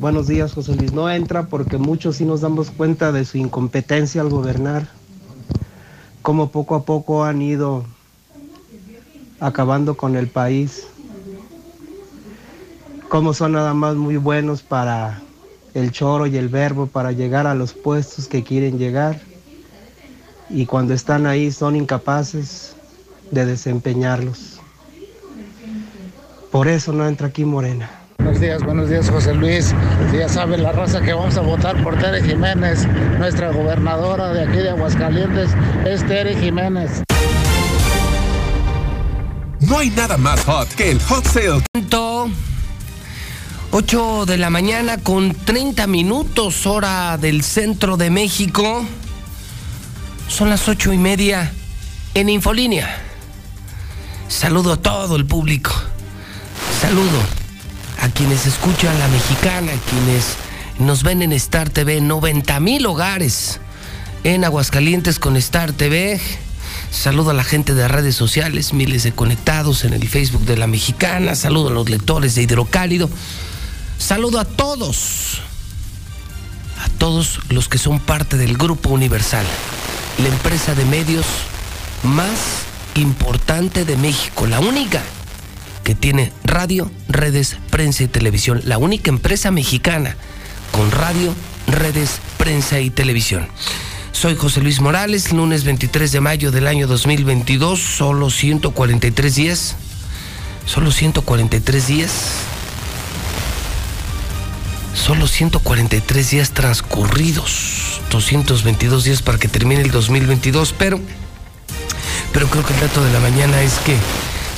Buenos 0.01 0.25
días, 0.25 0.53
José 0.53 0.75
Luis. 0.75 0.93
No 0.93 1.11
entra 1.11 1.45
porque 1.45 1.77
muchos 1.77 2.15
sí 2.15 2.25
nos 2.25 2.41
damos 2.41 2.71
cuenta 2.71 3.11
de 3.11 3.23
su 3.23 3.37
incompetencia 3.37 4.21
al 4.21 4.29
gobernar. 4.29 4.87
Como 6.23 6.49
poco 6.49 6.73
a 6.73 6.85
poco 6.85 7.23
han 7.23 7.39
ido 7.39 7.85
acabando 9.39 9.95
con 9.95 10.15
el 10.15 10.27
país 10.27 10.87
cómo 13.09 13.35
son 13.35 13.51
nada 13.51 13.75
más 13.75 13.95
muy 13.95 14.17
buenos 14.17 14.63
para 14.63 15.21
el 15.75 15.91
choro 15.91 16.25
y 16.25 16.35
el 16.35 16.49
verbo 16.49 16.87
para 16.87 17.11
llegar 17.11 17.45
a 17.45 17.53
los 17.53 17.73
puestos 17.75 18.27
que 18.27 18.43
quieren 18.43 18.79
llegar 18.79 19.21
y 20.49 20.65
cuando 20.65 20.95
están 20.95 21.27
ahí 21.27 21.51
son 21.51 21.75
incapaces 21.75 22.75
de 23.29 23.45
desempeñarlos. 23.45 24.59
Por 26.49 26.67
eso 26.67 26.91
no 26.91 27.07
entra 27.07 27.27
aquí 27.27 27.45
Morena. 27.45 28.00
Buenos 28.23 28.39
días, 28.39 28.63
buenos 28.63 28.87
días 28.87 29.09
José 29.09 29.33
Luis. 29.33 29.73
Ya 30.13 30.29
sabe 30.29 30.55
la 30.59 30.71
raza 30.71 31.01
que 31.01 31.11
vamos 31.11 31.35
a 31.37 31.41
votar 31.41 31.81
por 31.81 31.97
Tere 31.97 32.21
Jiménez, 32.21 32.87
nuestra 33.17 33.51
gobernadora 33.51 34.31
de 34.31 34.43
aquí 34.43 34.57
de 34.57 34.69
Aguascalientes 34.69 35.49
es 35.85 36.05
Tere 36.05 36.39
Jiménez. 36.39 37.01
No 39.61 39.79
hay 39.79 39.89
nada 39.89 40.17
más 40.17 40.43
hot 40.43 40.69
que 40.75 40.91
el 40.91 41.01
hot 41.01 41.25
sale. 41.25 41.63
8 43.71 44.25
de 44.27 44.37
la 44.37 44.51
mañana 44.51 44.97
con 44.99 45.33
30 45.33 45.87
minutos 45.87 46.67
hora 46.67 47.17
del 47.17 47.41
centro 47.41 47.97
de 47.97 48.11
México. 48.11 48.85
Son 50.27 50.49
las 50.51 50.67
ocho 50.67 50.93
y 50.93 50.99
media 50.99 51.51
en 52.13 52.29
Infolínea. 52.29 52.87
Saludo 54.27 54.73
a 54.73 54.77
todo 54.77 55.15
el 55.15 55.25
público. 55.25 55.71
Saludo 56.79 57.40
a 58.01 58.09
quienes 58.09 58.47
escuchan 58.47 58.97
la 58.97 59.07
mexicana, 59.07 59.71
a 59.71 59.89
quienes 59.89 60.35
nos 60.79 61.03
ven 61.03 61.21
en 61.21 61.31
Star 61.33 61.69
TV. 61.69 62.01
90 62.01 62.59
mil 62.59 62.85
hogares 62.87 63.59
en 64.23 64.43
Aguascalientes 64.43 65.19
con 65.19 65.37
Star 65.37 65.71
TV. 65.71 66.19
Saludo 66.91 67.29
a 67.29 67.33
la 67.33 67.43
gente 67.43 67.75
de 67.75 67.87
redes 67.87 68.15
sociales, 68.15 68.73
miles 68.73 69.03
de 69.03 69.11
conectados 69.11 69.83
en 69.85 69.93
el 69.93 70.07
Facebook 70.07 70.45
de 70.45 70.57
la 70.57 70.65
mexicana. 70.65 71.35
Saludo 71.35 71.69
a 71.69 71.73
los 71.73 71.89
lectores 71.89 72.33
de 72.33 72.41
Hidrocálido. 72.41 73.09
Saludo 73.99 74.39
a 74.39 74.45
todos, 74.45 75.41
a 76.83 76.89
todos 76.97 77.39
los 77.49 77.69
que 77.69 77.77
son 77.77 77.99
parte 77.99 78.35
del 78.35 78.57
Grupo 78.57 78.89
Universal, 78.89 79.45
la 80.17 80.27
empresa 80.27 80.73
de 80.73 80.85
medios 80.85 81.27
más 82.01 82.63
importante 82.95 83.85
de 83.85 83.95
México, 83.95 84.47
la 84.47 84.59
única 84.59 85.03
que 85.83 85.95
tiene 85.95 86.31
radio, 86.43 86.91
redes, 87.07 87.57
prensa 87.69 88.03
y 88.03 88.07
televisión, 88.07 88.61
la 88.65 88.77
única 88.77 89.09
empresa 89.09 89.51
mexicana 89.51 90.15
con 90.71 90.91
radio, 90.91 91.33
redes, 91.67 92.19
prensa 92.37 92.79
y 92.79 92.89
televisión. 92.89 93.47
Soy 94.11 94.35
José 94.35 94.61
Luis 94.61 94.81
Morales, 94.81 95.31
lunes 95.31 95.63
23 95.63 96.11
de 96.11 96.21
mayo 96.21 96.51
del 96.51 96.67
año 96.67 96.87
2022, 96.87 97.79
solo 97.79 98.29
143 98.29 99.35
días, 99.35 99.75
solo 100.65 100.91
143 100.91 101.87
días 101.87 102.11
Solo 104.93 105.25
143 105.25 106.29
días 106.29 106.51
transcurridos, 106.51 108.01
222 108.11 109.05
días 109.05 109.21
para 109.21 109.37
que 109.37 109.47
termine 109.47 109.81
el 109.81 109.89
2022, 109.89 110.75
pero, 110.77 110.99
pero 112.33 112.47
creo 112.47 112.65
que 112.65 112.73
el 112.73 112.79
dato 112.81 113.03
de 113.03 113.13
la 113.13 113.19
mañana 113.19 113.61
es 113.61 113.75
que 113.79 113.95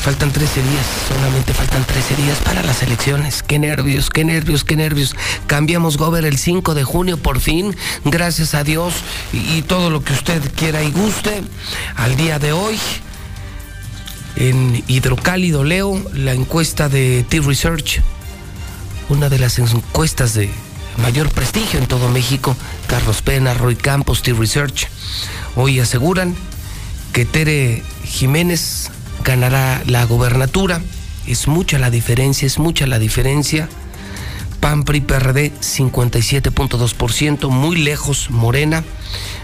faltan 0.03 0.31
13 0.31 0.61
días, 0.61 0.85
solamente 1.07 1.53
faltan 1.53 1.83
13 1.85 2.15
días 2.17 2.37
para 2.39 2.61
las 2.61 2.83
elecciones. 2.83 3.41
Qué 3.41 3.57
nervios, 3.57 4.09
qué 4.09 4.25
nervios, 4.25 4.63
qué 4.63 4.75
nervios. 4.75 5.15
Cambiamos 5.47 5.97
Gober 5.97 6.25
el 6.25 6.37
5 6.37 6.75
de 6.75 6.83
junio 6.83 7.17
por 7.17 7.39
fin, 7.39 7.75
gracias 8.03 8.53
a 8.53 8.63
Dios 8.63 8.93
y, 9.31 9.37
y 9.55 9.61
todo 9.61 9.89
lo 9.89 10.03
que 10.03 10.13
usted 10.13 10.41
quiera 10.55 10.83
y 10.83 10.91
guste. 10.91 11.41
Al 11.95 12.17
día 12.17 12.37
de 12.37 12.51
hoy, 12.51 12.77
en 14.35 14.83
Hidrocálido 14.87 15.63
leo 15.63 15.99
la 16.13 16.33
encuesta 16.33 16.89
de 16.89 17.25
T-Research 17.29 18.01
una 19.09 19.29
de 19.29 19.39
las 19.39 19.59
encuestas 19.59 20.33
de 20.33 20.49
mayor 20.97 21.29
prestigio 21.29 21.79
en 21.79 21.87
todo 21.87 22.09
México, 22.09 22.55
Carlos 22.87 23.21
Pena, 23.21 23.53
Roy 23.53 23.75
Campos, 23.75 24.21
T-Research, 24.21 24.87
hoy 25.55 25.79
aseguran 25.79 26.35
que 27.11 27.25
Tere 27.25 27.83
Jiménez 28.03 28.89
ganará 29.23 29.81
la 29.85 30.05
gobernatura. 30.05 30.81
Es 31.25 31.47
mucha 31.47 31.79
la 31.79 31.89
diferencia, 31.89 32.45
es 32.45 32.59
mucha 32.59 32.85
la 32.85 32.99
diferencia. 32.99 33.69
PAN, 34.59 34.83
PRI, 34.83 35.01
PRD 35.01 35.51
57.2%, 35.59 37.49
muy 37.49 37.77
lejos 37.77 38.29
Morena 38.29 38.83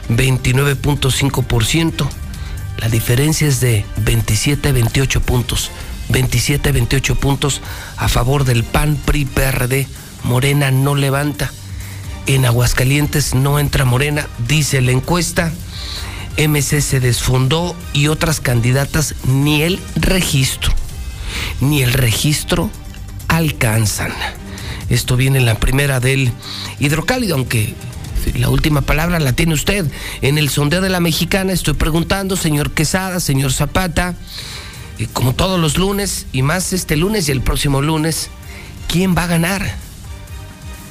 29.5%. 0.09 2.07
La 2.77 2.87
diferencia 2.87 3.47
es 3.47 3.59
de 3.59 3.85
27 3.97 4.71
28 4.71 5.21
puntos. 5.21 5.71
27, 6.09 6.71
28 6.71 7.15
puntos 7.15 7.61
a 7.97 8.07
favor 8.07 8.45
del 8.45 8.63
PAN, 8.63 8.95
PRI, 9.05 9.25
PRD. 9.25 9.87
Morena 10.23 10.71
no 10.71 10.95
levanta. 10.95 11.51
En 12.25 12.45
Aguascalientes 12.45 13.33
no 13.35 13.59
entra 13.59 13.85
Morena, 13.85 14.27
dice 14.47 14.81
la 14.81 14.91
encuesta. 14.91 15.51
MC 16.39 16.81
se 16.81 17.01
desfondó 17.01 17.75
y 17.91 18.07
otras 18.07 18.39
candidatas 18.39 19.15
ni 19.25 19.61
el 19.61 19.79
registro, 19.95 20.73
ni 21.59 21.81
el 21.81 21.91
registro 21.91 22.69
alcanzan. 23.27 24.13
Esto 24.89 25.17
viene 25.17 25.39
en 25.39 25.45
la 25.45 25.59
primera 25.59 25.99
del 25.99 26.31
hidrocálido, 26.79 27.35
aunque 27.35 27.75
la 28.35 28.49
última 28.49 28.81
palabra 28.81 29.19
la 29.19 29.33
tiene 29.33 29.53
usted. 29.53 29.85
En 30.21 30.37
el 30.37 30.49
sondeo 30.49 30.81
de 30.81 30.89
la 30.89 31.01
mexicana 31.01 31.51
estoy 31.51 31.73
preguntando, 31.73 32.37
señor 32.37 32.71
Quesada, 32.71 33.19
señor 33.19 33.51
Zapata, 33.51 34.15
como 35.11 35.33
todos 35.33 35.59
los 35.59 35.77
lunes 35.77 36.25
y 36.31 36.41
más 36.41 36.71
este 36.73 36.95
lunes 36.95 37.27
y 37.27 37.31
el 37.31 37.41
próximo 37.41 37.81
lunes, 37.81 38.29
¿quién 38.87 39.15
va 39.15 39.25
a 39.25 39.27
ganar? 39.27 39.88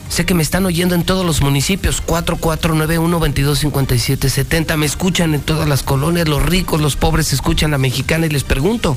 Sé 0.09 0.25
que 0.25 0.35
me 0.35 0.43
están 0.43 0.65
oyendo 0.65 0.95
en 0.95 1.03
todos 1.05 1.27
los 1.27 1.43
municipios, 1.43 2.03
4491-225770. 2.07 4.77
Me 4.77 4.87
escuchan 4.87 5.35
en 5.35 5.43
todas 5.43 5.69
las 5.69 5.83
colonias, 5.83 6.29
los 6.29 6.43
ricos, 6.43 6.81
los 6.81 6.97
pobres 6.97 7.31
escuchan 7.33 7.75
a 7.75 7.79
Mexicana 7.79 8.27
y 8.27 8.31
les 8.31 8.43
pregunto, 8.43 8.97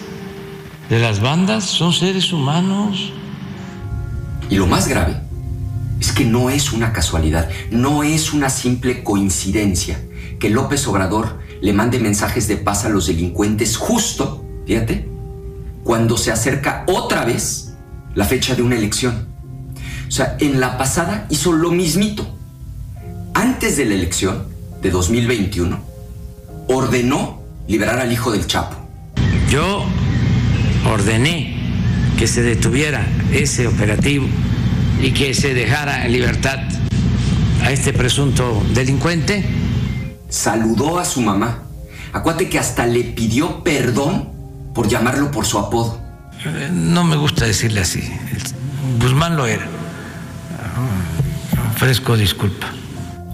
de 0.89 0.99
las 0.99 1.21
bandas, 1.21 1.63
son 1.63 1.93
seres 1.93 2.33
humanos. 2.33 3.13
Y 4.49 4.55
lo 4.55 4.67
más 4.67 4.87
grave 4.87 5.21
es 5.99 6.11
que 6.11 6.25
no 6.25 6.49
es 6.49 6.73
una 6.73 6.91
casualidad, 6.91 7.49
no 7.71 8.03
es 8.03 8.33
una 8.33 8.49
simple 8.49 9.03
coincidencia 9.03 9.99
que 10.39 10.49
López 10.49 10.85
Obrador 10.87 11.39
le 11.61 11.71
mande 11.73 11.99
mensajes 11.99 12.47
de 12.49 12.57
paz 12.57 12.83
a 12.83 12.89
los 12.89 13.07
delincuentes 13.07 13.77
justo, 13.77 14.45
fíjate, 14.65 15.16
cuando 15.87 16.17
se 16.17 16.33
acerca 16.33 16.83
otra 16.85 17.23
vez 17.23 17.69
la 18.13 18.25
fecha 18.25 18.55
de 18.55 18.61
una 18.61 18.75
elección. 18.75 19.25
O 20.05 20.11
sea, 20.11 20.35
en 20.41 20.59
la 20.59 20.77
pasada 20.77 21.25
hizo 21.29 21.53
lo 21.53 21.71
mismito. 21.71 22.27
Antes 23.33 23.77
de 23.77 23.85
la 23.85 23.93
elección 23.93 24.47
de 24.81 24.91
2021, 24.91 25.79
ordenó 26.67 27.41
liberar 27.69 27.99
al 27.99 28.11
hijo 28.11 28.31
del 28.31 28.45
Chapo. 28.47 28.75
Yo 29.49 29.85
ordené 30.91 31.55
que 32.17 32.27
se 32.27 32.43
detuviera 32.43 33.07
ese 33.31 33.65
operativo 33.65 34.27
y 35.01 35.11
que 35.11 35.33
se 35.33 35.53
dejara 35.53 36.05
en 36.05 36.11
libertad 36.11 36.59
a 37.63 37.71
este 37.71 37.93
presunto 37.93 38.61
delincuente. 38.73 39.45
Saludó 40.27 40.99
a 40.99 41.05
su 41.05 41.21
mamá. 41.21 41.63
Acuate 42.11 42.49
que 42.49 42.59
hasta 42.59 42.85
le 42.85 43.05
pidió 43.05 43.63
perdón 43.63 44.36
por 44.77 44.87
llamarlo 44.87 45.31
por 45.31 45.43
su 45.47 45.57
apodo. 45.57 45.99
Eh, 46.45 46.69
No 46.71 47.03
me 47.03 47.15
gusta 47.15 47.45
decirle 47.45 47.81
así. 47.81 47.99
Guzmán 49.01 49.35
lo 49.35 49.47
era. 49.47 49.67
Ofrezco 51.73 52.15
disculpa. 52.15 52.67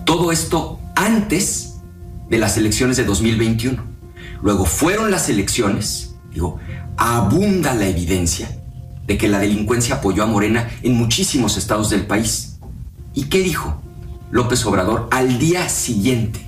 Todo 0.06 0.32
esto 0.32 0.80
antes 0.96 1.82
de 2.30 2.38
las 2.38 2.56
elecciones 2.56 2.96
de 2.96 3.04
2021. 3.04 3.84
Luego 4.42 4.64
fueron 4.64 5.12
las 5.12 5.28
elecciones, 5.28 6.16
digo, 6.32 6.60
abunda 6.96 7.74
la 7.74 7.88
evidencia 7.88 8.50
de 9.06 9.18
que 9.18 9.28
la 9.28 9.40
delincuencia 9.40 9.96
apoyó 9.96 10.24
a 10.24 10.28
Morena 10.28 10.70
en 10.82 10.96
muchísimos 10.96 11.58
estados 11.58 11.90
del 11.90 12.06
país. 12.06 12.56
¿Y 13.14 13.26
qué 13.26 13.40
dijo 13.40 13.82
López 14.32 14.66
Obrador 14.66 15.10
al 15.12 15.40
día 15.40 15.68
siguiente? 15.68 16.40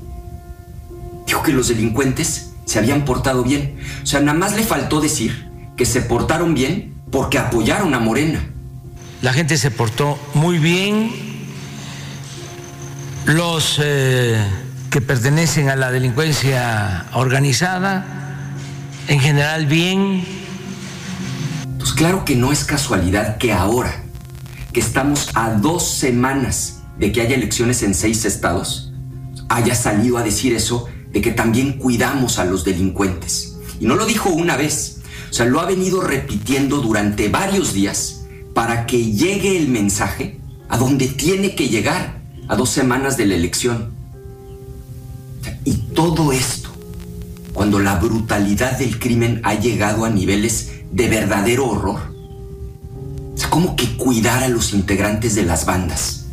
Dijo 1.27 1.43
que 1.43 1.51
los 1.51 1.67
delincuentes 1.67 2.51
se 2.65 2.79
habían 2.79 3.05
portado 3.05 3.43
bien. 3.43 3.77
O 4.03 4.05
sea, 4.05 4.19
nada 4.19 4.37
más 4.37 4.55
le 4.55 4.63
faltó 4.63 4.99
decir 4.99 5.49
que 5.77 5.85
se 5.85 6.01
portaron 6.01 6.53
bien 6.53 6.95
porque 7.11 7.37
apoyaron 7.37 7.93
a 7.93 7.99
Morena. 7.99 8.43
La 9.21 9.33
gente 9.33 9.57
se 9.57 9.71
portó 9.71 10.19
muy 10.33 10.57
bien. 10.59 11.11
Los 13.25 13.79
eh, 13.83 14.43
que 14.89 15.01
pertenecen 15.01 15.69
a 15.69 15.75
la 15.75 15.91
delincuencia 15.91 17.05
organizada, 17.13 18.05
en 19.07 19.19
general 19.19 19.65
bien. 19.65 20.23
Pues 21.77 21.93
claro 21.93 22.25
que 22.25 22.35
no 22.35 22.51
es 22.51 22.63
casualidad 22.63 23.37
que 23.37 23.51
ahora, 23.53 24.03
que 24.73 24.79
estamos 24.79 25.31
a 25.33 25.51
dos 25.51 25.89
semanas 25.97 26.81
de 26.99 27.11
que 27.11 27.21
haya 27.21 27.35
elecciones 27.35 27.83
en 27.83 27.93
seis 27.93 28.25
estados, 28.25 28.93
haya 29.49 29.75
salido 29.75 30.17
a 30.17 30.23
decir 30.23 30.53
eso 30.53 30.87
de 31.15 31.21
que 31.21 31.31
también 31.31 31.77
cuidamos 31.77 32.39
a 32.39 32.43
los 32.43 32.65
delincuentes. 32.65 33.55
Y 33.79 33.85
no 33.85 33.95
lo 33.95 34.05
dijo 34.05 34.31
una 34.31 34.57
vez, 34.57 34.97
o 35.29 35.33
sea, 35.33 35.45
lo 35.45 35.61
ha 35.61 35.65
venido 35.65 36.01
repitiendo 36.01 36.81
durante 36.81 37.29
varios 37.29 37.73
días 37.73 38.25
para 38.53 38.85
que 38.85 39.13
llegue 39.13 39.55
el 39.55 39.69
mensaje 39.69 40.41
a 40.67 40.77
donde 40.77 41.07
tiene 41.07 41.55
que 41.55 41.69
llegar, 41.69 42.21
a 42.49 42.57
dos 42.57 42.69
semanas 42.69 43.15
de 43.15 43.27
la 43.27 43.35
elección. 43.35 43.93
Y 45.63 45.75
todo 45.95 46.33
esto, 46.33 46.69
cuando 47.53 47.79
la 47.79 47.95
brutalidad 47.95 48.77
del 48.77 48.99
crimen 48.99 49.39
ha 49.45 49.53
llegado 49.53 50.03
a 50.03 50.09
niveles 50.09 50.81
de 50.91 51.07
verdadero 51.07 51.69
horror. 51.69 52.13
O 53.33 53.37
sea, 53.37 53.49
como 53.49 53.77
que 53.77 53.95
cuidar 53.95 54.43
a 54.43 54.49
los 54.49 54.73
integrantes 54.73 55.33
de 55.35 55.45
las 55.45 55.65
bandas. 55.65 56.25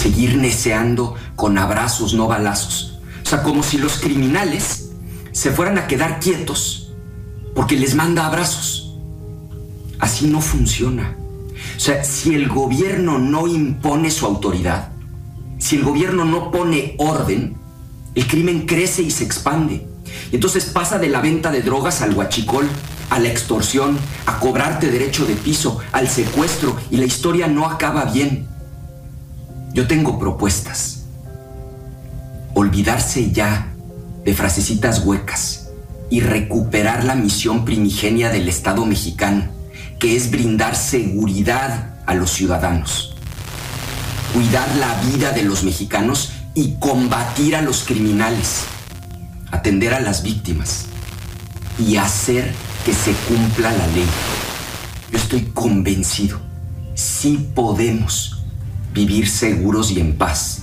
Seguir 0.00 0.38
neceando 0.38 1.16
con 1.36 1.58
abrazos, 1.58 2.14
no 2.14 2.28
balazos. 2.28 2.91
Sea, 3.32 3.42
como 3.42 3.62
si 3.62 3.78
los 3.78 3.98
criminales 3.98 4.90
se 5.30 5.52
fueran 5.52 5.78
a 5.78 5.86
quedar 5.86 6.20
quietos 6.20 6.92
porque 7.54 7.76
les 7.76 7.94
manda 7.94 8.26
abrazos. 8.26 8.98
Así 9.98 10.26
no 10.26 10.42
funciona. 10.42 11.16
O 11.74 11.80
sea, 11.80 12.04
si 12.04 12.34
el 12.34 12.50
gobierno 12.50 13.18
no 13.18 13.46
impone 13.46 14.10
su 14.10 14.26
autoridad, 14.26 14.92
si 15.56 15.76
el 15.76 15.82
gobierno 15.82 16.26
no 16.26 16.50
pone 16.50 16.94
orden, 16.98 17.56
el 18.14 18.26
crimen 18.26 18.66
crece 18.66 19.00
y 19.00 19.10
se 19.10 19.24
expande. 19.24 19.86
Y 20.30 20.34
entonces 20.34 20.66
pasa 20.66 20.98
de 20.98 21.08
la 21.08 21.22
venta 21.22 21.50
de 21.50 21.62
drogas 21.62 22.02
al 22.02 22.12
huachicol, 22.14 22.68
a 23.08 23.18
la 23.18 23.30
extorsión, 23.30 23.96
a 24.26 24.40
cobrarte 24.40 24.90
derecho 24.90 25.24
de 25.24 25.36
piso, 25.36 25.78
al 25.92 26.06
secuestro, 26.06 26.78
y 26.90 26.98
la 26.98 27.06
historia 27.06 27.46
no 27.46 27.64
acaba 27.64 28.04
bien. 28.04 28.46
Yo 29.72 29.86
tengo 29.86 30.18
propuestas. 30.18 31.01
Olvidarse 32.54 33.30
ya 33.30 33.72
de 34.24 34.34
frasecitas 34.34 35.04
huecas 35.04 35.68
y 36.10 36.20
recuperar 36.20 37.04
la 37.04 37.14
misión 37.14 37.64
primigenia 37.64 38.28
del 38.28 38.48
Estado 38.48 38.84
mexicano, 38.84 39.44
que 39.98 40.16
es 40.16 40.30
brindar 40.30 40.76
seguridad 40.76 41.94
a 42.06 42.14
los 42.14 42.30
ciudadanos, 42.30 43.16
cuidar 44.34 44.68
la 44.76 44.94
vida 45.10 45.30
de 45.32 45.42
los 45.42 45.64
mexicanos 45.64 46.32
y 46.54 46.74
combatir 46.74 47.56
a 47.56 47.62
los 47.62 47.84
criminales, 47.84 48.64
atender 49.50 49.94
a 49.94 50.00
las 50.00 50.22
víctimas 50.22 50.84
y 51.78 51.96
hacer 51.96 52.52
que 52.84 52.92
se 52.92 53.12
cumpla 53.28 53.72
la 53.72 53.86
ley. 53.88 54.06
Yo 55.10 55.18
estoy 55.18 55.42
convencido, 55.54 56.40
sí 56.94 57.48
podemos 57.54 58.42
vivir 58.92 59.28
seguros 59.28 59.90
y 59.90 60.00
en 60.00 60.16
paz. 60.16 60.62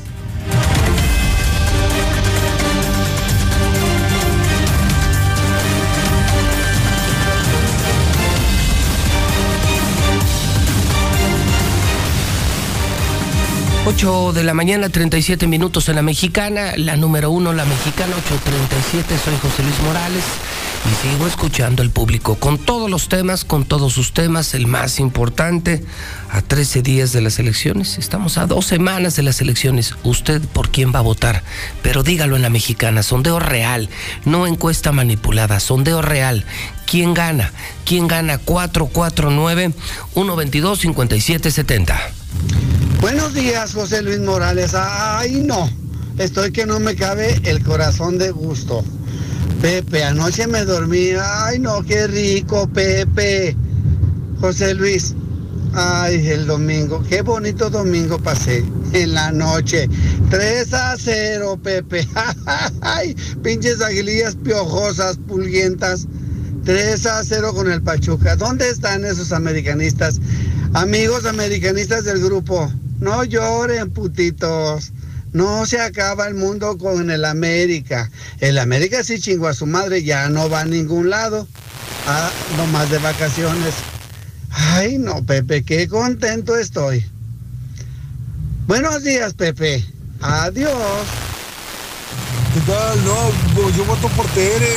Ocho 13.90 14.34
de 14.34 14.44
la 14.44 14.54
mañana, 14.54 14.90
37 14.90 15.48
minutos 15.48 15.90
en 15.90 15.96
la 15.96 16.04
mexicana, 16.04 16.74
la 16.78 16.96
número 16.96 17.32
uno, 17.32 17.54
la 17.54 17.66
mexicana, 17.66 18.14
837, 18.18 19.18
soy 19.18 19.34
José 19.42 19.64
Luis 19.64 19.80
Morales 19.82 20.24
y 20.86 21.08
sigo 21.08 21.26
escuchando 21.26 21.82
al 21.82 21.90
público 21.90 22.36
con 22.36 22.60
todos 22.60 22.88
los 22.88 23.10
temas, 23.10 23.46
con 23.46 23.66
todos 23.66 23.92
sus 23.92 24.14
temas, 24.14 24.54
el 24.54 24.68
más 24.68 25.00
importante, 25.00 25.84
a 26.30 26.44
13 26.44 26.84
días 26.84 27.14
de 27.14 27.22
las 27.22 27.40
elecciones, 27.40 27.98
estamos 27.98 28.38
a 28.38 28.46
dos 28.46 28.68
semanas 28.68 29.16
de 29.16 29.24
las 29.24 29.42
elecciones, 29.42 29.96
usted 30.04 30.40
por 30.40 30.70
quién 30.70 30.94
va 30.94 31.00
a 31.00 31.02
votar, 31.02 31.42
pero 31.82 32.04
dígalo 32.04 32.36
en 32.36 32.44
la 32.44 32.52
mexicana, 32.52 33.02
sondeo 33.02 33.40
real, 33.40 33.90
no 34.24 34.46
encuesta 34.46 34.92
manipulada, 34.92 35.60
sondeo 35.60 36.04
real, 36.04 36.46
¿quién 36.86 37.16
gana? 37.16 37.54
¿Quién 37.86 38.08
gana? 38.08 38.38
449 38.38 39.74
122 40.14 40.80
5770. 40.80 42.19
Buenos 43.02 43.34
días, 43.34 43.74
José 43.74 44.02
Luis 44.02 44.20
Morales. 44.20 44.74
Ay, 44.76 45.42
no. 45.46 45.70
Estoy 46.18 46.52
que 46.52 46.66
no 46.66 46.80
me 46.80 46.96
cabe 46.96 47.40
el 47.44 47.64
corazón 47.64 48.18
de 48.18 48.32
gusto. 48.32 48.84
Pepe, 49.62 50.04
anoche 50.04 50.48
me 50.48 50.66
dormí. 50.66 51.12
Ay, 51.22 51.60
no, 51.60 51.82
qué 51.84 52.08
rico, 52.08 52.68
Pepe. 52.68 53.56
José 54.42 54.74
Luis. 54.74 55.16
Ay, 55.74 56.28
el 56.28 56.46
domingo. 56.46 57.04
Qué 57.08 57.22
bonito 57.22 57.70
domingo 57.70 58.20
pasé. 58.20 58.66
En 58.94 59.14
la 59.14 59.32
noche. 59.32 59.88
3 60.30 60.74
a 60.74 60.96
0, 60.98 61.60
Pepe. 61.64 62.08
Ay, 62.82 63.16
pinches 63.44 63.82
aguilillas 63.82 64.36
piojosas, 64.36 65.18
pulguientas. 65.28 66.08
3 66.66 67.06
a 67.06 67.24
0 67.24 67.54
con 67.54 67.72
el 67.72 67.82
Pachuca. 67.82 68.36
¿Dónde 68.36 68.70
están 68.70 69.06
esos 69.06 69.32
americanistas? 69.32 70.20
Amigos 70.74 71.26
americanistas 71.26 72.04
del 72.04 72.24
grupo, 72.24 72.72
no 73.00 73.24
lloren, 73.24 73.90
putitos. 73.90 74.92
No 75.34 75.66
se 75.66 75.80
acaba 75.80 76.28
el 76.28 76.36
mundo 76.36 76.78
con 76.78 77.10
el 77.10 77.26
América. 77.26 78.10
El 78.40 78.58
América 78.58 79.04
sí 79.04 79.20
chingó 79.20 79.48
a 79.48 79.54
su 79.54 79.66
madre, 79.66 80.04
ya 80.04 80.30
no 80.30 80.50
va 80.50 80.62
a 80.62 80.66
ningún 80.66 81.10
lado. 81.10 81.48
Ah, 82.08 82.32
más 82.72 82.90
de 82.90 83.00
vacaciones. 83.00 83.74
Ay, 84.52 84.98
no, 84.98 85.24
Pepe, 85.24 85.64
qué 85.64 85.88
contento 85.88 86.56
estoy. 86.56 87.06
Buenos 88.68 89.04
días, 89.04 89.34
Pepe. 89.34 89.84
Adiós. 90.22 90.72
¿Qué 92.54 92.60
tal? 92.62 93.04
No, 93.06 93.16
pues 93.56 93.76
yo 93.76 93.86
voto 93.86 94.08
por 94.10 94.26
Tere. 94.28 94.76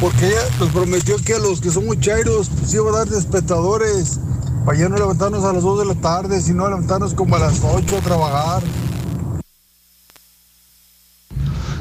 Porque 0.00 0.26
ella 0.26 0.42
nos 0.58 0.70
prometió 0.70 1.16
que 1.18 1.34
a 1.34 1.38
los 1.38 1.60
que 1.60 1.70
son 1.70 1.84
muchachos 1.86 2.50
pues 2.58 2.74
iba 2.74 2.90
a 2.90 3.04
dar 3.04 3.14
espectadores. 3.16 4.18
Para 4.64 4.78
ya 4.78 4.88
no 4.88 4.96
levantarnos 4.96 5.44
a 5.44 5.52
las 5.52 5.62
2 5.62 5.80
de 5.80 5.84
la 5.86 6.00
tarde, 6.00 6.40
sino 6.40 6.68
levantarnos 6.68 7.14
como 7.14 7.34
a 7.34 7.40
las 7.40 7.60
8 7.62 7.98
a 7.98 8.00
trabajar. 8.00 8.62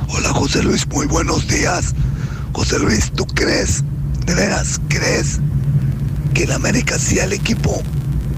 Hola 0.10 0.30
José 0.30 0.64
Luis, 0.64 0.88
muy 0.88 1.06
buenos 1.06 1.48
días. 1.48 1.94
José 2.54 2.80
Luis, 2.80 3.12
¿tú 3.12 3.26
crees, 3.28 3.84
de 4.26 4.34
veras 4.34 4.82
crees 4.88 5.40
que 6.34 6.44
el 6.44 6.52
América 6.52 6.98
sea 6.98 7.26
el 7.26 7.34
equipo, 7.34 7.82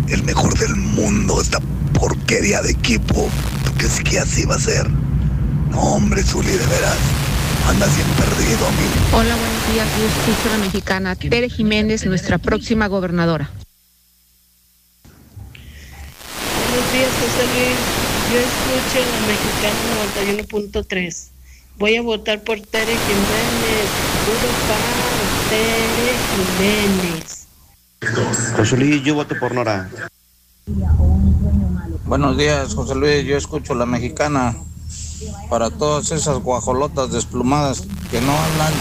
el 0.10 0.24
mejor 0.24 0.58
del 0.58 0.76
mundo, 0.76 1.42
esta 1.42 1.60
porquería 1.94 2.62
de 2.62 2.72
equipo? 2.72 3.30
¿Tú 3.64 3.72
crees 3.78 4.02
que 4.02 4.20
así 4.20 4.46
va 4.46 4.56
a 4.56 4.60
ser? 4.60 4.90
No, 5.72 5.80
hombre, 5.80 6.22
Zuli, 6.22 6.52
de 6.52 6.68
veras. 6.68 6.98
Andas 7.68 7.96
bien 7.96 8.08
perdido, 8.10 8.68
amigo. 8.68 8.92
Hola, 9.14 9.36
buenos 9.38 9.74
días. 9.74 9.88
La 10.52 10.58
mexicana 10.58 11.16
Tere 11.16 11.50
Jiménez, 11.50 12.06
nuestra 12.06 12.38
próxima 12.38 12.88
gobernadora. 12.88 13.50
Buenos 16.74 16.92
días, 16.92 17.13
José 17.24 17.46
Luis. 17.56 17.80
Yo 18.34 18.40
escucho 18.40 19.00
la 19.12 19.20
mexicana 19.28 19.80
91.3. 20.84 21.30
Voy 21.78 21.96
a 21.96 22.02
votar 22.02 22.44
por 22.44 22.60
Tere 22.60 22.98
Jiménez. 22.98 23.88
Puro 24.26 24.50
pan, 24.68 24.92
Tere 25.50 26.14
Jiménez. 26.60 27.48
José 28.58 28.76
Luis, 28.76 29.04
yo 29.04 29.16
voto 29.16 29.36
por 29.40 29.56
Nora. 29.56 29.90
Buenos 32.06 32.38
días, 32.38 32.76
José 32.76 32.96
Luis. 32.96 33.24
Yo 33.24 33.38
escucho 33.38 33.74
la 33.74 33.86
mexicana. 33.86 34.58
Para 35.50 35.70
todas 35.70 36.12
esas 36.12 36.40
guajolotas 36.40 37.10
desplumadas 37.10 37.84
que 38.12 38.20
no 38.20 38.34
hablan, 38.38 38.74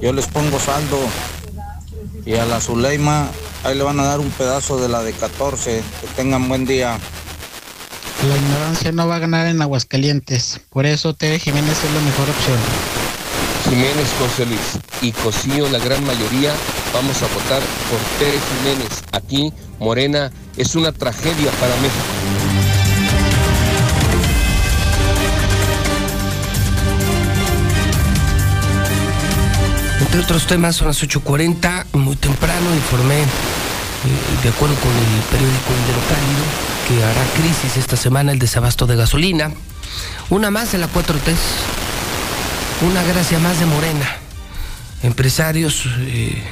yo 0.00 0.12
les 0.12 0.28
pongo 0.28 0.60
saldo. 0.60 0.98
Y 2.24 2.34
a 2.34 2.46
la 2.46 2.60
Zuleima, 2.60 3.28
ahí 3.64 3.76
le 3.76 3.82
van 3.82 3.98
a 4.00 4.04
dar 4.04 4.20
un 4.20 4.30
pedazo 4.30 4.80
de 4.80 4.88
la 4.88 5.02
de 5.02 5.12
14. 5.12 5.82
Que 6.00 6.06
tengan 6.16 6.48
buen 6.48 6.64
día. 6.64 6.98
La 8.28 8.36
ignorancia 8.36 8.92
no 8.92 9.08
va 9.08 9.16
a 9.16 9.18
ganar 9.18 9.46
en 9.48 9.60
Aguascalientes. 9.60 10.60
Por 10.70 10.86
eso 10.86 11.14
Tere 11.14 11.38
Jiménez 11.40 11.82
es 11.82 11.92
la 11.92 12.00
mejor 12.00 12.30
opción. 12.30 12.58
Jiménez, 13.68 14.08
José 14.18 14.46
Luis 14.46 14.78
y 15.00 15.12
Cosío, 15.12 15.68
la 15.70 15.78
gran 15.78 16.04
mayoría, 16.04 16.52
vamos 16.92 17.16
a 17.22 17.26
votar 17.26 17.62
por 17.90 17.98
Tere 18.18 18.38
Jiménez. 18.38 19.02
Aquí, 19.12 19.52
Morena, 19.78 20.30
es 20.56 20.74
una 20.74 20.92
tragedia 20.92 21.50
para 21.52 21.74
México. 21.76 22.51
Entre 30.12 30.26
otros 30.26 30.46
temas, 30.46 30.76
son 30.76 30.88
las 30.88 31.02
8.40, 31.02 31.86
muy 31.94 32.16
temprano 32.16 32.74
informé, 32.74 33.22
eh, 33.22 33.26
de 34.42 34.48
acuerdo 34.50 34.74
con 34.74 34.90
el 34.90 35.22
periódico 35.30 35.72
Indero 35.72 36.00
Cálido, 36.06 36.44
que 36.86 37.02
hará 37.02 37.24
crisis 37.32 37.78
esta 37.78 37.96
semana 37.96 38.30
el 38.30 38.38
desabasto 38.38 38.86
de 38.86 38.94
gasolina. 38.96 39.52
Una 40.28 40.50
más 40.50 40.70
de 40.70 40.76
la 40.76 40.88
4T. 40.88 41.34
Una 42.90 43.02
gracia 43.04 43.38
más 43.38 43.58
de 43.58 43.64
Morena. 43.64 44.06
Empresarios 45.02 45.86
eh, 46.00 46.42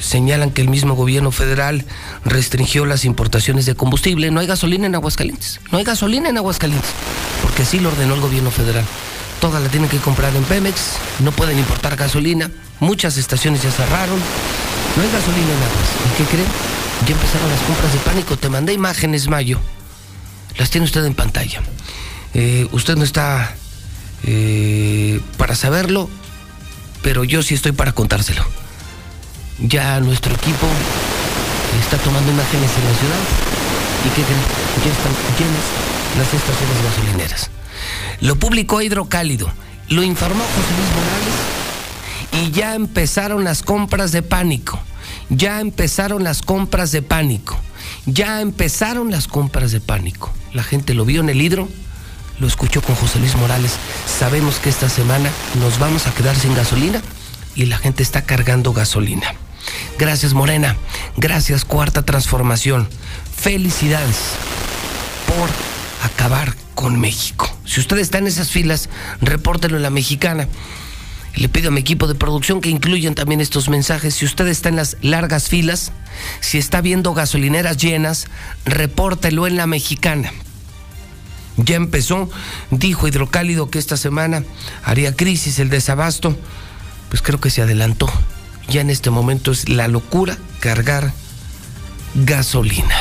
señalan 0.00 0.50
que 0.50 0.62
el 0.62 0.70
mismo 0.70 0.94
gobierno 0.94 1.32
federal 1.32 1.84
restringió 2.24 2.86
las 2.86 3.04
importaciones 3.04 3.66
de 3.66 3.74
combustible. 3.74 4.30
No 4.30 4.40
hay 4.40 4.46
gasolina 4.46 4.86
en 4.86 4.94
Aguascalientes. 4.94 5.60
No 5.70 5.76
hay 5.76 5.84
gasolina 5.84 6.30
en 6.30 6.38
Aguascalientes. 6.38 6.92
Porque 7.42 7.64
así 7.64 7.78
lo 7.78 7.90
ordenó 7.90 8.14
el 8.14 8.22
gobierno 8.22 8.50
federal. 8.50 8.86
Toda 9.40 9.60
la 9.60 9.68
tienen 9.68 9.88
que 9.88 9.98
comprar 9.98 10.34
en 10.34 10.44
Pemex. 10.44 10.96
No 11.20 11.32
pueden 11.32 11.58
importar 11.58 11.96
gasolina. 11.96 12.50
Muchas 12.80 13.16
estaciones 13.16 13.62
ya 13.62 13.70
cerraron. 13.70 14.18
No 14.96 15.02
hay 15.02 15.10
gasolina 15.10 15.46
en 15.46 15.62
Aguas. 15.62 15.88
¿Y 16.04 16.16
qué 16.16 16.24
creen? 16.24 16.48
Ya 17.06 17.14
empezaron 17.14 17.48
las 17.48 17.60
compras 17.60 17.92
de 17.92 17.98
pánico. 18.00 18.36
Te 18.36 18.48
mandé 18.48 18.72
imágenes, 18.72 19.28
Mayo. 19.28 19.60
Las 20.56 20.70
tiene 20.70 20.86
usted 20.86 21.04
en 21.04 21.14
pantalla. 21.14 21.60
Eh, 22.34 22.66
usted 22.72 22.96
no 22.96 23.04
está 23.04 23.54
eh, 24.24 25.20
para 25.36 25.54
saberlo, 25.54 26.08
pero 27.02 27.24
yo 27.24 27.42
sí 27.42 27.54
estoy 27.54 27.72
para 27.72 27.92
contárselo. 27.92 28.44
Ya 29.58 30.00
nuestro 30.00 30.34
equipo 30.34 30.66
está 31.80 31.98
tomando 31.98 32.30
imágenes 32.30 32.70
en 32.76 32.84
la 32.84 32.98
ciudad 32.98 33.22
y 34.04 34.08
que 34.10 34.20
ya 34.20 34.92
están 34.92 35.12
llenas 35.38 35.64
las 36.18 36.34
estaciones 36.34 36.82
gasolineras. 36.84 37.55
Lo 38.20 38.36
publicó 38.36 38.82
Hidrocálido, 38.82 39.50
lo 39.88 40.02
informó 40.02 40.42
José 40.42 40.74
Luis 40.76 40.90
Morales 40.94 41.56
y 42.32 42.50
ya 42.50 42.74
empezaron 42.74 43.44
las 43.44 43.62
compras 43.62 44.12
de 44.12 44.22
pánico. 44.22 44.78
Ya 45.28 45.60
empezaron 45.60 46.24
las 46.24 46.42
compras 46.42 46.92
de 46.92 47.02
pánico. 47.02 47.58
Ya 48.06 48.40
empezaron 48.40 49.10
las 49.10 49.26
compras 49.26 49.72
de 49.72 49.80
pánico. 49.80 50.32
La 50.52 50.62
gente 50.62 50.94
lo 50.94 51.04
vio 51.04 51.20
en 51.20 51.30
el 51.30 51.40
hidro, 51.40 51.68
lo 52.38 52.46
escuchó 52.46 52.82
con 52.82 52.94
José 52.94 53.18
Luis 53.18 53.36
Morales. 53.36 53.72
Sabemos 54.06 54.58
que 54.58 54.68
esta 54.68 54.88
semana 54.88 55.30
nos 55.60 55.78
vamos 55.78 56.06
a 56.06 56.14
quedar 56.14 56.36
sin 56.36 56.54
gasolina 56.54 57.02
y 57.54 57.66
la 57.66 57.78
gente 57.78 58.02
está 58.02 58.22
cargando 58.22 58.72
gasolina. 58.72 59.34
Gracias 59.98 60.34
Morena, 60.34 60.76
gracias 61.16 61.64
Cuarta 61.64 62.04
Transformación. 62.04 62.88
Felicidades 63.36 64.16
por 65.26 65.48
acabar 66.08 66.54
con 66.76 67.00
México. 67.00 67.50
Si 67.64 67.80
usted 67.80 67.98
está 67.98 68.18
en 68.18 68.28
esas 68.28 68.50
filas, 68.50 68.88
repórtelo 69.20 69.78
en 69.78 69.82
la 69.82 69.90
mexicana. 69.90 70.46
Le 71.34 71.48
pido 71.48 71.68
a 71.68 71.72
mi 71.72 71.80
equipo 71.80 72.06
de 72.06 72.14
producción 72.14 72.60
que 72.60 72.68
incluyan 72.68 73.14
también 73.14 73.40
estos 73.40 73.68
mensajes. 73.68 74.14
Si 74.14 74.24
usted 74.24 74.46
está 74.46 74.68
en 74.68 74.76
las 74.76 74.96
largas 75.00 75.48
filas, 75.48 75.90
si 76.40 76.58
está 76.58 76.80
viendo 76.82 77.14
gasolineras 77.14 77.78
llenas, 77.78 78.26
repórtelo 78.64 79.46
en 79.46 79.56
la 79.56 79.66
mexicana. 79.66 80.32
Ya 81.56 81.76
empezó, 81.76 82.28
dijo 82.70 83.08
Hidrocálido 83.08 83.70
que 83.70 83.78
esta 83.78 83.96
semana 83.96 84.44
haría 84.84 85.16
crisis 85.16 85.58
el 85.58 85.70
desabasto. 85.70 86.38
Pues 87.08 87.22
creo 87.22 87.40
que 87.40 87.50
se 87.50 87.62
adelantó. 87.62 88.10
Ya 88.68 88.82
en 88.82 88.90
este 88.90 89.10
momento 89.10 89.50
es 89.50 89.70
la 89.70 89.88
locura 89.88 90.36
cargar 90.60 91.12
gasolina. 92.14 92.94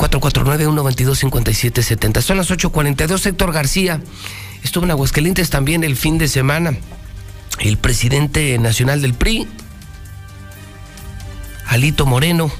449-122-5770. 0.00 2.22
Son 2.22 2.36
las 2.36 2.50
8.42. 2.50 3.26
Héctor 3.26 3.52
García 3.52 4.00
Estuvo 4.62 4.84
en 4.84 4.90
Aguascalientes 4.90 5.50
también 5.50 5.84
el 5.84 5.96
fin 5.96 6.18
de 6.18 6.28
semana 6.28 6.76
el 7.60 7.76
presidente 7.76 8.58
nacional 8.58 9.02
del 9.02 9.14
PRI, 9.14 9.46
Alito 11.66 12.06
Moreno. 12.06 12.50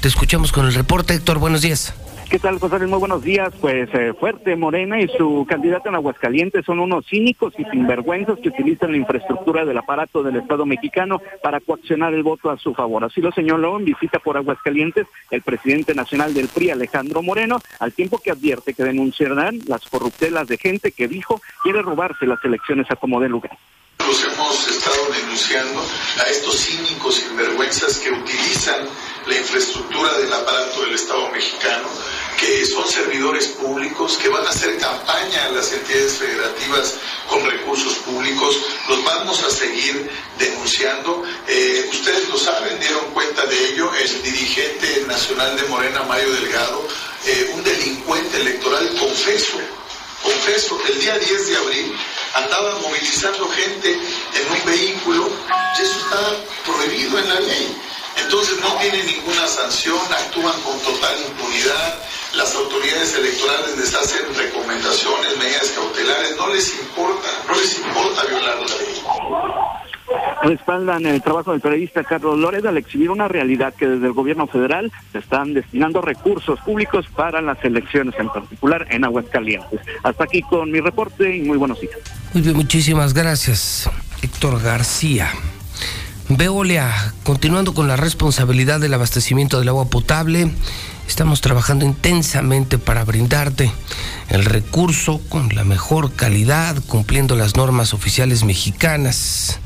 Te 0.00 0.08
escuchamos 0.08 0.52
con 0.52 0.66
el 0.66 0.74
reporte, 0.74 1.14
Héctor. 1.14 1.38
Buenos 1.38 1.60
días. 1.60 1.92
¿Qué 2.30 2.38
tal, 2.38 2.58
José 2.58 2.86
Muy 2.86 2.98
buenos 2.98 3.22
días. 3.22 3.54
Pues 3.58 3.88
eh, 3.94 4.12
fuerte 4.12 4.54
Morena 4.54 5.00
y 5.00 5.08
su 5.08 5.46
candidato 5.48 5.88
en 5.88 5.94
Aguascalientes 5.94 6.62
son 6.66 6.78
unos 6.78 7.06
cínicos 7.06 7.54
y 7.56 7.64
sinvergüenzas 7.64 8.38
que 8.40 8.50
utilizan 8.50 8.90
la 8.90 8.98
infraestructura 8.98 9.64
del 9.64 9.78
aparato 9.78 10.22
del 10.22 10.36
Estado 10.36 10.66
mexicano 10.66 11.22
para 11.42 11.58
coaccionar 11.60 12.12
el 12.12 12.22
voto 12.22 12.50
a 12.50 12.58
su 12.58 12.74
favor. 12.74 13.02
Así 13.02 13.22
lo 13.22 13.32
señaló 13.32 13.78
en 13.78 13.86
visita 13.86 14.18
por 14.18 14.36
Aguascalientes 14.36 15.06
el 15.30 15.40
presidente 15.40 15.94
nacional 15.94 16.34
del 16.34 16.48
PRI, 16.48 16.70
Alejandro 16.70 17.22
Moreno, 17.22 17.60
al 17.80 17.94
tiempo 17.94 18.18
que 18.18 18.30
advierte 18.30 18.74
que 18.74 18.84
denunciarán 18.84 19.60
las 19.66 19.88
corruptelas 19.88 20.48
de 20.48 20.58
gente 20.58 20.92
que 20.92 21.08
dijo 21.08 21.40
quiere 21.62 21.80
robarse 21.80 22.26
las 22.26 22.44
elecciones 22.44 22.90
a 22.90 22.96
como 22.96 23.20
de 23.20 23.30
lugar 23.30 23.56
hemos 24.08 24.68
estado 24.68 25.08
denunciando 25.12 25.80
a 25.80 26.30
estos 26.30 26.56
cínicos 26.56 27.16
sinvergüenzas 27.16 27.98
que 27.98 28.10
utilizan 28.10 28.86
la 29.28 29.36
infraestructura 29.36 30.18
del 30.18 30.32
aparato 30.32 30.80
del 30.82 30.94
Estado 30.94 31.28
mexicano, 31.28 31.88
que 32.38 32.64
son 32.64 32.88
servidores 32.88 33.48
públicos, 33.48 34.16
que 34.16 34.28
van 34.28 34.46
a 34.46 34.50
hacer 34.50 34.78
campaña 34.78 35.44
a 35.44 35.50
las 35.50 35.70
entidades 35.72 36.14
federativas 36.14 36.94
con 37.28 37.44
recursos 37.44 37.94
públicos. 37.96 38.56
Los 38.88 39.04
vamos 39.04 39.42
a 39.42 39.50
seguir 39.50 40.10
denunciando. 40.38 41.22
Eh, 41.46 41.88
ustedes 41.90 42.28
lo 42.28 42.38
saben, 42.38 42.80
dieron 42.80 43.10
cuenta 43.12 43.44
de 43.44 43.68
ello, 43.68 43.92
el 43.94 44.22
dirigente 44.22 45.04
nacional 45.06 45.56
de 45.56 45.64
Morena, 45.64 46.02
Mario 46.04 46.32
Delgado, 46.32 46.88
eh, 47.26 47.50
un 47.54 47.62
delincuente 47.62 48.40
electoral, 48.40 48.88
confeso, 48.98 49.58
confeso, 50.22 50.80
el 50.88 51.00
día 51.00 51.18
10 51.18 51.48
de 51.48 51.56
abril 51.56 51.96
andaba 52.34 52.78
movilizando 52.78 53.48
gente 53.50 53.92
en 53.92 54.52
un 54.52 54.64
vehículo 54.64 55.30
y 55.78 55.82
eso 55.82 55.98
está 55.98 56.36
prohibido 56.64 57.18
en 57.18 57.28
la 57.28 57.40
ley. 57.40 57.87
Entonces 58.22 58.58
no 58.60 58.76
tienen 58.76 59.06
ninguna 59.06 59.46
sanción, 59.46 59.98
actúan 60.10 60.60
con 60.62 60.78
total 60.80 61.16
impunidad, 61.28 61.98
las 62.34 62.54
autoridades 62.54 63.14
electorales 63.14 63.76
les 63.78 63.94
hacen 63.94 64.34
recomendaciones, 64.34 65.38
medidas 65.38 65.68
cautelares, 65.74 66.36
no 66.36 66.48
les 66.48 66.72
importa, 66.80 67.28
no 67.46 67.54
les 67.54 67.78
importa 67.78 68.24
violar 68.24 68.56
la 68.58 68.66
ley 68.66 68.88
respaldan 70.42 71.06
el 71.06 71.22
trabajo 71.22 71.52
del 71.52 71.60
periodista 71.60 72.04
Carlos 72.04 72.38
Lórez 72.38 72.64
al 72.64 72.76
exhibir 72.76 73.10
una 73.10 73.28
realidad 73.28 73.74
que 73.74 73.86
desde 73.86 74.06
el 74.06 74.12
gobierno 74.12 74.46
federal 74.46 74.90
se 75.12 75.18
están 75.18 75.54
destinando 75.54 76.00
recursos 76.00 76.58
públicos 76.60 77.06
para 77.14 77.40
las 77.40 77.62
elecciones, 77.64 78.14
en 78.18 78.28
particular 78.28 78.86
en 78.90 79.04
Aguascalientes. 79.04 79.80
Hasta 80.02 80.24
aquí 80.24 80.42
con 80.42 80.70
mi 80.70 80.80
reporte 80.80 81.36
y 81.36 81.42
muy 81.42 81.58
buenos 81.58 81.80
días. 81.80 81.98
Muy 82.32 82.42
bien, 82.42 82.56
muchísimas 82.56 83.14
gracias, 83.14 83.90
Héctor 84.22 84.62
García. 84.62 85.30
Veolia, 86.30 87.14
continuando 87.22 87.72
con 87.72 87.88
la 87.88 87.96
responsabilidad 87.96 88.80
del 88.80 88.92
abastecimiento 88.92 89.58
del 89.58 89.70
agua 89.70 89.88
potable, 89.88 90.52
estamos 91.08 91.40
trabajando 91.40 91.86
intensamente 91.86 92.76
para 92.76 93.02
brindarte 93.02 93.72
el 94.28 94.44
recurso 94.44 95.22
con 95.30 95.54
la 95.54 95.64
mejor 95.64 96.12
calidad, 96.12 96.76
cumpliendo 96.86 97.34
las 97.34 97.56
normas 97.56 97.94
oficiales 97.94 98.44
mexicanas. 98.44 99.58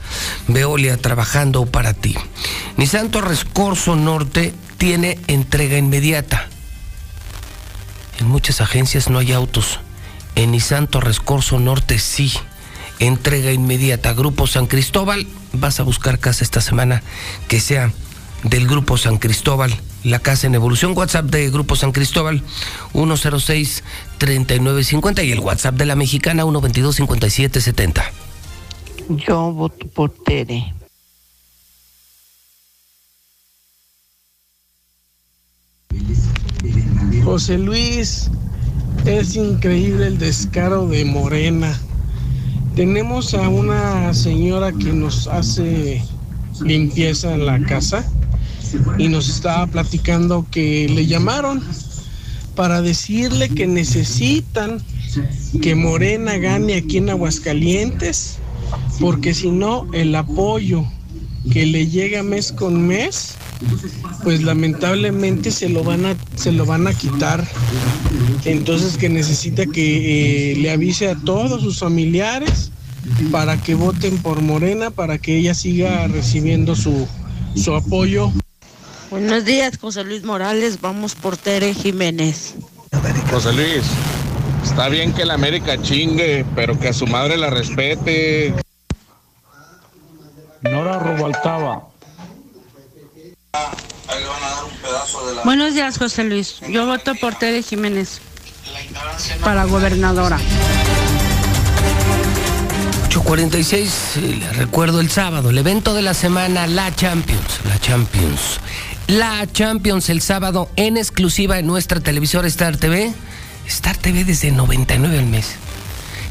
Veolia 0.47 0.97
trabajando 0.99 1.67
para 1.67 1.95
ti. 1.95 2.15
Nissan 2.77 3.11
Torres 3.11 3.45
Norte 3.97 4.55
tiene 4.79 5.19
entrega 5.27 5.77
inmediata. 5.77 6.47
En 8.21 8.29
muchas 8.29 8.61
agencias 8.61 9.11
no 9.11 9.19
hay 9.19 9.33
autos. 9.33 9.81
En 10.37 10.53
Nissan 10.53 10.87
Torres 10.87 11.21
Norte 11.59 11.99
sí. 11.99 12.33
Entrega 13.03 13.53
inmediata. 13.53 14.13
Grupo 14.13 14.47
San 14.47 14.69
Cristóbal. 14.69 15.27
Vas 15.53 15.81
a 15.81 15.83
buscar 15.83 16.21
casa 16.21 16.45
esta 16.45 16.61
semana 16.61 17.03
que 17.49 17.59
sea 17.59 17.93
del 18.45 18.69
Grupo 18.69 18.97
San 18.97 19.19
Cristóbal. 19.19 19.75
La 20.05 20.21
casa 20.21 20.47
en 20.47 20.55
evolución. 20.55 20.97
WhatsApp 20.97 21.25
de 21.25 21.51
Grupo 21.51 21.75
San 21.75 21.91
Cristóbal 21.91 22.45
106-3950 22.93 25.27
y 25.27 25.33
el 25.33 25.41
WhatsApp 25.41 25.75
de 25.75 25.87
la 25.87 25.97
mexicana 25.97 26.45
122-5770. 26.45 28.05
Yo 29.09 29.51
voto 29.51 29.89
por 29.89 30.15
Tere. 30.15 30.73
José 37.25 37.59
Luis, 37.59 38.31
es 39.07 39.35
increíble 39.35 40.07
el 40.07 40.19
descaro 40.19 40.87
de 40.87 41.05
Morena. 41.05 41.77
Tenemos 42.75 43.35
a 43.35 43.49
una 43.49 44.15
señora 44.15 44.73
que 44.73 44.93
nos 44.93 45.27
hace 45.27 46.03
limpieza 46.63 47.35
en 47.35 47.45
la 47.45 47.61
casa 47.65 48.05
y 48.99 49.09
nos 49.09 49.29
estaba 49.29 49.67
platicando 49.67 50.47
que 50.51 50.89
le 50.89 51.07
llamaron 51.07 51.63
para 52.57 52.81
decirle 52.81 53.51
que 53.51 53.67
necesitan 53.67 54.83
que 55.61 55.75
Morena 55.75 56.39
gane 56.39 56.77
aquí 56.77 56.97
en 56.97 57.11
Aguascalientes 57.11 58.39
porque 59.01 59.35
si 59.35 59.51
no, 59.51 59.87
el 59.93 60.15
apoyo 60.15 60.87
que 61.51 61.67
le 61.67 61.87
llega 61.87 62.23
mes 62.23 62.53
con 62.53 62.87
mes, 62.87 63.35
pues 64.23 64.43
lamentablemente 64.43 65.51
se 65.51 65.69
lo 65.69 65.83
van 65.83 66.07
a, 66.07 66.17
se 66.37 66.53
lo 66.53 66.67
van 66.67 66.87
a 66.87 66.95
quitar. 66.95 67.47
Entonces 68.45 68.97
que 68.97 69.09
necesita 69.09 69.67
que 69.67 70.53
eh, 70.53 70.57
le 70.57 70.71
avise 70.71 71.09
a 71.09 71.17
todos 71.17 71.63
sus 71.63 71.79
familiares 71.79 72.71
para 73.31 73.57
que 73.61 73.75
voten 73.75 74.19
por 74.19 74.41
Morena, 74.41 74.91
para 74.91 75.19
que 75.19 75.37
ella 75.39 75.55
siga 75.55 76.07
recibiendo 76.09 76.77
su, 76.77 77.07
su 77.57 77.75
apoyo. 77.75 78.33
Buenos 79.11 79.45
días, 79.45 79.77
José 79.79 80.05
Luis 80.05 80.25
Morales. 80.25 80.81
Vamos 80.81 81.15
por 81.15 81.37
Tere 81.37 81.75
Jiménez. 81.75 82.55
José 83.31 83.53
Luis, 83.53 83.83
está 84.65 84.89
bien 84.89 85.13
que 85.13 85.25
la 85.25 85.35
América 85.35 85.81
chingue, 85.81 86.47
pero 86.55 86.79
que 86.79 86.89
a 86.89 86.93
su 86.93 87.07
madre 87.07 87.37
la 87.37 87.51
respete. 87.51 88.55
Nora 90.63 90.99
Robaltaba. 90.99 91.89
Buenos 95.45 95.75
días, 95.75 95.99
José 95.99 96.25
Luis. 96.25 96.61
Yo 96.69 96.87
voto 96.87 97.15
por 97.17 97.35
Tere 97.35 97.63
Jiménez 97.63 98.21
para 99.43 99.65
gobernadora. 99.65 100.39
846, 103.07 104.17
le 104.39 104.53
recuerdo 104.53 105.01
el 105.01 105.11
sábado, 105.11 105.51
el 105.51 105.59
evento 105.59 105.95
de 105.95 106.03
la 106.03 106.15
semana, 106.15 106.67
la 106.67 106.95
Champions, 106.95 107.61
la 107.69 107.79
Champions. 107.79 108.61
La 109.09 109.47
Champions 109.53 110.09
el 110.09 110.23
sábado 110.23 110.71
en 110.77 110.97
exclusiva 110.97 111.59
en 111.59 111.67
nuestra 111.67 112.01
televisora 112.01 112.49
Star 112.49 112.77
TV. 112.77 113.13
Star 113.67 113.97
TV 113.97 114.25
desde 114.25 114.53
99 114.53 115.19
al 115.19 115.27
mes. 115.27 115.57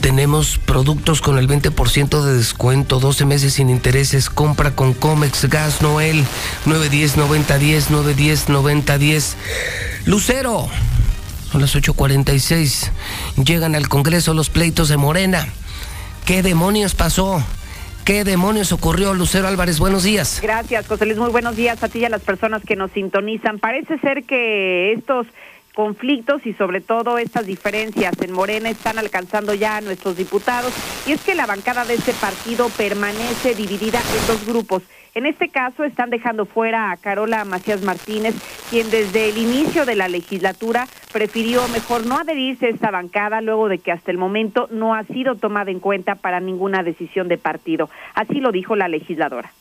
Tenemos 0.00 0.58
productos 0.58 1.20
con 1.20 1.38
el 1.38 1.46
20% 1.46 2.24
de 2.24 2.34
descuento, 2.34 2.98
12 2.98 3.24
meses 3.24 3.54
sin 3.54 3.70
intereses, 3.70 4.30
compra 4.30 4.74
con 4.74 4.94
Comex, 4.94 5.48
Gas 5.48 5.80
Noel, 5.80 6.24
910-9010, 6.66 8.46
910-9010. 8.46 9.34
Lucero, 10.06 10.68
son 11.52 11.60
las 11.60 11.76
8.46. 11.76 12.90
Llegan 13.44 13.74
al 13.74 13.88
Congreso 13.88 14.32
los 14.32 14.48
pleitos 14.48 14.88
de 14.88 14.96
Morena. 14.96 15.46
¿Qué 16.24 16.42
demonios 16.42 16.94
pasó? 16.94 17.44
¿Qué 18.06 18.24
demonios 18.24 18.72
ocurrió, 18.72 19.12
Lucero 19.12 19.48
Álvarez? 19.48 19.78
Buenos 19.78 20.02
días. 20.02 20.40
Gracias, 20.42 20.86
José 20.86 21.04
Luis. 21.04 21.18
Muy 21.18 21.30
buenos 21.30 21.54
días 21.54 21.82
a 21.82 21.88
ti 21.88 21.98
y 21.98 22.04
a 22.06 22.08
las 22.08 22.22
personas 22.22 22.62
que 22.62 22.74
nos 22.74 22.90
sintonizan. 22.92 23.58
Parece 23.58 23.98
ser 23.98 24.24
que 24.24 24.94
estos 24.94 25.26
conflictos 25.74 26.46
y 26.46 26.54
sobre 26.54 26.80
todo 26.80 27.18
estas 27.18 27.44
diferencias 27.44 28.14
en 28.22 28.32
Morena 28.32 28.70
están 28.70 28.98
alcanzando 28.98 29.52
ya 29.52 29.76
a 29.76 29.80
nuestros 29.82 30.16
diputados 30.16 30.72
y 31.06 31.12
es 31.12 31.20
que 31.20 31.34
la 31.34 31.46
bancada 31.46 31.84
de 31.84 31.94
este 31.94 32.12
partido 32.14 32.70
permanece 32.70 33.54
dividida 33.54 34.00
en 34.00 34.26
dos 34.26 34.46
grupos. 34.46 34.82
En 35.14 35.26
este 35.26 35.50
caso 35.50 35.84
están 35.84 36.08
dejando 36.08 36.46
fuera 36.46 36.90
a 36.90 36.96
Carola 36.96 37.44
Macías 37.44 37.82
Martínez, 37.82 38.34
quien 38.70 38.90
desde 38.90 39.28
el 39.28 39.36
inicio 39.36 39.84
de 39.84 39.94
la 39.94 40.08
legislatura 40.08 40.86
prefirió 41.12 41.68
mejor 41.68 42.06
no 42.06 42.18
adherirse 42.18 42.66
a 42.66 42.70
esta 42.70 42.90
bancada 42.90 43.42
luego 43.42 43.68
de 43.68 43.78
que 43.78 43.92
hasta 43.92 44.10
el 44.10 44.16
momento 44.16 44.68
no 44.70 44.94
ha 44.94 45.04
sido 45.04 45.34
tomada 45.34 45.70
en 45.70 45.80
cuenta 45.80 46.14
para 46.14 46.40
ninguna 46.40 46.82
decisión 46.82 47.28
de 47.28 47.36
partido. 47.36 47.90
Así 48.14 48.40
lo 48.40 48.52
dijo 48.52 48.74
la 48.74 48.88
legisladora 48.88 49.52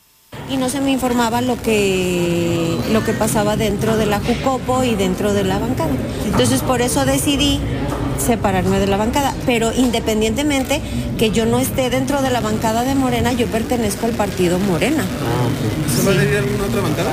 y 0.52 0.58
no 0.58 0.70
se 0.70 0.82
me 0.82 0.92
informaba 0.92 1.42
lo 1.42 1.62
que, 1.62 2.78
lo 2.92 3.04
que 3.04 3.14
pasaba 3.14 3.56
dentro 3.56 3.96
de 3.96 4.06
la 4.06 4.20
Jucopo 4.20 4.84
y 4.84 4.96
dentro 4.96 5.34
de 5.34 5.44
la 5.44 5.60
bancada. 5.60 5.92
Entonces 6.26 6.62
por 6.62 6.82
eso 6.82 7.06
decidí 7.06 7.60
separarme 8.18 8.80
de 8.80 8.88
la 8.88 8.98
bancada, 8.98 9.34
pero 9.46 9.72
independientemente 9.74 10.82
que 11.18 11.32
yo 11.32 11.46
no 11.46 11.60
esté 11.60 11.90
dentro 11.90 12.22
de 12.22 12.30
la 12.30 12.42
bancada 12.42 12.84
de 12.84 12.96
Morena, 12.96 13.32
yo 13.32 13.48
pertenezco 13.48 14.06
al 14.06 14.12
partido 14.12 14.60
Morena. 14.60 15.04
¿Se 15.96 16.06
va 16.06 16.12
a 16.12 16.16
adherir 16.16 16.36
a 16.36 16.40
alguna 16.40 16.64
otra 16.66 16.82
bancada? 16.82 17.12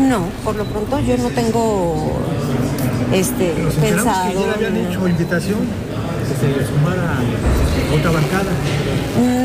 No, 0.00 0.24
por 0.44 0.56
lo 0.56 0.64
pronto 0.64 0.98
yo 1.00 1.16
no 1.16 1.28
tengo 1.28 2.18
este 3.12 3.54
pensado. 3.80 4.30
Que 4.30 4.34
ya 4.34 4.46
le 4.46 4.66
habían 4.66 4.76
hecho 4.76 5.08
invitación 5.08 5.58
que 6.30 6.36
se 6.36 6.66
sumara 6.66 7.18
a 7.18 7.94
otra 7.94 8.10
bancada. 8.12 8.52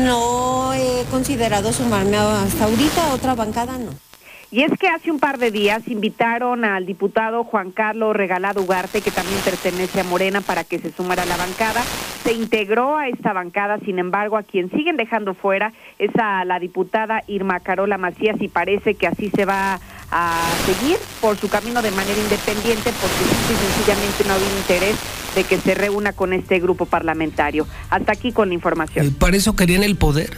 No 0.04 0.56
considerado 1.10 1.72
sumarme 1.72 2.16
hasta 2.16 2.64
ahorita, 2.64 3.14
otra 3.14 3.34
bancada 3.34 3.78
no. 3.78 3.90
Y 4.50 4.62
es 4.62 4.70
que 4.78 4.86
hace 4.88 5.10
un 5.10 5.18
par 5.18 5.38
de 5.38 5.50
días 5.50 5.88
invitaron 5.88 6.64
al 6.64 6.86
diputado 6.86 7.42
Juan 7.42 7.72
Carlos 7.72 8.14
Regalado 8.14 8.62
Ugarte, 8.62 9.00
que 9.00 9.10
también 9.10 9.40
pertenece 9.40 10.00
a 10.00 10.04
Morena, 10.04 10.40
para 10.40 10.62
que 10.62 10.78
se 10.78 10.92
sumara 10.92 11.24
a 11.24 11.26
la 11.26 11.36
bancada. 11.36 11.82
Se 12.22 12.32
integró 12.32 12.96
a 12.96 13.08
esta 13.08 13.32
bancada, 13.32 13.78
sin 13.80 13.98
embargo, 13.98 14.36
a 14.36 14.44
quien 14.44 14.70
siguen 14.70 14.96
dejando 14.96 15.34
fuera 15.34 15.72
es 15.98 16.10
a 16.16 16.44
la 16.44 16.60
diputada 16.60 17.24
Irma 17.26 17.60
Carola 17.60 17.98
Macías 17.98 18.40
y 18.40 18.48
parece 18.48 18.94
que 18.94 19.08
así 19.08 19.30
se 19.30 19.44
va 19.44 19.74
a 19.74 19.80
seguir 20.64 20.98
por 21.20 21.36
su 21.36 21.48
camino 21.48 21.82
de 21.82 21.90
manera 21.90 22.18
independiente 22.18 22.92
porque 23.00 23.64
sencillamente 23.74 24.24
no 24.26 24.34
había 24.34 24.58
interés 24.58 24.96
de 25.34 25.44
que 25.44 25.58
se 25.58 25.74
reúna 25.74 26.12
con 26.12 26.32
este 26.32 26.58
grupo 26.60 26.86
parlamentario. 26.86 27.66
Hasta 27.90 28.12
aquí 28.12 28.32
con 28.32 28.48
la 28.48 28.54
información. 28.54 29.14
¿Para 29.14 29.36
eso 29.36 29.54
querían 29.54 29.82
el 29.82 29.96
poder? 29.96 30.36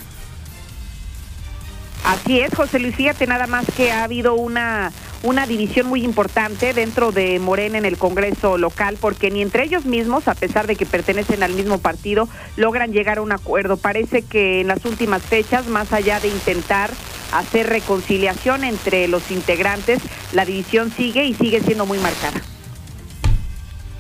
Así 2.05 2.41
es, 2.41 2.55
José 2.55 2.79
Luis, 2.79 2.97
fíjate 2.97 3.27
nada 3.27 3.47
más 3.47 3.67
que 3.77 3.93
ha 3.93 4.05
habido 4.05 4.35
una, 4.35 4.93
una 5.23 5.47
división 5.47 5.87
muy 5.87 6.05
importante 6.05 6.73
dentro 6.73 7.13
de 7.13 7.39
Morena 7.39 7.77
en 7.77 7.85
el 7.85 7.99
Congreso 7.99 8.57
local, 8.57 8.97
porque 9.01 9.31
ni 9.31 9.43
entre 9.43 9.65
ellos 9.65 9.85
mismos, 9.85 10.27
a 10.27 10.35
pesar 10.35 10.67
de 10.67 10.77
que 10.77 10.87
pertenecen 10.87 11.43
al 11.43 11.53
mismo 11.53 11.79
partido, 11.79 12.29
logran 12.57 12.93
llegar 12.93 13.19
a 13.19 13.23
un 13.23 13.33
acuerdo. 13.33 13.77
Parece 13.77 14.23
que 14.23 14.63
en 14.63 14.69
las 14.69 14.85
últimas 14.85 15.23
fechas, 15.23 15.67
más 15.67 15.93
allá 15.93 16.19
de 16.19 16.29
intentar 16.29 16.91
hacer 17.33 17.69
reconciliación 17.69 18.65
entre 18.65 19.09
los 19.09 19.31
integrantes, 19.31 20.01
la 20.33 20.45
división 20.45 20.93
sigue 20.97 21.25
y 21.25 21.35
sigue 21.35 21.61
siendo 21.61 21.87
muy 21.87 21.99
marcada 21.99 22.41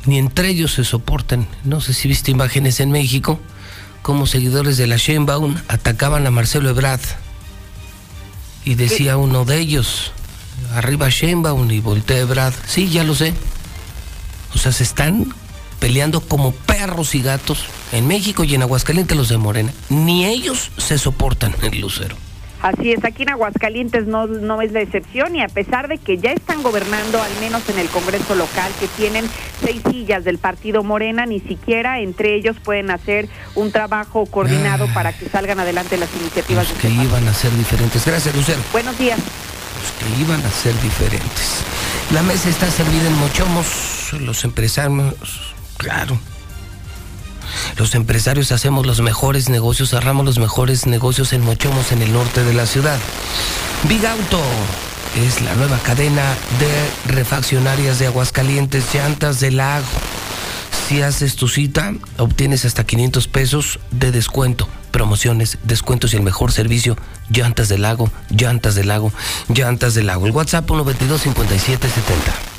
ni 0.08 0.18
entre 0.18 0.48
ellos 0.48 0.72
se 0.72 0.84
soportan. 0.84 1.46
No 1.64 1.80
sé 1.80 1.92
si 1.92 2.08
viste 2.08 2.30
imágenes 2.30 2.80
en 2.80 2.90
México, 2.90 3.38
como 4.02 4.26
seguidores 4.26 4.78
de 4.78 4.86
la 4.86 4.96
Sheinbaum 4.96 5.56
atacaban 5.68 6.26
a 6.26 6.30
Marcelo 6.30 6.70
Ebrard. 6.70 7.00
Y 8.64 8.74
decía 8.74 9.18
uno 9.18 9.44
de 9.44 9.58
ellos, 9.58 10.12
arriba 10.74 11.10
Sheinbaum 11.10 11.70
y 11.70 11.80
voltea 11.80 12.18
Ebrard. 12.18 12.54
Sí, 12.66 12.88
ya 12.88 13.04
lo 13.04 13.14
sé. 13.14 13.34
O 14.54 14.58
sea, 14.58 14.72
se 14.72 14.82
están 14.82 15.34
peleando 15.78 16.20
como 16.20 16.52
perros 16.52 17.14
y 17.14 17.20
gatos 17.20 17.66
en 17.92 18.06
México 18.06 18.44
y 18.44 18.54
en 18.54 18.62
Aguascalientes 18.62 19.16
los 19.16 19.28
de 19.28 19.36
Morena. 19.36 19.72
Ni 19.90 20.24
ellos 20.24 20.70
se 20.78 20.96
soportan 20.96 21.54
en 21.60 21.80
Lucero. 21.80 22.16
Así 22.62 22.92
es, 22.92 23.04
aquí 23.04 23.22
en 23.22 23.30
Aguascalientes 23.30 24.06
no, 24.06 24.26
no 24.26 24.60
es 24.60 24.72
la 24.72 24.80
excepción 24.80 25.36
y 25.36 25.42
a 25.42 25.48
pesar 25.48 25.86
de 25.86 25.98
que 25.98 26.18
ya 26.18 26.32
están 26.32 26.62
gobernando, 26.62 27.22
al 27.22 27.32
menos 27.40 27.68
en 27.68 27.78
el 27.78 27.88
Congreso 27.88 28.34
local, 28.34 28.72
que 28.80 28.88
tienen 28.88 29.28
seis 29.64 29.80
sillas 29.88 30.24
del 30.24 30.38
partido 30.38 30.82
Morena, 30.82 31.24
ni 31.24 31.40
siquiera 31.40 32.00
entre 32.00 32.34
ellos 32.34 32.56
pueden 32.62 32.90
hacer 32.90 33.28
un 33.54 33.70
trabajo 33.70 34.26
coordinado 34.26 34.86
ah. 34.90 34.94
para 34.94 35.12
que 35.12 35.28
salgan 35.28 35.60
adelante 35.60 35.96
las 35.96 36.12
iniciativas. 36.16 36.68
Los 36.68 36.78
que 36.78 36.90
iban 36.90 37.26
a 37.28 37.34
ser 37.34 37.52
diferentes. 37.56 38.04
Gracias, 38.04 38.34
Lucero. 38.34 38.60
Buenos 38.72 38.98
días. 38.98 39.18
Los 39.18 39.92
que 39.92 40.20
iban 40.20 40.44
a 40.44 40.50
ser 40.50 40.74
diferentes. 40.80 41.62
La 42.12 42.22
mesa 42.22 42.48
está 42.48 42.68
servida 42.70 43.06
en 43.06 43.18
mochomos, 43.18 44.12
los 44.20 44.44
empresarios, 44.44 45.54
claro 45.76 46.18
los 47.76 47.94
empresarios 47.94 48.52
hacemos 48.52 48.86
los 48.86 49.00
mejores 49.00 49.48
negocios, 49.48 49.90
cerramos 49.90 50.24
los 50.24 50.38
mejores 50.38 50.86
negocios 50.86 51.32
en 51.32 51.42
Mochomos, 51.42 51.92
en 51.92 52.02
el 52.02 52.12
norte 52.12 52.44
de 52.44 52.54
la 52.54 52.66
ciudad. 52.66 52.98
Big 53.88 54.04
Auto 54.06 54.40
es 55.16 55.40
la 55.40 55.54
nueva 55.54 55.78
cadena 55.78 56.22
de 56.58 57.12
refaccionarias 57.12 57.98
de 57.98 58.06
Aguascalientes, 58.06 58.84
llantas 58.92 59.40
del 59.40 59.56
lago. 59.56 59.86
Si 60.88 61.02
haces 61.02 61.36
tu 61.36 61.48
cita, 61.48 61.94
obtienes 62.16 62.64
hasta 62.64 62.84
500 62.84 63.28
pesos 63.28 63.78
de 63.90 64.10
descuento. 64.10 64.68
Promociones, 64.90 65.58
descuentos 65.62 66.14
y 66.14 66.16
el 66.16 66.22
mejor 66.22 66.50
servicio. 66.50 66.96
Llantas 67.30 67.68
del 67.68 67.82
lago, 67.82 68.10
llantas 68.30 68.74
del 68.74 68.88
lago, 68.88 69.12
llantas 69.48 69.94
del 69.94 70.06
lago. 70.06 70.26
El 70.26 70.32
WhatsApp 70.32 70.66
122 70.66 71.20
5770 71.20 72.57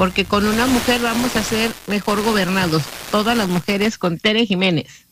porque 0.00 0.24
con 0.24 0.46
una 0.46 0.66
mujer 0.66 1.02
vamos 1.02 1.36
a 1.36 1.42
ser 1.42 1.70
mejor 1.86 2.22
gobernados. 2.22 2.84
Todas 3.10 3.36
las 3.36 3.48
mujeres 3.48 3.98
con 3.98 4.18
Tere 4.18 4.46
Jiménez. 4.46 5.04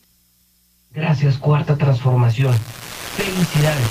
Gracias, 0.91 1.37
Cuarta 1.37 1.77
Transformación. 1.77 2.55
Felicidades. 3.15 3.85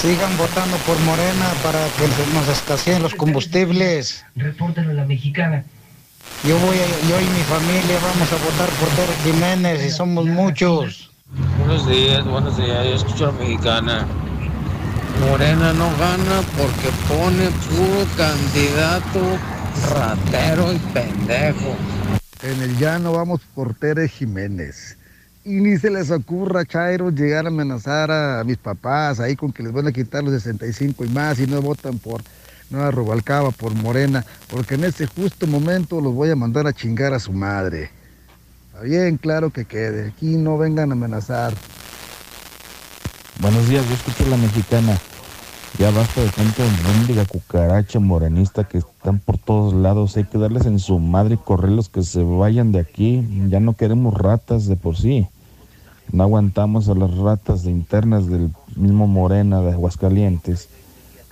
Sigan 0.00 0.38
votando 0.38 0.76
por 0.86 0.96
Morena 1.00 1.46
para 1.64 1.84
que 1.98 2.06
nos 2.32 2.46
escaseen 2.46 3.02
los 3.02 3.12
combustibles. 3.16 4.24
Repórtenlo 4.36 4.92
a 4.92 4.94
la 4.94 5.04
mexicana. 5.04 5.64
Yo 6.44 6.56
voy, 6.60 6.76
yo 6.76 7.20
y 7.20 7.24
mi 7.24 7.42
familia 7.48 7.98
vamos 8.00 8.32
a 8.32 8.36
votar 8.36 8.68
por 8.78 8.88
Tere 8.90 9.12
Jiménez 9.24 9.84
y 9.84 9.90
somos 9.90 10.26
muchos. 10.26 11.10
Buenos 11.58 11.88
días, 11.88 12.24
buenos 12.24 12.56
días. 12.56 12.84
Yo 12.84 12.94
escucho 12.94 13.24
a 13.24 13.32
la 13.32 13.38
mexicana. 13.40 14.06
Morena 15.28 15.72
no 15.72 15.90
gana 15.98 16.40
porque 16.56 16.88
pone 17.08 17.50
puro 17.68 18.06
candidato 18.16 19.58
ratero 19.88 20.72
y 20.72 20.78
pendejo. 20.92 21.76
En 22.42 22.62
el 22.62 22.78
llano 22.78 23.12
vamos 23.12 23.40
por 23.54 23.74
Tere 23.74 24.08
Jiménez. 24.08 24.96
Y 25.44 25.52
ni 25.52 25.78
se 25.78 25.90
les 25.90 26.10
ocurra, 26.10 26.64
Chairo, 26.64 27.10
llegar 27.10 27.46
a 27.46 27.48
amenazar 27.48 28.10
a 28.10 28.44
mis 28.44 28.58
papás 28.58 29.20
ahí 29.20 29.36
con 29.36 29.52
que 29.52 29.62
les 29.62 29.72
van 29.72 29.86
a 29.86 29.92
quitar 29.92 30.22
los 30.22 30.34
65 30.34 31.04
y 31.04 31.08
más 31.08 31.38
y 31.38 31.46
no 31.46 31.62
votan 31.62 31.98
por 31.98 32.22
Nueva 32.68 32.90
Rubalcaba, 32.90 33.50
por 33.50 33.74
Morena, 33.74 34.24
porque 34.48 34.74
en 34.74 34.84
este 34.84 35.06
justo 35.06 35.46
momento 35.46 36.00
los 36.00 36.14
voy 36.14 36.30
a 36.30 36.36
mandar 36.36 36.66
a 36.66 36.72
chingar 36.72 37.14
a 37.14 37.20
su 37.20 37.32
madre. 37.32 37.90
Está 38.66 38.82
bien, 38.82 39.16
claro 39.16 39.50
que 39.50 39.64
quede. 39.64 40.08
Aquí 40.08 40.36
no 40.36 40.56
vengan 40.56 40.90
a 40.90 40.94
amenazar. 40.94 41.54
Buenos 43.40 43.68
días, 43.68 43.84
yo 43.88 43.94
escucho 43.94 44.28
la 44.28 44.36
mexicana. 44.36 44.98
Ya 45.78 45.90
basta 45.90 46.20
de 46.20 46.30
gente 46.30 46.62
mendiga 46.84 47.24
cucaracha 47.24 48.00
morenista 48.00 48.64
que 48.64 48.78
están 48.78 49.18
por 49.18 49.38
todos 49.38 49.72
lados. 49.72 50.16
Hay 50.16 50.24
que 50.24 50.38
darles 50.38 50.66
en 50.66 50.78
su 50.78 50.98
madre 50.98 51.34
y 51.34 51.38
correrlos 51.38 51.88
que 51.88 52.02
se 52.02 52.22
vayan 52.22 52.72
de 52.72 52.80
aquí. 52.80 53.24
Ya 53.48 53.60
no 53.60 53.74
queremos 53.74 54.14
ratas 54.14 54.66
de 54.66 54.76
por 54.76 54.96
sí. 54.96 55.26
No 56.12 56.24
aguantamos 56.24 56.88
a 56.88 56.94
las 56.94 57.16
ratas 57.16 57.62
de 57.62 57.70
internas 57.70 58.26
del 58.26 58.50
mismo 58.76 59.06
Morena 59.06 59.60
de 59.60 59.72
Aguascalientes. 59.72 60.68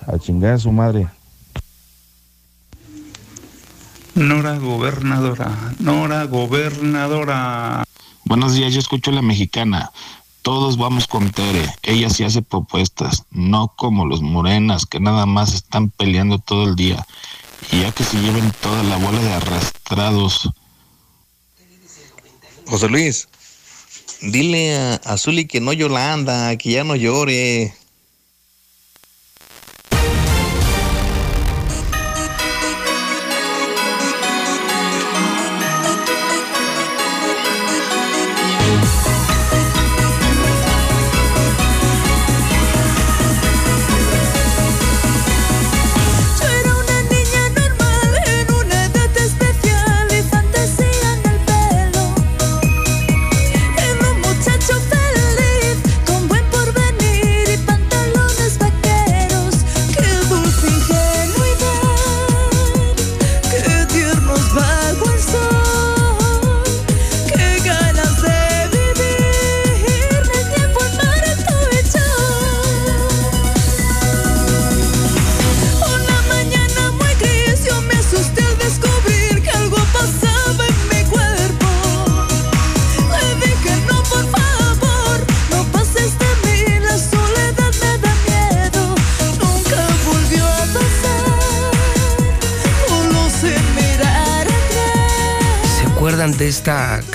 A 0.06 0.18
chingar 0.18 0.54
a 0.54 0.58
su 0.58 0.72
madre. 0.72 1.08
Nora 4.14 4.58
gobernadora, 4.58 5.74
Nora 5.78 6.24
gobernadora. 6.24 7.84
Buenos 8.24 8.54
días, 8.54 8.72
yo 8.72 8.80
escucho 8.80 9.10
a 9.10 9.14
la 9.14 9.22
mexicana. 9.22 9.90
Todos 10.48 10.78
vamos 10.78 11.06
con 11.06 11.30
Tere, 11.30 11.74
ella 11.82 12.08
sí 12.08 12.24
hace 12.24 12.40
propuestas, 12.40 13.24
no 13.30 13.74
como 13.76 14.06
los 14.06 14.22
morenas 14.22 14.86
que 14.86 14.98
nada 14.98 15.26
más 15.26 15.52
están 15.52 15.90
peleando 15.90 16.38
todo 16.38 16.70
el 16.70 16.74
día. 16.74 17.06
Y 17.70 17.82
ya 17.82 17.92
que 17.92 18.02
se 18.02 18.18
lleven 18.18 18.50
toda 18.62 18.82
la 18.82 18.96
bola 18.96 19.20
de 19.20 19.30
arrastrados. 19.30 20.48
José 22.66 22.88
Luis, 22.88 23.28
dile 24.22 24.74
a, 24.74 24.94
a 24.94 25.16
que 25.46 25.60
no 25.60 25.74
Yolanda, 25.74 26.56
que 26.56 26.70
ya 26.72 26.82
no 26.82 26.96
llore. 26.96 27.74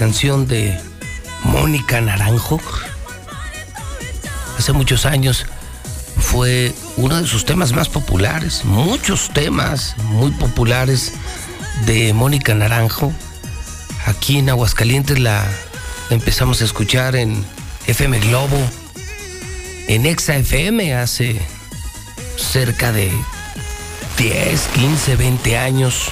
Canción 0.04 0.50
de 0.50 0.78
Mónica 1.46 2.02
Naranjo? 2.02 2.60
Hace 4.60 4.74
muchos 4.74 5.06
años 5.06 5.46
fue 6.20 6.74
uno 6.98 7.22
de 7.22 7.26
sus 7.26 7.46
temas 7.46 7.72
más 7.72 7.88
populares, 7.88 8.66
muchos 8.66 9.30
temas 9.30 9.96
muy 10.10 10.32
populares 10.32 11.14
de 11.86 12.14
Mónica 12.14 12.54
Naranjo. 12.54 13.14
Aquí 14.06 14.40
en 14.40 14.50
Aguascalientes 14.50 15.20
la 15.20 15.48
empezamos 16.10 16.62
a 16.62 16.66
escuchar 16.66 17.16
en 17.16 17.42
FM 17.88 18.20
Globo, 18.20 18.60
en 19.88 20.06
Exa 20.06 20.36
FM 20.36 20.96
hace 20.96 21.40
cerca 22.36 22.92
de 22.92 23.10
10, 24.18 24.68
15, 24.68 25.16
20 25.16 25.58
años. 25.58 26.10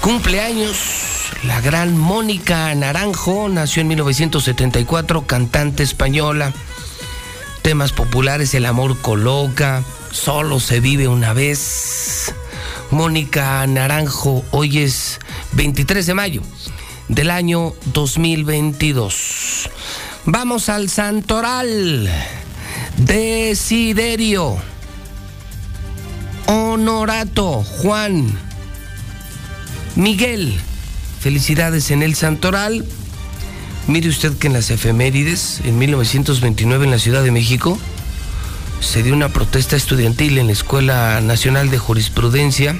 Cumpleaños 0.00 0.95
la 1.44 1.60
gran 1.60 1.96
Mónica 1.96 2.74
Naranjo 2.74 3.48
nació 3.48 3.82
en 3.82 3.88
1974, 3.88 5.26
cantante 5.26 5.82
española. 5.82 6.52
Temas 7.62 7.92
populares, 7.92 8.54
El 8.54 8.66
amor 8.66 8.98
coloca, 9.00 9.82
Solo 10.16 10.60
se 10.60 10.80
vive 10.80 11.08
una 11.08 11.34
vez. 11.34 12.34
Mónica 12.90 13.66
Naranjo. 13.66 14.44
Hoy 14.50 14.78
es 14.78 15.20
23 15.52 16.06
de 16.06 16.14
mayo 16.14 16.42
del 17.08 17.30
año 17.30 17.74
2022. 17.92 19.68
Vamos 20.24 20.68
al 20.70 20.88
Santoral. 20.88 22.10
Desiderio. 22.96 24.56
Honorato. 26.46 27.62
Juan. 27.62 28.26
Miguel. 29.96 30.58
Felicidades 31.26 31.90
en 31.90 32.04
el 32.04 32.14
Santoral. 32.14 32.84
Mire 33.88 34.08
usted 34.08 34.38
que 34.38 34.46
en 34.46 34.52
las 34.52 34.70
efemérides, 34.70 35.60
en 35.64 35.76
1929 35.76 36.84
en 36.84 36.92
la 36.92 37.00
Ciudad 37.00 37.24
de 37.24 37.32
México, 37.32 37.80
se 38.78 39.02
dio 39.02 39.12
una 39.12 39.30
protesta 39.30 39.74
estudiantil 39.74 40.38
en 40.38 40.46
la 40.46 40.52
Escuela 40.52 41.20
Nacional 41.20 41.68
de 41.68 41.78
Jurisprudencia. 41.78 42.76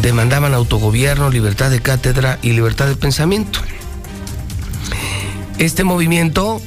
Demandaban 0.00 0.54
autogobierno, 0.54 1.28
libertad 1.28 1.72
de 1.72 1.82
cátedra 1.82 2.38
y 2.40 2.52
libertad 2.52 2.86
de 2.86 2.94
pensamiento. 2.94 3.58
Este 5.58 5.82
movimiento 5.82 6.62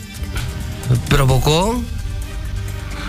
provocó 1.07 1.82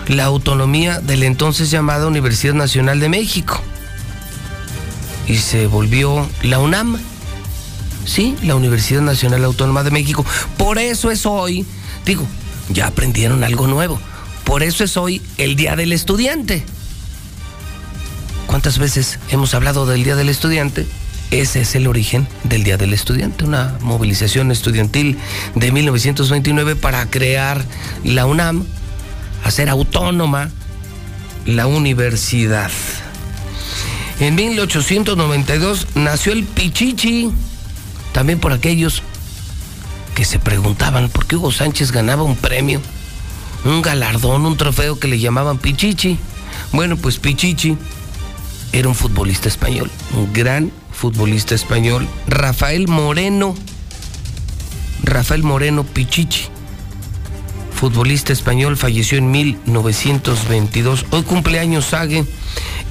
la 0.07 0.23
autonomía 0.23 1.01
de 1.01 1.17
la 1.17 1.25
entonces 1.25 1.69
llamada 1.69 2.07
Universidad 2.07 2.53
Nacional 2.53 3.01
de 3.01 3.09
México 3.09 3.61
y 5.27 5.35
se 5.37 5.67
volvió 5.67 6.27
la 6.41 6.59
UNAM. 6.59 6.97
Sí, 8.05 8.35
la 8.43 8.55
Universidad 8.55 9.01
Nacional 9.01 9.43
Autónoma 9.43 9.83
de 9.83 9.91
México. 9.91 10.25
Por 10.57 10.79
eso 10.79 11.11
es 11.11 11.25
hoy, 11.25 11.65
digo, 12.05 12.25
ya 12.69 12.87
aprendieron 12.87 13.43
algo 13.43 13.67
nuevo. 13.67 13.99
Por 14.45 14.63
eso 14.63 14.83
es 14.83 14.95
hoy 14.95 15.21
el 15.37 15.55
Día 15.55 15.75
del 15.75 15.91
Estudiante. 15.91 16.63
¿Cuántas 18.45 18.79
veces 18.79 19.19
hemos 19.29 19.53
hablado 19.53 19.85
del 19.85 20.05
Día 20.05 20.15
del 20.15 20.29
Estudiante? 20.29 20.87
Ese 21.31 21.61
es 21.61 21.75
el 21.75 21.87
origen 21.87 22.25
del 22.45 22.63
Día 22.63 22.77
del 22.77 22.93
Estudiante, 22.93 23.43
una 23.43 23.77
movilización 23.81 24.49
estudiantil 24.49 25.17
de 25.55 25.73
1929 25.73 26.77
para 26.77 27.05
crear 27.09 27.65
la 28.05 28.25
UNAM, 28.25 28.65
hacer 29.43 29.67
autónoma 29.69 30.49
la 31.45 31.67
universidad. 31.67 32.71
En 34.19 34.33
1892 34.33 35.87
nació 35.93 36.33
el 36.33 36.43
Pichichi, 36.43 37.31
también 38.13 38.39
por 38.39 38.51
aquellos 38.51 39.03
que 40.15 40.25
se 40.25 40.39
preguntaban 40.39 41.09
por 41.09 41.27
qué 41.27 41.35
Hugo 41.35 41.51
Sánchez 41.51 41.91
ganaba 41.91 42.23
un 42.23 42.35
premio, 42.35 42.81
un 43.63 43.83
galardón, 43.83 44.45
un 44.47 44.57
trofeo 44.57 44.99
que 44.99 45.07
le 45.07 45.19
llamaban 45.19 45.59
Pichichi. 45.59 46.17
Bueno, 46.71 46.97
pues 46.97 47.19
Pichichi 47.19 47.77
era 48.73 48.87
un 48.87 48.95
futbolista 48.95 49.47
español, 49.47 49.91
un 50.15 50.33
gran 50.33 50.71
futbolista 50.91 51.53
español, 51.53 52.07
Rafael 52.27 52.87
Moreno. 52.87 53.55
Rafael 55.03 55.43
Moreno 55.43 55.83
Pichichi, 55.83 56.47
futbolista 57.73 58.33
español, 58.33 58.75
falleció 58.75 59.19
en 59.19 59.31
1922. 59.31 61.05
Hoy 61.11 61.21
cumpleaños 61.21 61.85
Sague, 61.85 62.25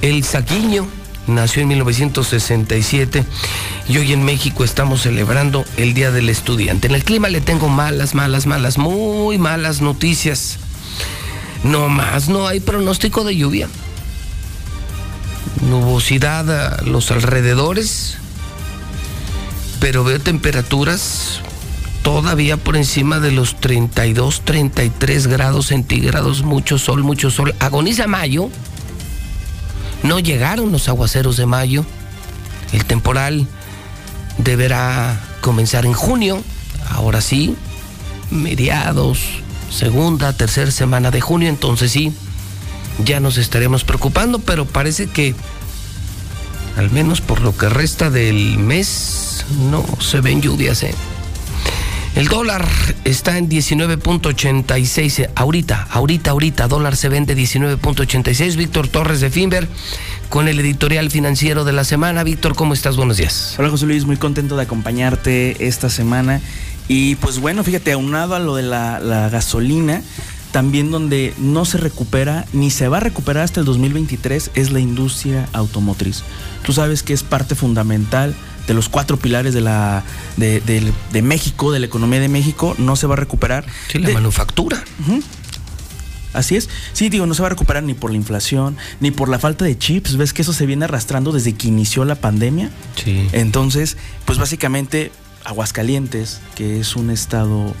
el 0.01 0.23
Saquiño, 0.23 0.87
nació 1.27 1.61
en 1.61 1.69
1967 1.69 3.25
y 3.89 3.97
hoy 3.97 4.13
en 4.13 4.23
México 4.23 4.63
estamos 4.63 5.01
celebrando 5.01 5.65
el 5.77 5.93
Día 5.93 6.11
del 6.11 6.29
Estudiante. 6.29 6.87
En 6.87 6.95
el 6.95 7.03
clima 7.03 7.29
le 7.29 7.41
tengo 7.41 7.69
malas, 7.69 8.15
malas, 8.15 8.45
malas, 8.45 8.77
muy 8.77 9.37
malas 9.37 9.81
noticias. 9.81 10.57
No 11.63 11.89
más, 11.89 12.29
no 12.29 12.47
hay 12.47 12.59
pronóstico 12.59 13.23
de 13.23 13.35
lluvia. 13.35 13.67
Nubosidad 15.61 16.49
a 16.51 16.81
los 16.83 17.11
alrededores, 17.11 18.17
pero 19.79 20.03
veo 20.03 20.19
temperaturas 20.19 21.41
todavía 22.03 22.55
por 22.55 22.77
encima 22.77 23.19
de 23.19 23.31
los 23.31 23.59
32, 23.59 24.41
33 24.45 25.27
grados 25.27 25.67
centígrados, 25.67 26.43
mucho 26.43 26.77
sol, 26.77 27.03
mucho 27.03 27.29
sol. 27.29 27.53
Agoniza 27.59 28.07
mayo. 28.07 28.49
No 30.07 30.19
llegaron 30.19 30.71
los 30.71 30.87
aguaceros 30.87 31.35
de 31.35 31.45
mayo. 31.45 31.85
El 32.71 32.85
temporal 32.85 33.45
deberá 34.37 35.19
comenzar 35.41 35.85
en 35.85 35.93
junio, 35.93 36.41
ahora 36.89 37.19
sí, 37.19 37.55
mediados, 38.31 39.19
segunda, 39.69 40.31
tercera 40.31 40.71
semana 40.71 41.11
de 41.11 41.19
junio, 41.19 41.49
entonces 41.49 41.91
sí, 41.91 42.13
ya 43.03 43.19
nos 43.19 43.37
estaremos 43.37 43.83
preocupando, 43.83 44.39
pero 44.39 44.65
parece 44.65 45.07
que 45.07 45.35
al 46.77 46.89
menos 46.89 47.19
por 47.19 47.41
lo 47.41 47.57
que 47.57 47.67
resta 47.67 48.09
del 48.09 48.57
mes 48.59 49.45
no 49.69 49.83
se 49.99 50.21
ven 50.21 50.41
lluvias. 50.41 50.83
¿eh? 50.83 50.95
El 52.17 52.29
dólar 52.29 52.67
está 53.03 53.37
en 53.37 53.47
19.86. 53.47 55.29
Ahorita, 55.35 55.87
ahorita, 55.91 56.31
ahorita, 56.31 56.67
dólar 56.67 56.95
se 56.95 57.09
vende 57.09 57.37
19.86. 57.37 58.55
Víctor 58.55 58.87
Torres 58.87 59.21
de 59.21 59.29
Finver 59.29 59.67
con 60.27 60.47
el 60.47 60.59
editorial 60.59 61.11
financiero 61.11 61.63
de 61.63 61.73
la 61.73 61.83
semana. 61.83 62.23
Víctor, 62.23 62.55
¿cómo 62.55 62.73
estás? 62.73 62.97
Buenos 62.97 63.17
días. 63.17 63.53
Hola 63.59 63.69
José 63.69 63.85
Luis, 63.85 64.05
muy 64.05 64.17
contento 64.17 64.57
de 64.57 64.63
acompañarte 64.63 65.67
esta 65.67 65.91
semana. 65.91 66.41
Y 66.87 67.17
pues 67.17 67.37
bueno, 67.37 67.63
fíjate, 67.63 67.91
aunado 67.91 68.33
a 68.33 68.39
lo 68.39 68.55
de 68.55 68.63
la, 68.63 68.99
la 68.99 69.29
gasolina, 69.29 70.01
también 70.51 70.89
donde 70.89 71.35
no 71.37 71.65
se 71.65 71.77
recupera 71.77 72.47
ni 72.51 72.71
se 72.71 72.87
va 72.87 72.97
a 72.97 73.01
recuperar 73.01 73.43
hasta 73.43 73.59
el 73.59 73.67
2023 73.67 74.49
es 74.55 74.71
la 74.71 74.79
industria 74.79 75.47
automotriz. 75.53 76.23
Tú 76.65 76.73
sabes 76.73 77.03
que 77.03 77.13
es 77.13 77.21
parte 77.21 77.53
fundamental 77.53 78.33
de 78.67 78.73
los 78.73 78.89
cuatro 78.89 79.17
pilares 79.17 79.53
de 79.53 79.61
la 79.61 80.03
de, 80.35 80.59
de- 80.61 80.91
de 81.11 81.21
México, 81.21 81.71
de 81.71 81.79
la 81.79 81.85
economía 81.85 82.19
de 82.19 82.27
México, 82.29 82.75
no 82.77 82.95
se 82.95 83.07
va 83.07 83.13
a 83.13 83.17
recuperar. 83.17 83.65
Sí, 83.91 83.99
la 83.99 84.09
manufactura. 84.09 84.83
Así 86.33 86.55
es. 86.55 86.69
Sí, 86.93 87.09
digo, 87.09 87.25
no 87.25 87.33
se 87.33 87.41
va 87.41 87.47
a 87.47 87.49
recuperar 87.49 87.81
ni 87.83 87.93
por 87.95 88.11
la 88.11 88.17
inflación, 88.17 88.77
ni 88.99 89.09
por 89.11 89.29
la 89.29 89.39
falta 89.39 89.65
de 89.65 89.77
chips. 89.77 90.17
Ves 90.17 90.33
que 90.33 90.43
eso 90.43 90.53
se 90.53 90.65
viene 90.67 90.85
arrastrando 90.85 91.31
desde 91.31 91.53
que 91.53 91.67
inició 91.69 92.05
la 92.05 92.15
pandemia. 92.15 92.69
Sí. 93.03 93.27
Entonces, 93.31 93.97
pues 94.25 94.37
básicamente 94.37 95.11
Aguascalientes, 95.45 96.41
que 96.55 96.79
es 96.79 96.95
un 96.95 97.09
estado 97.09 97.73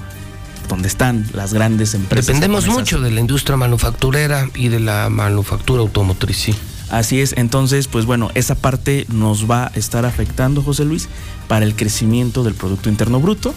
donde 0.69 0.87
están 0.87 1.25
las 1.33 1.53
grandes 1.53 1.93
empresas. 1.93 2.25
Dependemos 2.27 2.67
mucho 2.67 2.99
de 2.99 3.11
la 3.11 3.19
industria 3.19 3.57
manufacturera 3.57 4.49
y 4.55 4.69
de 4.69 4.79
la 4.79 5.09
manufactura 5.09 5.81
automotriz, 5.81 6.37
sí. 6.37 6.55
Así 6.89 7.19
es, 7.19 7.33
entonces, 7.37 7.87
pues 7.87 8.05
bueno, 8.05 8.29
esa 8.33 8.55
parte 8.55 9.05
nos 9.09 9.49
va 9.49 9.65
a 9.65 9.71
estar 9.75 10.05
afectando, 10.05 10.61
José 10.61 10.85
Luis, 10.85 11.09
para 11.47 11.65
el 11.65 11.75
crecimiento 11.75 12.43
del 12.43 12.53
Producto 12.53 12.89
Interno 12.89 13.19
Bruto, 13.19 13.53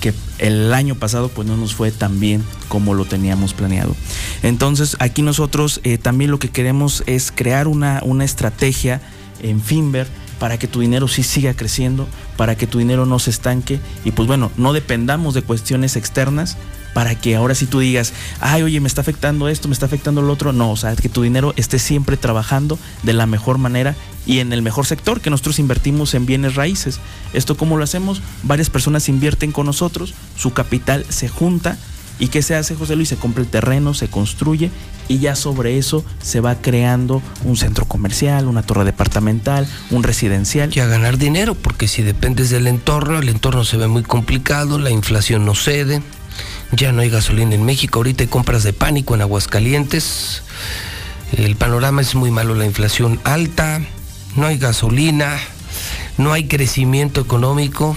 que 0.00 0.14
el 0.38 0.72
año 0.72 0.94
pasado 0.94 1.28
pues 1.28 1.48
no 1.48 1.56
nos 1.56 1.74
fue 1.74 1.90
tan 1.90 2.20
bien 2.20 2.44
como 2.68 2.94
lo 2.94 3.04
teníamos 3.04 3.52
planeado. 3.52 3.96
Entonces, 4.44 4.96
aquí 5.00 5.22
nosotros 5.22 5.80
eh, 5.82 5.98
también 5.98 6.30
lo 6.30 6.38
que 6.38 6.50
queremos 6.50 7.02
es 7.06 7.32
crear 7.32 7.66
una, 7.66 8.00
una 8.04 8.24
estrategia 8.24 9.00
en 9.42 9.60
Finver 9.60 10.06
para 10.38 10.56
que 10.56 10.68
tu 10.68 10.80
dinero 10.80 11.08
sí 11.08 11.24
siga 11.24 11.54
creciendo, 11.54 12.06
para 12.36 12.56
que 12.56 12.68
tu 12.68 12.78
dinero 12.78 13.06
no 13.06 13.18
se 13.18 13.30
estanque 13.30 13.80
y 14.04 14.12
pues 14.12 14.28
bueno, 14.28 14.52
no 14.56 14.72
dependamos 14.72 15.34
de 15.34 15.42
cuestiones 15.42 15.96
externas 15.96 16.56
para 16.94 17.14
que 17.14 17.36
ahora 17.36 17.54
sí 17.54 17.66
tú 17.66 17.80
digas, 17.80 18.12
ay, 18.40 18.62
oye, 18.62 18.80
me 18.80 18.88
está 18.88 19.00
afectando 19.00 19.48
esto, 19.48 19.68
me 19.68 19.74
está 19.74 19.86
afectando 19.86 20.22
lo 20.22 20.32
otro. 20.32 20.52
No, 20.52 20.72
o 20.72 20.76
sea, 20.76 20.94
que 20.96 21.08
tu 21.08 21.22
dinero 21.22 21.54
esté 21.56 21.78
siempre 21.78 22.16
trabajando 22.16 22.78
de 23.02 23.12
la 23.12 23.26
mejor 23.26 23.58
manera 23.58 23.94
y 24.26 24.40
en 24.40 24.52
el 24.52 24.62
mejor 24.62 24.86
sector, 24.86 25.20
que 25.20 25.30
nosotros 25.30 25.58
invertimos 25.58 26.14
en 26.14 26.26
bienes 26.26 26.54
raíces. 26.54 27.00
¿Esto 27.32 27.56
cómo 27.56 27.76
lo 27.76 27.84
hacemos? 27.84 28.20
Varias 28.42 28.70
personas 28.70 29.08
invierten 29.08 29.52
con 29.52 29.66
nosotros, 29.66 30.14
su 30.36 30.52
capital 30.52 31.06
se 31.08 31.28
junta 31.28 31.78
¿Y 32.20 32.28
qué 32.28 32.42
se 32.42 32.56
hace, 32.56 32.74
José 32.74 32.96
Luis? 32.96 33.08
Se 33.08 33.16
compra 33.16 33.42
el 33.42 33.48
terreno, 33.48 33.94
se 33.94 34.08
construye 34.08 34.70
y 35.06 35.18
ya 35.18 35.36
sobre 35.36 35.78
eso 35.78 36.04
se 36.20 36.40
va 36.40 36.56
creando 36.56 37.22
un 37.44 37.56
centro 37.56 37.86
comercial, 37.86 38.46
una 38.46 38.62
torre 38.62 38.84
departamental, 38.84 39.66
un 39.90 40.02
residencial. 40.02 40.70
Y 40.74 40.80
a 40.80 40.86
ganar 40.86 41.16
dinero, 41.16 41.54
porque 41.54 41.86
si 41.86 42.02
dependes 42.02 42.50
del 42.50 42.66
entorno, 42.66 43.18
el 43.18 43.28
entorno 43.28 43.64
se 43.64 43.76
ve 43.76 43.86
muy 43.86 44.02
complicado, 44.02 44.78
la 44.78 44.90
inflación 44.90 45.46
no 45.46 45.54
cede, 45.54 46.02
ya 46.72 46.92
no 46.92 47.02
hay 47.02 47.10
gasolina 47.10 47.54
en 47.54 47.64
México, 47.64 47.98
ahorita 47.98 48.24
hay 48.24 48.28
compras 48.28 48.62
de 48.62 48.72
pánico 48.72 49.14
en 49.14 49.22
Aguascalientes, 49.22 50.42
el 51.36 51.56
panorama 51.56 52.00
es 52.00 52.14
muy 52.14 52.30
malo, 52.30 52.54
la 52.54 52.66
inflación 52.66 53.20
alta, 53.24 53.80
no 54.36 54.46
hay 54.46 54.58
gasolina, 54.58 55.38
no 56.16 56.32
hay 56.32 56.48
crecimiento 56.48 57.20
económico, 57.20 57.96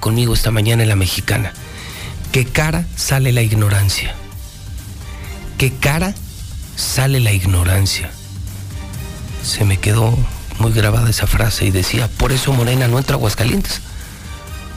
conmigo 0.00 0.34
esta 0.34 0.50
mañana 0.50 0.82
en 0.82 0.88
la 0.88 0.96
mexicana. 0.96 1.52
¿Qué 2.32 2.46
cara 2.46 2.86
sale 2.96 3.32
la 3.32 3.42
ignorancia? 3.42 4.14
qué 5.62 5.70
cara 5.70 6.12
sale 6.74 7.20
la 7.20 7.30
ignorancia. 7.30 8.10
Se 9.44 9.64
me 9.64 9.76
quedó 9.76 10.18
muy 10.58 10.72
grabada 10.72 11.08
esa 11.08 11.28
frase 11.28 11.64
y 11.64 11.70
decía, 11.70 12.08
por 12.08 12.32
eso 12.32 12.52
Morena 12.52 12.88
no 12.88 12.98
entra 12.98 13.14
a 13.14 13.18
Aguascalientes, 13.18 13.80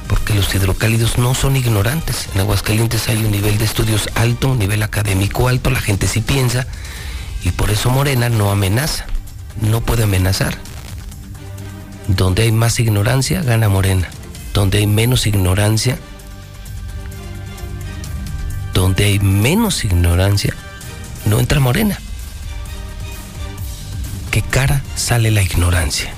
porque 0.07 0.35
los 0.35 0.53
hidrocálidos 0.53 1.17
no 1.17 1.33
son 1.33 1.55
ignorantes. 1.55 2.29
En 2.35 2.41
Aguascalientes 2.41 3.09
hay 3.09 3.17
un 3.25 3.31
nivel 3.31 3.57
de 3.57 3.65
estudios 3.65 4.09
alto, 4.13 4.49
un 4.49 4.59
nivel 4.59 4.83
académico 4.83 5.47
alto, 5.47 5.71
la 5.71 5.81
gente 5.81 6.07
sí 6.07 6.21
piensa, 6.21 6.67
y 7.43 7.49
por 7.49 7.71
eso 7.71 7.89
Morena 7.89 8.29
no 8.29 8.51
amenaza, 8.51 9.07
no 9.61 9.81
puede 9.81 10.03
amenazar. 10.03 10.55
Donde 12.07 12.43
hay 12.43 12.51
más 12.51 12.79
ignorancia, 12.79 13.41
gana 13.41 13.69
Morena. 13.69 14.09
Donde 14.53 14.79
hay 14.79 14.87
menos 14.87 15.27
ignorancia, 15.27 15.97
donde 18.75 19.05
hay 19.05 19.19
menos 19.19 19.85
ignorancia, 19.85 20.53
no 21.25 21.39
entra 21.39 21.59
morena. 21.59 21.97
¿Qué 24.31 24.41
cara 24.41 24.83
sale 24.95 25.31
la 25.31 25.41
ignorancia? 25.41 26.13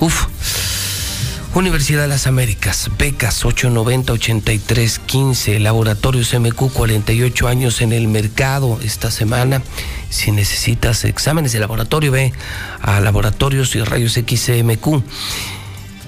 Uf. 0.00 0.26
Universidad 1.56 2.02
de 2.02 2.08
las 2.08 2.26
Américas, 2.26 2.90
becas 2.98 3.46
890-8315, 3.46 5.58
laboratorios 5.58 6.38
MQ 6.38 6.70
48 6.70 7.48
años 7.48 7.80
en 7.80 7.94
el 7.94 8.08
mercado 8.08 8.78
esta 8.84 9.10
semana. 9.10 9.62
Si 10.10 10.32
necesitas 10.32 11.06
exámenes 11.06 11.52
de 11.52 11.60
laboratorio, 11.60 12.12
ve 12.12 12.34
a 12.82 13.00
laboratorios 13.00 13.74
y 13.74 13.82
rayos 13.82 14.12
XMQ. 14.12 15.02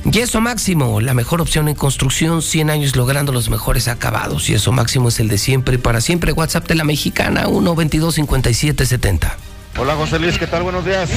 Yeso 0.04 0.42
Máximo, 0.42 1.00
la 1.00 1.14
mejor 1.14 1.40
opción 1.40 1.68
en 1.68 1.76
construcción, 1.76 2.42
100 2.42 2.68
años 2.68 2.94
logrando 2.94 3.32
los 3.32 3.48
mejores 3.48 3.88
acabados. 3.88 4.48
Yeso 4.48 4.72
Máximo 4.72 5.08
es 5.08 5.18
el 5.18 5.28
de 5.28 5.38
siempre 5.38 5.76
y 5.76 5.78
para 5.78 6.02
siempre. 6.02 6.32
WhatsApp 6.32 6.68
de 6.68 6.74
la 6.74 6.84
mexicana, 6.84 7.46
122-5770. 7.46 9.32
Hola 9.78 9.94
José 9.94 10.18
Luis, 10.18 10.36
¿qué 10.36 10.46
tal? 10.46 10.62
Buenos 10.62 10.84
días. 10.84 11.08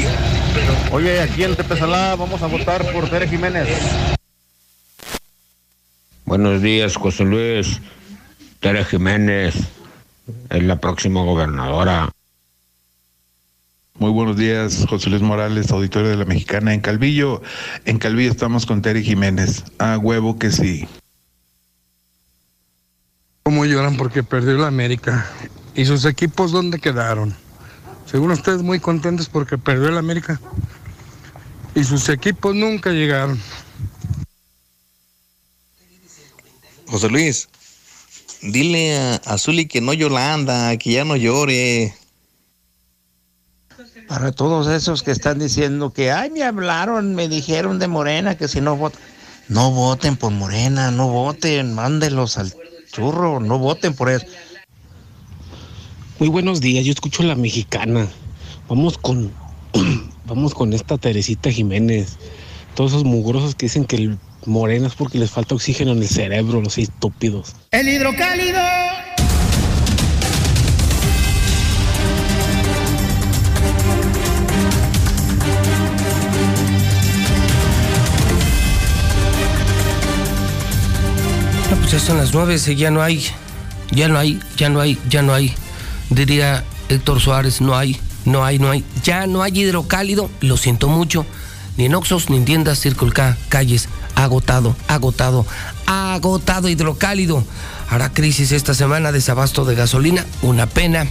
Oye, 0.92 1.20
aquí 1.20 1.44
en 1.44 1.54
Tepezalá 1.54 2.16
vamos 2.16 2.42
a 2.42 2.48
votar 2.48 2.90
por 2.94 3.10
Tere 3.10 3.28
Jiménez. 3.28 3.68
Buenos 6.32 6.62
días, 6.62 6.96
José 6.96 7.26
Luis. 7.26 7.82
Tere 8.62 8.86
Jiménez 8.86 9.54
es 10.50 10.64
la 10.64 10.80
próxima 10.80 11.22
gobernadora. 11.24 12.10
Muy 13.96 14.12
buenos 14.12 14.38
días, 14.38 14.86
José 14.88 15.10
Luis 15.10 15.22
Morales, 15.22 15.70
auditorio 15.72 16.08
de 16.08 16.16
la 16.16 16.24
Mexicana 16.24 16.74
en 16.74 16.80
Calvillo. 16.80 17.42
En 17.84 18.00
Calvillo 18.00 18.32
estamos 18.32 18.66
con 18.66 18.82
Terry 18.82 19.04
Jiménez. 19.04 19.66
A 19.78 19.98
huevo 19.98 20.40
que 20.40 20.52
sí. 20.52 20.88
¿Cómo 23.44 23.66
lloran 23.66 23.98
porque 23.98 24.24
perdió 24.24 24.54
la 24.54 24.68
América? 24.68 25.30
¿Y 25.76 25.84
sus 25.84 26.06
equipos 26.06 26.54
dónde 26.54 26.80
quedaron? 26.80 27.36
Según 28.06 28.32
ustedes 28.32 28.62
muy 28.62 28.80
contentos 28.80 29.28
porque 29.28 29.58
perdió 29.58 29.92
la 29.92 30.00
América. 30.00 30.40
Y 31.76 31.84
sus 31.84 32.08
equipos 32.08 32.56
nunca 32.56 32.92
llegaron. 32.92 33.38
José 36.92 37.08
Luis, 37.08 37.48
dile 38.42 38.98
a, 38.98 39.16
a 39.16 39.38
Zuli 39.38 39.66
que 39.66 39.80
no 39.80 39.94
Yolanda, 39.94 40.76
que 40.76 40.92
ya 40.92 41.06
no 41.06 41.16
llore. 41.16 41.96
Para 44.10 44.34
todos 44.34 44.68
esos 44.68 45.02
que 45.02 45.12
están 45.12 45.40
diciendo 45.40 45.94
que, 45.94 46.12
ay, 46.12 46.32
me 46.32 46.44
hablaron, 46.44 47.16
me 47.16 47.30
dijeron 47.30 47.80
de 47.80 47.88
Morena 47.88 48.36
que 48.36 48.50
si 48.50 48.60
no 48.60 48.76
votan, 48.76 49.00
no 49.48 49.72
voten 49.72 50.18
por 50.18 50.32
Morena, 50.34 50.92
no 50.92 51.08
voten, 51.08 51.74
mándenlos 51.74 52.38
al 52.38 52.54
churro, 52.92 53.40
no 53.40 53.58
voten 53.58 53.94
por 53.94 54.10
eso. 54.10 54.26
Muy 56.20 56.28
buenos 56.28 56.60
días, 56.60 56.84
yo 56.84 56.92
escucho 56.92 57.24
la 57.24 57.36
mexicana. 57.36 58.06
Vamos 58.68 58.98
con, 58.98 59.32
vamos 60.26 60.54
con 60.54 60.74
esta 60.74 60.98
Teresita 60.98 61.50
Jiménez. 61.52 62.18
Todos 62.76 62.92
esos 62.92 63.06
mugrosos 63.06 63.56
que 63.56 63.68
dicen 63.68 63.86
que 63.86 63.96
el 63.96 64.20
Morena 64.46 64.88
es 64.88 64.96
porque 64.96 65.18
les 65.18 65.32
falta 65.32 65.56
oxígeno 65.56 65.92
en 65.92 66.00
el 66.00 66.08
cerebro, 66.08 66.62
los 66.62 66.78
estúpidos. 66.78 67.56
El 67.72 67.88
hidrocálido. 67.88 68.60
ya 81.92 82.00
son 82.00 82.18
las 82.18 82.34
nueve, 82.34 82.58
ya 82.58 82.90
no 82.90 83.02
hay, 83.02 83.22
ya 83.92 84.08
no 84.08 84.18
hay, 84.18 84.40
ya 84.56 84.70
no 84.70 84.80
hay, 84.80 84.98
ya 85.10 85.22
no 85.22 85.34
hay. 85.34 85.54
Diría 86.10 86.64
Héctor 86.88 87.20
Suárez, 87.20 87.60
no 87.60 87.76
hay, 87.76 88.00
no 88.24 88.46
hay, 88.46 88.60
no 88.60 88.70
hay. 88.70 88.86
Ya 89.04 89.28
no 89.28 89.44
hay 89.44 89.60
hidrocálido, 89.60 90.30
lo 90.40 90.56
siento 90.56 90.88
mucho. 90.88 91.26
Ni 91.76 91.86
en 91.86 91.96
Oxos, 91.96 92.30
ni 92.30 92.38
en 92.38 92.46
tiendas, 92.46 92.80
Circle 92.80 93.12
K, 93.12 93.38
calles, 93.50 93.90
agotado, 94.24 94.76
agotado, 94.88 95.46
agotado 95.86 96.70
hidrocálido. 96.70 97.44
Hará 97.90 98.14
crisis 98.14 98.52
esta 98.52 98.74
semana, 98.74 99.12
desabasto 99.12 99.66
de 99.66 99.76
gasolina, 99.76 100.26
una 100.42 100.66
pena. 100.66 101.08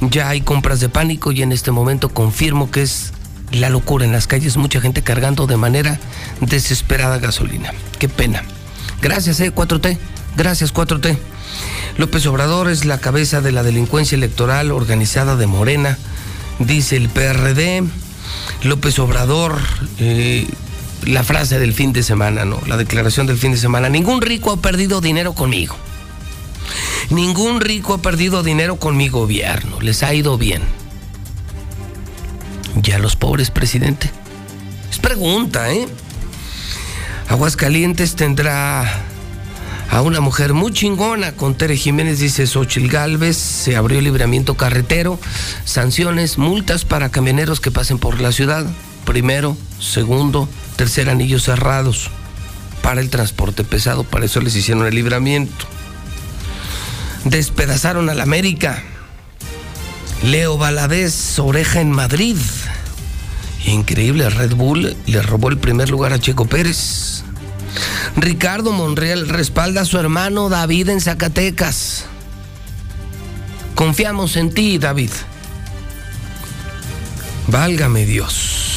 Ya 0.00 0.28
hay 0.28 0.40
compras 0.40 0.80
de 0.80 0.88
pánico 0.88 1.32
y 1.32 1.42
en 1.42 1.52
este 1.52 1.70
momento 1.70 2.08
confirmo 2.08 2.70
que 2.70 2.82
es 2.82 3.12
la 3.52 3.70
locura 3.70 4.04
en 4.04 4.12
las 4.12 4.26
calles, 4.26 4.56
mucha 4.56 4.80
gente 4.80 5.02
cargando 5.02 5.46
de 5.46 5.56
manera 5.56 5.98
desesperada 6.40 7.18
gasolina. 7.18 7.72
Qué 7.98 8.08
pena. 8.08 8.42
Gracias, 9.00 9.40
eh, 9.40 9.52
4T. 9.52 9.98
Gracias, 10.36 10.72
4T. 10.72 11.16
López 11.96 12.26
Obrador 12.26 12.68
es 12.70 12.84
la 12.84 12.98
cabeza 12.98 13.40
de 13.40 13.52
la 13.52 13.62
delincuencia 13.62 14.16
electoral 14.16 14.70
organizada 14.70 15.36
de 15.36 15.46
Morena, 15.46 15.98
dice 16.58 16.96
el 16.96 17.08
PRD. 17.08 17.84
López 18.62 18.98
Obrador, 18.98 19.58
eh, 19.98 20.46
la 21.04 21.24
frase 21.24 21.58
del 21.58 21.72
fin 21.72 21.92
de 21.92 22.02
semana, 22.02 22.44
¿no? 22.44 22.60
La 22.66 22.76
declaración 22.76 23.26
del 23.26 23.38
fin 23.38 23.52
de 23.52 23.58
semana. 23.58 23.88
Ningún 23.88 24.20
rico 24.20 24.52
ha 24.52 24.60
perdido 24.60 25.00
dinero 25.00 25.34
con 25.34 25.50
mi 25.50 25.68
Ningún 27.10 27.60
rico 27.60 27.94
ha 27.94 27.98
perdido 27.98 28.42
dinero 28.42 28.76
con 28.76 28.96
mi 28.96 29.08
gobierno. 29.08 29.80
Les 29.80 30.02
ha 30.02 30.12
ido 30.12 30.36
bien. 30.36 30.62
¿Ya 32.82 32.98
los 32.98 33.16
pobres, 33.16 33.50
presidente? 33.50 34.10
Es 34.90 34.98
pregunta, 34.98 35.72
¿eh? 35.72 35.88
Aguascalientes 37.28 38.14
tendrá 38.14 39.02
a 39.90 40.02
una 40.02 40.20
mujer 40.20 40.52
muy 40.52 40.72
chingona 40.72 41.32
con 41.32 41.54
Tere 41.54 41.76
Jiménez, 41.76 42.18
dice 42.18 42.46
Xochil 42.46 42.88
Galvez. 42.90 43.36
Se 43.36 43.76
abrió 43.76 44.00
libramiento 44.00 44.54
carretero, 44.54 45.18
sanciones, 45.64 46.38
multas 46.38 46.84
para 46.84 47.10
camioneros 47.10 47.60
que 47.60 47.70
pasen 47.70 47.98
por 47.98 48.20
la 48.20 48.32
ciudad. 48.32 48.66
Primero, 49.04 49.56
segundo, 49.80 50.48
tercer 50.78 51.10
anillo 51.10 51.40
cerrados 51.40 52.08
para 52.82 53.00
el 53.00 53.10
transporte 53.10 53.64
pesado. 53.64 54.04
Para 54.04 54.24
eso 54.24 54.40
les 54.40 54.54
hicieron 54.54 54.86
el 54.86 54.94
libramiento. 54.94 55.66
Despedazaron 57.24 58.08
a 58.08 58.14
la 58.14 58.22
América. 58.22 58.82
Leo 60.22 60.56
Valadez, 60.56 61.38
oreja 61.40 61.80
en 61.80 61.90
Madrid. 61.90 62.36
Increíble, 63.66 64.30
Red 64.30 64.54
Bull 64.54 64.96
le 65.04 65.22
robó 65.22 65.48
el 65.48 65.58
primer 65.58 65.90
lugar 65.90 66.12
a 66.12 66.20
Checo 66.20 66.46
Pérez. 66.46 67.24
Ricardo 68.16 68.70
Monreal 68.72 69.28
respalda 69.28 69.80
a 69.80 69.84
su 69.84 69.98
hermano 69.98 70.48
David 70.48 70.90
en 70.90 71.00
Zacatecas. 71.00 72.04
Confiamos 73.74 74.36
en 74.36 74.50
ti, 74.54 74.78
David. 74.78 75.10
Válgame 77.48 78.06
Dios. 78.06 78.67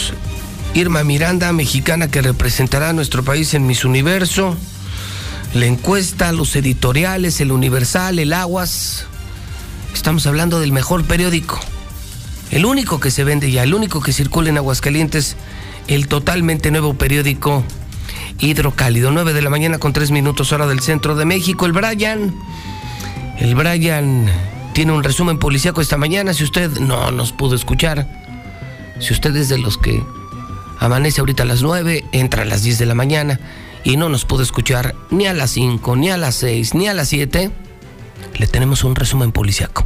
Irma 0.74 1.04
Miranda, 1.04 1.52
mexicana 1.52 2.10
que 2.10 2.22
representará 2.22 2.90
a 2.90 2.94
nuestro 2.94 3.24
país 3.24 3.54
en 3.54 3.68
Miss 3.68 3.84
Universo. 3.84 4.56
La 5.54 5.66
encuesta, 5.66 6.32
los 6.32 6.56
editoriales, 6.56 7.42
el 7.42 7.52
Universal, 7.52 8.20
el 8.20 8.32
Aguas. 8.32 9.06
Estamos 9.94 10.26
hablando 10.28 10.62
del 10.62 10.72
mejor 10.72 11.04
periódico. 11.04 11.60
El 12.52 12.66
único 12.66 13.02
que 13.02 13.12
se 13.12 13.26
vende 13.26 13.52
ya, 13.52 13.64
el 13.64 13.74
único 13.74 14.02
que 14.02 14.14
circula 14.14 14.50
en 14.50 14.58
Aguascalientes, 14.58 15.36
el 15.88 16.08
totalmente 16.08 16.72
nuevo 16.72 16.94
periódico 16.94 17.66
Hidrocálido. 18.40 19.12
9 19.12 19.34
de 19.34 19.42
la 19.42 19.50
mañana 19.50 19.78
con 19.78 19.92
3 19.92 20.12
minutos 20.12 20.54
hora 20.54 20.68
del 20.68 20.80
centro 20.80 21.16
de 21.16 21.26
México. 21.26 21.66
El 21.66 21.74
Brian. 21.74 22.34
El 23.40 23.56
Brian 23.56 24.32
tiene 24.74 24.94
un 24.94 25.04
resumen 25.04 25.38
policíaco 25.38 25.82
esta 25.82 25.98
mañana. 25.98 26.34
Si 26.34 26.46
usted 26.46 26.72
no 26.80 27.12
nos 27.12 27.34
pudo 27.34 27.56
escuchar, 27.56 28.08
si 29.00 29.12
usted 29.12 29.36
es 29.36 29.50
de 29.50 29.58
los 29.58 29.78
que 29.78 30.02
amanece 30.82 31.22
ahorita 31.22 31.44
a 31.44 31.46
las 31.46 31.62
9, 31.62 32.06
entra 32.12 32.42
a 32.42 32.46
las 32.46 32.64
10 32.64 32.80
de 32.80 32.86
la 32.88 32.96
mañana 32.96 33.40
y 33.84 33.98
no 33.98 34.10
nos 34.10 34.26
pudo 34.26 34.42
escuchar 34.42 34.96
ni 35.12 35.28
a 35.28 35.34
las 35.34 35.52
5, 35.52 35.96
ni 35.96 36.10
a 36.10 36.18
las 36.18 36.36
6, 36.36 36.74
ni 36.74 36.88
a 36.88 36.94
las 36.96 37.08
7, 37.10 37.52
le 38.34 38.48
tenemos 38.48 38.84
un 38.84 38.96
resumen 38.96 39.32
policíaco. 39.32 39.86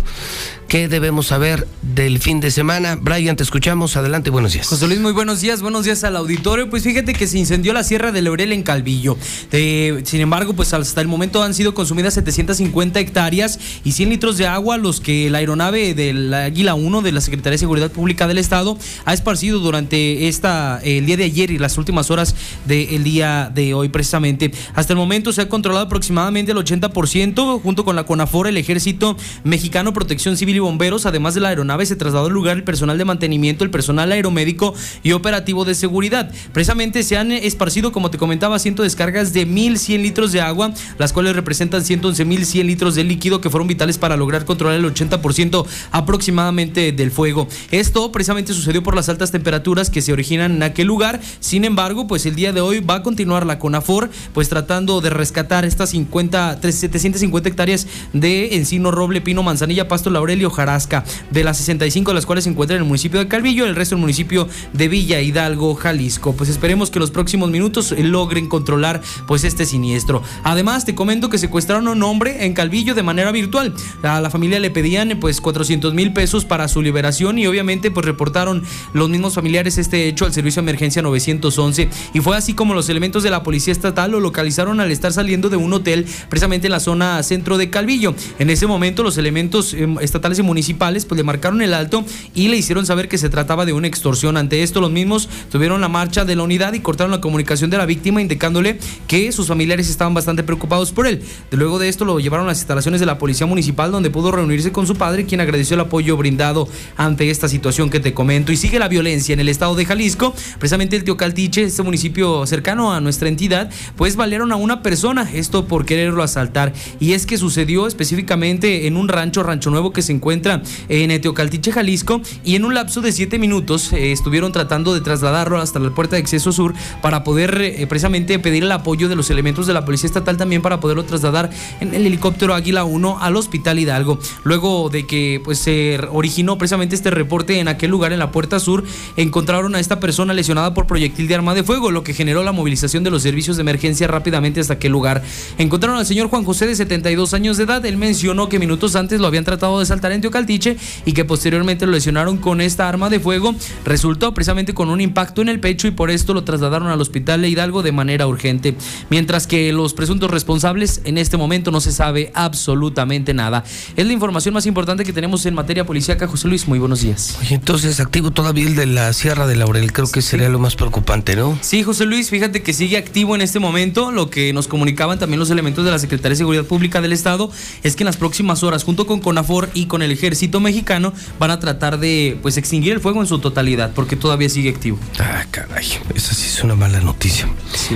¿Qué 0.68 0.88
debemos 0.88 1.28
saber 1.28 1.68
del 1.84 2.18
fin 2.18 2.40
de 2.40 2.50
semana? 2.50 2.98
Brian, 3.00 3.36
te 3.36 3.44
escuchamos. 3.44 3.96
Adelante, 3.98 4.32
buenos 4.32 4.54
días. 4.54 4.68
José 4.68 4.88
Luis, 4.88 5.00
muy 5.00 5.12
buenos 5.12 5.40
días. 5.40 5.62
Buenos 5.62 5.86
días 5.86 6.04
al 6.04 6.16
auditorio. 6.16 6.72
Pues 6.72 6.82
fíjate 6.84 7.14
que 7.14 7.28
se 7.28 7.38
incendió 7.38 7.72
la 7.72 7.84
Sierra 7.84 8.12
de 8.12 8.24
Laurel 8.24 8.52
en 8.52 8.64
Calvillo. 8.64 9.16
Sin 9.52 10.22
embargo, 10.22 10.54
pues 10.54 10.74
hasta 10.74 11.02
el 11.02 11.08
momento 11.08 11.44
han 11.44 11.54
sido 11.54 11.76
consumidas 11.76 12.16
750 12.16 13.00
hectáreas 13.00 13.60
y 13.84 13.92
100 13.92 14.10
litros 14.10 14.38
de 14.38 14.48
agua, 14.48 14.78
los 14.78 15.02
que 15.02 15.30
la 15.30 15.38
aeronave 15.38 15.94
del 15.94 16.34
Águila 16.34 16.74
1 16.74 17.02
de 17.04 17.12
la 17.12 17.22
Secretaría 17.22 17.52
de 17.52 17.60
Seguridad 17.60 17.92
Pública 17.92 18.28
del 18.28 18.40
Estado 18.40 18.76
ha 19.06 19.14
esparcido 19.14 19.60
durante 19.60 20.28
esta, 20.28 20.80
el 20.84 21.06
día 21.06 21.18
de 21.18 21.26
ayer 21.26 21.52
y 21.52 21.60
las 21.60 21.78
últimas 21.78 22.10
horas 22.10 22.36
del 22.66 23.04
día 23.04 23.52
de 23.54 23.76
hoy, 23.76 23.90
precisamente. 23.90 24.52
Hasta 24.74 24.94
el 24.94 24.98
momento 24.98 25.32
se 25.32 25.42
ha 25.42 25.48
controlado 25.48 25.86
aproximadamente 25.86 26.54
el 26.54 26.58
80%, 26.58 27.62
junto 27.62 27.86
con 27.86 27.96
la 27.96 28.06
CONAFOR, 28.06 28.48
el 28.48 28.58
Ejército 28.58 29.16
Mexicano, 29.44 29.94
Protección 29.94 30.36
Civil 30.36 30.55
y 30.56 30.60
bomberos, 30.60 31.06
además 31.06 31.34
de 31.34 31.42
la 31.42 31.50
aeronave, 31.50 31.86
se 31.86 31.96
trasladó 31.96 32.28
al 32.28 32.34
lugar 32.34 32.58
el 32.58 32.64
personal 32.64 32.98
de 32.98 33.06
mantenimiento, 33.06 33.64
el 33.64 33.70
personal 33.70 34.12
aeromédico 34.12 34.74
y 35.04 35.12
operativo 35.12 35.66
de 35.66 35.76
seguridad. 35.76 36.32
Precisamente 36.54 37.04
se 37.04 37.18
han 37.18 37.32
esparcido, 37.32 37.92
como 37.92 38.12
te 38.12 38.18
comentaba, 38.18 38.60
ciento 38.60 38.84
descargas 38.84 39.34
de 39.34 39.48
1.100 39.48 40.02
litros 40.02 40.32
de 40.32 40.42
agua, 40.42 40.74
las 40.98 41.14
cuales 41.14 41.36
representan 41.36 41.82
111.100 41.82 42.66
litros 42.66 42.96
de 42.96 43.04
líquido 43.04 43.42
que 43.42 43.50
fueron 43.50 43.68
vitales 43.68 43.98
para 43.98 44.18
lograr 44.18 44.46
controlar 44.46 44.78
el 44.78 44.86
80% 44.86 45.66
aproximadamente 45.92 46.92
del 46.92 47.12
fuego. 47.12 47.48
Esto 47.72 48.12
precisamente 48.12 48.54
sucedió 48.54 48.84
por 48.84 48.96
las 48.96 49.10
altas 49.10 49.32
temperaturas 49.32 49.90
que 49.90 50.02
se 50.02 50.14
originan 50.14 50.54
en 50.54 50.64
aquel 50.64 50.88
lugar. 50.88 51.20
Sin 51.40 51.66
embargo, 51.66 52.08
pues 52.08 52.26
el 52.26 52.36
día 52.36 52.54
de 52.54 52.62
hoy 52.62 52.80
va 52.80 52.96
a 52.96 53.04
continuar 53.04 53.46
la 53.46 53.60
CONAFOR, 53.60 54.10
pues 54.34 54.50
tratando 54.50 55.02
de 55.02 55.10
rescatar 55.10 55.66
estas 55.66 55.90
50, 55.92 56.60
750 56.62 57.50
hectáreas 57.50 57.88
de 58.14 58.56
encino, 58.56 58.92
roble, 58.92 59.22
pino, 59.22 59.44
manzanilla, 59.44 59.88
pasto, 59.88 60.10
laurel 60.10 60.45
y 60.46 60.48
hojarasca, 60.48 61.04
de 61.32 61.44
las 61.44 61.58
65 61.58 62.12
de 62.12 62.16
las 62.16 62.26
cuales 62.26 62.44
se 62.44 62.50
encuentran 62.50 62.78
en 62.78 62.84
el 62.84 62.88
municipio 62.88 63.20
de 63.20 63.28
Calvillo, 63.28 63.66
el 63.66 63.76
resto 63.76 63.96
en 63.96 64.00
el 64.00 64.02
municipio 64.02 64.48
de 64.74 64.88
Villa 64.88 65.22
Hidalgo, 65.22 65.76
Jalisco. 65.76 66.34
Pues 66.34 66.50
esperemos 66.50 66.90
que 66.90 67.00
los 67.00 67.12
próximos 67.12 67.50
minutos 67.50 67.94
logren 67.98 68.48
controlar 68.48 69.02
pues 69.28 69.44
este 69.44 69.66
siniestro. 69.66 70.22
Además, 70.44 70.86
te 70.86 70.96
comento 70.96 71.30
que 71.30 71.38
secuestraron 71.38 71.88
a 71.88 71.92
un 71.92 72.04
hombre 72.04 72.46
en 72.46 72.54
Calvillo 72.54 72.96
de 72.96 73.04
manera 73.04 73.32
virtual. 73.32 73.74
A 74.04 74.22
la 74.22 74.30
familia 74.30 74.60
le 74.60 74.72
pedían 74.72 75.18
pues 75.20 75.42
400 75.42 75.94
mil 75.94 76.14
pesos 76.14 76.46
para 76.46 76.68
su 76.68 76.82
liberación 76.82 77.40
y 77.40 77.48
obviamente 77.48 77.92
pues 77.92 78.06
reportaron 78.06 78.64
los 78.94 79.10
mismos 79.10 79.34
familiares 79.34 79.78
este 79.78 80.08
hecho 80.08 80.26
al 80.26 80.34
servicio 80.34 80.62
de 80.62 80.70
emergencia 80.70 81.02
911 81.02 81.90
y 82.14 82.20
fue 82.20 82.38
así 82.38 82.54
como 82.54 82.74
los 82.74 82.90
elementos 82.90 83.24
de 83.24 83.30
la 83.30 83.44
policía 83.44 83.72
estatal 83.72 84.12
lo 84.12 84.20
localizaron 84.20 84.80
al 84.80 84.92
estar 84.92 85.14
saliendo 85.14 85.50
de 85.50 85.58
un 85.58 85.74
hotel 85.74 86.06
precisamente 86.30 86.68
en 86.68 86.72
la 86.72 86.80
zona 86.80 87.22
centro 87.24 87.58
de 87.58 87.70
Calvillo. 87.70 88.16
En 88.40 88.50
ese 88.50 88.68
momento 88.68 89.04
los 89.04 89.18
elementos 89.18 89.74
em, 89.74 89.98
estatales 90.00 90.35
y 90.40 90.44
municipales 90.44 91.06
pues 91.06 91.18
le 91.18 91.24
marcaron 91.24 91.62
el 91.62 91.74
alto 91.74 92.06
y 92.34 92.48
le 92.48 92.58
hicieron 92.58 92.86
saber 92.86 93.08
que 93.08 93.18
se 93.18 93.30
trataba 93.30 93.66
de 93.66 93.74
una 93.74 93.88
extorsión. 93.88 94.38
Ante 94.38 94.64
esto 94.64 94.82
los 94.82 94.92
mismos 94.92 95.30
tuvieron 95.52 95.82
la 95.82 95.88
marcha 95.88 96.26
de 96.26 96.36
la 96.36 96.44
unidad 96.44 96.74
y 96.74 96.80
cortaron 96.80 97.12
la 97.12 97.22
comunicación 97.22 97.70
de 97.70 97.78
la 97.78 97.86
víctima 97.86 98.22
indicándole 98.22 98.78
que 99.08 99.32
sus 99.32 99.48
familiares 99.48 99.90
estaban 99.90 100.14
bastante 100.14 100.44
preocupados 100.44 100.92
por 100.92 101.08
él. 101.08 101.22
Luego 101.52 101.80
de 101.80 101.90
esto 101.90 102.06
lo 102.06 102.20
llevaron 102.20 102.46
a 102.46 102.50
las 102.50 102.60
instalaciones 102.60 103.00
de 103.00 103.06
la 103.06 103.18
policía 103.18 103.48
municipal 103.48 103.92
donde 103.92 104.10
pudo 104.10 104.32
reunirse 104.32 104.72
con 104.72 104.88
su 104.88 104.96
padre 104.96 105.26
quien 105.26 105.42
agradeció 105.42 105.76
el 105.76 105.82
apoyo 105.82 106.18
brindado 106.18 106.68
ante 106.98 107.30
esta 107.30 107.48
situación 107.48 107.90
que 107.90 108.00
te 108.00 108.14
comento. 108.14 108.52
Y 108.52 108.58
sigue 108.58 108.80
la 108.80 108.88
violencia 108.88 109.34
en 109.34 109.40
el 109.40 109.50
estado 109.50 109.76
de 109.76 109.86
Jalisco. 109.86 110.34
Precisamente 110.60 110.96
el 110.96 111.04
Teocaltiche, 111.04 111.64
este 111.64 111.84
municipio 111.84 112.46
cercano 112.46 112.94
a 112.94 113.02
nuestra 113.02 113.30
entidad, 113.30 113.70
pues 113.96 114.16
valieron 114.16 114.52
a 114.52 114.56
una 114.56 114.82
persona, 114.82 115.30
esto 115.34 115.68
por 115.68 115.86
quererlo 115.86 116.24
asaltar. 116.24 116.74
Y 117.00 117.14
es 117.14 117.26
que 117.26 117.38
sucedió 117.38 117.88
específicamente 117.88 118.88
en 118.88 118.98
un 118.98 119.08
rancho, 119.08 119.44
Rancho 119.44 119.70
Nuevo, 119.70 119.92
que 119.92 120.02
se 120.02 120.12
encuentra 120.12 120.25
en 120.32 121.22
Teocaltiche, 121.22 121.72
Jalisco, 121.72 122.22
y 122.44 122.56
en 122.56 122.66
un 122.66 122.74
lapso 122.74 123.02
de 123.02 123.12
siete 123.12 123.40
minutos 123.40 123.94
eh, 123.94 124.12
estuvieron 124.12 124.52
tratando 124.52 124.94
de 124.94 125.02
trasladarlo 125.02 125.60
hasta 125.60 125.80
la 125.80 125.90
puerta 125.92 126.16
de 126.16 126.22
acceso 126.22 126.52
sur 126.52 126.74
para 127.02 127.24
poder 127.24 127.62
eh, 127.62 127.88
precisamente 127.88 128.40
pedir 128.40 128.64
el 128.64 128.72
apoyo 128.72 129.08
de 129.10 129.16
los 129.16 129.30
elementos 129.30 129.68
de 129.68 129.74
la 129.74 129.86
Policía 129.86 130.08
Estatal 130.08 130.38
también 130.38 130.62
para 130.62 130.80
poderlo 130.80 131.06
trasladar 131.06 131.50
en 131.80 131.94
el 131.94 132.06
helicóptero 132.06 132.54
Águila 132.54 132.84
1 132.84 133.20
al 133.22 133.36
Hospital 133.36 133.80
Hidalgo. 133.80 134.20
Luego 134.44 134.90
de 134.90 135.06
que 135.06 135.42
pues 135.44 135.60
se 135.60 136.00
originó 136.12 136.58
precisamente 136.58 136.96
este 136.96 137.12
reporte 137.12 137.60
en 137.60 137.68
aquel 137.68 137.92
lugar 137.92 138.14
en 138.14 138.20
la 138.20 138.32
puerta 138.32 138.60
sur, 138.60 138.84
encontraron 139.18 139.76
a 139.76 139.80
esta 139.80 140.00
persona 140.00 140.34
lesionada 140.34 140.74
por 140.74 140.88
proyectil 140.88 141.28
de 141.28 141.36
arma 141.36 141.54
de 141.54 141.64
fuego, 141.64 141.92
lo 141.92 142.04
que 142.04 142.14
generó 142.14 142.44
la 142.44 142.52
movilización 142.52 143.04
de 143.04 143.12
los 143.12 143.22
servicios 143.22 143.58
de 143.58 143.62
emergencia 143.62 144.08
rápidamente 144.08 144.60
hasta 144.60 144.74
aquel 144.74 144.92
lugar. 144.92 145.24
Encontraron 145.58 145.98
al 145.98 146.06
señor 146.06 146.30
Juan 146.30 146.44
José 146.44 146.68
de 146.68 146.76
72 146.76 147.34
años 147.34 147.58
de 147.58 147.64
edad. 147.64 147.86
Él 147.86 147.98
mencionó 147.98 148.50
que 148.50 148.60
minutos 148.60 148.96
antes 148.96 149.20
lo 149.20 149.28
habían 149.28 149.44
tratado 149.44 149.80
de 149.80 149.86
saltar 149.86 150.12
en 150.16 150.22
Teocaltiche 150.22 150.78
y 151.06 151.14
que 151.14 151.26
posteriormente 151.26 151.86
lo 151.86 151.92
lesionaron 151.92 152.38
con 152.38 152.62
esta 152.62 152.90
arma 152.90 153.10
de 153.10 153.20
fuego. 153.20 153.56
Resultó 153.86 154.34
precisamente 154.34 154.74
con 154.74 154.90
un 154.90 155.02
impacto 155.02 155.42
en 155.42 155.50
el 155.50 155.60
pecho 155.60 155.88
y 155.88 155.92
por 155.92 156.10
esto 156.10 156.34
lo 156.34 156.44
trasladaron 156.44 156.88
al 156.88 157.02
hospital 157.02 157.42
de 157.42 157.50
Hidalgo 157.50 157.84
de 157.84 157.92
manera 157.92 158.28
urgente. 158.28 158.76
Mientras 159.10 159.48
que 159.48 159.72
los 159.72 159.94
presuntos 159.94 160.32
responsables 160.32 161.02
en 161.06 161.18
este 161.18 161.38
momento 161.38 161.72
no 161.72 161.82
se 161.82 161.92
sabe 161.92 162.32
absolutamente 162.34 163.34
nada. 163.34 163.64
Es 163.96 164.06
la 164.06 164.14
información 164.14 164.54
más 164.54 164.66
importante 164.66 165.04
que 165.04 165.14
tenemos 165.14 165.46
en 165.46 165.54
materia 165.54 165.86
policíaca. 165.86 166.28
José 166.28 166.48
Luis, 166.48 166.68
muy 166.68 166.80
buenos 166.80 167.02
días. 167.02 167.38
Oye, 167.42 167.56
entonces 167.56 168.00
activo 168.00 168.32
todavía 168.32 168.68
el 168.68 168.76
de 168.76 168.86
la 168.86 169.12
Sierra 169.14 169.48
de 169.48 169.56
Laurel. 169.56 169.92
Creo 169.92 170.10
que 170.10 170.22
sería 170.22 170.50
lo 170.50 170.60
más 170.60 170.76
preocupante, 170.76 171.36
¿no? 171.36 171.58
Sí, 171.62 171.84
José 171.84 172.06
Luis, 172.06 172.30
fíjate 172.30 172.62
que 172.62 172.74
sigue 172.74 172.98
activo 172.98 173.36
en 173.36 173.42
este 173.42 173.60
momento. 173.60 174.12
Lo 174.12 174.30
que 174.30 174.54
nos 174.54 174.68
comunicaban 174.68 175.20
también 175.20 175.40
los 175.40 175.50
elementos 175.50 175.86
de 175.86 175.92
la 175.92 176.00
Secretaría 176.00 176.32
de 176.32 176.36
Seguridad 176.38 176.66
Pública 176.66 177.02
del 177.02 177.14
Estado 177.14 177.52
es 177.84 177.96
que 177.96 178.04
en 178.04 178.06
las 178.06 178.18
próximas 178.18 178.64
horas, 178.64 178.84
junto 178.84 179.06
con 179.08 179.20
CONAFOR 179.20 179.70
y 179.74 179.86
con 179.86 180.02
el 180.02 180.05
Ejército 180.12 180.60
Mexicano, 180.60 181.14
van 181.40 181.52
a 181.52 181.60
tratar 181.60 182.00
de 182.00 182.38
pues 182.42 182.58
extinguir 182.58 182.94
el 182.94 183.00
fuego 183.00 183.22
en 183.22 183.28
su 183.28 183.40
totalidad, 183.40 183.92
porque 183.94 184.16
todavía 184.16 184.50
sigue 184.50 184.70
activo. 184.70 184.98
Ah, 185.20 185.46
caray, 185.52 185.88
esa 186.16 186.34
sí 186.34 186.48
es 186.48 186.64
una 186.64 186.76
mala 186.76 187.00
noticia. 187.02 187.48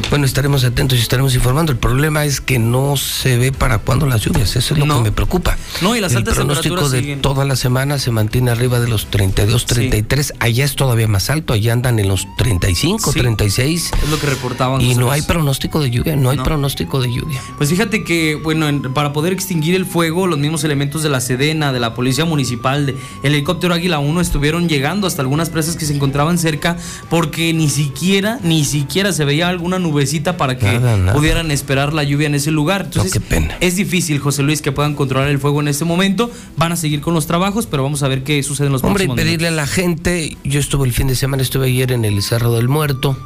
Bueno, 0.09 0.25
estaremos 0.25 0.63
atentos 0.63 0.97
y 0.97 1.01
estaremos 1.01 1.33
informando. 1.35 1.71
El 1.71 1.77
problema 1.77 2.25
es 2.25 2.41
que 2.41 2.59
no 2.59 2.97
se 2.97 3.37
ve 3.37 3.51
para 3.51 3.77
cuándo 3.79 4.05
las 4.05 4.21
lluvias, 4.21 4.55
eso 4.55 4.73
es 4.73 4.79
lo 4.79 4.95
que 4.97 5.01
me 5.01 5.11
preocupa. 5.11 5.57
No, 5.81 5.95
y 5.95 6.01
las 6.01 6.11
el 6.13 6.19
altas 6.19 6.35
pronóstico 6.35 6.89
de 6.89 6.99
siguen. 6.99 7.21
toda 7.21 7.45
la 7.45 7.55
semana 7.55 7.97
se 7.99 8.11
mantiene 8.11 8.51
arriba 8.51 8.79
de 8.79 8.87
los 8.87 9.09
32, 9.09 9.65
33. 9.65 10.33
Allá 10.39 10.65
es 10.65 10.75
todavía 10.75 11.07
más 11.07 11.29
alto, 11.29 11.53
allá 11.53 11.73
andan 11.73 11.99
en 11.99 12.07
los 12.07 12.27
35, 12.37 13.11
Sí. 13.11 13.19
36. 13.19 13.91
Es 14.03 14.09
lo 14.09 14.19
que 14.19 14.27
reportaban. 14.27 14.81
Y 14.81 14.95
no 14.95 15.11
hay 15.11 15.21
pronóstico 15.21 15.79
de 15.81 15.89
lluvia, 15.91 16.15
no 16.15 16.29
hay 16.29 16.37
No. 16.37 16.43
pronóstico 16.43 17.01
de 17.01 17.11
lluvia. 17.13 17.41
Pues 17.57 17.69
fíjate 17.69 18.03
que, 18.03 18.35
bueno, 18.35 18.67
en- 18.67 18.81
para 18.93 19.13
poder 19.13 19.33
extinguir 19.33 19.75
el 19.75 19.85
fuego, 19.85 20.27
los 20.27 20.39
mismos 20.39 20.63
elementos 20.63 21.03
de 21.03 21.09
la 21.09 21.21
Sedena, 21.21 21.71
de 21.73 21.79
la 21.79 21.93
Policía 21.99 22.23
Municipal, 22.23 22.85
de- 22.85 22.95
el 23.23 23.33
helicóptero 23.33 23.73
Águila 23.73 23.99
1 23.99 24.21
estuvieron 24.21 24.69
llegando 24.69 25.05
hasta 25.05 25.21
algunas 25.21 25.49
presas 25.49 25.75
que 25.75 25.83
se 25.85 25.93
encontraban 25.93 26.37
cerca 26.37 26.77
porque 27.09 27.53
ni 27.53 27.67
siquiera, 27.67 28.39
ni 28.41 28.63
siquiera 28.63 29.11
se 29.11 29.25
veía 29.25 29.49
alguna 29.49 29.79
nubecita 29.79 30.37
para 30.37 30.57
que 30.57 30.65
Nada, 30.65 30.95
nada. 30.95 31.11
pudieran 31.13 31.51
esperar 31.51 31.91
la 31.93 32.03
lluvia 32.05 32.27
en 32.27 32.35
ese 32.35 32.51
lugar. 32.51 32.83
Entonces, 32.85 33.11
qué 33.11 33.19
pena. 33.19 33.57
es 33.59 33.75
difícil, 33.75 34.17
José 34.19 34.43
Luis, 34.43 34.61
que 34.61 34.71
puedan 34.71 34.95
controlar 34.95 35.27
el 35.27 35.39
fuego 35.39 35.59
en 35.59 35.67
este 35.67 35.83
momento. 35.83 36.31
Van 36.55 36.71
a 36.71 36.77
seguir 36.77 37.01
con 37.01 37.13
los 37.13 37.27
trabajos, 37.27 37.65
pero 37.65 37.83
vamos 37.83 38.01
a 38.01 38.07
ver 38.07 38.23
qué 38.23 38.41
sucede 38.43 38.67
en 38.67 38.71
los 38.71 38.81
Hombre, 38.85 39.03
y 39.03 39.07
pedirle 39.09 39.49
a 39.49 39.51
la 39.51 39.67
gente, 39.67 40.37
yo 40.45 40.61
estuve 40.61 40.87
el 40.87 40.93
fin 40.93 41.07
de 41.07 41.15
semana, 41.15 41.43
estuve 41.43 41.65
ayer 41.67 41.91
en 41.91 42.05
el 42.05 42.21
Cerro 42.23 42.53
del 42.53 42.69
Muerto, 42.69 43.17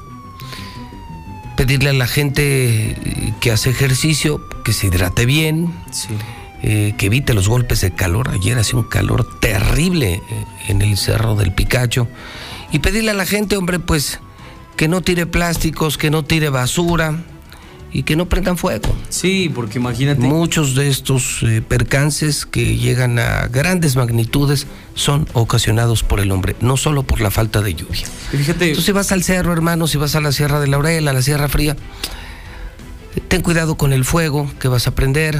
pedirle 1.55 1.91
a 1.91 1.93
la 1.93 2.07
gente 2.07 2.97
que 3.39 3.51
hace 3.51 3.69
ejercicio, 3.69 4.41
que 4.63 4.73
se 4.73 4.87
hidrate 4.87 5.27
bien, 5.27 5.71
eh, 6.63 6.95
que 6.97 7.07
evite 7.07 7.33
los 7.33 7.49
golpes 7.49 7.81
de 7.81 7.93
calor. 7.93 8.29
Ayer 8.29 8.57
hacía 8.57 8.79
un 8.79 8.87
calor 8.87 9.39
terrible 9.39 10.13
eh, 10.13 10.21
en 10.69 10.81
el 10.81 10.97
Cerro 10.97 11.35
del 11.35 11.51
Picacho. 11.51 12.07
Y 12.71 12.79
pedirle 12.79 13.11
a 13.11 13.13
la 13.13 13.25
gente, 13.25 13.57
hombre, 13.57 13.79
pues 13.79 14.19
que 14.77 14.87
no 14.87 15.01
tire 15.01 15.25
plásticos, 15.25 15.97
que 15.97 16.09
no 16.09 16.23
tire 16.23 16.49
basura 16.49 17.21
y 17.91 18.03
que 18.03 18.15
no 18.15 18.27
prendan 18.27 18.57
fuego. 18.57 18.95
Sí, 19.09 19.51
porque 19.53 19.77
imagínate. 19.77 20.21
Muchos 20.21 20.73
de 20.73 20.87
estos 20.87 21.43
eh, 21.43 21.61
percances 21.61 22.45
que 22.45 22.77
llegan 22.77 23.19
a 23.19 23.47
grandes 23.47 23.95
magnitudes 23.95 24.65
son 24.95 25.27
ocasionados 25.33 26.01
por 26.01 26.21
el 26.21 26.31
hombre, 26.31 26.55
no 26.61 26.77
solo 26.77 27.03
por 27.03 27.19
la 27.21 27.29
falta 27.29 27.61
de 27.61 27.75
lluvia. 27.75 28.07
Fíjate. 28.31 28.73
Tú 28.73 28.81
si 28.81 28.93
vas 28.93 29.11
al 29.11 29.23
cerro, 29.23 29.51
hermano, 29.53 29.87
si 29.87 29.97
vas 29.97 30.15
a 30.15 30.21
la 30.21 30.31
Sierra 30.31 30.59
de 30.59 30.67
Laurel, 30.67 31.07
a 31.07 31.13
la 31.13 31.21
Sierra 31.21 31.49
Fría, 31.49 31.75
ten 33.27 33.41
cuidado 33.41 33.75
con 33.75 33.93
el 33.93 34.05
fuego 34.05 34.49
que 34.59 34.69
vas 34.69 34.87
a 34.87 34.95
prender. 34.95 35.39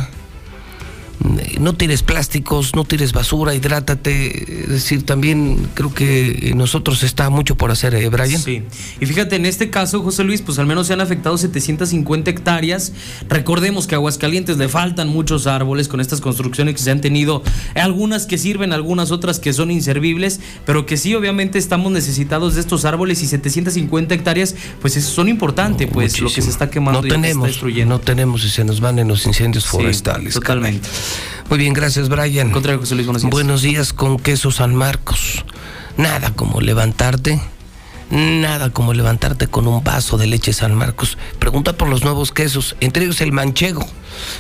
No 1.60 1.74
tires 1.74 2.04
plásticos, 2.04 2.76
no 2.76 2.84
tires 2.84 3.14
basura, 3.14 3.56
hidrátate. 3.56 4.64
Es 4.64 4.70
decir, 4.70 5.06
también 5.06 5.70
creo 5.74 5.94
que 5.94 6.52
nosotros 6.56 7.04
está 7.04 7.30
mucho 7.30 7.56
por 7.56 7.72
hacer, 7.72 7.96
¿eh, 7.96 8.10
Brian? 8.10 8.42
Sí. 8.42 8.64
Y 9.00 9.06
fíjate, 9.06 9.38
en 9.38 9.46
este 9.46 9.70
caso, 9.70 10.02
José 10.02 10.24
Luis, 10.24 10.42
pues 10.42 10.60
al 10.60 10.66
menos 10.66 10.88
se 10.88 10.94
han 10.94 11.02
afectado 11.02 11.38
750 11.38 12.30
hectáreas. 12.30 12.92
Recordemos 13.30 13.88
que 13.88 13.96
a 13.96 14.00
Aguascalientes 14.00 14.58
le 14.58 14.68
faltan 14.68 15.08
muchos 15.08 15.48
árboles 15.48 15.88
con 15.88 16.02
estas 16.02 16.20
construcciones 16.20 16.76
que 16.76 16.82
se 16.82 16.92
han 16.92 17.00
tenido. 17.00 17.44
Algunas 17.76 18.26
que 18.26 18.38
sirven, 18.38 18.74
algunas 18.74 19.12
otras 19.12 19.40
que 19.40 19.54
son 19.54 19.72
inservibles, 19.72 20.42
pero 20.66 20.86
que 20.86 20.98
sí, 20.98 21.16
obviamente, 21.16 21.58
estamos 21.58 21.92
necesitados 21.92 22.56
de 22.56 22.62
estos 22.62 22.84
árboles 22.86 23.22
y 23.24 23.28
750 23.28 24.14
hectáreas, 24.14 24.56
pues 24.82 24.98
eso 24.98 25.10
son 25.10 25.30
importantes, 25.30 25.90
pues 25.92 26.20
lo 26.20 26.32
que 26.32 26.42
se 26.42 26.50
está 26.50 26.70
quemando 26.70 27.02
no 27.02 27.08
y 27.08 27.10
se 27.10 27.16
tenemos, 27.16 27.38
está 27.38 27.48
destruyendo. 27.48 27.96
No 27.96 28.02
tenemos 28.02 28.44
y 28.44 28.50
se 28.50 28.64
nos 28.64 28.82
van 28.82 29.00
en 29.00 29.08
los 29.08 29.26
incendios 29.26 29.66
forestales. 29.66 30.34
totalmente. 30.34 30.90
Muy 31.50 31.60
bien, 31.60 31.74
gracias, 31.74 32.10
Brian. 32.10 32.52
Contrario, 32.52 32.80
José 32.80 32.96
Luis, 32.96 33.08
buenos 33.08 33.22
días. 33.22 33.32
Buenos 33.32 33.62
días 33.62 33.94
con 33.94 34.18
queso 34.18 34.52
San 34.52 34.76
Marcos. 34.76 35.46
Nada 35.98 36.32
como 36.32 36.62
levantarte. 36.62 37.40
Nada 38.10 38.70
como 38.70 38.94
levantarte 38.94 39.48
con 39.48 39.68
un 39.68 39.84
vaso 39.84 40.18
de 40.18 40.28
leche 40.28 40.54
San 40.54 40.76
Marcos. 40.76 41.18
Pregunta 41.40 41.74
por 41.74 41.90
los 41.90 42.04
nuevos 42.04 42.32
quesos, 42.32 42.76
entre 42.80 43.06
ellos 43.06 43.22
el 43.22 43.32
manchego, 43.32 43.86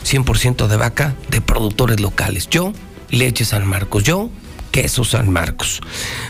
100% 0.06 0.68
de 0.68 0.78
vaca 0.78 1.16
de 1.30 1.42
productores 1.42 2.00
locales. 2.00 2.48
Yo, 2.50 2.74
leche 3.10 3.46
San 3.46 3.66
Marcos. 3.66 4.04
Yo, 4.04 4.30
queso 4.72 5.04
San 5.04 5.32
Marcos. 5.32 5.82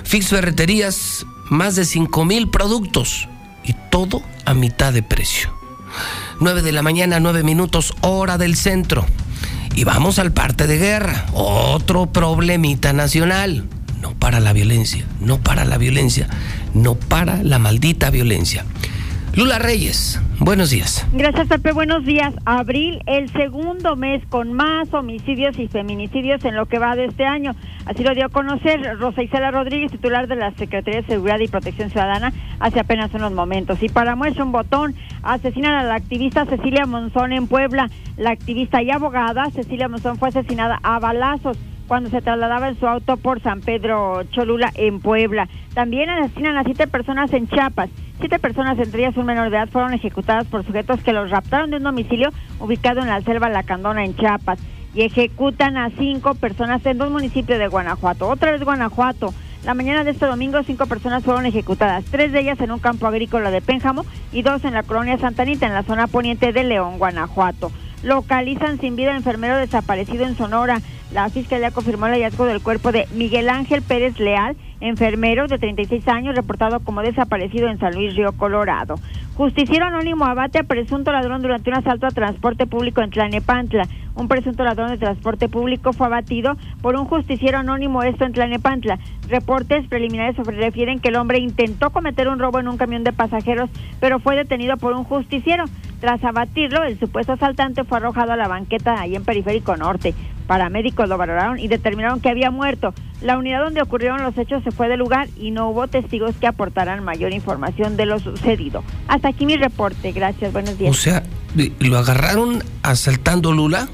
Fix 0.03 0.27
Ferreterías, 0.27 1.25
más 1.49 1.75
de 1.75 1.85
5 1.85 2.23
mil 2.25 2.49
productos 2.49 3.27
y 3.63 3.73
todo 3.89 4.21
a 4.45 4.53
mitad 4.53 4.93
de 4.93 5.03
precio. 5.03 5.53
9 6.39 6.61
de 6.61 6.71
la 6.71 6.81
mañana, 6.81 7.19
9 7.19 7.43
minutos, 7.43 7.93
hora 8.01 8.37
del 8.37 8.55
centro. 8.55 9.05
Y 9.75 9.85
vamos 9.85 10.19
al 10.19 10.31
parte 10.31 10.67
de 10.67 10.77
guerra, 10.77 11.25
otro 11.33 12.05
problemita 12.07 12.93
nacional. 12.93 13.65
No 14.01 14.13
para 14.13 14.39
la 14.39 14.53
violencia, 14.53 15.05
no 15.19 15.39
para 15.39 15.65
la 15.65 15.77
violencia, 15.77 16.27
no 16.73 16.95
para 16.95 17.41
la 17.41 17.57
maldita 17.57 18.09
violencia. 18.09 18.65
Lula 19.35 19.57
Reyes, 19.57 20.21
buenos 20.39 20.69
días. 20.69 21.07
Gracias, 21.11 21.47
Pepe. 21.47 21.71
Buenos 21.71 22.05
días. 22.05 22.35
Abril, 22.45 23.01
el 23.07 23.31
segundo 23.31 23.95
mes 23.95 24.21
con 24.29 24.53
más 24.53 24.93
homicidios 24.93 25.57
y 25.57 25.67
feminicidios 25.67 26.45
en 26.45 26.55
lo 26.55 26.67
que 26.67 26.77
va 26.77 26.95
de 26.95 27.05
este 27.05 27.25
año. 27.25 27.55
Así 27.87 28.03
lo 28.03 28.13
dio 28.13 28.27
a 28.27 28.29
conocer 28.29 28.79
Rosa 28.99 29.23
Isela 29.23 29.49
Rodríguez, 29.49 29.91
titular 29.91 30.27
de 30.27 30.35
la 30.35 30.51
Secretaría 30.51 31.01
de 31.01 31.07
Seguridad 31.07 31.39
y 31.39 31.47
Protección 31.47 31.89
Ciudadana, 31.89 32.31
hace 32.59 32.79
apenas 32.79 33.11
unos 33.15 33.31
momentos. 33.31 33.81
Y 33.81 33.89
para 33.89 34.15
muestra 34.15 34.43
un 34.43 34.51
botón, 34.51 34.93
asesinan 35.23 35.73
a 35.73 35.83
la 35.83 35.95
activista 35.95 36.45
Cecilia 36.45 36.85
Monzón 36.85 37.33
en 37.33 37.47
Puebla. 37.47 37.89
La 38.17 38.29
activista 38.29 38.83
y 38.83 38.91
abogada 38.91 39.49
Cecilia 39.49 39.89
Monzón 39.89 40.19
fue 40.19 40.29
asesinada 40.29 40.79
a 40.83 40.99
balazos 40.99 41.57
cuando 41.87 42.11
se 42.11 42.21
trasladaba 42.21 42.69
en 42.69 42.79
su 42.79 42.87
auto 42.87 43.17
por 43.17 43.41
San 43.41 43.61
Pedro 43.61 44.25
Cholula 44.29 44.71
en 44.75 44.99
Puebla. 44.99 45.49
También 45.73 46.11
asesinan 46.11 46.55
a 46.55 46.63
siete 46.63 46.85
personas 46.85 47.33
en 47.33 47.47
Chiapas. 47.47 47.89
Siete 48.19 48.39
personas, 48.39 48.77
entre 48.79 49.01
ellas 49.01 49.17
un 49.17 49.25
menor 49.25 49.49
de 49.49 49.57
edad, 49.57 49.69
fueron 49.69 49.93
ejecutadas 49.93 50.45
por 50.45 50.65
sujetos 50.65 51.01
que 51.01 51.13
los 51.13 51.29
raptaron 51.29 51.71
de 51.71 51.77
un 51.77 51.83
domicilio 51.83 52.29
ubicado 52.59 53.01
en 53.01 53.07
la 53.07 53.21
selva 53.21 53.49
La 53.49 53.63
Candona 53.63 54.05
en 54.05 54.15
Chiapas 54.15 54.59
y 54.93 55.01
ejecutan 55.01 55.77
a 55.77 55.89
cinco 55.89 56.35
personas 56.35 56.85
en 56.85 56.97
dos 56.97 57.11
municipios 57.11 57.59
de 57.59 57.67
Guanajuato. 57.67 58.29
Otra 58.29 58.51
vez 58.51 58.63
Guanajuato. 58.63 59.33
La 59.65 59.73
mañana 59.73 60.03
de 60.03 60.11
este 60.11 60.25
domingo, 60.25 60.61
cinco 60.63 60.87
personas 60.87 61.23
fueron 61.23 61.45
ejecutadas, 61.45 62.03
tres 62.11 62.33
de 62.33 62.41
ellas 62.41 62.59
en 62.59 62.71
un 62.71 62.79
campo 62.79 63.07
agrícola 63.07 63.49
de 63.49 63.61
Pénjamo 63.61 64.05
y 64.33 64.41
dos 64.41 64.65
en 64.65 64.73
la 64.73 64.83
colonia 64.83 65.17
Santa 65.17 65.43
Anita, 65.43 65.67
en 65.67 65.73
la 65.73 65.83
zona 65.83 66.07
poniente 66.07 66.51
de 66.51 66.65
León, 66.65 66.97
Guanajuato. 66.97 67.71
Localizan 68.03 68.79
sin 68.81 68.97
vida 68.97 69.11
al 69.11 69.17
enfermero 69.17 69.57
desaparecido 69.57 70.25
en 70.25 70.35
Sonora. 70.35 70.81
La 71.13 71.29
fiscalía 71.29 71.71
confirmó 71.71 72.07
el 72.07 72.13
hallazgo 72.13 72.45
del 72.45 72.61
cuerpo 72.61 72.91
de 72.91 73.07
Miguel 73.13 73.47
Ángel 73.47 73.81
Pérez 73.81 74.19
Leal, 74.19 74.57
enfermero 74.83 75.47
de 75.47 75.57
36 75.57 76.07
años, 76.07 76.35
reportado 76.35 76.79
como 76.81 77.01
desaparecido 77.01 77.69
en 77.69 77.79
San 77.79 77.95
Luis 77.95 78.15
Río 78.15 78.33
Colorado. 78.33 78.95
Justiciero 79.35 79.85
anónimo 79.85 80.25
abate 80.25 80.59
a 80.59 80.63
presunto 80.63 81.11
ladrón 81.11 81.41
durante 81.41 81.69
un 81.69 81.77
asalto 81.77 82.05
a 82.05 82.11
transporte 82.11 82.67
público 82.67 83.01
en 83.01 83.09
Tlanepantla. 83.09 83.87
Un 84.15 84.27
presunto 84.27 84.63
ladrón 84.63 84.91
de 84.91 84.97
transporte 84.97 85.49
público 85.49 85.91
fue 85.91 86.05
abatido 86.05 86.55
por 86.81 86.95
un 86.95 87.05
justiciero 87.05 87.57
anónimo, 87.57 88.03
esto 88.03 88.25
en 88.25 88.33
Tlanepantla. 88.33 88.99
Reportes 89.33 89.87
preliminares 89.87 90.37
refieren 90.45 90.99
que 90.99 91.09
el 91.09 91.15
hombre 91.15 91.39
intentó 91.39 91.89
cometer 91.89 92.27
un 92.27 92.37
robo 92.37 92.59
en 92.59 92.67
un 92.67 92.77
camión 92.77 93.03
de 93.03 93.11
pasajeros, 93.13 93.67
pero 93.99 94.19
fue 94.19 94.35
detenido 94.35 94.77
por 94.77 94.93
un 94.93 95.03
justiciero. 95.05 95.65
Tras 95.99 96.23
abatirlo, 96.23 96.83
el 96.83 96.99
supuesto 96.99 97.33
asaltante 97.33 97.83
fue 97.83 97.97
arrojado 97.97 98.33
a 98.33 98.35
la 98.35 98.47
banqueta 98.47 99.01
ahí 99.01 99.15
en 99.15 99.23
Periférico 99.23 99.75
Norte. 99.75 100.13
Paramédicos 100.45 101.09
lo 101.09 101.17
valoraron 101.17 101.57
y 101.57 101.67
determinaron 101.67 102.21
que 102.21 102.29
había 102.29 102.51
muerto. 102.51 102.93
La 103.23 103.39
unidad 103.39 103.63
donde 103.63 103.81
ocurrieron 103.81 104.21
los 104.21 104.37
hechos 104.37 104.63
se 104.63 104.69
fue 104.69 104.87
del 104.87 104.99
lugar 104.99 105.27
y 105.35 105.49
no 105.49 105.67
hubo 105.67 105.87
testigos 105.87 106.35
que 106.35 106.45
aportaran 106.45 107.03
mayor 107.03 107.33
información 107.33 107.97
de 107.97 108.05
lo 108.05 108.19
sucedido. 108.19 108.83
Hasta 109.07 109.29
aquí 109.29 109.47
mi 109.47 109.57
reporte. 109.57 110.11
Gracias. 110.11 110.53
Buenos 110.53 110.77
días. 110.77 110.91
O 110.91 110.93
sea, 110.93 111.23
¿lo 111.79 111.97
agarraron 111.97 112.63
asaltando 112.83 113.51
Lula? 113.51 113.87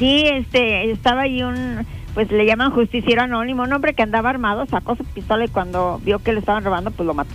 Sí, 0.00 0.24
este, 0.26 0.90
estaba 0.90 1.22
ahí 1.22 1.42
un, 1.42 1.86
pues 2.18 2.32
le 2.32 2.44
llaman 2.46 2.72
justiciero 2.72 3.22
anónimo, 3.22 3.62
un 3.62 3.72
hombre 3.72 3.94
que 3.94 4.02
andaba 4.02 4.28
armado, 4.28 4.66
sacó 4.66 4.96
su 4.96 5.04
pistola 5.04 5.44
y 5.44 5.48
cuando 5.48 6.00
vio 6.04 6.18
que 6.18 6.32
le 6.32 6.40
estaban 6.40 6.64
robando, 6.64 6.90
pues 6.90 7.06
lo 7.06 7.14
mató. 7.14 7.30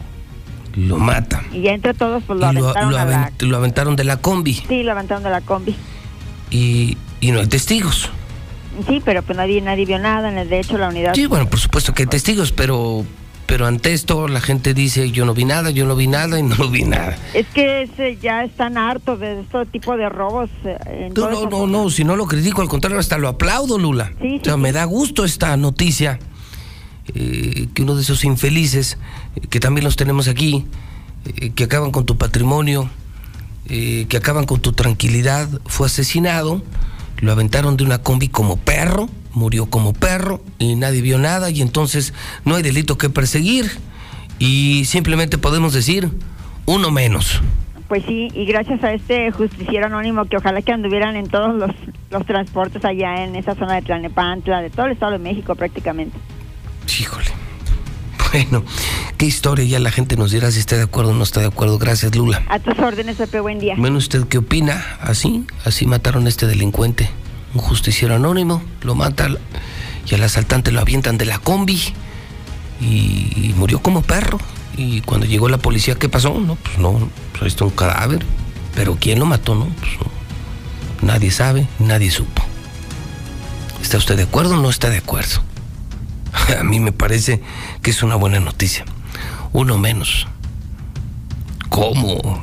Lo 0.75 0.97
mata. 0.97 1.41
Y 1.53 1.61
ya 1.61 1.71
entre 1.71 1.93
todos, 1.93 2.21
pues 2.27 2.37
lo 2.37 2.51
lo, 2.51 2.59
aventaron 2.67 2.91
lo 2.91 2.97
a 2.97 3.05
la... 3.05 3.27
avent- 3.29 3.41
lo 3.43 3.55
aventaron 3.55 3.95
de 3.95 4.03
la 4.03 4.17
combi 4.17 4.55
Sí, 4.55 4.83
lo 4.83 4.91
aventaron 4.91 5.23
de 5.23 5.29
la 5.29 5.39
combi. 5.39 5.73
y, 6.51 6.97
y 7.21 7.31
no 7.31 7.39
hay 7.39 7.47
testigos. 7.47 8.09
Sí, 8.89 9.01
pero 9.05 9.21
pues 9.23 9.37
nadie, 9.37 9.61
nadie 9.61 9.85
vio 9.85 9.99
nada, 9.99 10.27
en 10.29 10.37
el 10.37 10.49
de 10.49 10.59
hecho 10.59 10.77
la 10.77 10.89
unidad... 10.89 11.13
Sí, 11.13 11.27
bueno, 11.27 11.47
por 11.49 11.59
supuesto 11.61 11.93
que 11.93 12.03
hay 12.03 12.07
testigos, 12.07 12.51
pero, 12.51 13.05
pero 13.45 13.65
ante 13.67 13.93
esto 13.93 14.27
la 14.27 14.41
gente 14.41 14.73
dice 14.73 15.11
yo 15.11 15.25
no 15.25 15.33
vi 15.33 15.45
nada, 15.45 15.69
yo 15.69 15.85
no 15.85 15.95
vi 15.95 16.07
nada 16.07 16.39
y 16.39 16.43
no 16.43 16.69
vi 16.69 16.83
nada. 16.83 17.17
Es 17.33 17.45
que 17.47 17.83
ese, 17.83 18.17
ya 18.21 18.43
están 18.43 18.77
hartos 18.77 19.19
de 19.19 19.41
este 19.41 19.65
tipo 19.67 19.95
de 19.97 20.09
robos. 20.09 20.49
eh, 20.63 21.11
No, 21.15 21.29
no, 21.29 21.49
no, 21.49 21.67
no, 21.67 21.89
si 21.89 22.03
no 22.03 22.15
lo 22.15 22.25
critico, 22.25 22.61
al 22.61 22.69
contrario, 22.69 22.99
hasta 22.99 23.17
lo 23.17 23.27
aplaudo, 23.27 23.77
Lula. 23.77 24.13
Sí, 24.21 24.39
o 24.41 24.45
sea, 24.45 24.57
me 24.57 24.71
da 24.71 24.85
gusto 24.85 25.25
esta 25.25 25.55
noticia, 25.57 26.19
eh, 27.13 27.67
que 27.73 27.83
uno 27.83 27.95
de 27.95 28.01
esos 28.01 28.23
infelices, 28.23 28.97
eh, 29.35 29.41
que 29.49 29.59
también 29.59 29.83
los 29.83 29.95
tenemos 29.95 30.27
aquí, 30.27 30.65
eh, 31.25 31.51
que 31.51 31.65
acaban 31.65 31.91
con 31.91 32.05
tu 32.05 32.17
patrimonio, 32.17 32.89
que 33.65 34.17
acaban 34.17 34.45
con 34.45 34.59
tu 34.59 34.73
tranquilidad, 34.73 35.47
fue 35.65 35.87
asesinado, 35.87 36.61
lo 37.21 37.31
aventaron 37.31 37.77
de 37.77 37.85
una 37.85 37.99
combi 37.99 38.27
como 38.27 38.57
perro, 38.57 39.07
murió 39.33 39.65
como 39.67 39.93
perro 39.93 40.41
y 40.59 40.75
nadie 40.75 41.01
vio 41.01 41.17
nada 41.17 41.49
y 41.49 41.61
entonces 41.61 42.13
no 42.45 42.55
hay 42.55 42.63
delito 42.63 42.97
que 42.97 43.09
perseguir 43.09 43.71
y 44.39 44.85
simplemente 44.85 45.37
podemos 45.37 45.73
decir 45.73 46.09
uno 46.65 46.91
menos. 46.91 47.41
Pues 47.87 48.03
sí, 48.05 48.29
y 48.33 48.45
gracias 48.45 48.83
a 48.83 48.93
este 48.93 49.31
justiciero 49.31 49.85
anónimo 49.85 50.25
que 50.25 50.37
ojalá 50.37 50.61
que 50.61 50.71
anduvieran 50.71 51.15
en 51.15 51.27
todos 51.27 51.55
los, 51.55 51.71
los 52.09 52.25
transportes 52.25 52.83
allá 52.85 53.23
en 53.23 53.35
esa 53.35 53.55
zona 53.55 53.75
de 53.75 53.81
Tlanepantla, 53.81 54.61
de 54.61 54.69
todo 54.69 54.87
el 54.87 54.93
Estado 54.93 55.11
de 55.11 55.19
México 55.19 55.55
prácticamente. 55.55 56.17
Híjole. 56.99 57.27
Bueno, 58.31 58.63
qué 59.17 59.27
historia, 59.27 59.63
ya 59.63 59.79
la 59.79 59.91
gente 59.91 60.17
nos 60.17 60.31
dirá 60.31 60.49
si 60.49 60.59
está 60.59 60.75
de 60.75 60.81
acuerdo 60.81 61.11
o 61.11 61.13
no 61.13 61.23
está 61.23 61.41
de 61.41 61.47
acuerdo. 61.47 61.77
Gracias, 61.77 62.15
Lula. 62.15 62.41
A 62.49 62.57
tus 62.57 62.79
órdenes, 62.79 63.17
Pepe, 63.17 63.39
buen 63.41 63.59
día. 63.59 63.75
Bueno, 63.77 63.97
¿usted 63.97 64.23
qué 64.27 64.39
opina? 64.39 64.83
Así, 65.01 65.45
así 65.65 65.85
mataron 65.85 66.25
a 66.25 66.29
este 66.29 66.47
delincuente. 66.47 67.11
Un 67.53 67.61
justiciero 67.61 68.15
anónimo, 68.15 68.61
lo 68.81 68.95
mata 68.95 69.27
y 70.05 70.15
al 70.15 70.23
asaltante 70.23 70.71
lo 70.71 70.81
avientan 70.81 71.17
de 71.17 71.25
la 71.25 71.37
combi 71.39 71.93
y, 72.81 72.85
y 72.85 73.53
murió 73.55 73.81
como 73.81 74.01
perro. 74.01 74.39
Y 74.75 75.01
cuando 75.01 75.25
llegó 75.25 75.49
la 75.49 75.59
policía, 75.59 75.95
¿qué 75.95 76.09
pasó? 76.09 76.39
No, 76.39 76.55
pues 76.55 76.77
no, 76.79 77.09
pues 77.31 77.43
ahí 77.43 77.47
está 77.47 77.65
un 77.65 77.71
cadáver. 77.71 78.25
Pero 78.75 78.97
¿quién 78.99 79.19
lo 79.19 79.25
mató? 79.25 79.55
No, 79.55 79.65
pues 79.65 79.91
no. 79.99 81.07
Nadie 81.07 81.31
sabe, 81.31 81.67
nadie 81.79 82.09
supo. 82.09 82.43
¿Está 83.81 83.97
usted 83.97 84.17
de 84.17 84.23
acuerdo 84.23 84.55
o 84.55 84.61
no 84.61 84.69
está 84.69 84.89
de 84.89 84.97
acuerdo? 84.97 85.41
A 86.59 86.63
mí 86.63 86.79
me 86.79 86.91
parece 86.91 87.41
que 87.81 87.91
es 87.91 88.01
una 88.01 88.15
buena 88.15 88.39
noticia. 88.39 88.85
Uno 89.51 89.77
menos. 89.77 90.27
¿Cómo? 91.69 92.41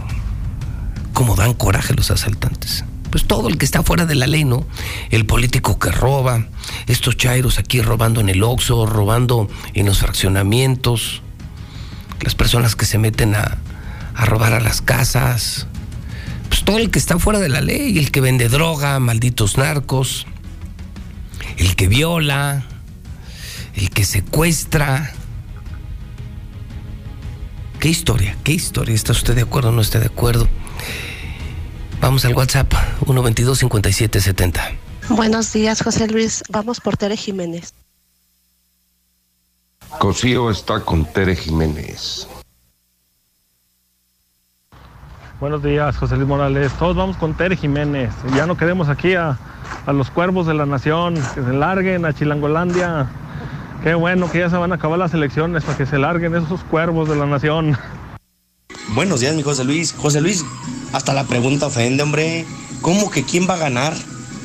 ¿Cómo 1.13 1.35
dan 1.35 1.55
coraje 1.55 1.95
los 1.95 2.11
asaltantes? 2.11 2.85
Pues 3.11 3.25
todo 3.27 3.49
el 3.49 3.59
que 3.59 3.65
está 3.65 3.83
fuera 3.83 4.07
de 4.07 4.15
la 4.15 4.27
ley, 4.27 4.45
¿no? 4.45 4.67
El 5.11 5.27
político 5.27 5.79
que 5.79 5.91
roba, 5.91 6.47
estos 6.87 7.17
chairos 7.17 7.59
aquí 7.59 7.81
robando 7.83 8.21
en 8.21 8.29
el 8.29 8.43
Oxxo, 8.43 8.87
robando 8.87 9.49
en 9.75 9.87
los 9.87 9.99
fraccionamientos. 9.99 11.23
las 12.21 12.35
personas 12.35 12.77
que 12.77 12.85
se 12.85 12.99
meten 12.99 13.35
a, 13.35 13.59
a 14.15 14.27
robar 14.27 14.53
a 14.53 14.61
las 14.61 14.83
casas, 14.83 15.67
pues 16.49 16.65
todo 16.65 16.79
el 16.79 16.91
que 16.91 16.99
está 16.99 17.19
fuera 17.19 17.39
de 17.39 17.49
la 17.49 17.61
ley, 17.61 17.99
el 17.99 18.11
que 18.11 18.21
vende 18.21 18.49
droga, 18.49 18.99
malditos 19.01 19.57
narcos, 19.57 20.27
el 21.57 21.77
que 21.77 21.89
viola, 21.89 22.65
el 23.75 23.91
que 23.91 24.05
secuestra. 24.05 25.13
¿Qué 27.79 27.89
historia? 27.89 28.37
¿Qué 28.45 28.53
historia? 28.53 28.95
¿Está 28.95 29.13
usted 29.13 29.35
de 29.35 29.43
acuerdo 29.43 29.71
o 29.71 29.73
no 29.73 29.81
está 29.81 30.01
de 30.01 30.07
acuerdo? 30.07 30.49
Vamos 32.01 32.25
al 32.25 32.35
WhatsApp 32.35 32.73
122 33.05 33.59
5770. 33.59 34.61
Buenos 35.11 35.53
días, 35.53 35.83
José 35.83 36.09
Luis. 36.09 36.43
Vamos 36.49 36.81
por 36.81 36.97
Tere 36.97 37.17
Jiménez. 37.17 37.75
Cosío 39.99 40.51
está 40.51 40.81
con 40.81 41.05
Tere 41.05 41.37
Jiménez. 41.37 42.27
Buenos 45.41 45.63
días, 45.63 45.97
José 45.97 46.17
Luis 46.17 46.29
Morales. 46.29 46.73
Todos 46.79 46.97
vamos 46.97 47.17
con 47.17 47.35
Tere 47.35 47.57
Jiménez. 47.57 48.13
Ya 48.35 48.47
no 48.47 48.57
queremos 48.57 48.89
aquí 48.89 49.15
a, 49.15 49.39
a 49.85 49.93
los 49.93 50.11
cuervos 50.11 50.47
de 50.47 50.55
la 50.55 50.65
nación. 50.65 51.15
Que 51.35 51.43
se 51.43 51.53
larguen 51.53 52.07
a 52.07 52.15
Chilangolandia. 52.15 53.09
Qué 53.83 53.95
bueno 53.95 54.31
que 54.31 54.39
ya 54.39 54.49
se 54.51 54.57
van 54.57 54.73
a 54.73 54.77
acabar 54.77 54.99
las 54.99 55.13
elecciones 55.13 55.65
para 55.65 55.77
que 55.77 55.87
se 55.87 55.99
larguen 55.99 56.35
esos 56.35 56.63
cuervos 56.65 57.09
de 57.09 57.17
la 57.17 57.27
nación. 57.27 57.77
Buenos 58.95 59.21
días, 59.21 59.35
mi 59.35 59.43
José 59.43 59.65
Luis. 59.65 59.95
José 59.97 60.21
Luis, 60.21 60.45
hasta 60.93 61.13
la 61.13 61.25
pregunta 61.25 61.67
ofende, 61.67 62.03
hombre. 62.03 62.45
¿Cómo 62.81 63.11
que 63.11 63.25
quién 63.25 63.49
va 63.49 63.55
a 63.55 63.59
ganar? 63.59 63.95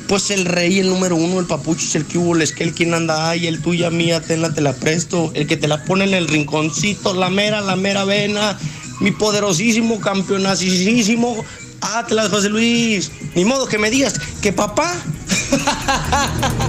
Pues 0.08 0.30
el 0.30 0.44
rey, 0.44 0.78
el 0.78 0.88
número 0.88 1.16
uno, 1.16 1.40
el 1.40 1.46
papucho, 1.46 1.98
el 1.98 2.04
que 2.04 2.18
hubo, 2.18 2.36
el 2.36 2.54
que 2.54 2.62
el 2.62 2.72
quien 2.72 2.94
anda 2.94 3.30
ahí, 3.30 3.46
el 3.46 3.60
tuya 3.60 3.90
mía, 3.90 4.20
tenla, 4.20 4.54
te 4.54 4.60
la 4.60 4.72
presto. 4.72 5.32
El 5.34 5.46
que 5.46 5.56
te 5.56 5.66
la 5.66 5.84
pone 5.84 6.04
en 6.04 6.14
el 6.14 6.28
rinconcito, 6.28 7.12
la 7.14 7.28
mera, 7.28 7.60
la 7.60 7.76
mera 7.76 8.04
vena. 8.04 8.58
Mi 9.00 9.10
poderosísimo, 9.10 10.00
campeonasísimo 10.00 11.44
Atlas, 11.80 12.28
José 12.28 12.48
Luis. 12.48 13.10
Ni 13.34 13.44
modo 13.44 13.66
que 13.66 13.78
me 13.78 13.90
digas 13.90 14.14
que 14.40 14.52
papá. 14.52 14.94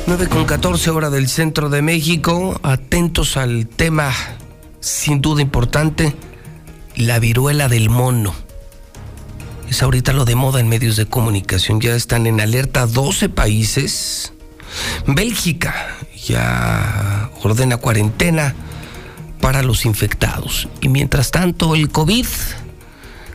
9 0.07 0.29
con 0.29 0.45
14 0.45 0.89
hora 0.91 1.09
del 1.09 1.27
centro 1.27 1.67
de 1.67 1.81
México, 1.81 2.57
atentos 2.63 3.35
al 3.35 3.67
tema 3.67 4.13
sin 4.79 5.19
duda 5.19 5.41
importante, 5.41 6.15
la 6.95 7.19
viruela 7.19 7.67
del 7.67 7.89
mono. 7.89 8.33
Es 9.69 9.83
ahorita 9.83 10.13
lo 10.13 10.23
de 10.23 10.35
moda 10.35 10.61
en 10.61 10.69
medios 10.69 10.95
de 10.95 11.07
comunicación, 11.07 11.81
ya 11.81 11.93
están 11.93 12.25
en 12.25 12.39
alerta 12.39 12.87
12 12.87 13.27
países. 13.27 14.31
Bélgica 15.07 15.75
ya 16.25 17.29
ordena 17.43 17.75
cuarentena 17.75 18.55
para 19.41 19.61
los 19.61 19.85
infectados. 19.85 20.69
Y 20.79 20.87
mientras 20.87 21.31
tanto, 21.31 21.75
el 21.75 21.89
COVID. 21.89 22.27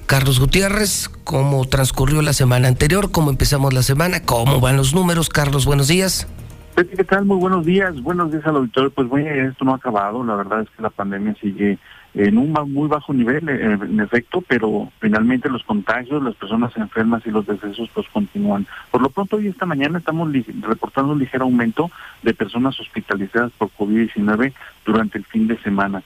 Carlos 0.07 0.41
Gutiérrez, 0.41 1.11
¿cómo 1.25 1.67
transcurrió 1.67 2.23
la 2.23 2.33
semana 2.33 2.69
anterior? 2.69 3.11
¿Cómo 3.11 3.29
empezamos 3.29 3.75
la 3.75 3.83
semana? 3.83 4.21
¿Cómo 4.21 4.59
van 4.59 4.79
los 4.79 4.95
números? 4.95 5.29
Carlos, 5.29 5.67
buenos 5.67 5.89
días. 5.89 6.27
¿Qué 6.75 7.05
tal? 7.05 7.27
Muy 7.27 7.37
buenos 7.37 7.67
días. 7.67 8.01
Buenos 8.01 8.33
días 8.33 8.47
al 8.47 8.57
auditorio. 8.57 8.91
Pues 8.91 9.09
bueno, 9.09 9.29
esto 9.29 9.65
no 9.65 9.73
ha 9.73 9.77
acabado. 9.77 10.25
La 10.25 10.37
verdad 10.37 10.63
es 10.63 10.71
que 10.71 10.83
la 10.83 10.91
pandemia 10.91 11.35
sigue 11.41 11.79
en 12.15 12.39
un 12.39 12.53
muy 12.73 12.89
bajo 12.89 13.13
nivel, 13.13 13.49
eh, 13.49 13.73
en 13.73 14.01
efecto, 14.01 14.43
pero 14.47 14.91
finalmente 15.01 15.49
los 15.49 15.63
contagios, 15.65 16.23
las 16.23 16.35
personas 16.35 16.77
enfermas 16.77 17.23
y 17.27 17.31
los 17.31 17.47
decesos 17.47 17.91
pues 17.95 18.07
continúan. 18.09 18.67
Por 18.91 19.01
lo 19.01 19.09
pronto, 19.09 19.37
hoy 19.37 19.49
esta 19.49 19.67
mañana 19.67 19.99
estamos 19.99 20.31
reportando 20.61 21.13
un 21.13 21.19
ligero 21.19 21.45
aumento 21.45 21.91
de 22.23 22.35
personas 22.35 22.79
hospitalizadas 22.81 23.53
por 23.53 23.71
COVID-19 23.71 24.53
durante 24.85 25.19
el 25.19 25.25
fin 25.25 25.49
de 25.49 25.59
semana. 25.59 26.03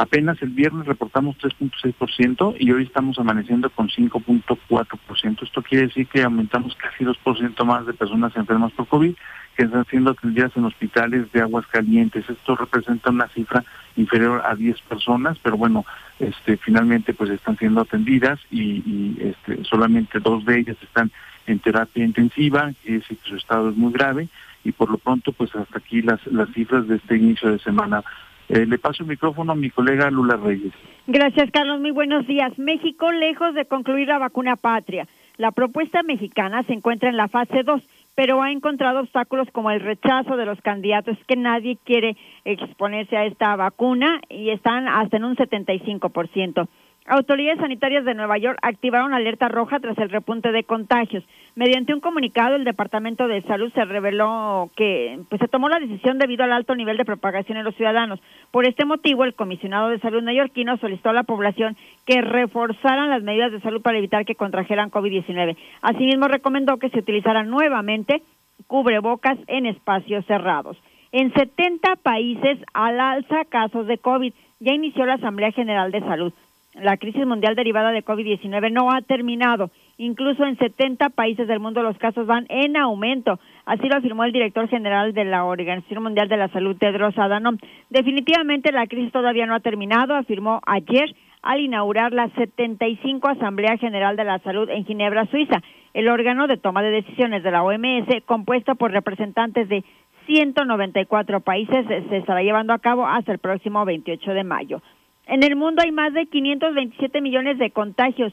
Apenas 0.00 0.40
el 0.40 0.48
viernes 0.48 0.86
reportamos 0.86 1.36
3.6% 1.36 2.56
y 2.58 2.72
hoy 2.72 2.84
estamos 2.84 3.18
amaneciendo 3.18 3.68
con 3.68 3.90
5.4%. 3.90 5.42
Esto 5.42 5.60
quiere 5.60 5.88
decir 5.88 6.06
que 6.06 6.22
aumentamos 6.22 6.74
casi 6.76 7.04
2% 7.04 7.64
más 7.66 7.84
de 7.84 7.92
personas 7.92 8.34
enfermas 8.34 8.72
por 8.72 8.86
COVID 8.86 9.14
que 9.54 9.64
están 9.64 9.84
siendo 9.90 10.12
atendidas 10.12 10.56
en 10.56 10.64
hospitales 10.64 11.30
de 11.32 11.42
aguas 11.42 11.66
calientes. 11.66 12.24
Esto 12.30 12.56
representa 12.56 13.10
una 13.10 13.28
cifra 13.28 13.62
inferior 13.96 14.40
a 14.42 14.54
10 14.54 14.80
personas, 14.88 15.36
pero 15.42 15.58
bueno, 15.58 15.84
este, 16.18 16.56
finalmente 16.56 17.12
pues 17.12 17.28
están 17.28 17.58
siendo 17.58 17.82
atendidas 17.82 18.40
y, 18.50 19.18
este, 19.20 19.62
solamente 19.66 20.18
dos 20.18 20.46
de 20.46 20.60
ellas 20.60 20.78
están 20.82 21.10
en 21.46 21.58
terapia 21.58 22.06
intensiva, 22.06 22.72
que 22.82 22.92
decir 22.92 23.18
que 23.18 23.28
su 23.28 23.36
estado 23.36 23.68
es 23.68 23.76
muy 23.76 23.92
grave 23.92 24.30
y 24.64 24.72
por 24.72 24.90
lo 24.90 24.96
pronto 24.96 25.32
pues 25.32 25.54
hasta 25.54 25.78
aquí 25.78 26.00
las, 26.00 26.26
las 26.28 26.48
cifras 26.54 26.88
de 26.88 26.96
este 26.96 27.18
inicio 27.18 27.50
de 27.50 27.58
semana. 27.58 28.02
Eh, 28.50 28.66
le 28.66 28.78
paso 28.78 29.04
el 29.04 29.08
micrófono 29.08 29.52
a 29.52 29.54
mi 29.54 29.70
colega 29.70 30.10
Lula 30.10 30.36
Reyes. 30.36 30.72
Gracias, 31.06 31.50
Carlos. 31.52 31.80
Muy 31.80 31.92
buenos 31.92 32.26
días. 32.26 32.58
México, 32.58 33.12
lejos 33.12 33.54
de 33.54 33.64
concluir 33.64 34.08
la 34.08 34.18
vacuna 34.18 34.56
patria. 34.56 35.06
La 35.36 35.52
propuesta 35.52 36.02
mexicana 36.02 36.64
se 36.64 36.72
encuentra 36.72 37.08
en 37.08 37.16
la 37.16 37.28
fase 37.28 37.62
2, 37.62 37.80
pero 38.16 38.42
ha 38.42 38.50
encontrado 38.50 39.00
obstáculos 39.00 39.48
como 39.52 39.70
el 39.70 39.80
rechazo 39.80 40.36
de 40.36 40.46
los 40.46 40.60
candidatos, 40.62 41.16
que 41.28 41.36
nadie 41.36 41.78
quiere 41.84 42.16
exponerse 42.44 43.16
a 43.16 43.24
esta 43.24 43.54
vacuna 43.54 44.20
y 44.28 44.50
están 44.50 44.88
hasta 44.88 45.16
en 45.16 45.24
un 45.24 45.36
75%. 45.36 46.68
Autoridades 47.06 47.60
sanitarias 47.60 48.04
de 48.04 48.14
Nueva 48.14 48.38
York 48.38 48.58
activaron 48.62 49.14
alerta 49.14 49.48
roja 49.48 49.80
tras 49.80 49.96
el 49.98 50.10
repunte 50.10 50.52
de 50.52 50.64
contagios. 50.64 51.24
Mediante 51.56 51.94
un 51.94 52.00
comunicado, 52.00 52.56
el 52.56 52.64
Departamento 52.64 53.26
de 53.26 53.42
Salud 53.42 53.72
se 53.72 53.84
reveló 53.84 54.70
que 54.76 55.18
pues, 55.28 55.40
se 55.40 55.48
tomó 55.48 55.68
la 55.68 55.80
decisión 55.80 56.18
debido 56.18 56.44
al 56.44 56.52
alto 56.52 56.74
nivel 56.74 56.98
de 56.98 57.04
propagación 57.04 57.58
en 57.58 57.64
los 57.64 57.74
ciudadanos. 57.74 58.20
Por 58.50 58.66
este 58.66 58.84
motivo, 58.84 59.24
el 59.24 59.34
comisionado 59.34 59.88
de 59.88 59.98
salud 59.98 60.22
neoyorquino 60.22 60.76
solicitó 60.76 61.10
a 61.10 61.14
la 61.14 61.24
población 61.24 61.76
que 62.06 62.20
reforzaran 62.20 63.10
las 63.10 63.22
medidas 63.22 63.50
de 63.50 63.60
salud 63.60 63.80
para 63.80 63.98
evitar 63.98 64.24
que 64.24 64.34
contrajeran 64.34 64.90
COVID-19. 64.90 65.56
Asimismo, 65.82 66.28
recomendó 66.28 66.76
que 66.76 66.90
se 66.90 66.98
utilizaran 66.98 67.48
nuevamente 67.48 68.22
cubrebocas 68.66 69.38
en 69.46 69.66
espacios 69.66 70.24
cerrados. 70.26 70.76
En 71.12 71.32
70 71.32 71.96
países 71.96 72.58
al 72.72 73.00
alza 73.00 73.44
casos 73.46 73.86
de 73.86 73.98
COVID. 73.98 74.32
Ya 74.60 74.74
inició 74.74 75.06
la 75.06 75.14
Asamblea 75.14 75.52
General 75.52 75.90
de 75.90 76.00
Salud. 76.00 76.32
La 76.74 76.96
crisis 76.98 77.26
mundial 77.26 77.56
derivada 77.56 77.90
de 77.90 78.04
COVID-19 78.04 78.70
no 78.70 78.92
ha 78.92 79.02
terminado. 79.02 79.70
Incluso 79.98 80.44
en 80.44 80.56
70 80.56 81.10
países 81.10 81.48
del 81.48 81.58
mundo 81.58 81.82
los 81.82 81.98
casos 81.98 82.26
van 82.26 82.46
en 82.48 82.76
aumento. 82.76 83.40
Así 83.66 83.88
lo 83.88 83.96
afirmó 83.96 84.22
el 84.22 84.32
director 84.32 84.68
general 84.68 85.12
de 85.12 85.24
la 85.24 85.44
Organización 85.44 86.04
Mundial 86.04 86.28
de 86.28 86.36
la 86.36 86.48
Salud, 86.48 86.76
Tedros 86.76 87.18
Adhanom. 87.18 87.58
Definitivamente 87.90 88.70
la 88.70 88.86
crisis 88.86 89.10
todavía 89.10 89.46
no 89.46 89.56
ha 89.56 89.60
terminado, 89.60 90.14
afirmó 90.14 90.60
ayer 90.64 91.14
al 91.42 91.58
inaugurar 91.58 92.12
la 92.12 92.28
75 92.28 93.28
Asamblea 93.28 93.76
General 93.78 94.16
de 94.16 94.24
la 94.24 94.38
Salud 94.38 94.68
en 94.70 94.84
Ginebra, 94.84 95.26
Suiza, 95.26 95.62
el 95.92 96.08
órgano 96.08 96.46
de 96.46 96.56
toma 96.56 96.82
de 96.82 96.90
decisiones 96.90 97.42
de 97.42 97.50
la 97.50 97.64
OMS, 97.64 98.22
compuesto 98.26 98.76
por 98.76 98.92
representantes 98.92 99.68
de 99.68 99.82
194 100.26 101.40
países, 101.40 101.86
se 101.86 102.16
estará 102.18 102.42
llevando 102.42 102.72
a 102.72 102.78
cabo 102.78 103.06
hasta 103.06 103.32
el 103.32 103.38
próximo 103.38 103.84
28 103.84 104.34
de 104.34 104.44
mayo. 104.44 104.82
En 105.30 105.44
el 105.44 105.54
mundo 105.54 105.80
hay 105.80 105.92
más 105.92 106.12
de 106.12 106.26
527 106.26 107.20
millones 107.20 107.56
de 107.58 107.70
contagios. 107.70 108.32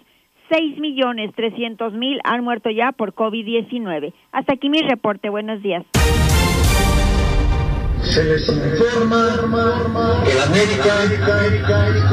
6 0.49 0.80
millones 0.80 1.30
300 1.36 1.94
mil 1.94 2.19
han 2.24 2.44
muerto 2.44 2.72
ya 2.72 2.91
por 2.91 3.14
COVID-19. 3.14 4.14
Hasta 4.32 4.53
aquí 4.53 4.68
mi 4.68 4.82
reporte. 4.82 5.30
Buenos 5.30 5.61
días. 5.61 5.86
Se 8.02 8.24
les 8.24 8.49
informa 8.49 9.28
que 10.26 10.34
la 10.34 10.45
América 10.45 10.95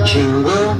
chingó 0.04 0.76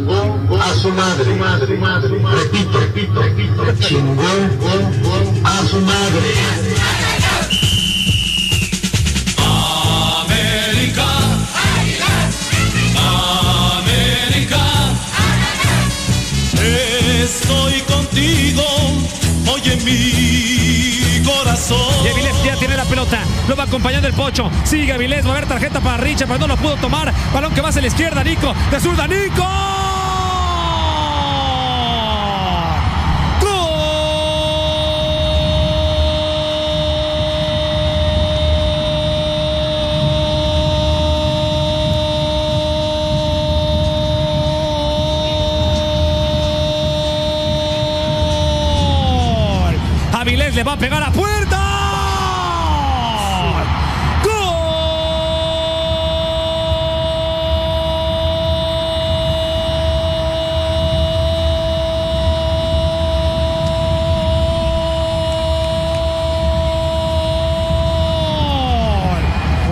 a 0.55 0.75
su 0.75 0.91
madre. 0.91 1.25
Repito, 1.25 2.81
repito, 2.81 3.23
repito, 3.23 3.65
chingó 3.81 4.33
a 5.45 5.63
su 5.65 5.81
madre. 5.81 6.29
América. 10.27 11.07
América. 11.65 13.35
Estoy 16.65 17.81
contigo, 17.83 18.63
oye 19.53 19.77
mi 19.85 21.23
corazón. 21.25 21.79
Y 22.05 22.09
Avilés 22.09 22.35
ya 22.45 22.57
tiene 22.57 22.77
la 22.77 22.85
pelota. 22.85 23.21
Lo 23.49 23.57
va 23.57 23.65
acompañando 23.65 24.09
el 24.09 24.15
pocho. 24.15 24.51
Sigue 24.65 24.93
Avilés. 24.93 25.25
Va 25.25 25.31
a 25.31 25.33
haber 25.33 25.47
tarjeta 25.47 25.81
para 25.81 25.99
Richard, 25.99 26.29
pero 26.29 26.41
no 26.41 26.47
lo 26.47 26.57
pudo 26.57 26.77
tomar. 26.77 27.13
Balón 27.33 27.53
que 27.55 27.61
va 27.61 27.69
hacia 27.69 27.83
la 27.83 27.89
izquierda. 27.89 28.25
Nico. 28.25 28.55
De 28.71 28.81
zurda. 28.81 29.07
Nico. 29.07 29.84
Avilés. 50.25 50.55
Le 50.55 50.63
va 50.65 50.73
a 50.73 50.79
pegar 50.79 51.03
a 51.03 51.13
puerta. 51.13 51.61
¡Gol! 54.25 54.45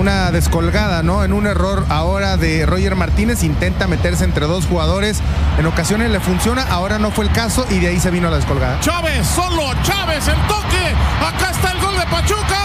La 0.04 0.30
descolgada, 0.32 1.02
¿no? 1.02 1.24
En 1.24 1.32
un 1.32 1.46
error 1.46 1.86
ahora 1.88 2.36
de 2.36 2.66
Roger 2.66 2.94
Martínez, 2.96 3.42
intenta 3.42 3.86
meterse 3.86 4.24
entre 4.24 4.46
dos 4.46 4.66
jugadores. 4.66 5.20
En 5.58 5.64
ocasiones 5.66 6.10
le 6.10 6.20
funciona, 6.20 6.62
ahora 6.70 6.98
no 6.98 7.10
fue 7.10 7.24
el 7.26 7.32
caso 7.32 7.66
y 7.70 7.78
de 7.78 7.88
ahí 7.88 8.00
se 8.00 8.10
vino 8.10 8.28
la 8.30 8.36
descolgada. 8.36 8.80
Chávez, 8.80 9.26
solo 9.26 9.72
Chávez, 9.82 10.26
el 10.28 10.36
toque. 10.46 10.94
Acá 11.20 11.50
está 11.50 11.72
el 11.72 11.80
gol 11.80 11.96
de 11.96 12.06
Pachuca. 12.06 12.58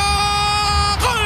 ¡Gol! 1.02 1.18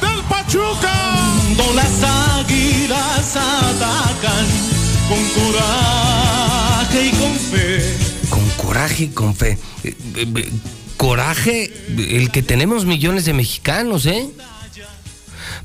¡Del 0.00 0.22
Pachuca! 0.24 0.92
Cuando 1.56 1.74
las 1.74 2.02
águilas 2.38 3.36
atacan 3.36 4.46
con 5.08 5.22
coraje 5.30 7.06
y 7.06 7.10
con 7.12 7.34
fe. 7.34 8.03
Coraje 8.64 9.04
y 9.04 9.08
con 9.08 9.34
fe. 9.34 9.58
Eh, 9.82 9.94
eh, 10.16 10.26
eh, 10.36 10.50
Coraje, 10.96 11.72
el 11.98 12.30
que 12.30 12.42
tenemos 12.42 12.84
millones 12.84 13.24
de 13.24 13.34
mexicanos, 13.34 14.06
¿eh? 14.06 14.28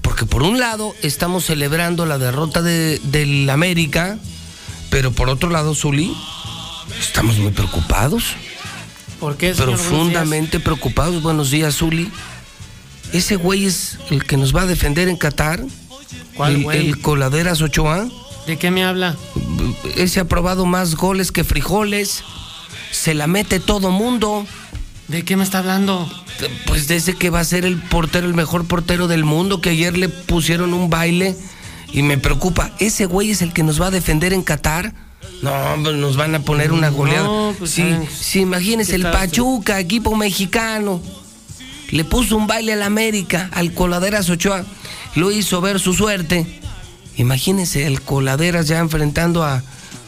Porque 0.01 0.25
por 0.25 0.43
un 0.43 0.59
lado 0.59 0.93
estamos 1.01 1.45
celebrando 1.45 2.05
la 2.05 2.17
derrota 2.17 2.61
de, 2.61 2.99
del 3.05 3.49
América, 3.49 4.17
pero 4.89 5.11
por 5.11 5.29
otro 5.29 5.49
lado, 5.49 5.75
Zuli, 5.75 6.15
estamos 6.99 7.37
muy 7.37 7.51
preocupados. 7.51 8.35
¿Por 9.19 9.37
qué, 9.37 9.53
señor? 9.53 9.75
Profundamente 9.75 10.59
preocupados. 10.59 11.21
Buenos 11.21 11.51
días, 11.51 11.75
Zuli. 11.75 12.11
Ese 13.13 13.35
güey 13.35 13.65
es 13.65 13.97
el 14.09 14.23
que 14.25 14.37
nos 14.37 14.55
va 14.55 14.63
a 14.63 14.65
defender 14.65 15.07
en 15.07 15.17
Qatar. 15.17 15.63
¿Cuál 16.35 16.55
el, 16.55 16.63
güey? 16.63 16.89
el 16.89 17.01
Coladeras 17.01 17.61
Ochoa. 17.61 18.07
¿De 18.47 18.57
qué 18.57 18.71
me 18.71 18.83
habla? 18.83 19.15
Ese 19.95 20.19
ha 20.19 20.25
probado 20.25 20.65
más 20.65 20.95
goles 20.95 21.31
que 21.31 21.43
frijoles. 21.43 22.23
Se 22.91 23.13
la 23.13 23.27
mete 23.27 23.59
todo 23.59 23.91
mundo. 23.91 24.45
¿De 25.07 25.23
qué 25.23 25.35
me 25.35 25.43
está 25.43 25.59
hablando? 25.59 26.07
Pues 26.67 26.87
desde 26.87 27.15
que 27.15 27.29
va 27.29 27.39
a 27.39 27.43
ser 27.43 27.65
el 27.65 27.77
portero, 27.77 28.27
el 28.27 28.35
mejor 28.35 28.65
portero 28.65 29.07
del 29.07 29.23
mundo, 29.23 29.59
que 29.59 29.71
ayer 29.71 29.97
le 29.97 30.07
pusieron 30.07 30.73
un 30.73 30.89
baile 30.89 31.35
y 31.91 32.03
me 32.03 32.17
preocupa. 32.17 32.71
¿Ese 32.79 33.05
güey 33.05 33.31
es 33.31 33.41
el 33.41 33.51
que 33.51 33.63
nos 33.63 33.81
va 33.81 33.87
a 33.87 33.91
defender 33.91 34.33
en 34.33 34.43
Qatar? 34.43 34.93
No, 35.41 35.77
nos 35.77 36.17
van 36.17 36.35
a 36.35 36.39
poner 36.39 36.71
una 36.71 36.89
goleada. 36.89 37.23
No, 37.23 37.55
pues, 37.57 37.71
sí, 37.71 37.81
¿saben 37.81 38.07
sí, 38.09 38.39
imagínese 38.41 38.91
qué 38.91 38.95
el? 38.97 39.11
Pachuca, 39.11 39.79
equipo 39.79 40.15
mexicano. 40.15 41.01
Le 41.89 42.03
puso 42.03 42.37
un 42.37 42.45
baile 42.45 42.73
al 42.73 42.83
América, 42.83 43.49
al 43.51 43.73
Coladeras 43.73 44.29
Ochoa. 44.29 44.63
Lo 45.15 45.31
hizo 45.31 45.59
ver 45.59 45.79
su 45.79 45.93
suerte. 45.93 46.45
Imagínese 47.17 47.87
el 47.87 48.01
Coladeras 48.01 48.67
ya 48.67 48.79
enfrentando 48.79 49.43
a 49.43 49.63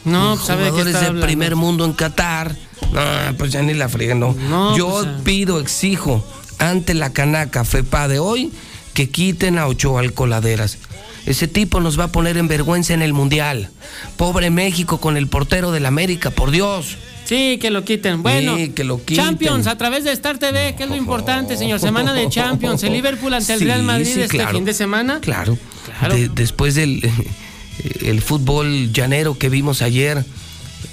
No, 0.06 0.34
pues, 0.36 0.48
¿sabe 0.48 0.65
jugadores 0.69 0.95
está 0.95 1.11
del 1.11 1.22
primer 1.22 1.56
mundo 1.56 1.86
en 1.86 1.94
Qatar. 1.94 2.56
No, 2.91 3.38
pues 3.38 3.52
ya 3.52 3.61
ni 3.61 3.73
la 3.73 3.88
friega, 3.90 4.15
no. 4.15 4.34
No, 4.34 4.76
Yo 4.78 4.90
pues, 4.90 5.06
ah. 5.07 5.19
pido, 5.23 5.60
exijo 5.60 6.26
ante 6.57 6.94
la 6.94 7.11
canaca 7.14 7.64
FEPA 7.64 8.07
de 8.07 8.19
hoy 8.19 8.52
que 8.94 9.10
quiten 9.10 9.57
a 9.57 9.68
Ochoa 9.68 10.02
al 10.02 10.14
Coladeras. 10.14 10.78
Ese 11.26 11.48
tipo 11.48 11.80
nos 11.82 11.99
va 11.99 12.06
a 12.06 12.07
poner 12.11 12.38
en 12.38 12.48
vergüenza 12.48 12.94
en 12.94 13.02
el 13.03 13.14
Mundial. 13.14 13.69
Pobre 14.18 14.49
México 14.49 14.99
con 14.99 15.18
el 15.18 15.28
portero 15.28 15.72
del 15.72 15.86
América, 15.86 16.32
por 16.32 16.49
Dios. 16.52 16.98
Sí, 17.26 17.60
que 17.61 17.69
lo 17.69 17.86
quiten. 17.86 18.23
Bueno, 18.23 18.57
Sí, 18.57 18.69
que 18.69 18.84
lo 18.84 18.98
quiten. 19.06 19.23
Champions 19.23 19.68
a 19.68 19.78
través 19.78 20.03
de 20.03 20.11
Star 20.11 20.40
TV, 20.40 20.76
que 20.76 20.84
es 20.84 20.90
lo 20.90 20.95
importante, 20.95 21.56
señor. 21.57 21.80
Semana 21.80 22.14
de 22.14 22.28
Champions. 22.30 22.84
El 22.84 22.94
Liverpool 22.94 23.34
ante 23.36 23.53
el 23.53 23.60
Sí, 23.60 23.65
Real 23.65 23.84
Madrid 23.84 24.06
sí, 24.11 24.22
este 24.22 24.38
claro. 24.38 24.52
fin 24.57 24.65
de 24.65 24.73
semana. 24.73 25.19
Claro. 25.22 25.57
Claro. 25.99 26.15
De- 26.15 26.28
después 26.30 26.73
del 26.76 27.10
el 28.01 28.21
fútbol 28.21 28.91
llanero 28.91 29.37
que 29.37 29.49
vimos 29.49 29.81
ayer, 29.81 30.23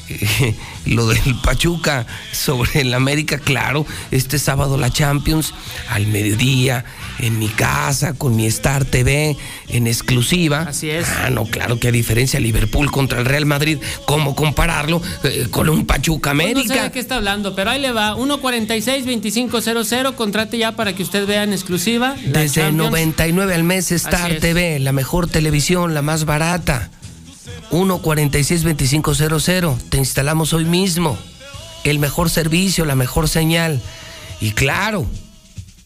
eh, 0.09 0.55
lo 0.87 1.07
del 1.09 1.37
Pachuca 1.43 2.07
sobre 2.33 2.81
el 2.83 2.95
América, 2.95 3.39
claro, 3.39 3.87
este 4.11 4.39
sábado 4.39 4.77
la 4.77 4.91
Champions 4.91 5.55
al 5.91 6.07
mediodía 6.07 6.85
en 7.19 7.39
mi 7.39 7.49
casa 7.49 8.15
con 8.15 8.37
mi 8.37 8.47
Star 8.47 8.85
TV 8.85 9.37
en 9.69 9.87
exclusiva. 9.87 10.67
Así 10.69 10.91
es. 10.91 11.07
Ah, 11.09 11.31
no, 11.31 11.45
claro 11.45 11.79
que 11.79 11.89
a 11.89 11.93
diferencia 11.93 12.41
Liverpool 12.41 12.91
contra 12.91 13.19
el 13.19 13.25
Real 13.27 13.47
Madrid, 13.47 13.79
¿cómo 14.07 14.35
compararlo 14.35 15.03
eh, 15.25 15.49
con 15.51 15.69
un 15.69 15.87
Pachuca 15.87 16.33
Pues 16.33 16.55
no 16.55 16.61
sé 16.61 16.67
América? 16.67 16.85
de 16.85 16.93
qué 16.93 17.01
está 17.01 17.17
hablando, 17.17 17.55
pero 17.55 17.71
ahí 17.71 17.81
le 17.81 17.93
va. 17.93 18.15
146-2500. 18.17 20.15
Contrate 20.15 20.59
ya 20.59 20.73
para 20.73 20.95
que 20.95 21.03
usted 21.03 21.27
vea 21.27 21.43
en 21.43 21.53
exclusiva. 21.53 22.15
Desde 22.25 22.63
Champions. 22.63 22.91
99 22.91 23.55
al 23.55 23.65
mes 23.65 23.93
Star 23.93 24.33
es. 24.33 24.41
TV, 24.41 24.79
la 24.79 24.93
mejor 24.93 25.29
televisión, 25.29 25.95
la 25.95 26.03
más 26.03 26.25
barata. 26.25 26.91
146-2500. 27.71 29.77
Te 29.89 29.99
instalamos 29.99 30.53
hoy 30.53 30.65
mismo. 30.65 31.19
El 31.85 31.99
mejor 31.99 32.31
servicio, 32.31 32.85
la 32.85 32.95
mejor 32.95 33.29
señal. 33.29 33.81
Y 34.41 34.53
claro, 34.53 35.07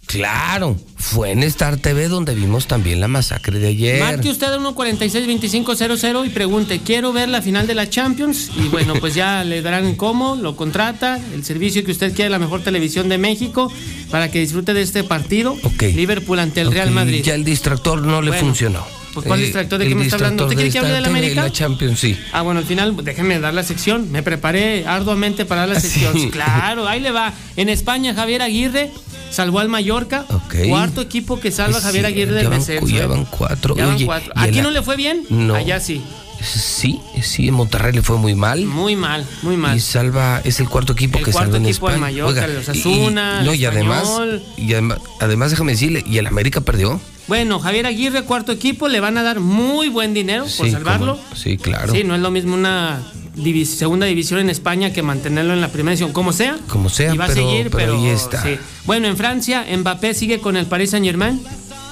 claro, 0.06 0.76
fue 0.96 1.32
en 1.32 1.42
Star 1.42 1.78
TV 1.78 2.08
donde 2.08 2.34
vimos 2.34 2.66
también 2.66 3.00
la 3.00 3.08
masacre 3.08 3.58
de 3.58 3.68
ayer. 3.68 4.00
Marque 4.00 4.28
usted 4.28 4.46
a 4.46 4.58
146-2500 4.58 6.26
y 6.26 6.30
pregunte, 6.30 6.80
quiero 6.80 7.12
ver 7.12 7.28
la 7.28 7.42
final 7.42 7.66
de 7.66 7.74
la 7.74 7.88
Champions. 7.88 8.50
Y 8.56 8.68
bueno, 8.68 8.94
pues 9.00 9.14
ya 9.14 9.44
le 9.44 9.62
darán 9.62 9.94
cómo, 9.94 10.36
lo 10.36 10.56
contrata, 10.56 11.18
el 11.34 11.44
servicio 11.44 11.84
que 11.84 11.92
usted 11.92 12.14
quiere, 12.14 12.30
la 12.30 12.38
mejor 12.38 12.62
televisión 12.62 13.08
de 13.08 13.18
México, 13.18 13.72
para 14.10 14.30
que 14.30 14.40
disfrute 14.40 14.74
de 14.74 14.82
este 14.82 15.04
partido. 15.04 15.56
Ok. 15.62 15.82
Liverpool 15.94 16.38
ante 16.38 16.60
el 16.60 16.72
Real 16.72 16.90
Madrid. 16.90 17.22
Ya 17.24 17.34
el 17.34 17.44
distractor 17.44 18.02
no 18.02 18.22
le 18.22 18.30
Bueno, 18.30 18.46
funcionó. 18.46 19.01
Pues, 19.12 19.26
¿cuál 19.26 19.40
Eh, 19.40 19.44
distractor? 19.44 19.78
¿De 19.78 19.88
qué 19.88 19.94
me 19.94 20.04
está 20.04 20.16
hablando? 20.16 20.44
¿Usted 20.44 20.56
quiere 20.56 20.70
que 20.70 20.78
hable 20.78 20.92
de 20.92 21.00
la 21.00 21.08
América? 21.08 21.42
La 21.42 21.52
Champions, 21.52 21.98
sí. 22.00 22.18
Ah, 22.32 22.42
bueno, 22.42 22.60
al 22.60 22.66
final 22.66 22.96
déjenme 23.04 23.38
dar 23.40 23.54
la 23.54 23.62
sección. 23.62 24.10
Me 24.10 24.22
preparé 24.22 24.86
arduamente 24.86 25.44
para 25.44 25.66
la 25.66 25.78
sección. 25.80 26.14
Sí. 26.14 26.30
Claro, 26.30 26.88
ahí 26.88 27.00
le 27.00 27.10
va. 27.10 27.32
En 27.56 27.68
España, 27.68 28.14
Javier 28.14 28.42
Aguirre 28.42 28.90
salvó 29.30 29.60
al 29.60 29.68
Mallorca. 29.68 30.24
Cuarto 30.68 31.00
equipo 31.00 31.40
que 31.40 31.50
salva 31.50 31.78
a 31.78 31.80
Javier 31.80 32.06
Aguirre 32.06 32.32
del 32.34 32.50
descenso. 32.50 32.86
ya 32.88 33.04
¿eh? 33.04 33.06
van 33.06 33.24
cuatro. 33.24 33.76
Ya 33.76 33.86
van 33.86 34.04
cuatro. 34.04 34.32
y 34.36 34.40
¿Aquí 34.40 34.56
la- 34.56 34.62
no 34.62 34.70
le 34.70 34.82
fue 34.82 34.96
bien? 34.96 35.24
No. 35.30 35.54
Allá 35.54 35.80
sí. 35.80 36.02
Sí, 36.42 37.00
sí, 37.22 37.46
en 37.46 37.54
Monterrey 37.54 37.92
le 37.92 38.02
fue 38.02 38.16
muy 38.18 38.34
mal. 38.34 38.64
Muy 38.64 38.96
mal, 38.96 39.24
muy 39.42 39.56
mal. 39.56 39.76
Y 39.76 39.80
salva, 39.80 40.40
es 40.42 40.58
el 40.58 40.68
cuarto 40.68 40.92
equipo 40.92 41.18
El 41.18 41.24
que 41.24 41.30
cuarto 41.30 41.52
salva 41.52 41.56
en 41.58 41.66
equipo 41.70 41.86
España. 41.88 42.00
Mallorca, 42.00 42.44
el 42.46 42.56
Osasuna, 42.56 43.38
y, 43.42 43.44
no, 43.44 43.52
el 43.52 43.60
y 43.60 43.64
además, 43.64 44.08
y 44.56 44.72
además, 44.72 44.98
además 45.20 45.50
déjame 45.52 45.72
decirle, 45.72 46.02
y 46.04 46.18
el 46.18 46.26
América 46.26 46.60
perdió. 46.60 47.00
Bueno, 47.28 47.58
Javier 47.60 47.86
Aguirre, 47.86 48.22
cuarto 48.24 48.52
equipo, 48.52 48.88
le 48.88 49.00
van 49.00 49.16
a 49.18 49.22
dar 49.22 49.40
muy 49.40 49.88
buen 49.88 50.12
dinero 50.14 50.44
por 50.56 50.66
Sí, 50.66 50.72
salvarlo. 50.72 51.18
sí, 51.34 51.56
claro. 51.56 51.92
Sí, 51.92 52.04
no 52.04 52.14
es 52.14 52.20
lo 52.20 52.30
mismo 52.30 52.54
una 52.54 53.00
divis- 53.36 53.66
segunda 53.76 54.06
división 54.06 54.40
en 54.40 54.50
España 54.50 54.92
que 54.92 55.02
mantenerlo 55.02 55.54
en 55.54 55.60
la 55.60 55.68
primera 55.68 55.92
división, 55.92 56.12
como 56.12 56.32
sea. 56.32 56.58
Como 56.68 56.88
sea, 56.90 57.14
y 57.14 57.16
va 57.16 57.26
pero- 57.28 57.40
a 57.40 57.50
seguir, 57.50 57.70
pero 57.70 57.76
pero, 57.76 57.94
ahí 57.98 58.06
está. 58.08 58.42
sí. 58.42 58.58
Bueno, 58.84 59.06
en 59.08 59.16
Francia, 59.16 59.64
Mbappé 59.78 60.14
sigue 60.14 60.40
con 60.40 60.56
el 60.56 60.66
Paris 60.66 60.90
Saint 60.90 61.06
Germain. 61.06 61.40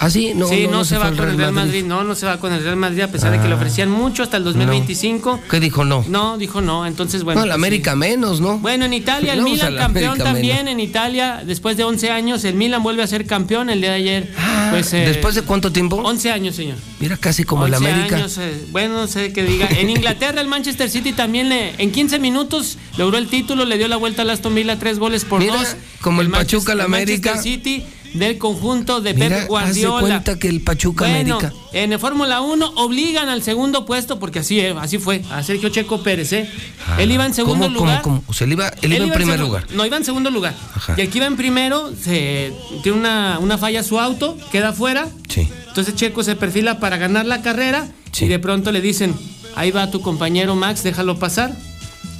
Ah, 0.02 0.08
sí, 0.08 0.32
no, 0.34 0.48
sí, 0.48 0.62
no, 0.64 0.70
no, 0.70 0.76
no 0.78 0.84
se, 0.84 0.94
se 0.94 0.98
va 0.98 1.10
con 1.10 1.28
el 1.28 1.36
Real 1.36 1.52
Madrid. 1.52 1.68
Madrid. 1.72 1.84
no, 1.84 2.04
no 2.04 2.14
se 2.14 2.24
va 2.24 2.40
con 2.40 2.52
el 2.54 2.62
Real 2.64 2.76
Madrid 2.76 3.02
a 3.02 3.08
pesar 3.08 3.30
de 3.32 3.38
que 3.38 3.46
le 3.48 3.52
Ah. 3.52 3.56
ofrecían 3.56 3.90
mucho 3.90 4.22
hasta 4.22 4.38
el 4.38 4.44
2025. 4.44 5.40
¿Qué 5.50 5.60
dijo 5.60 5.84
no? 5.84 6.04
No, 6.08 6.38
dijo 6.38 6.62
no, 6.62 6.86
entonces 6.86 7.22
bueno. 7.22 7.40
no, 7.42 7.46
la 7.46 7.52
pues, 7.54 7.60
América 7.66 7.94
menos, 7.96 8.40
¿no? 8.40 8.58
Bueno, 8.58 8.86
en 8.86 8.94
Italia, 8.94 9.34
el 9.34 9.42
Milan 9.42 9.74
la 9.74 9.82
campeón 9.82 10.06
América 10.12 10.24
también. 10.32 10.56
menos. 10.56 10.72
En 10.72 10.80
Italia, 10.80 11.42
después 11.44 11.76
de 11.76 11.84
11 11.84 12.10
años, 12.10 12.44
el 12.44 12.54
Milan 12.54 12.82
vuelve 12.82 13.02
a 13.02 13.06
ser 13.06 13.26
campeón 13.26 13.68
el 13.68 13.82
día 13.82 13.90
de 13.90 13.96
ayer. 13.96 14.32
pues, 14.70 14.92
eh, 14.94 15.04
Ah, 15.04 15.08
¿Después 15.08 15.34
de 15.34 15.42
cuánto 15.42 15.70
tiempo? 15.70 15.96
11 15.96 16.30
años, 16.32 16.56
señor. 16.56 16.76
Mira, 16.98 17.18
casi 17.18 17.44
como 17.44 17.66
el 17.66 17.74
11 17.74 17.90
América. 17.90 18.16
años, 18.16 18.38
eh, 18.38 18.64
bueno, 18.70 18.94
no 18.94 19.06
sé 19.06 19.34
qué 19.34 19.42
diga. 19.44 19.68
En 19.68 19.90
Inglaterra, 19.90 20.40
el 20.40 20.48
Manchester 20.48 20.88
City 20.88 21.12
también 21.12 21.50
le, 21.50 21.74
en 21.76 21.92
15 21.92 22.18
minutos 22.18 22.78
logró 22.96 23.18
el 23.18 23.28
título, 23.28 23.66
le 23.66 23.76
dio 23.76 23.86
la 23.86 23.96
vuelta 23.98 24.22
al 24.22 24.30
Aston 24.30 24.54
Villa, 24.54 24.78
tres 24.78 24.98
goles 24.98 25.26
por 25.26 25.40
Mira, 25.40 25.56
dos. 25.56 25.76
como 26.00 26.22
el 26.22 26.30
Pachuca, 26.30 26.74
la 26.74 26.84
América. 26.84 27.32
Manchester 27.34 27.52
City 27.52 27.84
del 28.14 28.38
conjunto 28.38 29.00
de 29.00 29.14
Mira, 29.14 29.28
Pep 29.40 29.48
Guardiola. 29.48 30.00
cuenta 30.00 30.38
que 30.38 30.48
el 30.48 30.60
Pachuca 30.62 31.04
bueno, 31.06 31.36
América. 31.36 31.52
en 31.72 31.92
el 31.92 31.98
Fórmula 31.98 32.40
1 32.40 32.72
obligan 32.76 33.28
al 33.28 33.42
segundo 33.42 33.86
puesto, 33.86 34.18
porque 34.18 34.40
así, 34.40 34.58
eh, 34.60 34.74
así 34.80 34.98
fue, 34.98 35.22
a 35.30 35.42
Sergio 35.42 35.68
Checo 35.68 36.02
Pérez. 36.02 36.32
eh. 36.32 36.50
él 36.98 37.12
iba 37.12 37.24
en 37.24 37.34
segundo 37.34 37.66
¿Cómo, 37.66 37.78
lugar. 37.78 38.02
cómo, 38.02 38.16
cómo? 38.18 38.30
O 38.30 38.32
sea, 38.32 38.46
él 38.46 38.52
iba, 38.54 38.68
él 38.82 38.92
iba 38.92 39.04
en 39.04 39.12
primer 39.12 39.38
lugar. 39.40 39.66
No, 39.72 39.86
iba 39.86 39.96
en 39.96 40.04
segundo 40.04 40.30
lugar. 40.30 40.54
Ajá. 40.74 40.94
Y 40.96 41.02
aquí 41.02 41.18
iba 41.18 41.26
en 41.26 41.36
primero, 41.36 41.92
se, 42.00 42.52
tiene 42.82 42.98
una, 42.98 43.38
una 43.38 43.58
falla 43.58 43.82
su 43.82 44.00
auto, 44.00 44.36
queda 44.50 44.72
fuera. 44.72 45.08
Sí. 45.28 45.48
Entonces 45.68 45.94
Checo 45.94 46.22
se 46.24 46.34
perfila 46.36 46.80
para 46.80 46.96
ganar 46.96 47.26
la 47.26 47.42
carrera 47.42 47.88
y 48.20 48.26
de 48.26 48.38
pronto 48.40 48.72
le 48.72 48.80
dicen, 48.80 49.14
ahí 49.54 49.70
va 49.70 49.90
tu 49.90 50.00
compañero 50.00 50.56
Max, 50.56 50.82
déjalo 50.82 51.18
pasar. 51.18 51.54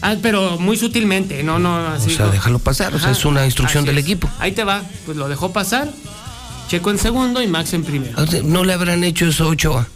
Ah, 0.03 0.17
pero 0.23 0.59
muy 0.59 0.77
sutilmente, 0.77 1.43
no, 1.43 1.59
no, 1.59 1.77
así. 1.89 2.13
o 2.13 2.17
sea, 2.17 2.27
no. 2.27 2.33
déjalo 2.33 2.59
pasar. 2.59 2.95
O 2.95 2.99
sea, 2.99 3.09
Ajá, 3.11 3.19
es 3.19 3.25
una 3.25 3.45
instrucción 3.45 3.85
del 3.85 3.99
es. 3.99 4.05
equipo. 4.05 4.29
Ahí 4.39 4.53
te 4.53 4.65
va, 4.65 4.83
pues 5.05 5.17
lo 5.17 5.29
dejó 5.29 5.53
pasar. 5.53 5.91
Checo 6.69 6.91
en 6.91 6.99
segundo 6.99 7.43
y 7.43 7.47
Max 7.49 7.73
en 7.75 7.85
primero. 7.85 8.21
O 8.23 8.27
sea, 8.27 8.43
No 8.43 8.65
le 8.65 8.73
habrán 8.73 9.05
hecho 9.05 9.27
eso 9.27 9.45
a 9.45 9.49
Ochoa. 9.49 9.87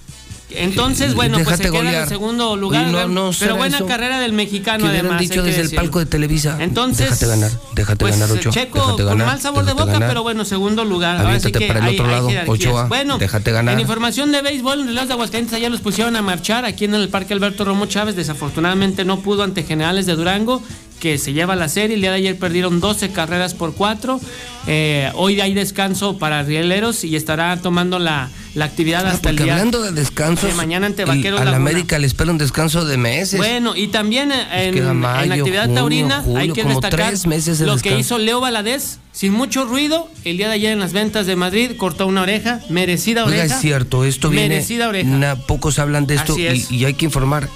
Entonces, 0.57 1.15
bueno, 1.15 1.37
pues 1.43 1.57
se 1.57 1.63
déjate 1.65 1.71
queda 1.71 1.79
en 1.81 1.85
golear. 1.87 2.03
el 2.05 2.09
segundo 2.09 2.57
lugar. 2.57 2.87
No, 2.89 3.09
no 3.09 3.31
pero 3.39 3.57
buena 3.57 3.77
eso. 3.77 3.87
carrera 3.87 4.21
del 4.21 4.33
mexicano, 4.33 4.85
hubieran 4.85 5.07
además. 5.07 5.21
dicho 5.21 5.43
desde 5.43 5.63
el 5.63 5.71
palco 5.71 5.99
de 5.99 6.07
Televisa. 6.07 6.57
Entonces, 6.61 7.11
Déjate 7.11 7.27
ganar, 7.27 7.51
déjate 7.75 7.97
pues, 7.99 8.19
ganar, 8.19 8.37
Ochoa. 8.37 8.53
Checo 8.53 8.79
déjate 8.79 8.97
con 9.03 9.07
ganar, 9.07 9.27
mal 9.27 9.41
sabor 9.41 9.65
de 9.65 9.73
boca, 9.73 9.87
ganar. 9.93 10.09
pero 10.09 10.23
bueno, 10.23 10.45
segundo 10.45 10.85
lugar. 10.85 11.19
Aviéntate 11.25 11.67
para 11.67 11.81
el 11.81 11.87
hay- 11.87 11.95
otro 11.99 12.11
lado. 12.11 12.29
Ochoa. 12.47 12.87
Bueno, 12.87 13.19
déjate 13.19 13.53
ganar. 13.53 13.75
en 13.75 13.81
información 13.81 14.33
de 14.33 14.43
béisbol, 14.43 14.81
en 14.81 14.87
Relaos 14.89 15.09
de 15.09 15.15
Aguascalientes 15.15 15.55
allá 15.55 15.69
los 15.71 15.81
pusieron 15.81 16.17
a 16.17 16.23
marchar 16.23 16.65
aquí 16.65 16.85
en 16.85 16.95
el 16.95 17.09
Parque 17.09 17.35
Alberto 17.35 17.65
Romo 17.65 17.87
Chávez. 17.87 18.17
Desafortunadamente 18.17 19.05
no 19.05 19.21
pudo 19.21 19.43
ante 19.43 19.63
Generales 19.63 20.07
de 20.07 20.15
Durango, 20.17 20.63
que 21.05 21.19
se 21.19 21.35
lleva 21.35 21.55
la 21.55 21.69
serie. 21.69 21.97
El 21.97 22.01
día 22.01 22.13
de 22.13 22.17
ayer 22.17 22.39
perdieron 22.39 22.81
12 22.81 23.11
carreras 23.11 23.53
por 23.53 23.75
4. 23.75 24.19
Eh, 24.67 25.11
hoy 25.17 25.39
hay 25.43 25.53
descanso 25.53 26.17
para 26.17 26.43
rieleros 26.43 27.05
y 27.05 27.15
estará 27.15 27.59
tomando 27.61 27.99
la, 27.99 28.31
la 28.55 28.65
actividad 28.65 29.05
Ah, 29.07 29.11
hasta 29.11 29.29
el 29.29 29.37
día 29.37 29.53
hablando 29.53 29.83
de 29.83 29.93
descansos, 29.93 30.49
de 30.49 30.55
mañana 30.55 30.87
ante 30.87 31.05
Vaqueros 31.05 31.43
a 31.43 31.45
la. 31.45 31.57
América 31.57 31.99
le 31.99 32.07
espera 32.07 32.31
un 32.31 32.39
descanso 32.39 32.87
de 32.87 32.97
meses. 32.97 33.37
Bueno, 33.37 33.77
y 33.77 33.89
también 33.89 34.33
en, 34.33 34.97
mayo, 34.97 35.25
en 35.25 35.29
la 35.29 35.35
actividad 35.35 35.65
junio, 35.67 35.79
taurina 35.79 36.25
hay 36.37 36.53
que 36.53 36.65
destacar 36.65 37.13
meses 37.27 37.59
de 37.59 37.67
lo 37.67 37.77
que 37.77 37.99
hizo 37.99 38.17
Leo 38.17 38.41
Valadez 38.41 38.97
sin 39.13 39.35
mucho 39.35 39.67
ruido 39.67 40.09
el 40.25 40.39
día 40.39 40.49
de 40.49 40.55
ayer 40.55 40.73
en 40.73 40.79
las 40.81 40.95
ventas 40.95 41.27
de 41.27 41.37
Madrid, 41.37 41.73
cortó 41.77 42.07
una 42.07 42.23
oreja, 42.23 42.61
merecida 42.71 43.27
Oiga, 43.27 43.41
oreja. 43.41 43.55
es 43.57 43.61
cierto, 43.61 44.07
esto 44.07 44.31
viene. 44.31 44.49
Merecida 44.49 44.89
oreja. 44.89 45.11
na- 45.11 45.37
pocos 45.37 45.79
hablan 45.79 46.07
de 46.07 46.15
esto 46.15 46.35
y 46.39 46.85
hay 46.87 46.95
que 46.95 47.05
informar. 47.05 47.51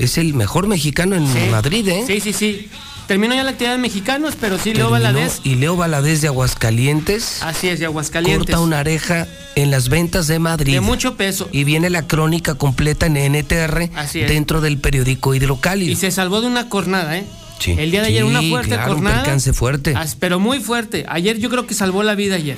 Es 0.00 0.18
el 0.18 0.34
mejor 0.34 0.66
mexicano 0.66 1.14
en 1.16 1.26
Sí. 1.26 1.38
Madrid, 1.50 1.86
¿eh? 1.88 2.04
Sí, 2.06 2.20
sí, 2.20 2.32
sí. 2.32 2.68
Terminó 3.06 3.34
ya 3.34 3.42
la 3.42 3.50
actividad 3.50 3.72
de 3.72 3.78
mexicanos, 3.78 4.34
pero 4.40 4.56
sí 4.56 4.72
Leo 4.72 4.88
Terminó, 4.88 4.90
Valadez. 5.12 5.40
Y 5.42 5.56
Leo 5.56 5.76
Valadez 5.76 6.20
de 6.20 6.28
Aguascalientes 6.28 7.42
Así 7.42 7.68
es, 7.68 7.80
de 7.80 7.86
Aguascalientes. 7.86 8.46
corta 8.46 8.60
una 8.60 8.78
oreja 8.80 9.26
en 9.56 9.70
las 9.72 9.88
ventas 9.88 10.28
de 10.28 10.38
Madrid. 10.38 10.72
De 10.74 10.80
mucho 10.80 11.16
peso. 11.16 11.48
Y 11.50 11.64
viene 11.64 11.90
la 11.90 12.06
crónica 12.06 12.54
completa 12.54 13.06
en 13.06 13.16
NTR 13.16 13.90
Así 13.96 14.20
es. 14.20 14.28
dentro 14.28 14.60
del 14.60 14.78
periódico 14.78 15.34
Hidrocálido. 15.34 15.90
Y 15.92 15.96
se 15.96 16.10
salvó 16.12 16.40
de 16.40 16.46
una 16.46 16.68
cornada, 16.68 17.18
¿eh? 17.18 17.24
Sí. 17.58 17.74
El 17.76 17.90
día 17.90 18.00
de 18.02 18.08
ayer 18.08 18.24
una 18.24 18.40
fuerte 18.42 18.70
claro, 18.74 18.92
un 18.92 18.94
cornada. 18.98 19.22
percance 19.22 19.52
fuerte. 19.52 19.94
Pero 20.20 20.38
muy 20.38 20.60
fuerte. 20.60 21.04
Ayer 21.08 21.38
yo 21.38 21.50
creo 21.50 21.66
que 21.66 21.74
salvó 21.74 22.02
la 22.04 22.14
vida 22.14 22.36
ayer. 22.36 22.56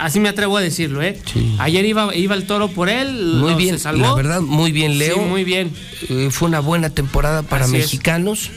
Así 0.00 0.18
me 0.20 0.28
atrevo 0.28 0.56
a 0.56 0.60
decirlo, 0.62 1.02
¿eh? 1.02 1.18
Ayer 1.58 1.84
iba, 1.84 2.14
iba 2.16 2.34
el 2.34 2.46
toro 2.46 2.68
por 2.68 2.88
él. 2.88 3.34
Muy 3.36 3.54
bien, 3.54 3.76
se 3.76 3.84
salvó. 3.84 4.02
la 4.02 4.14
verdad, 4.14 4.40
muy 4.40 4.72
bien, 4.72 4.98
Leo. 4.98 5.14
Sí, 5.16 5.20
muy 5.20 5.44
bien. 5.44 5.70
Eh, 6.08 6.28
fue 6.30 6.48
una 6.48 6.60
buena 6.60 6.90
temporada 6.90 7.42
para 7.42 7.64
Así 7.66 7.76
es. 7.76 7.82
mexicanos. 7.84 8.50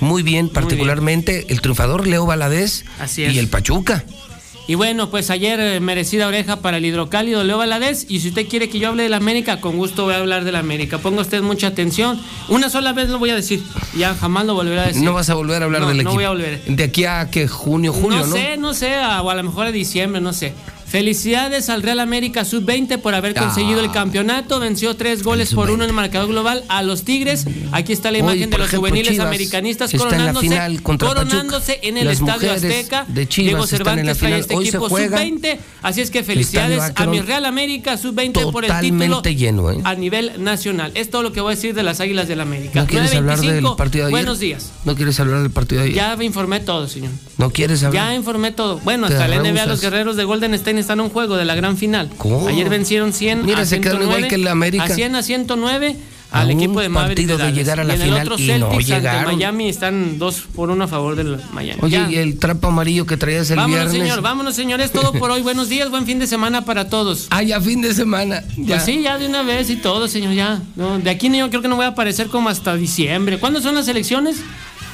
Muy 0.00 0.22
bien, 0.22 0.48
particularmente 0.50 1.46
el 1.48 1.60
triunfador 1.60 2.06
Leo 2.06 2.26
Valadez 2.26 2.84
Así 3.00 3.24
es. 3.24 3.34
y 3.34 3.38
el 3.38 3.48
Pachuca. 3.48 4.04
Y 4.68 4.74
bueno, 4.74 5.10
pues 5.10 5.30
ayer 5.30 5.60
eh, 5.60 5.78
merecida 5.80 6.26
oreja 6.26 6.56
para 6.60 6.78
el 6.78 6.84
hidrocálido 6.84 7.44
Leo 7.44 7.56
Valadez. 7.58 8.04
Y 8.08 8.18
si 8.20 8.28
usted 8.28 8.48
quiere 8.48 8.68
que 8.68 8.78
yo 8.80 8.88
hable 8.88 9.04
de 9.04 9.08
la 9.08 9.16
América, 9.18 9.60
con 9.60 9.76
gusto 9.76 10.04
voy 10.04 10.14
a 10.14 10.18
hablar 10.18 10.44
de 10.44 10.50
la 10.52 10.58
América. 10.58 10.98
Ponga 10.98 11.20
usted 11.22 11.40
mucha 11.40 11.68
atención. 11.68 12.20
Una 12.48 12.68
sola 12.68 12.92
vez 12.92 13.08
lo 13.08 13.18
voy 13.20 13.30
a 13.30 13.36
decir. 13.36 13.62
Ya 13.96 14.14
jamás 14.14 14.44
lo 14.44 14.54
volveré 14.54 14.80
a 14.80 14.86
decir. 14.88 15.02
No 15.02 15.12
vas 15.12 15.30
a 15.30 15.34
volver 15.34 15.62
a 15.62 15.66
hablar 15.66 15.82
No, 15.82 15.88
del 15.88 15.98
no 15.98 16.00
equipo. 16.02 16.14
voy 16.14 16.24
a 16.24 16.30
volver. 16.30 16.64
De 16.66 16.82
aquí 16.84 17.04
a 17.04 17.30
que 17.30 17.46
junio, 17.46 17.92
julio, 17.92 18.18
¿no? 18.20 18.26
no 18.26 18.34
sé, 18.36 18.56
no 18.58 18.74
sé, 18.74 18.94
a- 18.96 19.22
o 19.22 19.30
a 19.30 19.34
lo 19.36 19.42
mejor 19.44 19.66
a 19.66 19.72
diciembre, 19.72 20.20
no 20.20 20.32
sé. 20.32 20.52
Felicidades 20.88 21.68
al 21.68 21.82
Real 21.82 21.98
América 21.98 22.44
Sub-20 22.44 22.98
por 22.98 23.14
haber 23.14 23.34
conseguido 23.34 23.80
el 23.80 23.90
campeonato. 23.90 24.60
Venció 24.60 24.94
tres 24.96 25.24
goles 25.24 25.52
por 25.52 25.70
uno 25.70 25.82
en 25.82 25.90
el 25.90 25.96
marcador 25.96 26.28
global 26.28 26.62
a 26.68 26.82
los 26.82 27.02
Tigres. 27.02 27.44
Aquí 27.72 27.92
está 27.92 28.12
la 28.12 28.18
Hoy, 28.18 28.22
imagen 28.22 28.50
de 28.50 28.58
los 28.58 28.68
ejemplo, 28.68 28.88
juveniles 28.88 29.12
Chivas 29.12 29.26
americanistas 29.26 29.92
está 29.92 30.04
en 30.04 30.10
coronándose, 30.32 30.82
coronándose 30.82 31.72
Pachuca. 31.72 31.88
en 31.88 31.96
el 31.96 32.04
Las 32.06 32.20
Estadio 32.20 32.52
Azteca. 32.52 33.04
de 33.08 33.28
Chivas 33.28 33.46
Diego 33.48 33.66
Cervantes 33.66 34.18
trae 34.18 34.38
este 34.38 34.54
Hoy 34.54 34.68
equipo 34.68 34.88
juega 34.88 35.18
Sub-20. 35.18 35.58
Así 35.82 36.00
es 36.00 36.10
que 36.10 36.22
felicidades 36.22 36.92
a 36.94 37.06
mi 37.06 37.20
Real 37.20 37.46
América 37.46 37.96
Sub-20 37.96 38.52
por 38.52 38.64
el 38.64 38.80
título 38.80 39.22
lleno, 39.22 39.72
¿eh? 39.72 39.80
a 39.82 39.94
nivel 39.96 40.32
nacional. 40.38 40.92
Es 40.94 41.10
todo 41.10 41.24
lo 41.24 41.32
que 41.32 41.40
voy 41.40 41.52
a 41.52 41.56
decir 41.56 41.74
de 41.74 41.82
las 41.82 41.98
Águilas 42.00 42.28
del 42.28 42.40
América. 42.40 42.80
¿No 42.80 42.86
quieres 42.86 43.12
hablar 43.12 43.40
del 43.40 43.64
9:25, 43.64 43.76
partido 43.76 44.04
de 44.04 44.08
ayer? 44.08 44.12
Buenos 44.12 44.38
días. 44.38 44.72
¿No 44.84 44.94
quieres 44.94 45.18
hablar 45.18 45.42
del 45.42 45.50
partido 45.50 45.80
de 45.80 45.88
ayer? 45.88 45.96
Ya 45.96 46.16
me 46.16 46.24
informé 46.24 46.60
todo, 46.60 46.86
señor. 46.86 47.10
¿No 47.38 47.50
quieres 47.50 47.82
hablar? 47.82 48.10
Ya 48.10 48.14
informé 48.14 48.52
todo. 48.52 48.78
Bueno, 48.84 49.06
hasta 49.08 49.26
la 49.26 49.40
NBA, 49.40 49.66
los 49.66 49.80
guerreros 49.80 50.16
de 50.16 50.24
Golden 50.24 50.54
State 50.54 50.75
están 50.78 50.98
en 51.00 51.06
un 51.06 51.10
juego 51.10 51.36
de 51.36 51.44
la 51.44 51.54
gran 51.54 51.76
final. 51.76 52.10
¿Cómo? 52.18 52.46
Ayer 52.48 52.68
vencieron 52.68 53.12
100 53.12 53.44
Mira, 53.46 53.60
a 53.60 53.66
se 53.66 53.80
quedaron 53.80 54.02
109, 54.02 54.16
igual 54.18 54.28
que 54.28 54.34
el 54.36 54.48
América. 54.48 54.84
A 54.84 54.88
100 54.88 55.16
a 55.16 55.22
109 55.22 55.96
A 56.32 56.40
al 56.40 56.46
un 56.50 56.52
equipo 56.60 56.80
de 56.80 56.88
Mavericks 56.88 57.30
partido 57.32 57.46
de 57.46 57.52
llegar 57.52 57.78
a 57.80 57.84
la 57.84 57.94
y 57.94 57.96
en 57.96 58.02
el 58.02 58.08
final 58.08 58.26
otro 58.32 58.38
y 58.42 58.58
no 58.58 58.78
llegaron. 58.80 59.34
Miami 59.36 59.68
están 59.68 60.18
2 60.18 60.42
por 60.54 60.70
1 60.70 60.84
a 60.84 60.88
favor 60.88 61.14
del 61.16 61.38
Miami. 61.52 61.78
Oye, 61.82 61.96
Ya. 61.96 62.10
y 62.10 62.16
el 62.16 62.38
trapo 62.38 62.68
amarillo 62.68 63.06
que 63.06 63.16
traías 63.16 63.48
el 63.50 63.56
vámonos, 63.56 63.84
viernes. 63.92 64.02
señor, 64.08 64.22
vámonos, 64.22 64.54
señor. 64.54 64.80
Es 64.80 64.90
todo 64.92 65.12
por 65.12 65.30
hoy. 65.30 65.42
Buenos 65.42 65.68
días, 65.68 65.88
buen 65.90 66.04
fin 66.04 66.18
de 66.18 66.26
semana 66.26 66.64
para 66.64 66.88
todos. 66.88 67.28
Ah, 67.36 67.42
ya 67.42 67.60
fin 67.60 67.80
de 67.82 67.92
semana. 67.94 68.42
Ya. 68.56 68.76
Pues 68.76 68.84
sí, 68.84 69.02
ya 69.02 69.18
de 69.18 69.26
una 69.26 69.42
vez 69.42 69.68
y 69.70 69.76
todo, 69.76 70.08
señor, 70.08 70.32
ya. 70.34 70.62
No, 70.74 70.98
de 70.98 71.10
aquí 71.10 71.30
yo 71.36 71.48
creo 71.50 71.60
que 71.62 71.68
no 71.68 71.76
voy 71.76 71.84
a 71.84 71.88
aparecer 71.88 72.28
como 72.28 72.48
hasta 72.48 72.74
diciembre. 72.76 73.38
¿Cuándo 73.38 73.60
son 73.60 73.74
las 73.74 73.86
elecciones? 73.88 74.36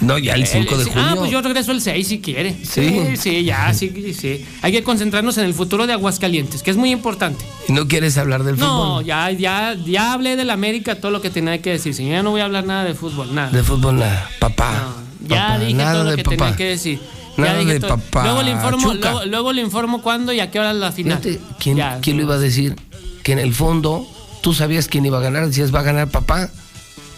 No, 0.01 0.19
ya 0.19 0.35
el 0.35 0.47
5 0.47 0.77
de 0.79 0.85
junio. 0.85 1.03
Ah, 1.05 1.15
pues 1.17 1.31
yo 1.31 1.41
regreso 1.43 1.71
el 1.73 1.81
6 1.81 2.07
si 2.09 2.21
quiere. 2.21 2.53
Sí. 2.65 2.89
sí, 2.89 3.17
sí, 3.17 3.45
ya, 3.45 3.73
sí, 3.75 4.15
sí. 4.19 4.45
Hay 4.63 4.73
que 4.73 4.83
concentrarnos 4.83 5.39
en 5.39 5.45
el 5.45 5.55
futuro 5.55 5.87
de 5.87 5.93
Aguascalientes, 5.93 6.63
que 6.63 6.71
es 6.71 6.77
muy 6.77 6.91
importante. 6.91 7.45
¿Y 7.69 7.73
no 7.73 7.87
quieres 7.87 8.19
hablar 8.19 8.43
del 8.45 8.57
No, 8.59 8.67
fútbol? 8.67 9.05
ya, 9.05 9.31
ya, 9.31 9.75
ya 9.87 10.13
hablé 10.13 10.37
del 10.37 10.51
América, 10.51 10.97
todo 10.97 11.11
lo 11.13 11.21
que 11.21 11.31
tenía 11.31 11.61
que 11.63 11.71
decir, 11.71 11.95
señor. 11.95 12.13
Ya 12.15 12.23
no 12.23 12.31
voy 12.31 12.41
a 12.41 12.45
hablar 12.47 12.65
nada 12.65 12.85
de 12.85 12.95
fútbol, 12.95 13.35
nada. 13.35 13.51
De 13.51 13.63
fútbol 13.63 13.99
nada. 13.99 14.29
Papá. 14.41 14.95
ya 15.27 15.37
papá, 15.49 15.59
dije 15.61 15.75
nada 15.75 15.93
todo 16.01 16.11
lo 16.11 16.17
que 16.17 16.25
papá. 16.25 16.37
tenía 16.37 16.57
que 16.57 16.65
decir. 16.65 17.01
Ya 17.37 17.45
Nada 17.45 17.65
de 17.65 17.81
todo. 17.81 17.97
papá, 17.97 18.25
Luego 18.25 18.43
le 18.43 18.51
informo, 18.51 18.95
luego, 18.95 19.25
luego 19.25 19.53
le 19.55 19.63
informo 19.63 20.03
cuándo 20.03 20.33
y 20.33 20.41
a 20.41 20.51
qué 20.51 20.61
hora 20.61 20.73
es 20.73 20.77
la 20.77 20.93
final. 20.93 21.21
¿quién, 21.59 21.77
Ya, 21.77 21.99
quién 22.03 22.17
lo 22.19 22.25
iba 22.25 22.35
a 22.35 22.39
decir? 22.39 22.77
Que 23.23 23.33
en 23.33 23.39
el 23.39 23.55
fondo 23.55 24.07
tú 24.43 24.53
sabías 24.53 24.89
quién 24.89 25.07
iba 25.07 25.19
a 25.19 25.23
ganar. 25.23 25.47
Decías, 25.47 25.75
va 25.75 25.81
a 25.81 25.83
ganar 25.85 26.09
papá. 26.11 26.51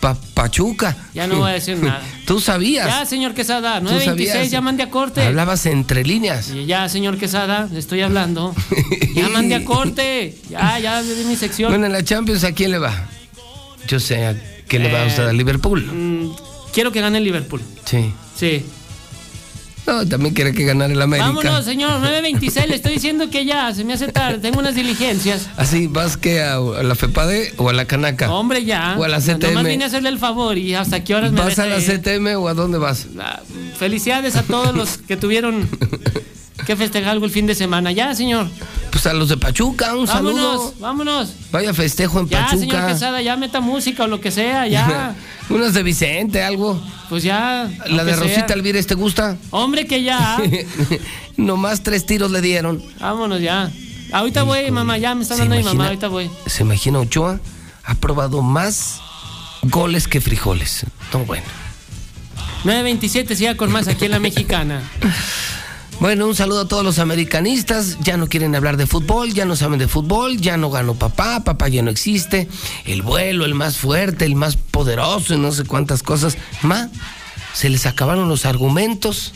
Pa- 0.04 0.18
Pachuca. 0.34 0.94
Ya 1.14 1.26
no 1.26 1.38
voy 1.38 1.50
a 1.50 1.54
decir 1.54 1.78
nada. 1.78 2.02
Tú 2.26 2.38
sabías. 2.40 2.86
Ya, 2.86 3.06
señor 3.06 3.32
Quesada, 3.32 3.78
Tú 3.78 3.84
926, 3.86 4.32
sabías. 4.34 4.50
ya 4.50 4.60
mande 4.60 4.82
a 4.82 4.90
corte. 4.90 5.22
Hablabas 5.22 5.64
entre 5.64 6.04
líneas. 6.04 6.50
Y 6.50 6.66
Ya, 6.66 6.88
señor 6.90 7.16
Quesada, 7.16 7.68
le 7.72 7.78
estoy 7.78 8.02
hablando. 8.02 8.54
Ya 9.14 9.28
mande 9.30 9.54
a 9.54 9.64
corte. 9.64 10.36
Ya, 10.50 10.78
ya 10.80 11.00
le 11.00 11.14
di 11.14 11.24
mi 11.24 11.36
sección. 11.36 11.70
Bueno, 11.70 11.86
en 11.86 11.92
la 11.92 12.02
Champions, 12.04 12.44
¿a 12.44 12.52
quién 12.52 12.70
le 12.72 12.78
va? 12.78 13.08
Yo 13.88 13.98
sé 14.00 14.26
a 14.26 14.34
quién 14.68 14.82
le 14.82 14.92
va 14.92 14.98
a 14.98 15.04
Eh, 15.04 15.08
usted 15.08 15.26
a 15.28 15.32
Liverpool. 15.32 15.82
Mm, 15.86 16.30
quiero 16.74 16.90
que 16.92 17.00
gane 17.00 17.18
el 17.18 17.24
Liverpool. 17.24 17.62
Sí. 17.86 18.12
Sí. 18.36 18.64
No, 19.86 20.06
también 20.08 20.34
quiere 20.34 20.52
que 20.52 20.64
ganara 20.64 20.92
el 20.92 21.00
América. 21.02 21.26
Vámonos, 21.28 21.64
señor, 21.64 22.00
926, 22.00 22.68
le 22.68 22.74
estoy 22.76 22.94
diciendo 22.94 23.28
que 23.28 23.44
ya, 23.44 23.72
se 23.74 23.84
me 23.84 23.92
hace 23.92 24.08
tarde, 24.08 24.38
tengo 24.38 24.58
unas 24.60 24.74
diligencias. 24.74 25.48
Así, 25.56 25.88
¿vas 25.88 26.16
que 26.16 26.40
a, 26.42 26.54
a 26.56 26.82
la 26.82 26.94
FEPADE 26.94 27.52
o 27.58 27.68
a 27.68 27.72
la 27.74 27.84
Canaca? 27.84 28.32
Hombre, 28.32 28.64
ya. 28.64 28.96
O 28.98 29.04
a 29.04 29.08
la 29.08 29.18
Nomás 29.18 29.38
CTM. 29.38 29.62
vine 29.66 29.84
a 29.84 29.86
hacerle 29.88 30.08
el 30.08 30.18
favor 30.18 30.56
y 30.56 30.74
hasta 30.74 31.04
qué 31.04 31.14
horas 31.14 31.32
me 31.32 31.40
¿Vas 31.40 31.58
a 31.58 31.66
la 31.66 31.78
ir? 31.78 32.00
CTM 32.00 32.36
o 32.36 32.48
a 32.48 32.54
dónde 32.54 32.78
vas? 32.78 33.06
Felicidades 33.78 34.36
a 34.36 34.42
todos 34.42 34.74
los 34.74 34.96
que 34.98 35.16
tuvieron 35.16 35.68
que 36.66 36.76
festejar 36.76 37.10
algo 37.10 37.26
el 37.26 37.30
fin 37.30 37.46
de 37.46 37.54
semana. 37.54 37.92
Ya, 37.92 38.14
señor. 38.14 38.48
Pues 38.90 39.06
a 39.06 39.12
los 39.12 39.28
de 39.28 39.36
Pachuca, 39.36 39.96
un 39.96 40.06
vámonos, 40.06 40.40
saludo. 40.40 40.74
vámonos. 40.78 41.32
Vaya 41.50 41.74
festejo 41.74 42.20
en 42.20 42.28
Ya, 42.28 42.48
señor 42.48 42.68
Pachuca. 42.68 42.86
Quesada, 42.92 43.22
ya 43.22 43.36
meta 43.36 43.60
música 43.60 44.04
o 44.04 44.06
lo 44.06 44.20
que 44.20 44.30
sea, 44.30 44.66
ya. 44.66 45.14
Unas 45.50 45.74
de 45.74 45.82
Vicente, 45.82 46.42
algo. 46.42 46.80
Pues 47.08 47.22
ya. 47.22 47.68
La 47.86 48.04
de 48.04 48.14
sea. 48.14 48.22
Rosita 48.22 48.54
Alvírez, 48.54 48.86
¿te 48.86 48.94
gusta? 48.94 49.36
Hombre, 49.50 49.86
que 49.86 50.02
ya. 50.02 50.38
Nomás 51.36 51.82
tres 51.82 52.06
tiros 52.06 52.30
le 52.30 52.40
dieron. 52.40 52.82
Vámonos 53.00 53.40
ya. 53.40 53.70
Ahorita 54.12 54.44
voy, 54.44 54.70
mamá, 54.70 54.96
ya 54.96 55.14
me 55.14 55.22
está 55.22 55.36
dando 55.36 55.56
mi 55.56 55.62
mamá, 55.62 55.72
imagina? 55.72 55.86
ahorita 55.86 56.08
voy. 56.08 56.30
¿Se 56.46 56.62
imagina 56.62 57.00
Ochoa? 57.00 57.40
Ha 57.84 57.94
probado 57.96 58.42
más 58.42 59.00
goles 59.62 60.06
que 60.06 60.20
frijoles. 60.20 60.86
No, 61.12 61.20
bueno. 61.20 61.44
927, 62.64 63.34
siga 63.36 63.56
con 63.56 63.72
más 63.72 63.88
aquí 63.88 64.04
en 64.06 64.12
la 64.12 64.20
mexicana. 64.20 64.82
Bueno, 66.00 66.26
un 66.26 66.34
saludo 66.34 66.62
a 66.62 66.68
todos 66.68 66.84
los 66.84 66.98
americanistas. 66.98 67.98
Ya 68.00 68.16
no 68.16 68.28
quieren 68.28 68.54
hablar 68.54 68.76
de 68.76 68.86
fútbol, 68.86 69.32
ya 69.32 69.44
no 69.44 69.56
saben 69.56 69.78
de 69.78 69.88
fútbol, 69.88 70.36
ya 70.38 70.56
no 70.56 70.70
ganó 70.70 70.94
papá, 70.94 71.40
papá 71.44 71.68
ya 71.68 71.82
no 71.82 71.90
existe. 71.90 72.48
El 72.84 73.02
vuelo, 73.02 73.44
el 73.44 73.54
más 73.54 73.78
fuerte, 73.78 74.24
el 74.26 74.34
más 74.34 74.56
poderoso 74.56 75.34
y 75.34 75.38
no 75.38 75.52
sé 75.52 75.64
cuántas 75.64 76.02
cosas. 76.02 76.36
Ma, 76.62 76.90
se 77.54 77.70
les 77.70 77.86
acabaron 77.86 78.28
los 78.28 78.44
argumentos. 78.44 79.32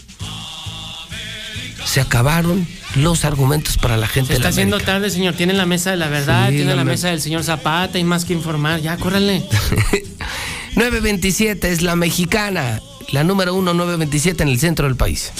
Se 1.87 2.03
acabaron 2.03 2.67
los 2.97 3.25
argumentos 3.25 3.79
para 3.79 3.97
la 3.97 4.07
gente 4.09 4.29
Se 4.29 4.33
de 4.35 4.37
está 4.39 4.49
la 4.49 4.51
haciendo 4.51 4.79
tarde, 4.81 5.09
señor. 5.11 5.35
Tiene 5.35 5.55
la 5.55 5.65
mesa 5.65 5.91
de 5.93 5.97
la 5.97 6.09
verdad, 6.09 6.49
Sí, 6.51 6.57
tiene 6.57 6.71
la 6.73 6.77
la 6.77 6.85
me- 6.85 6.91
mesa 6.93 7.09
del 7.09 7.23
señor 7.23 7.45
Zapata 7.45 7.99
y 7.99 8.05
más 8.05 8.27
que 8.27 8.35
informar. 8.35 8.83
Ya, 8.83 8.99
córrele. 8.99 9.43
927 10.75 11.71
es 11.73 11.81
la 11.83 11.97
mexicana, 11.97 12.83
la 13.11 13.25
número 13.25 13.55
uno 13.55 13.73
927 13.73 14.43
en 14.43 14.49
el 14.51 14.61
centro 14.61 14.87
del 14.87 14.97
país. 14.97 15.33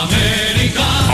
Amén. 0.00 0.49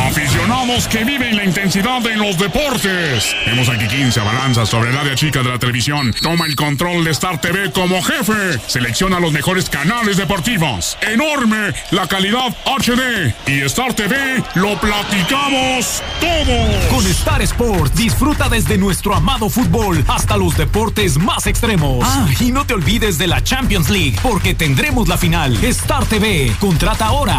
Aficionados 0.09 0.89
que 0.89 1.05
viven 1.05 1.37
la 1.37 1.45
intensidad 1.45 2.01
de 2.01 2.17
los 2.17 2.39
deportes. 2.39 3.35
Vemos 3.47 3.69
aquí 3.69 3.87
15 3.87 4.21
balanzas 4.21 4.69
sobre 4.69 4.91
el 4.91 4.99
área 4.99 5.15
chica 5.15 5.43
de 5.43 5.49
la 5.49 5.59
televisión. 5.59 6.15
Toma 6.23 6.47
el 6.47 6.57
control 6.57 7.05
de 7.05 7.11
Star 7.13 7.41
TV 7.41 7.73
como 7.73 8.03
jefe. 8.03 8.59
Selecciona 8.67 9.21
los 9.21 9.33
mejores 9.33 9.69
canales 9.69 10.17
deportivos. 10.17 10.99
Enorme 11.01 11.73
la 11.91 12.07
calidad 12.07 12.55
HD. 12.65 13.35
Y 13.47 13.61
Star 13.63 13.95
TV 13.95 14.43
lo 14.55 14.79
platicamos 14.81 16.03
todo. 16.21 16.91
Con 16.95 17.07
Star 17.07 17.43
Sport 17.43 17.95
disfruta 17.95 18.49
desde 18.49 18.79
nuestro 18.79 19.15
amado 19.15 19.49
fútbol 19.49 20.05
hasta 20.09 20.37
los 20.37 20.57
deportes 20.57 21.19
más 21.19 21.47
extremos. 21.47 22.05
Ah, 22.07 22.27
y 22.41 22.53
no 22.53 22.67
te 22.67 22.75
olvides 22.75 23.19
de 23.19 23.27
la 23.27 23.43
Champions 23.43 23.91
League 23.91 24.17
porque 24.23 24.55
tendremos 24.55 25.09
la 25.09 25.17
final. 25.17 25.57
Star 25.65 26.05
TV, 26.07 26.53
contrata 26.59 27.07
ahora 27.07 27.39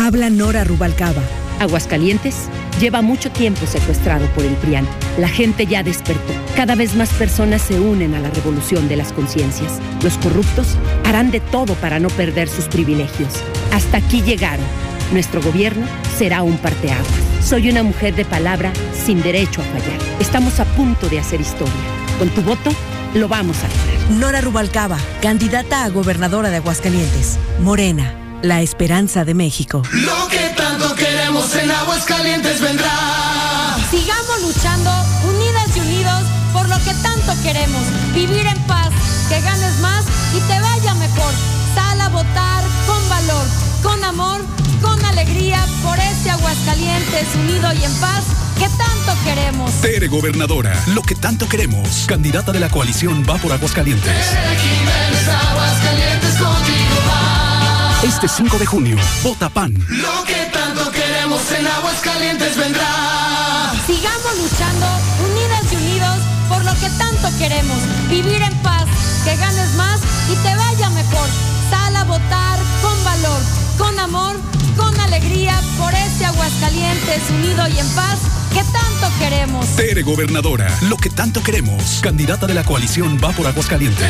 Habla 0.00 0.30
Nora 0.30 0.62
Rubalcaba. 0.62 1.20
Aguascalientes 1.58 2.48
lleva 2.80 3.02
mucho 3.02 3.32
tiempo 3.32 3.66
secuestrado 3.66 4.26
por 4.28 4.44
el 4.44 4.54
PRIAN. 4.54 4.86
La 5.18 5.28
gente 5.28 5.66
ya 5.66 5.82
despertó. 5.82 6.32
Cada 6.54 6.76
vez 6.76 6.94
más 6.94 7.10
personas 7.10 7.62
se 7.62 7.80
unen 7.80 8.14
a 8.14 8.20
la 8.20 8.30
revolución 8.30 8.88
de 8.88 8.94
las 8.94 9.12
conciencias. 9.12 9.80
Los 10.04 10.16
corruptos 10.18 10.78
harán 11.04 11.32
de 11.32 11.40
todo 11.40 11.74
para 11.74 11.98
no 11.98 12.10
perder 12.10 12.48
sus 12.48 12.66
privilegios. 12.66 13.42
Hasta 13.72 13.96
aquí 13.96 14.22
llegaron. 14.22 14.64
Nuestro 15.12 15.42
gobierno 15.42 15.84
será 16.16 16.44
un 16.44 16.58
parteaguas. 16.58 17.08
Soy 17.42 17.68
una 17.68 17.82
mujer 17.82 18.14
de 18.14 18.24
palabra 18.24 18.72
sin 18.94 19.20
derecho 19.20 19.62
a 19.62 19.64
fallar. 19.64 19.98
Estamos 20.20 20.60
a 20.60 20.64
punto 20.64 21.08
de 21.08 21.18
hacer 21.18 21.40
historia. 21.40 21.74
Con 22.20 22.28
tu 22.28 22.42
voto 22.42 22.70
lo 23.14 23.26
vamos 23.26 23.56
a 23.64 23.68
lograr. 23.68 24.20
Nora 24.20 24.40
Rubalcaba, 24.42 24.98
candidata 25.20 25.82
a 25.82 25.88
gobernadora 25.88 26.50
de 26.50 26.58
Aguascalientes. 26.58 27.36
Morena, 27.60 28.27
la 28.42 28.62
esperanza 28.62 29.24
de 29.24 29.34
México. 29.34 29.82
Lo 29.92 30.28
que 30.28 30.50
tanto 30.56 30.94
queremos 30.94 31.54
en 31.56 31.70
Aguascalientes 31.70 32.60
vendrá. 32.60 33.76
Sigamos 33.90 34.42
luchando, 34.42 34.90
unidas 35.28 35.76
y 35.76 35.80
unidos, 35.80 36.22
por 36.52 36.68
lo 36.68 36.76
que 36.78 36.94
tanto 37.02 37.32
queremos. 37.42 37.82
Vivir 38.14 38.46
en 38.46 38.58
paz, 38.66 38.90
que 39.28 39.40
ganes 39.40 39.78
más 39.80 40.04
y 40.36 40.40
te 40.40 40.60
vaya 40.60 40.94
mejor. 40.94 41.32
Sal 41.74 42.00
a 42.00 42.08
votar 42.08 42.64
con 42.86 43.08
valor, 43.08 43.46
con 43.82 44.04
amor, 44.04 44.40
con 44.82 45.04
alegría, 45.04 45.64
por 45.82 45.98
este 45.98 46.30
Aguascalientes 46.30 47.34
unido 47.34 47.72
y 47.72 47.84
en 47.84 47.94
paz 47.94 48.24
que 48.58 48.68
tanto 48.70 49.24
queremos. 49.24 49.70
Tere 49.80 50.08
Gobernadora, 50.08 50.74
lo 50.88 51.02
que 51.02 51.14
tanto 51.14 51.48
queremos. 51.48 52.04
Candidata 52.06 52.52
de 52.52 52.60
la 52.60 52.68
coalición 52.68 53.24
va 53.28 53.36
por 53.36 53.52
Aguascalientes. 53.52 54.12
Aguascalientes 55.50 56.34
contigo. 56.36 56.87
Este 58.02 58.28
5 58.28 58.58
de 58.58 58.66
junio, 58.66 58.96
vota 59.24 59.48
PAN. 59.48 59.74
Lo 59.88 60.24
que 60.24 60.48
tanto 60.52 60.88
queremos 60.92 61.42
en 61.50 61.66
Aguascalientes 61.66 62.56
vendrá. 62.56 63.72
Sigamos 63.88 64.38
luchando, 64.38 64.86
unidas 65.28 65.72
y 65.72 65.76
unidos, 65.76 66.18
por 66.48 66.64
lo 66.64 66.72
que 66.74 66.88
tanto 66.90 67.28
queremos. 67.38 67.76
Vivir 68.08 68.40
en 68.40 68.54
paz, 68.58 68.84
que 69.24 69.34
ganes 69.36 69.74
más 69.74 69.98
y 70.30 70.36
te 70.36 70.54
vaya 70.54 70.90
mejor. 70.90 71.28
Sal 71.70 71.96
a 71.96 72.04
votar 72.04 72.60
con 72.82 73.04
valor, 73.04 73.40
con 73.76 73.98
amor, 73.98 74.36
con 74.76 75.00
alegría, 75.00 75.60
por 75.76 75.92
este 75.92 76.24
Aguascalientes 76.24 77.30
unido 77.30 77.66
y 77.66 77.80
en 77.80 77.88
paz 77.96 78.20
que 78.54 78.62
tanto 78.62 79.18
queremos. 79.18 79.66
Tere 79.74 80.02
Gobernadora, 80.02 80.72
lo 80.82 80.96
que 80.96 81.10
tanto 81.10 81.42
queremos. 81.42 81.98
Candidata 82.00 82.46
de 82.46 82.54
la 82.54 82.62
coalición 82.62 83.18
va 83.22 83.32
por 83.32 83.48
Aguascalientes. 83.48 84.08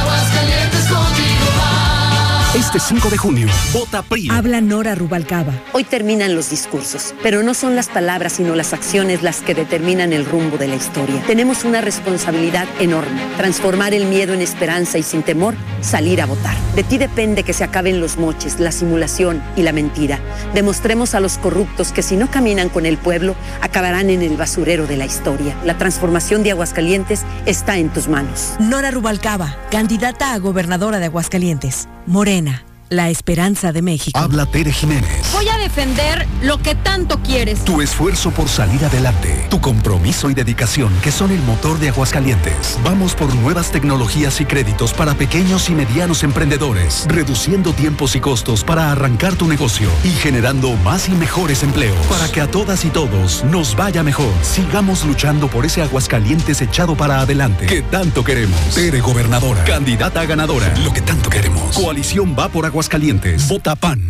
Aguascalientes 0.00 0.86
contigo 0.86 1.33
va. 1.33 1.33
Este 2.56 2.78
5 2.78 3.10
de 3.10 3.18
junio, 3.18 3.48
vota 3.72 4.02
PRI. 4.02 4.28
Habla 4.30 4.60
Nora 4.60 4.94
Rubalcaba. 4.94 5.52
Hoy 5.72 5.82
terminan 5.82 6.36
los 6.36 6.50
discursos, 6.50 7.12
pero 7.20 7.42
no 7.42 7.52
son 7.52 7.74
las 7.74 7.88
palabras 7.88 8.34
sino 8.34 8.54
las 8.54 8.72
acciones 8.72 9.24
las 9.24 9.40
que 9.40 9.56
determinan 9.56 10.12
el 10.12 10.24
rumbo 10.24 10.56
de 10.56 10.68
la 10.68 10.76
historia. 10.76 11.20
Tenemos 11.26 11.64
una 11.64 11.80
responsabilidad 11.80 12.68
enorme, 12.78 13.20
transformar 13.36 13.92
el 13.92 14.06
miedo 14.06 14.34
en 14.34 14.40
esperanza 14.40 14.98
y 14.98 15.02
sin 15.02 15.24
temor 15.24 15.56
salir 15.80 16.22
a 16.22 16.26
votar. 16.26 16.56
De 16.76 16.84
ti 16.84 16.96
depende 16.96 17.42
que 17.42 17.52
se 17.52 17.64
acaben 17.64 18.00
los 18.00 18.18
moches, 18.18 18.60
la 18.60 18.70
simulación 18.70 19.42
y 19.56 19.62
la 19.62 19.72
mentira. 19.72 20.20
Demostremos 20.54 21.16
a 21.16 21.20
los 21.20 21.38
corruptos 21.38 21.90
que 21.90 22.02
si 22.02 22.16
no 22.16 22.30
caminan 22.30 22.68
con 22.68 22.86
el 22.86 22.98
pueblo, 22.98 23.34
acabarán 23.62 24.10
en 24.10 24.22
el 24.22 24.36
basurero 24.36 24.86
de 24.86 24.96
la 24.96 25.06
historia. 25.06 25.56
La 25.64 25.76
transformación 25.76 26.44
de 26.44 26.52
Aguascalientes 26.52 27.22
está 27.46 27.78
en 27.78 27.88
tus 27.88 28.06
manos. 28.06 28.52
Nora 28.60 28.92
Rubalcaba, 28.92 29.56
candidata 29.72 30.34
a 30.34 30.38
gobernadora 30.38 31.00
de 31.00 31.06
Aguascalientes. 31.06 31.88
Morena, 32.06 32.43
la 32.94 33.10
esperanza 33.10 33.72
de 33.72 33.82
México. 33.82 34.18
Habla 34.18 34.46
Tere 34.46 34.72
Jiménez. 34.72 35.32
Voy 35.32 35.48
a 35.48 35.53
defender 35.64 36.26
lo 36.42 36.58
que 36.58 36.74
tanto 36.74 37.20
quieres. 37.20 37.64
Tu 37.64 37.80
esfuerzo 37.80 38.30
por 38.30 38.50
salir 38.50 38.84
adelante, 38.84 39.46
tu 39.48 39.62
compromiso 39.62 40.28
y 40.28 40.34
dedicación 40.34 40.92
que 41.02 41.10
son 41.10 41.30
el 41.30 41.40
motor 41.40 41.78
de 41.78 41.88
Aguascalientes. 41.88 42.78
Vamos 42.84 43.14
por 43.14 43.34
nuevas 43.34 43.70
tecnologías 43.70 44.42
y 44.42 44.44
créditos 44.44 44.92
para 44.92 45.14
pequeños 45.14 45.70
y 45.70 45.72
medianos 45.72 46.22
emprendedores, 46.22 47.06
reduciendo 47.08 47.72
tiempos 47.72 48.14
y 48.14 48.20
costos 48.20 48.62
para 48.62 48.92
arrancar 48.92 49.36
tu 49.36 49.48
negocio 49.48 49.88
y 50.04 50.10
generando 50.10 50.76
más 50.84 51.08
y 51.08 51.12
mejores 51.12 51.62
empleos 51.62 51.96
para 52.10 52.30
que 52.30 52.42
a 52.42 52.46
todas 52.46 52.84
y 52.84 52.90
todos 52.90 53.42
nos 53.44 53.74
vaya 53.74 54.02
mejor. 54.02 54.34
Sigamos 54.42 55.02
luchando 55.06 55.48
por 55.48 55.64
ese 55.64 55.80
Aguascalientes 55.80 56.60
echado 56.60 56.94
para 56.94 57.20
adelante 57.20 57.64
que 57.64 57.80
tanto 57.80 58.22
queremos. 58.22 58.60
Tere 58.74 59.00
Gobernadora, 59.00 59.64
candidata 59.64 60.26
ganadora, 60.26 60.74
lo 60.84 60.92
que 60.92 61.00
tanto 61.00 61.30
queremos. 61.30 61.74
Coalición 61.74 62.36
va 62.38 62.50
por 62.50 62.66
Aguascalientes. 62.66 63.48
Vota 63.48 63.74
PAN. 63.74 64.02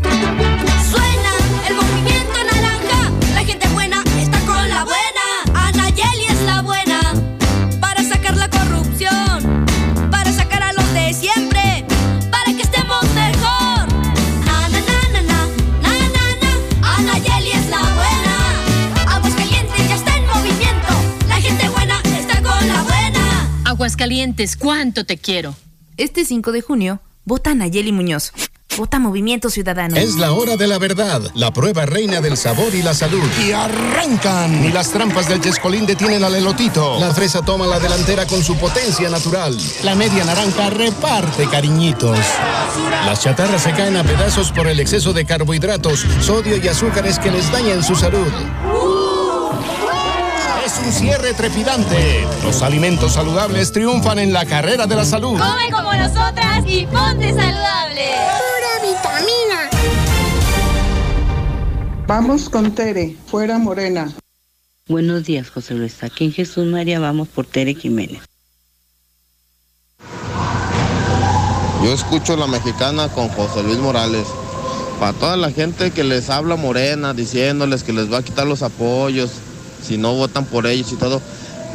Aguascalientes, 24.05 24.59
¿cuánto 24.59 25.07
te 25.07 25.17
quiero? 25.17 25.55
Este 25.97 26.27
5 26.27 26.53
de 26.53 26.61
junio, 26.61 27.01
vota 27.25 27.53
a 27.53 27.55
Nayeli 27.55 27.91
Muñoz. 27.91 28.33
Vota 28.77 28.99
Movimiento 28.99 29.49
Ciudadano. 29.49 29.97
Es 29.97 30.17
la 30.17 30.33
hora 30.33 30.59
de 30.59 30.67
la 30.67 30.79
verdad, 30.79 31.23
la 31.35 31.55
prueba 31.55 31.87
reina 31.87 32.21
del 32.21 32.37
sabor 32.37 32.75
y 32.75 32.83
la 32.83 32.93
salud. 32.93 33.23
Y 33.43 33.53
arrancan. 33.53 34.61
Ni 34.61 34.69
las 34.69 34.91
trampas 34.91 35.27
del 35.27 35.41
Chescolín 35.41 35.87
detienen 35.87 36.23
al 36.23 36.35
elotito. 36.35 37.01
La 37.01 37.15
fresa 37.15 37.41
toma 37.41 37.67
la 37.67 37.81
delantera 37.81 38.27
con 38.27 38.45
su 38.45 38.59
potencia 38.59 39.09
natural. 39.09 39.57
La 39.85 39.95
media 39.95 40.23
naranja 40.25 40.69
reparte 40.69 41.49
cariñitos. 41.49 42.19
Las 43.07 43.23
chatarras 43.23 43.63
se 43.63 43.73
caen 43.73 43.97
a 43.97 44.05
pedazos 44.05 44.53
por 44.53 44.67
el 44.67 44.81
exceso 44.81 45.15
de 45.15 45.25
carbohidratos, 45.25 46.05
sodio 46.21 46.59
y 46.63 46.69
azúcares 46.69 47.19
que 47.19 47.31
les 47.31 47.51
dañan 47.51 47.83
su 47.83 47.95
salud. 47.95 48.29
Un 50.85 50.93
cierre 50.93 51.33
trepidante. 51.33 52.27
Los 52.43 52.61
alimentos 52.63 53.13
saludables 53.13 53.73
triunfan 53.73 54.19
en 54.19 54.35
la 54.35 54.45
carrera 54.45 54.87
de 54.87 54.97
la 54.97 55.05
salud. 55.07 55.39
Come 55.39 55.71
como 55.73 55.95
nosotras 55.95 56.63
y 56.67 56.85
ponte 56.87 57.33
saludable. 57.33 58.11
Pura 58.39 58.83
vitamina. 58.83 59.71
Vamos 62.07 62.51
con 62.51 62.75
Tere, 62.75 63.17
fuera 63.27 63.57
Morena. 63.57 64.13
Buenos 64.87 65.25
días, 65.25 65.49
José 65.49 65.73
Luis. 65.73 66.03
Aquí 66.05 66.27
en 66.27 66.33
Jesús 66.33 66.67
María 66.67 67.01
vamos 67.01 67.29
por 67.29 67.47
Tere 67.47 67.75
Jiménez. 67.75 68.21
Yo 71.83 71.93
escucho 71.95 72.37
la 72.37 72.47
mexicana 72.47 73.09
con 73.09 73.29
José 73.31 73.63
Luis 73.63 73.79
Morales. 73.79 74.27
Para 75.01 75.15
toda 75.15 75.37
la 75.39 75.51
gente 75.51 75.91
que 75.93 76.05
les 76.05 76.29
habla 76.29 76.57
morena, 76.57 77.15
diciéndoles 77.15 77.83
que 77.83 77.95
les 77.95 78.13
va 78.13 78.19
a 78.19 78.23
quitar 78.23 78.47
los 78.47 78.63
apoyos, 78.63 79.31
si 79.85 79.99
no 79.99 80.15
votan 80.15 80.45
por 80.47 80.67
ellos 80.67 80.93
y 80.93 80.97
todo, 80.97 81.21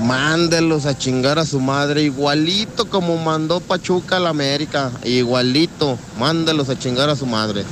mándenlos 0.02 0.86
a 0.86 0.98
chingar 0.98 1.40
a 1.40 1.46
su 1.46 1.60
madre, 1.60 2.04
igualito 2.04 2.90
como 2.90 3.18
mandó 3.18 3.60
Pachuca 3.60 4.18
a 4.18 4.20
la 4.20 4.30
América, 4.30 4.92
igualito, 5.04 5.98
mándenlos 6.18 6.70
a 6.70 6.80
chingar 6.80 7.10
a 7.10 7.16
su 7.16 7.26
madre. 7.26 7.64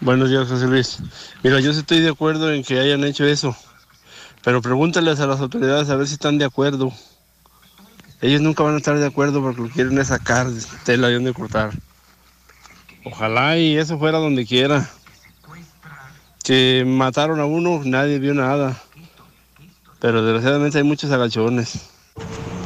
Buenos 0.00 0.30
días, 0.30 0.48
José 0.48 0.66
Luis. 0.66 0.98
Mira, 1.42 1.60
yo 1.60 1.72
estoy 1.72 2.00
de 2.00 2.10
acuerdo 2.10 2.52
en 2.52 2.62
que 2.62 2.78
hayan 2.78 3.02
hecho 3.04 3.24
eso, 3.24 3.56
pero 4.44 4.62
pregúntales 4.62 5.18
a 5.20 5.26
las 5.26 5.40
autoridades 5.40 5.90
a 5.90 5.96
ver 5.96 6.06
si 6.06 6.14
están 6.14 6.38
de 6.38 6.44
acuerdo. 6.44 6.92
Ellos 8.20 8.40
nunca 8.40 8.62
van 8.62 8.74
a 8.74 8.78
estar 8.78 8.98
de 8.98 9.06
acuerdo 9.06 9.40
porque 9.42 9.62
lo 9.62 9.68
quieren 9.68 9.98
es 9.98 10.08
sacar 10.08 10.48
de 10.48 10.96
donde 10.96 11.32
cortar. 11.32 11.70
Ojalá 13.04 13.58
y 13.58 13.76
eso 13.76 13.98
fuera 13.98 14.18
donde 14.18 14.44
quiera. 14.46 14.88
Que 16.48 16.82
mataron 16.86 17.40
a 17.40 17.44
uno, 17.44 17.82
nadie 17.84 18.18
vio 18.18 18.32
nada. 18.32 18.74
Pero 20.00 20.22
desgraciadamente 20.22 20.78
hay 20.78 20.84
muchos 20.84 21.10
agachones. 21.10 21.90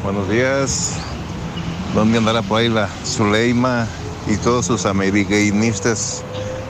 Buenos 0.04 0.28
días. 0.28 0.92
¿Dónde 1.92 2.18
andará 2.18 2.42
por 2.42 2.60
ahí 2.60 2.68
la 2.68 2.86
Zuleima 3.04 3.88
y 4.28 4.36
todos 4.36 4.66
sus 4.66 4.86
americanistas 4.86 6.22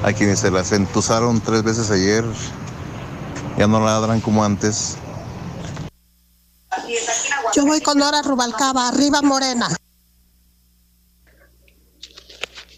a 0.03 0.15
quienes 0.15 0.41
se 0.41 0.51
las 0.51 0.73
entusaron 0.73 1.43
tres 1.43 1.63
veces 1.63 1.91
ayer? 1.91 2.25
Ya 3.59 3.67
no 3.67 3.85
ladran 3.85 4.23
como 4.23 4.43
antes. 4.43 4.97
Yo 7.55 7.67
voy 7.67 7.83
con 7.83 7.99
Nora 7.99 8.23
Rubalcaba, 8.23 8.89
arriba 8.89 9.21
Morena. 9.21 9.69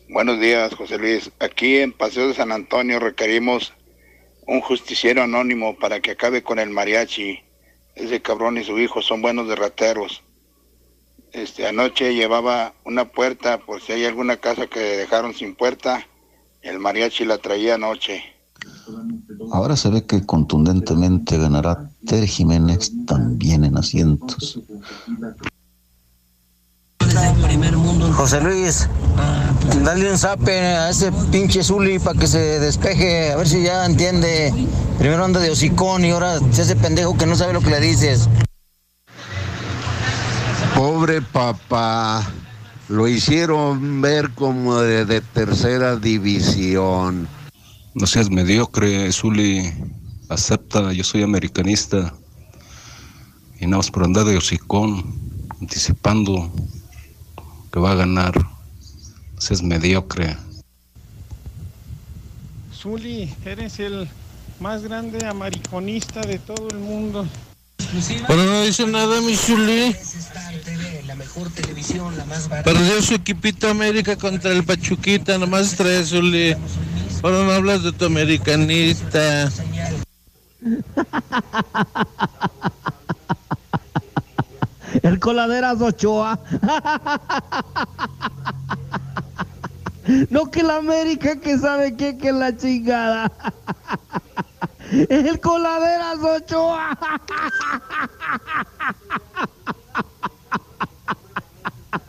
Buenos 0.08 0.40
días, 0.40 0.74
José 0.74 0.98
Luis. 0.98 1.30
Aquí 1.38 1.76
en 1.76 1.92
Paseo 1.92 2.26
de 2.26 2.34
San 2.34 2.50
Antonio 2.50 2.98
requerimos 2.98 3.72
un 4.46 4.60
justiciero 4.60 5.22
anónimo 5.22 5.76
para 5.78 6.00
que 6.00 6.12
acabe 6.12 6.42
con 6.42 6.58
el 6.58 6.70
mariachi. 6.70 7.40
Ese 7.94 8.22
cabrón 8.22 8.58
y 8.58 8.64
su 8.64 8.78
hijo 8.78 9.02
son 9.02 9.22
buenos 9.22 9.48
de 9.48 9.56
rateros. 9.56 10.22
Este, 11.32 11.66
anoche 11.66 12.14
llevaba 12.14 12.74
una 12.84 13.10
puerta 13.10 13.58
por 13.58 13.80
si 13.80 13.92
hay 13.92 14.04
alguna 14.04 14.36
casa 14.36 14.66
que 14.66 14.80
dejaron 14.80 15.34
sin 15.34 15.54
puerta. 15.54 16.06
El 16.62 16.78
mariachi 16.78 17.24
la 17.24 17.38
traía 17.38 17.74
anoche. 17.74 18.22
Ahora 19.52 19.76
se 19.76 19.90
ve 19.90 20.06
que 20.06 20.24
contundentemente 20.24 21.38
ganará 21.38 21.90
Ter 22.06 22.26
Jiménez 22.26 22.92
también 23.06 23.64
en 23.64 23.76
asientos. 23.76 24.60
José 28.14 28.40
Luis, 28.40 28.88
dale 29.84 30.10
un 30.10 30.18
zape 30.18 30.58
a 30.58 30.90
ese 30.90 31.12
pinche 31.30 31.62
Zuli 31.62 31.98
para 31.98 32.18
que 32.18 32.26
se 32.26 32.58
despeje, 32.60 33.32
a 33.32 33.36
ver 33.36 33.48
si 33.48 33.62
ya 33.62 33.84
entiende. 33.84 34.52
Primero 34.98 35.24
anda 35.24 35.40
de 35.40 35.50
hocicón 35.50 36.04
y 36.04 36.10
ahora 36.10 36.38
se 36.52 36.62
hace 36.62 36.76
pendejo 36.76 37.16
que 37.18 37.26
no 37.26 37.36
sabe 37.36 37.52
lo 37.52 37.60
que 37.60 37.70
le 37.70 37.80
dices. 37.80 38.28
Pobre 40.74 41.22
papá, 41.22 42.24
lo 42.88 43.08
hicieron 43.08 44.00
ver 44.00 44.30
como 44.30 44.80
de, 44.80 45.04
de 45.04 45.20
tercera 45.20 45.96
división. 45.96 47.28
No 47.94 48.06
seas 48.06 48.30
mediocre, 48.30 49.12
Zuli. 49.12 49.72
Acepta, 50.28 50.92
yo 50.92 51.04
soy 51.04 51.22
americanista. 51.22 52.14
Y 53.60 53.66
nada 53.66 53.78
más 53.78 53.90
por 53.90 54.04
andar 54.04 54.24
de 54.24 54.36
hocicón, 54.36 55.04
anticipando 55.60 56.50
que 57.74 57.80
va 57.80 57.90
a 57.90 57.96
ganar. 57.96 58.36
No 58.36 59.40
seas 59.40 59.60
mediocre. 59.60 60.36
Zuli, 62.72 63.34
eres 63.44 63.80
el 63.80 64.08
más 64.60 64.84
grande 64.84 65.26
amariconista 65.26 66.20
de 66.20 66.38
todo 66.38 66.68
el 66.70 66.78
mundo. 66.78 67.26
Pero 68.28 68.44
no 68.44 68.62
dice 68.62 68.86
nada, 68.86 69.20
mi 69.22 69.34
Zuli. 69.34 69.96
Perdió 72.62 73.02
su 73.02 73.14
equipito 73.14 73.68
América 73.68 74.14
contra 74.14 74.52
el 74.52 74.62
Pachuquita, 74.62 75.36
nomás 75.36 75.74
tres, 75.74 76.10
Zuli. 76.10 76.54
Ahora 77.24 77.42
no 77.42 77.50
hablas 77.50 77.82
de 77.82 77.90
tu 77.90 78.04
americanista. 78.04 79.50
El 85.04 85.20
coladeras 85.20 85.80
Ochoa. 85.82 86.40
No 90.30 90.50
que 90.50 90.62
la 90.62 90.76
América 90.76 91.38
que 91.40 91.58
sabe 91.58 91.94
qué 91.94 92.16
que 92.16 92.32
la 92.32 92.56
chingada. 92.56 93.30
El 94.90 95.38
coladeras 95.40 96.20
Ochoa. 96.22 96.98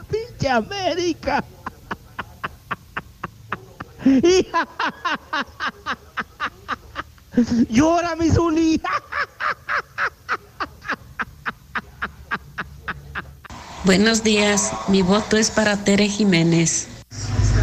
Pinche 0.10 0.50
América. 0.50 1.44
Llora 7.70 8.16
mi 8.16 8.30
Zuli. 8.30 8.82
Buenos 13.86 14.24
días, 14.24 14.74
mi 14.88 15.04
voto 15.04 15.38
es 15.38 15.52
para 15.52 15.78
Tere 15.78 16.10
Jiménez. 16.10 16.88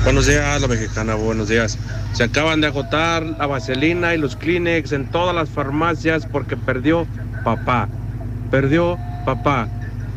Buenos 0.05 0.28
días, 0.28 0.60
la 0.60 0.68
mexicana, 0.68 1.17
buenos 1.17 1.49
días. 1.49 1.76
Se 2.12 2.23
acaban 2.23 2.60
de 2.60 2.68
agotar 2.68 3.25
la 3.25 3.49
vaselina 3.49 4.15
y 4.15 4.18
los 4.18 4.36
Kleenex 4.36 4.92
en 4.92 5.10
todas 5.10 5.34
las 5.34 5.51
farmacias 5.51 6.25
porque 6.31 6.57
perdió 6.57 7.09
papá. 7.42 7.89
Perdió 8.52 8.97
papá. 9.26 9.68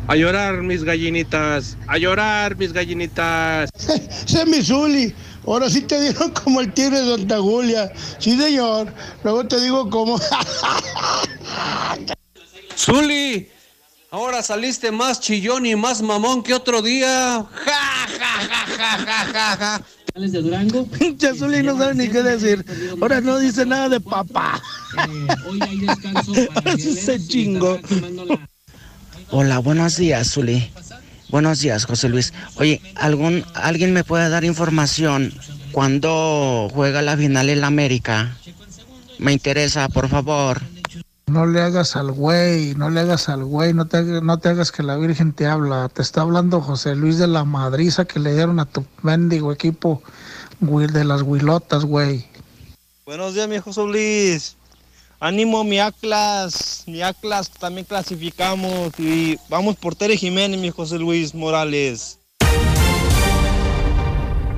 A 0.06 0.14
llorar, 0.14 0.62
mis 0.62 0.84
gallinitas. 0.84 1.76
A 1.88 1.98
llorar, 1.98 2.56
mis 2.56 2.72
gallinitas. 2.72 3.68
Sé 4.26 4.46
mi 4.46 4.62
Zuli. 4.62 5.12
Ahora 5.44 5.68
sí 5.68 5.80
te 5.80 6.00
dieron 6.00 6.30
como 6.44 6.60
el 6.60 6.72
tigre 6.72 7.02
de 7.02 7.16
Santa 7.16 7.40
Julia. 7.40 7.90
Sí, 8.20 8.38
señor. 8.38 8.94
Luego 9.24 9.44
te 9.48 9.60
digo 9.60 9.90
cómo. 9.90 10.20
Zuli, 12.76 13.48
ahora 14.10 14.42
saliste 14.42 14.90
más 14.90 15.20
chillón 15.20 15.66
y 15.66 15.76
más 15.76 16.02
mamón 16.02 16.42
que 16.42 16.54
otro 16.54 16.82
día. 16.82 17.44
Ja, 17.52 18.08
ja, 18.18 18.32
ja, 18.48 18.66
ja, 18.76 18.98
ja, 18.98 19.26
ja, 19.32 19.56
ja. 19.56 19.82
de 20.14 20.42
Durango. 20.42 20.86
Pinche 20.98 21.34
Zuli 21.34 21.62
no 21.62 21.76
sabe 21.76 21.94
ni 21.94 22.08
qué 22.08 22.22
decir. 22.22 22.64
Ahora 23.00 23.20
no 23.20 23.38
dice 23.38 23.66
nada 23.66 23.88
de 23.88 24.00
papá. 24.00 24.60
Ahora 24.96 26.76
sí 26.76 26.94
se 26.94 27.26
chingó. 27.26 27.78
Hola, 29.30 29.58
buenos 29.58 29.96
días, 29.96 30.32
Zuli. 30.32 30.70
Buenos 31.28 31.60
días, 31.60 31.84
José 31.84 32.08
Luis. 32.08 32.32
Oye, 32.56 32.80
¿algún, 32.94 33.44
¿alguien 33.54 33.92
me 33.92 34.04
puede 34.04 34.28
dar 34.28 34.44
información 34.44 35.34
cuando 35.72 36.70
juega 36.72 37.02
la 37.02 37.16
final 37.16 37.48
en 37.48 37.60
la 37.60 37.66
América? 37.66 38.36
Me 39.18 39.32
interesa, 39.32 39.88
por 39.88 40.08
favor. 40.08 40.62
No 41.28 41.44
le 41.44 41.60
hagas 41.60 41.96
al 41.96 42.12
güey, 42.12 42.76
no 42.76 42.88
le 42.88 43.00
hagas 43.00 43.28
al 43.28 43.44
güey, 43.44 43.74
no 43.74 43.86
te, 43.86 44.02
no 44.02 44.38
te 44.38 44.48
hagas 44.48 44.70
que 44.70 44.84
la 44.84 44.96
Virgen 44.96 45.32
te 45.32 45.46
habla. 45.46 45.88
Te 45.88 46.00
está 46.00 46.20
hablando 46.20 46.60
José 46.60 46.94
Luis 46.94 47.18
de 47.18 47.26
la 47.26 47.44
madriza 47.44 48.04
que 48.04 48.20
le 48.20 48.32
dieron 48.32 48.60
a 48.60 48.64
tu 48.64 48.84
mendigo 49.02 49.52
equipo 49.52 50.02
de 50.60 51.04
las 51.04 51.22
huilotas, 51.22 51.84
güey. 51.84 52.26
Buenos 53.04 53.34
días, 53.34 53.48
mi 53.48 53.58
José 53.58 53.82
Luis. 53.82 54.56
Ánimo, 55.18 55.64
mi 55.64 55.80
Atlas. 55.80 56.84
Mi 56.86 57.02
Atlas 57.02 57.50
también 57.50 57.86
clasificamos. 57.86 58.92
Y 58.98 59.36
vamos 59.48 59.74
por 59.76 59.96
Tere 59.96 60.16
Jiménez, 60.16 60.60
mi 60.60 60.70
José 60.70 60.96
Luis 60.98 61.34
Morales. 61.34 62.20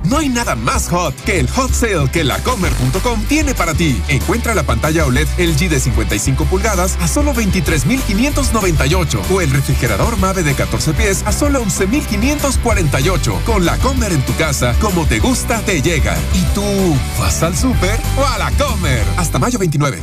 No 0.08 0.16
hay 0.16 0.30
nada 0.30 0.54
más 0.54 0.88
hot 0.88 1.14
que 1.24 1.38
el 1.38 1.48
hot 1.50 1.70
sale 1.72 2.10
que 2.10 2.24
lacomer.com 2.24 3.22
tiene 3.28 3.54
para 3.54 3.74
ti. 3.74 4.00
Encuentra 4.08 4.54
la 4.54 4.62
pantalla 4.62 5.04
OLED 5.04 5.28
LG 5.36 5.68
de 5.68 5.80
55 5.80 6.44
pulgadas 6.46 6.96
a 7.00 7.08
solo 7.08 7.34
23,598 7.34 9.22
o 9.30 9.40
el 9.42 9.50
refrigerador 9.50 10.16
Mave 10.16 10.42
de 10.42 10.54
14 10.54 10.94
pies 10.94 11.22
a 11.26 11.32
solo 11.32 11.60
11,548. 11.60 13.42
Con 13.44 13.66
la 13.66 13.76
Comer 13.78 14.12
en 14.12 14.22
tu 14.22 14.34
casa, 14.36 14.74
como 14.80 15.04
te 15.06 15.18
gusta, 15.18 15.60
te 15.60 15.82
llega. 15.82 16.16
¿Y 16.32 16.42
tú 16.54 16.64
vas 17.18 17.42
al 17.42 17.56
súper 17.56 18.00
o 18.16 18.24
a 18.24 18.38
la 18.38 18.50
Comer? 18.52 19.04
Hasta 19.18 19.38
mayo 19.38 19.58
29. 19.58 20.02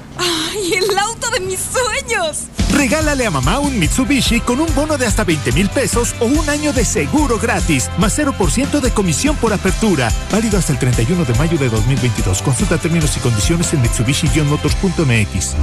¡Ay, 0.17 0.73
el 0.73 0.97
auto 0.97 1.29
de 1.29 1.39
mis 1.39 1.59
sueños! 1.59 2.43
Regálale 2.73 3.25
a 3.25 3.31
mamá 3.31 3.59
un 3.59 3.77
Mitsubishi 3.77 4.39
con 4.39 4.59
un 4.59 4.73
bono 4.73 4.97
de 4.97 5.05
hasta 5.05 5.23
20 5.23 5.51
mil 5.51 5.69
pesos 5.69 6.15
o 6.19 6.25
un 6.25 6.49
año 6.49 6.73
de 6.73 6.85
seguro 6.85 7.37
gratis, 7.37 7.89
más 7.97 8.17
0% 8.17 8.79
de 8.79 8.91
comisión 8.91 9.35
por 9.35 9.53
apertura. 9.53 10.11
Válido 10.31 10.57
hasta 10.57 10.73
el 10.73 10.79
31 10.79 11.25
de 11.25 11.33
mayo 11.35 11.57
de 11.57 11.69
2022. 11.69 12.41
Consulta 12.41 12.77
términos 12.77 13.15
y 13.17 13.19
condiciones 13.19 13.73
en 13.73 13.81
Mitsubishi-motors.mx. 13.81 15.55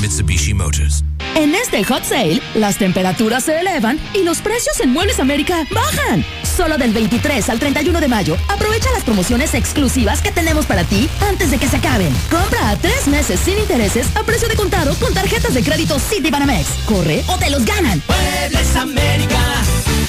Mitsubishi 0.00 0.54
Motors. 0.54 1.04
En 1.34 1.54
este 1.54 1.82
hot 1.82 2.04
sale, 2.04 2.40
las 2.54 2.78
temperaturas 2.78 3.44
se 3.44 3.58
elevan 3.58 3.98
y 4.14 4.22
los 4.22 4.38
precios 4.38 4.78
en 4.80 4.90
Muebles 4.90 5.18
América 5.18 5.66
bajan. 5.70 6.24
Solo 6.42 6.78
del 6.78 6.92
23 6.92 7.48
al 7.50 7.58
31 7.58 8.00
de 8.00 8.06
mayo, 8.08 8.36
aprovecha 8.48 8.90
las 8.92 9.02
promociones 9.02 9.54
exclusivas 9.54 10.22
que 10.22 10.30
tenemos 10.30 10.66
para 10.66 10.84
ti 10.84 11.08
antes 11.28 11.50
de 11.50 11.58
que 11.58 11.66
se 11.66 11.78
acaben. 11.78 12.14
Compra 12.30 12.70
a 12.70 12.76
tres 12.76 13.08
meses 13.08 13.40
sin 13.40 13.58
intereses 13.58 14.06
a 14.14 14.22
precio 14.22 14.48
de 14.48 14.54
contado 14.54 14.94
con 15.00 15.12
tarjetas 15.12 15.54
de 15.54 15.64
crédito 15.64 15.98
Citibanamex. 15.98 16.68
Corre 16.86 17.24
o 17.26 17.36
te 17.36 17.50
los 17.50 17.64
ganan. 17.64 18.00
Muebles 18.06 18.76
América, 18.76 19.40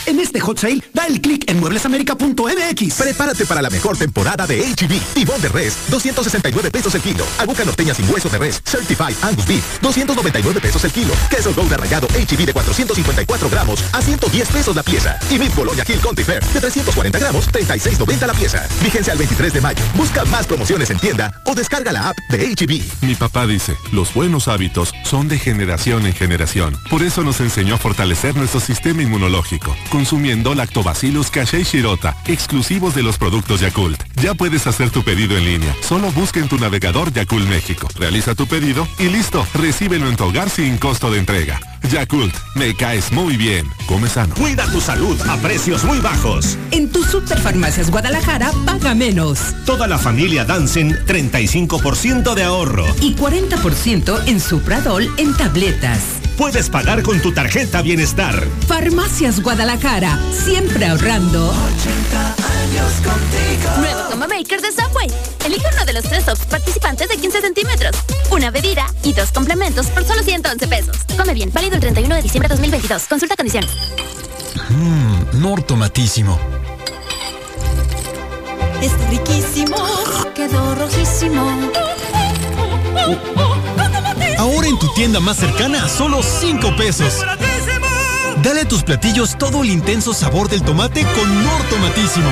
En 0.06 0.20
este 0.20 0.40
hot 0.40 0.60
sale, 0.60 0.84
da 0.94 1.06
el 1.08 1.20
clic 1.20 1.50
en 1.50 1.60
mueblesamerica.mx. 1.60 2.94
Prepárate 2.96 3.46
para 3.46 3.62
la 3.62 3.70
mejor 3.70 3.98
temporada 3.98 4.46
de 4.46 4.62
HB. 4.62 5.14
Tibón 5.14 5.42
de 5.42 5.50
res, 5.50 5.78
269 5.90 6.72
pesos 6.72 6.94
el 6.96 7.02
kilo. 7.02 7.26
Aguca 7.40 7.66
norteña 7.66 7.94
sin 7.94 8.10
hueso 8.10 8.30
de 8.30 8.38
res, 8.38 8.62
Certified 8.66 9.16
Angus 9.22 9.48
Beef, 9.48 9.82
299 9.82 10.62
pesos 10.62 10.84
el 10.84 10.92
kilo. 10.92 11.14
Queso 11.30 11.54
Gouda 11.54 11.78
rallado 11.78 12.08
HB 12.08 12.46
de 12.46 12.54
454 12.54 13.50
gramos 13.50 13.84
a 13.94 14.02
110 14.02 14.50
pesos 14.50 14.76
la 14.76 14.84
pieza. 14.84 15.18
Y 15.30 15.40
Meat 15.40 15.56
Bologna 15.56 15.84
Hill 15.88 16.00
Country 16.00 16.24
Fair 16.24 16.44
de 16.44 16.60
340 16.60 17.20
gramos, 17.20 17.48
36.90 17.52 18.28
la 18.28 18.34
pieza. 18.34 18.60
Fíjense 18.82 19.12
al 19.12 19.18
23 19.18 19.54
de 19.54 19.62
mayo. 19.62 19.84
Busca 19.96 20.26
más 20.26 20.46
promociones 20.46 20.90
en 20.90 21.00
tienda 21.00 21.42
o 21.46 21.56
descarga 21.56 21.92
la 21.92 22.10
app 22.10 22.18
de 22.30 22.54
HB. 22.56 23.06
Mi 23.06 23.16
papá 23.16 23.48
dice, 23.48 23.76
los 23.92 24.14
buenos 24.14 24.48
hábitos 24.48 24.94
son 25.04 25.28
de 25.28 25.40
generación 25.40 26.06
en 26.06 26.14
generación. 26.14 26.78
Por 26.90 27.04
eso 27.04 27.24
nos 27.24 27.40
enseñó 27.40 27.76
a 27.76 27.78
fortalecer 27.78 28.36
nuestro 28.36 28.60
sistema 28.60 29.02
inmunológico, 29.02 29.76
consumiendo 29.96 30.54
Lactobacillus 30.54 31.32
casei 31.32 31.64
shirota, 31.64 32.18
exclusivos 32.28 32.94
de 32.96 33.02
los 33.02 33.18
productos 33.18 33.62
Yakult. 33.62 34.04
Ya 34.22 34.34
puedes 34.34 34.68
hacer 34.68 34.90
tu 34.90 35.04
pedido 35.04 35.38
en 35.38 35.46
línea. 35.46 35.74
Solo 35.80 36.12
busca 36.12 36.42
en 36.42 36.50
tu 36.50 36.58
navegador 36.58 37.14
Yakult 37.14 37.48
México. 37.48 37.88
Realiza 37.96 38.36
tu 38.36 38.46
pedido 38.46 38.86
y 39.00 39.08
listo. 39.08 39.48
Recíbelo 39.54 40.10
en 40.10 40.18
tu 40.18 40.26
hogar 40.26 40.50
sin 40.50 40.78
costo 40.80 41.10
de 41.10 41.20
entrega. 41.20 41.62
Yakult, 41.90 42.36
me 42.56 42.76
caes 42.76 43.14
muy 43.14 43.38
bien. 43.38 43.72
Come 43.88 44.10
sano. 44.10 44.36
Cuida 44.36 44.70
tu 44.70 44.82
salud 44.82 45.18
a 45.30 45.38
precios 45.38 45.86
muy 45.86 46.00
bajos. 46.00 46.58
En 46.72 46.90
tu 46.90 47.02
Superfarmacias 47.02 47.90
Guadalajara, 47.90 48.52
paga 48.66 48.96
menos. 48.96 49.40
Toda 49.66 49.88
la 49.88 49.98
familia 49.98 50.44
Dansen, 50.44 50.92
35% 51.06 52.34
de 52.34 52.44
ahorro. 52.44 52.86
Y 53.00 53.16
40% 53.16 54.28
en 54.28 54.42
Supradol 54.42 55.10
en 55.16 55.34
tabletas. 55.38 56.25
Puedes 56.38 56.70
pagar 56.70 57.02
con 57.02 57.22
tu 57.22 57.32
tarjeta 57.32 57.82
Bienestar. 57.82 58.36
Farmacias 58.68 59.42
Guadalajara, 59.42 60.20
siempre 60.34 60.86
ahorrando. 60.86 61.50
80 61.50 62.28
años 62.28 62.92
contigo. 62.96 63.78
Nuevo 63.80 64.10
Combo 64.10 64.28
Maker 64.28 64.62
de 64.62 64.72
Subway. 64.72 65.10
Elige 65.46 65.66
uno 65.74 65.86
de 65.86 65.94
los 65.94 66.04
tres 66.04 66.26
tops 66.26 66.46
participantes 66.46 67.08
de 67.08 67.16
15 67.16 67.40
centímetros, 67.40 67.96
una 68.32 68.52
bebida 68.52 68.86
y 69.04 69.14
dos 69.14 69.32
complementos 69.32 69.88
por 69.88 70.04
solo 70.04 70.24
111 70.24 70.68
pesos. 70.68 70.98
Come 71.18 71.34
bien, 71.34 71.52
válido 71.54 71.76
el 71.76 71.82
31 71.82 72.16
de 72.16 72.22
diciembre 72.22 72.50
de 72.50 72.56
2022. 72.56 73.04
Consulta 73.08 73.38
condiciones. 73.38 73.72
Mmm, 74.70 75.42
nortomatísimo. 75.42 76.38
Está 78.82 79.10
riquísimo. 79.10 79.78
Quedó 80.36 80.76
rojísimo. 80.76 81.72
Ahora 84.46 84.68
en 84.68 84.78
tu 84.78 84.88
tienda 84.94 85.20
más 85.20 85.38
cercana, 85.38 85.90
solo 85.90 86.22
5 86.22 86.76
pesos. 86.76 87.26
Dale 88.44 88.62
a 88.62 88.68
tus 88.68 88.84
platillos 88.84 89.36
todo 89.40 89.64
el 89.64 89.72
intenso 89.72 90.14
sabor 90.14 90.50
del 90.50 90.62
tomate 90.62 91.02
con 91.02 91.44
Nortomatísimo. 91.44 92.30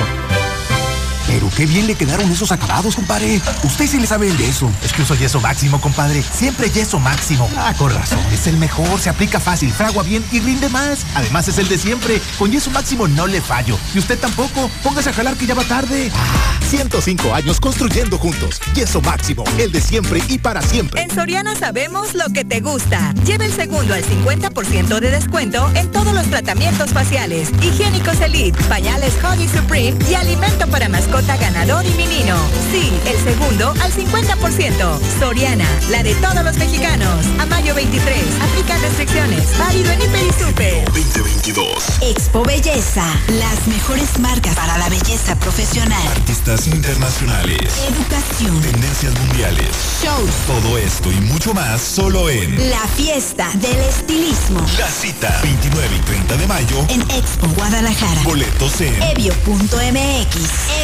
Pero 1.26 1.50
qué 1.56 1.66
bien 1.66 1.86
le 1.86 1.94
quedaron 1.94 2.30
esos 2.30 2.52
acabados, 2.52 2.94
compadre. 2.96 3.40
Usted 3.62 3.86
sí 3.86 3.98
le 3.98 4.06
sabe 4.06 4.28
el 4.28 4.36
yeso. 4.36 4.70
Es 4.84 4.92
que 4.92 5.02
uso 5.02 5.14
yeso 5.14 5.40
máximo, 5.40 5.80
compadre. 5.80 6.22
Siempre 6.22 6.70
yeso 6.70 6.98
máximo. 6.98 7.48
Ah, 7.56 7.74
con 7.76 7.92
razón. 7.92 8.18
Es 8.32 8.46
el 8.46 8.56
mejor, 8.58 9.00
se 9.00 9.10
aplica 9.10 9.40
fácil, 9.40 9.72
fragua 9.72 10.02
bien 10.02 10.24
y 10.32 10.40
rinde 10.40 10.68
más. 10.68 11.06
Además 11.14 11.48
es 11.48 11.58
el 11.58 11.68
de 11.68 11.78
siempre. 11.78 12.20
Con 12.38 12.52
yeso 12.52 12.70
máximo 12.70 13.08
no 13.08 13.26
le 13.26 13.40
fallo. 13.40 13.78
Y 13.94 13.98
usted 13.98 14.18
tampoco. 14.18 14.70
Póngase 14.82 15.10
a 15.10 15.12
jalar 15.12 15.36
que 15.36 15.46
ya 15.46 15.54
va 15.54 15.64
tarde. 15.64 16.10
Ah, 16.14 16.58
105 16.68 17.34
años 17.34 17.60
construyendo 17.60 18.18
juntos. 18.18 18.60
Yeso 18.74 19.00
máximo, 19.00 19.44
el 19.58 19.72
de 19.72 19.80
siempre 19.80 20.22
y 20.28 20.38
para 20.38 20.60
siempre. 20.62 21.02
En 21.02 21.10
Soriana 21.10 21.54
sabemos 21.56 22.14
lo 22.14 22.26
que 22.32 22.44
te 22.44 22.60
gusta. 22.60 23.14
Lleva 23.24 23.46
el 23.46 23.52
segundo 23.52 23.94
al 23.94 24.04
50% 24.04 25.00
de 25.00 25.10
descuento 25.10 25.70
en 25.74 25.90
todos 25.90 26.12
los 26.12 26.26
tratamientos 26.26 26.90
faciales, 26.92 27.48
higiénicos 27.62 28.20
Elite, 28.20 28.62
pañales 28.64 29.14
Honey 29.24 29.48
Supreme 29.48 29.96
y 30.10 30.14
alimento 30.14 30.66
para 30.68 30.88
mascotas 30.88 31.13
ganador 31.22 31.86
y 31.86 31.90
menino. 31.90 32.36
Sí, 32.72 32.92
el 33.06 33.16
segundo 33.22 33.72
al 33.80 33.92
50%. 33.92 34.98
Soriana, 35.20 35.66
la 35.90 36.02
de 36.02 36.12
todos 36.16 36.42
los 36.42 36.56
mexicanos. 36.56 37.24
A 37.38 37.46
mayo 37.46 37.72
23. 37.74 38.18
Aplica 38.42 38.76
restricciones. 38.78 39.56
Válido 39.56 39.92
en 39.92 40.02
Hiper 40.02 40.24
y 40.24 40.44
Super. 40.44 40.84
2022. 40.86 41.66
Expo 42.00 42.42
Belleza. 42.42 43.04
Las 43.28 43.66
mejores 43.68 44.18
marcas 44.18 44.56
para 44.56 44.76
la 44.76 44.88
belleza 44.88 45.36
profesional. 45.38 46.02
Artistas 46.16 46.66
internacionales. 46.66 47.60
Educación. 47.88 48.60
Tendencias 48.60 49.14
mundiales. 49.20 49.68
Shows. 50.02 50.30
Todo 50.48 50.78
esto 50.78 51.12
y 51.12 51.20
mucho 51.20 51.54
más 51.54 51.80
solo 51.80 52.28
en 52.28 52.70
La 52.70 52.86
fiesta 52.88 53.48
del 53.54 53.78
estilismo. 53.88 54.60
La 54.78 54.88
cita 54.88 55.38
29 55.42 55.96
y 55.96 56.00
30 56.00 56.36
de 56.36 56.46
mayo 56.48 56.76
en 56.88 57.02
Expo 57.02 57.46
Guadalajara. 57.56 58.22
Boletos 58.24 58.80
en 58.80 59.00
evio.mx. 59.00 60.34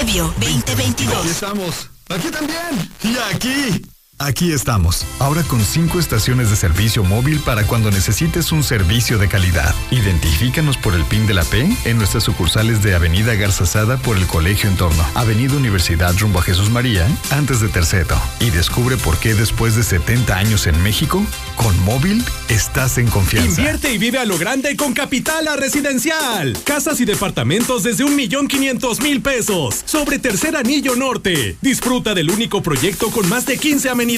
Evio 0.01 0.20
2022. 0.21 1.17
Aquí 1.17 1.29
estamos. 1.29 1.91
Aquí 2.11 2.31
también. 2.31 2.91
Y 3.03 3.17
aquí. 3.35 3.90
Aquí 4.23 4.53
estamos, 4.53 5.07
ahora 5.19 5.43
con 5.45 5.65
cinco 5.65 5.99
estaciones 5.99 6.51
de 6.51 6.57
servicio 6.57 7.03
móvil 7.03 7.41
para 7.41 7.67
cuando 7.67 7.91
necesites 7.91 8.53
un 8.53 8.63
servicio 8.63 9.17
de 9.17 9.29
calidad. 9.29 9.75
Identifícanos 9.91 10.77
por 10.77 10.95
el 10.95 11.07
PIN 11.07 11.27
de 11.27 11.33
la 11.33 11.43
P 11.43 11.67
en 11.87 11.97
nuestras 11.97 12.25
sucursales 12.25 12.83
de 12.83 12.95
Avenida 12.95 13.35
Garzazada 13.35 13.97
por 13.97 14.19
el 14.19 14.27
Colegio 14.27 14.69
Entorno, 14.69 15.03
Avenida 15.15 15.57
Universidad 15.57 16.15
rumbo 16.19 16.41
a 16.41 16.43
Jesús 16.43 16.69
María, 16.69 17.09
antes 17.31 17.61
de 17.61 17.69
Terceto. 17.69 18.15
Y 18.41 18.51
descubre 18.51 18.99
por 18.99 19.17
qué 19.17 19.33
después 19.33 19.75
de 19.75 19.83
70 19.83 20.37
años 20.37 20.67
en 20.67 20.83
México, 20.83 21.25
con 21.57 21.83
móvil 21.85 22.23
estás 22.51 22.99
en 22.99 23.07
confianza. 23.07 23.63
Invierte 23.63 23.91
y 23.91 23.97
vive 23.97 24.19
a 24.19 24.27
lo 24.27 24.37
grande 24.37 24.77
con 24.77 24.93
Capitala 24.93 25.57
Residencial. 25.57 26.59
Casas 26.65 27.01
y 27.01 27.07
departamentos 27.07 27.85
desde 27.85 28.05
un 28.05 28.15
millón 28.17 28.49
quinientos 28.49 29.01
mil 29.01 29.23
pesos. 29.23 29.81
Sobre 29.87 30.19
Tercer 30.19 30.57
Anillo 30.57 30.95
Norte. 30.95 31.57
Disfruta 31.63 32.13
del 32.13 32.31
único 32.31 32.63
proyecto 32.63 33.11
con 33.11 33.27
más 33.27 33.47
de 33.47 33.57
15 33.57 33.89
amenidades 33.89 34.10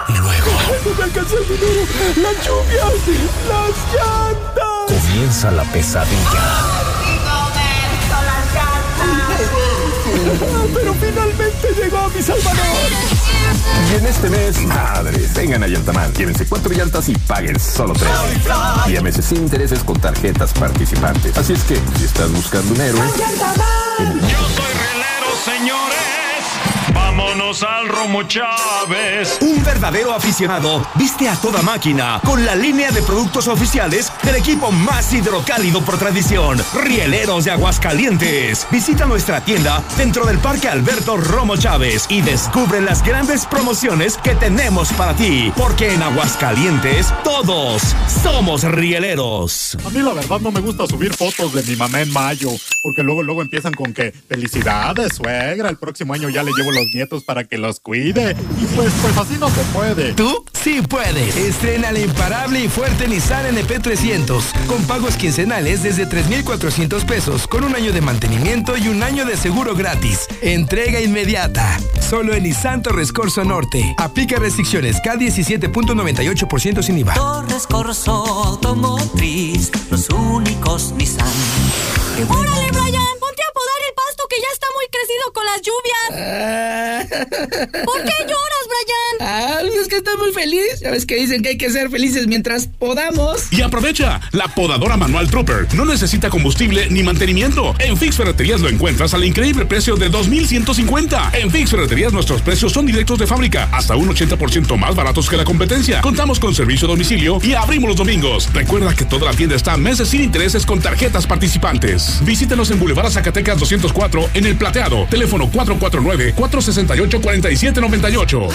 Y 0.07 0.13
luego. 0.13 0.51
¡No 0.85 0.93
me 0.97 1.03
alcanza 1.03 1.35
el 1.35 1.43
dinero! 1.43 1.85
¡La 2.21 2.31
lluvia! 2.41 2.85
¡Las 3.49 3.75
llantas! 3.93 4.87
Comienza 4.87 5.51
la 5.51 5.65
pesadilla. 5.65 6.96
Pero 10.73 10.93
finalmente 10.93 11.81
llegó 11.81 12.09
mi 12.09 12.21
salvador. 12.21 12.91
Y 13.89 13.95
en 13.95 14.05
este 14.05 14.29
mes, 14.29 14.61
madres, 14.65 15.33
vengan 15.33 15.63
a 15.63 15.67
Yantaman, 15.67 16.13
llévense 16.13 16.45
cuatro 16.45 16.73
llantas 16.73 17.07
y 17.09 17.15
paguen 17.15 17.59
solo 17.59 17.93
tres. 17.93 18.11
Y 18.87 18.97
a 18.97 19.01
meses 19.01 19.25
sin 19.25 19.37
intereses 19.37 19.83
con 19.83 19.99
tarjetas 19.99 20.53
participantes. 20.53 21.37
Así 21.37 21.53
es 21.53 21.63
que, 21.63 21.79
si 21.97 22.05
estás 22.05 22.31
buscando 22.31 22.73
un 22.73 22.81
héroe... 22.81 22.99
Yo 22.99 24.05
soy 24.05 24.73
relero, 24.73 25.35
señores. 25.45 26.26
Vámonos 26.97 27.61
al 27.61 27.87
Romo 27.89 28.23
Chávez. 28.23 29.37
Un 29.41 29.63
verdadero 29.63 30.13
aficionado 30.13 30.83
viste 30.95 31.29
a 31.29 31.35
toda 31.35 31.61
máquina 31.61 32.19
con 32.25 32.43
la 32.43 32.55
línea 32.55 32.89
de 32.89 33.03
productos 33.03 33.47
oficiales 33.47 34.11
del 34.23 34.35
equipo 34.35 34.71
más 34.71 35.13
hidrocálido 35.13 35.85
por 35.85 35.99
tradición, 35.99 36.57
Rieleros 36.83 37.45
de 37.45 37.51
Aguascalientes. 37.51 38.65
Visita 38.71 39.05
nuestra 39.05 39.45
tienda 39.45 39.83
dentro 39.95 40.25
del 40.25 40.39
Parque 40.39 40.69
Alberto 40.69 41.17
Romo 41.17 41.55
Chávez 41.55 42.07
y 42.09 42.21
descubre 42.21 42.81
las 42.81 43.03
grandes 43.03 43.45
promociones 43.45 44.17
que 44.17 44.33
tenemos 44.33 44.91
para 44.93 45.13
ti, 45.13 45.53
porque 45.55 45.93
en 45.93 46.01
Aguascalientes 46.01 47.13
todos 47.23 47.95
somos 48.23 48.63
rieleros. 48.63 49.77
A 49.85 49.89
mí 49.91 49.99
la 49.99 50.13
verdad 50.13 50.39
no 50.39 50.51
me 50.51 50.61
gusta 50.61 50.87
subir 50.87 51.13
fotos 51.13 51.53
de 51.53 51.61
mi 51.61 51.75
mamá 51.75 52.01
en 52.01 52.11
mayo, 52.11 52.49
porque 52.81 53.03
luego 53.03 53.21
luego 53.21 53.43
empiezan 53.43 53.73
con 53.73 53.93
que 53.93 54.11
felicidades, 54.11 55.15
suegra, 55.15 55.69
el 55.69 55.77
próximo 55.77 56.15
año 56.15 56.29
ya 56.29 56.41
le 56.41 56.51
llevo 56.53 56.71
los 56.71 56.86
nietos 56.93 57.23
para 57.23 57.43
que 57.43 57.57
los 57.57 57.79
cuide. 57.79 58.35
Y 58.61 58.65
pues, 58.75 58.93
pues 59.01 59.17
así 59.17 59.35
no 59.39 59.49
se 59.49 59.61
puede. 59.73 60.13
¿Tú? 60.13 60.45
Sí 60.53 60.81
puedes. 60.81 61.35
Estrena 61.35 61.91
la 61.91 61.99
imparable 61.99 62.59
y 62.59 62.67
fuerte 62.67 63.07
Nissan 63.07 63.55
NP300 63.55 64.41
con 64.67 64.83
pagos 64.83 65.15
quincenales 65.15 65.83
desde 65.83 66.05
3,400 66.05 67.05
pesos 67.05 67.47
con 67.47 67.63
un 67.63 67.75
año 67.75 67.91
de 67.93 68.01
mantenimiento 68.01 68.77
y 68.77 68.87
un 68.87 69.03
año 69.03 69.25
de 69.25 69.37
seguro 69.37 69.75
gratis. 69.75 70.27
Entrega 70.41 70.99
inmediata. 70.99 71.79
Solo 72.01 72.33
en 72.33 72.43
Nissan 72.43 72.83
Torres 72.83 73.11
Corso 73.11 73.43
Norte. 73.43 73.95
Aplica 73.97 74.37
restricciones 74.37 74.97
K17.98% 74.97 76.81
sin 76.83 76.97
IVA. 76.99 77.13
Torres 77.13 77.67
Corso 77.67 78.11
Automotriz, 78.13 79.71
los 79.89 80.09
únicos 80.09 80.91
Nissan. 80.93 81.27
¡Órale, 82.29 82.71
Brian! 82.71 83.17
Ponte 83.19 83.41
a 83.43 83.53
podar 83.53 83.79
el 83.87 83.93
pasto 83.93 84.23
que 84.29 84.37
ya 84.41 84.47
está 84.53 84.66
muy 84.77 84.85
crecido 84.91 85.33
con 85.33 85.45
las 85.45 85.61
lluvias. 85.61 87.07
¿Por 87.83 88.03
qué 88.03 88.13
lloras, 88.21 88.63
Brian? 88.67 89.17
Ah, 89.21 89.61
es 89.81 89.87
que 89.87 89.97
estoy 89.97 90.17
muy 90.17 90.31
feliz. 90.31 90.79
Ya 90.81 90.91
ves 90.91 91.05
que 91.05 91.15
dicen 91.15 91.41
que 91.41 91.49
hay 91.49 91.57
que 91.57 91.69
ser 91.71 91.89
felices 91.89 92.27
mientras 92.27 92.67
podamos. 92.67 93.51
Y 93.51 93.61
aprovecha, 93.61 94.21
la 94.31 94.47
podadora 94.49 94.95
manual 94.95 95.29
Trooper 95.29 95.67
no 95.73 95.85
necesita 95.85 96.29
combustible 96.29 96.87
ni 96.89 97.01
mantenimiento. 97.01 97.73
En 97.79 97.97
Fix 97.97 98.17
Ferreterías 98.17 98.61
lo 98.61 98.69
encuentras 98.69 99.13
al 99.13 99.23
increíble 99.23 99.65
precio 99.65 99.95
de 99.95 100.11
2.150. 100.11 101.33
En 101.33 101.49
Fix 101.49 101.71
Ferreterías 101.71 102.13
nuestros 102.13 102.41
precios 102.41 102.71
son 102.71 102.85
directos 102.85 103.17
de 103.17 103.25
fábrica, 103.25 103.69
hasta 103.71 103.95
un 103.95 104.09
80% 104.09 104.77
más 104.77 104.95
baratos 104.95 105.29
que 105.29 105.37
la 105.37 105.43
competencia. 105.43 106.01
Contamos 106.01 106.39
con 106.39 106.53
servicio 106.53 106.87
a 106.87 106.91
domicilio 106.91 107.39
y 107.41 107.53
abrimos 107.53 107.89
los 107.89 107.97
domingos. 107.97 108.49
Recuerda 108.53 108.93
que 108.93 109.05
toda 109.05 109.25
la 109.31 109.33
tienda 109.35 109.55
está 109.55 109.73
a 109.73 109.77
meses 109.77 110.09
sin 110.09 110.21
intereses 110.21 110.65
con 110.65 110.81
tarjetas 110.81 111.25
participantes. 111.25 112.19
Visítenos 112.23 112.69
en 112.69 112.79
Boulevard 112.79 113.09
Zacatecas 113.11 113.57
204 113.59 114.29
en 114.35 114.45
El 114.45 114.55
Teléfono 115.09 115.49
449 115.49 116.33
468 116.35 117.21
4798. 117.21 118.47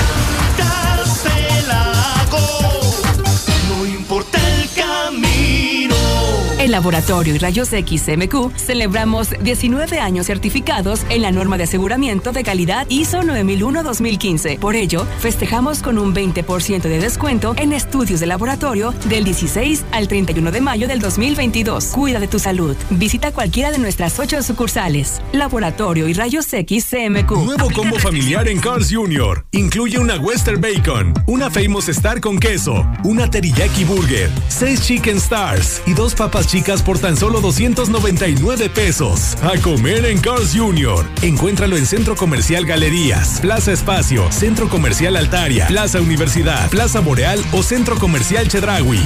En 6.70 6.74
Laboratorio 6.74 7.34
y 7.34 7.40
Rayos 7.40 7.74
X 7.74 8.04
MQ 8.16 8.56
celebramos 8.56 9.30
19 9.42 10.00
años 10.00 10.28
certificados 10.28 11.04
en 11.10 11.24
la 11.24 11.32
norma 11.32 11.58
de 11.58 11.64
aseguramiento 11.64 12.32
de 12.32 12.44
calidad 12.44 12.86
ISO 12.90 13.22
9001-2015. 13.22 14.60
Por 14.60 14.76
ello, 14.76 15.08
festejamos 15.18 15.82
con 15.82 15.98
un 15.98 16.14
20% 16.14 16.82
de 16.84 17.00
descuento 17.00 17.56
en 17.58 17.74
estudios 17.74 18.20
de 18.20 18.28
laboratorio 18.28 18.94
del 19.06 19.24
16 19.24 19.84
al 19.92 20.08
31 20.08 20.52
de 20.52 20.62
mayo 20.62 20.88
del 20.88 21.00
2022. 21.00 21.86
Cuida 21.86 22.20
de 22.20 22.28
tu 22.28 22.38
salud. 22.38 22.76
Visita 22.92 23.32
cualquiera 23.32 23.72
de 23.72 23.80
nuestras 23.80 24.20
ocho 24.20 24.44
sucursales. 24.44 25.24
Laboratorio 25.32 26.08
y 26.08 26.14
Rayos 26.14 26.54
X 26.54 26.86
CMQ. 26.92 27.32
Nuevo 27.32 27.72
combo 27.72 27.98
familiar 27.98 28.48
en 28.48 28.60
Cars 28.60 28.94
Jr. 28.94 29.44
Incluye 29.54 29.98
una 29.98 30.18
Western 30.18 30.62
Bacon, 30.62 31.16
una 31.26 31.50
Famous 31.50 31.90
Star 31.90 32.22
con 32.22 32.38
queso, 32.38 32.88
una 33.04 33.28
Teriyaki 33.28 33.86
Burger, 33.86 34.30
seis 34.50 34.82
Chicken 34.82 35.18
Stars 35.18 35.82
y 35.88 35.94
dos 35.94 36.14
papas 36.14 36.59
por 36.86 37.00
tan 37.00 37.16
solo 37.16 37.40
299 37.40 38.70
pesos. 38.70 39.38
A 39.42 39.58
comer 39.62 40.06
en 40.06 40.20
Cars 40.20 40.54
Jr. 40.54 41.06
Encuéntralo 41.22 41.78
en 41.78 41.86
Centro 41.86 42.18
Comercial 42.18 42.66
Galerías, 42.66 43.40
Plaza 43.40 43.72
Espacio, 43.72 44.30
Centro 44.30 44.68
Comercial 44.68 45.16
Altaria, 45.16 45.68
Plaza 45.68 46.02
Universidad, 46.02 46.70
Plaza 46.70 47.00
Boreal 47.00 47.44
o 47.54 47.64
Centro 47.64 47.98
Comercial 47.98 48.50
Chedraui. 48.50 49.00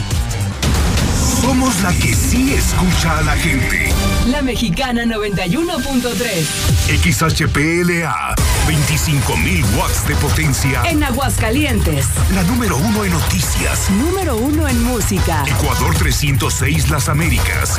Somos 1.43 1.81
la 1.81 1.91
que 1.91 2.15
sí 2.15 2.53
escucha 2.53 3.17
a 3.17 3.22
la 3.22 3.35
gente. 3.35 3.93
La 4.27 4.41
Mexicana 4.41 5.03
91.3. 5.03 6.47
XHPLA, 6.88 8.33
25.000 8.65 9.77
watts 9.77 10.07
de 10.07 10.15
potencia. 10.15 10.83
En 10.85 11.03
Aguascalientes. 11.03 12.05
La 12.33 12.43
número 12.43 12.77
uno 12.77 13.03
en 13.03 13.11
noticias. 13.11 13.89
Número 13.91 14.38
uno 14.38 14.69
en 14.69 14.81
música. 14.83 15.43
Ecuador 15.45 15.93
306 15.95 16.89
Las 16.89 17.09
Américas. 17.09 17.77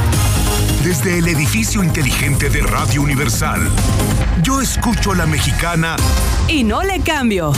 Desde 0.85 1.17
el 1.19 1.27
edificio 1.29 1.83
inteligente 1.83 2.51
de 2.51 2.61
Radio 2.61 3.01
Universal. 3.01 3.71
Yo 4.43 4.61
escucho 4.61 5.13
a 5.13 5.17
la 5.17 5.25
mexicana. 5.25 5.97
Y 6.49 6.65
no 6.65 6.83
le 6.83 7.01
cambio. 7.01 7.55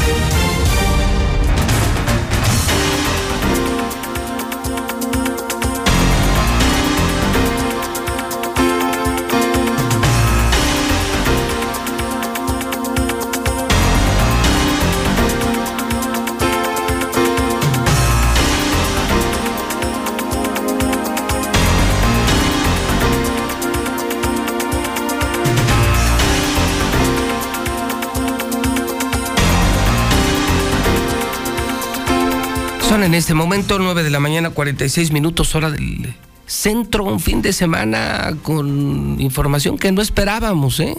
En 33.05 33.15
este 33.15 33.35
momento 33.35 33.79
9 33.79 34.03
de 34.03 34.11
la 34.11 34.21
mañana, 34.21 34.51
46 34.51 35.13
minutos, 35.13 35.55
hora 35.55 35.71
del 35.71 36.15
centro, 36.47 37.05
un 37.05 37.21
fin 37.21 37.43
de 37.43 37.53
semana 37.53 38.35
con 38.43 39.21
información 39.21 39.77
que 39.77 39.93
no 39.93 40.01
esperábamos. 40.01 40.81
¿eh? 40.81 40.97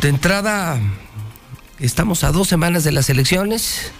De 0.00 0.08
entrada, 0.08 0.80
estamos 1.80 2.22
a 2.22 2.30
dos 2.30 2.46
semanas 2.46 2.84
de 2.84 2.92
las 2.92 3.10
elecciones, 3.10 3.90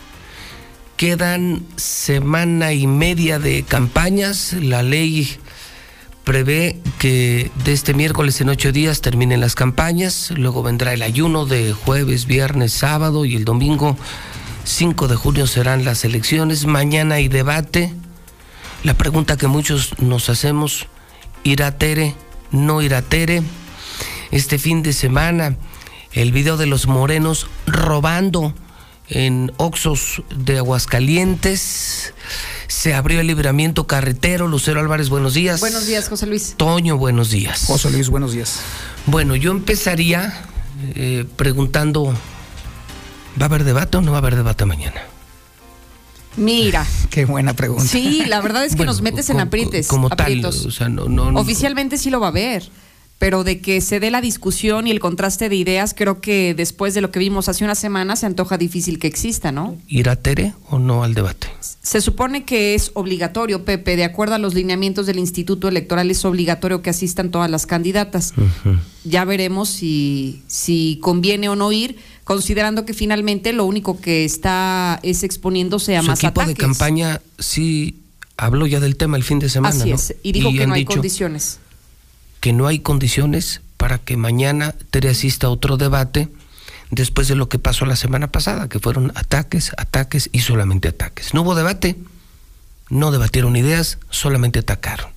quedan 0.96 1.66
semana 1.74 2.72
y 2.72 2.86
media 2.86 3.40
de 3.40 3.64
campañas, 3.64 4.52
la 4.52 4.84
ley 4.84 5.36
prevé 6.22 6.78
que 7.00 7.50
de 7.64 7.72
este 7.72 7.92
miércoles 7.92 8.40
en 8.40 8.50
ocho 8.50 8.70
días 8.70 9.00
terminen 9.00 9.40
las 9.40 9.56
campañas, 9.56 10.30
luego 10.30 10.62
vendrá 10.62 10.94
el 10.94 11.02
ayuno 11.02 11.44
de 11.44 11.72
jueves, 11.72 12.26
viernes, 12.26 12.72
sábado 12.72 13.24
y 13.24 13.34
el 13.34 13.44
domingo 13.44 13.98
5 14.64 15.08
de 15.08 15.16
junio 15.16 15.46
serán 15.46 15.84
las 15.84 16.04
elecciones, 16.04 16.64
mañana 16.66 17.16
hay 17.16 17.28
debate. 17.28 17.92
La 18.82 18.94
pregunta 18.94 19.36
que 19.36 19.46
muchos 19.46 19.98
nos 19.98 20.28
hacemos, 20.30 20.86
¿irá 21.42 21.76
Tere? 21.78 22.14
¿No 22.50 22.82
irá 22.82 23.02
Tere? 23.02 23.42
Este 24.30 24.58
fin 24.58 24.82
de 24.82 24.92
semana, 24.92 25.56
el 26.12 26.32
video 26.32 26.56
de 26.56 26.66
los 26.66 26.86
morenos 26.86 27.46
robando 27.66 28.54
en 29.08 29.52
Oxos 29.58 30.22
de 30.34 30.58
Aguascalientes. 30.58 32.14
Se 32.66 32.94
abrió 32.94 33.20
el 33.20 33.26
libramiento 33.26 33.86
carretero. 33.86 34.48
Lucero 34.48 34.80
Álvarez, 34.80 35.10
buenos 35.10 35.34
días. 35.34 35.60
Buenos 35.60 35.86
días, 35.86 36.08
José 36.08 36.26
Luis. 36.26 36.54
Toño, 36.56 36.96
buenos 36.96 37.30
días. 37.30 37.64
José 37.66 37.90
Luis, 37.90 38.08
buenos 38.08 38.32
días. 38.32 38.60
Bueno, 39.06 39.36
yo 39.36 39.50
empezaría 39.50 40.32
eh, 40.94 41.26
preguntando 41.36 42.14
¿Va 43.40 43.46
a 43.46 43.48
haber 43.48 43.64
debate 43.64 43.96
o 43.98 44.00
no 44.00 44.12
va 44.12 44.18
a 44.18 44.20
haber 44.20 44.36
debate 44.36 44.64
mañana? 44.64 45.00
Mira. 46.36 46.86
Qué 47.10 47.24
buena 47.24 47.54
pregunta. 47.54 47.84
Sí, 47.84 48.24
la 48.26 48.40
verdad 48.40 48.64
es 48.64 48.72
que 48.72 48.78
bueno, 48.78 48.92
nos 48.92 49.02
metes 49.02 49.30
en 49.30 49.40
aprietes. 49.40 49.88
Como 49.88 50.08
aprietos. 50.08 50.58
tal, 50.58 50.68
o 50.68 50.70
sea, 50.70 50.88
no, 50.88 51.08
no, 51.08 51.40
Oficialmente 51.40 51.98
sí 51.98 52.10
lo 52.10 52.20
va 52.20 52.26
a 52.26 52.30
haber, 52.30 52.68
pero 53.18 53.44
de 53.44 53.60
que 53.60 53.80
se 53.80 54.00
dé 54.00 54.10
la 54.10 54.20
discusión 54.20 54.86
y 54.86 54.90
el 54.90 55.00
contraste 55.00 55.48
de 55.48 55.56
ideas, 55.56 55.94
creo 55.96 56.20
que 56.20 56.54
después 56.54 56.94
de 56.94 57.00
lo 57.00 57.10
que 57.10 57.18
vimos 57.18 57.48
hace 57.48 57.64
una 57.64 57.74
semana 57.74 58.16
se 58.16 58.26
antoja 58.26 58.58
difícil 58.58 58.98
que 58.98 59.06
exista, 59.06 59.52
¿no? 59.52 59.76
¿Irá 59.86 60.16
Tere 60.16 60.54
o 60.68 60.78
no 60.78 61.04
al 61.04 61.14
debate? 61.14 61.48
Se 61.60 62.00
supone 62.00 62.44
que 62.44 62.74
es 62.74 62.90
obligatorio, 62.94 63.64
Pepe, 63.64 63.96
de 63.96 64.04
acuerdo 64.04 64.34
a 64.34 64.38
los 64.38 64.54
lineamientos 64.54 65.06
del 65.06 65.18
Instituto 65.18 65.68
Electoral 65.68 66.10
es 66.10 66.24
obligatorio 66.24 66.82
que 66.82 66.90
asistan 66.90 67.30
todas 67.30 67.50
las 67.50 67.66
candidatas. 67.66 68.34
Uh 68.36 68.42
-huh. 68.42 68.80
Ya 69.04 69.24
veremos 69.24 69.68
si, 69.68 70.42
si 70.46 70.98
conviene 71.02 71.48
o 71.48 71.56
no 71.56 71.70
ir 71.72 71.96
considerando 72.24 72.84
que 72.84 72.94
finalmente 72.94 73.52
lo 73.52 73.64
único 73.64 74.00
que 74.00 74.24
está 74.24 74.98
es 75.02 75.22
exponiéndose 75.22 75.96
a 75.96 76.00
Su 76.02 76.08
más 76.08 76.18
equipo 76.20 76.40
ataques. 76.40 76.56
de 76.56 76.60
campaña 76.62 77.20
sí 77.38 78.00
habló 78.36 78.66
ya 78.66 78.80
del 78.80 78.96
tema 78.96 79.16
el 79.16 79.22
fin 79.24 79.38
de 79.38 79.48
semana, 79.48 79.76
Así 79.76 79.90
¿no? 79.90 79.94
es, 79.96 80.14
y 80.22 80.32
dijo 80.32 80.50
Y 80.50 80.58
que 80.58 80.66
no 80.66 80.74
hay 80.74 80.84
condiciones. 80.84 81.58
que 82.40 82.52
no 82.52 82.66
hay 82.66 82.78
condiciones 82.80 83.60
para 83.76 83.98
que 83.98 84.16
mañana 84.16 84.74
Tere 84.90 85.10
asista 85.10 85.46
a 85.48 85.50
otro 85.50 85.76
debate 85.76 86.28
después 86.90 87.28
de 87.28 87.34
lo 87.34 87.48
que 87.48 87.58
pasó 87.58 87.86
la 87.86 87.96
semana 87.96 88.30
pasada, 88.32 88.68
que 88.68 88.78
fueron 88.78 89.12
ataques, 89.14 89.72
ataques 89.76 90.30
y 90.32 90.40
solamente 90.40 90.88
ataques. 90.88 91.34
No 91.34 91.42
hubo 91.42 91.54
debate, 91.54 91.96
no 92.88 93.10
debatieron 93.12 93.56
ideas, 93.56 93.98
solamente 94.10 94.60
atacaron. 94.60 95.10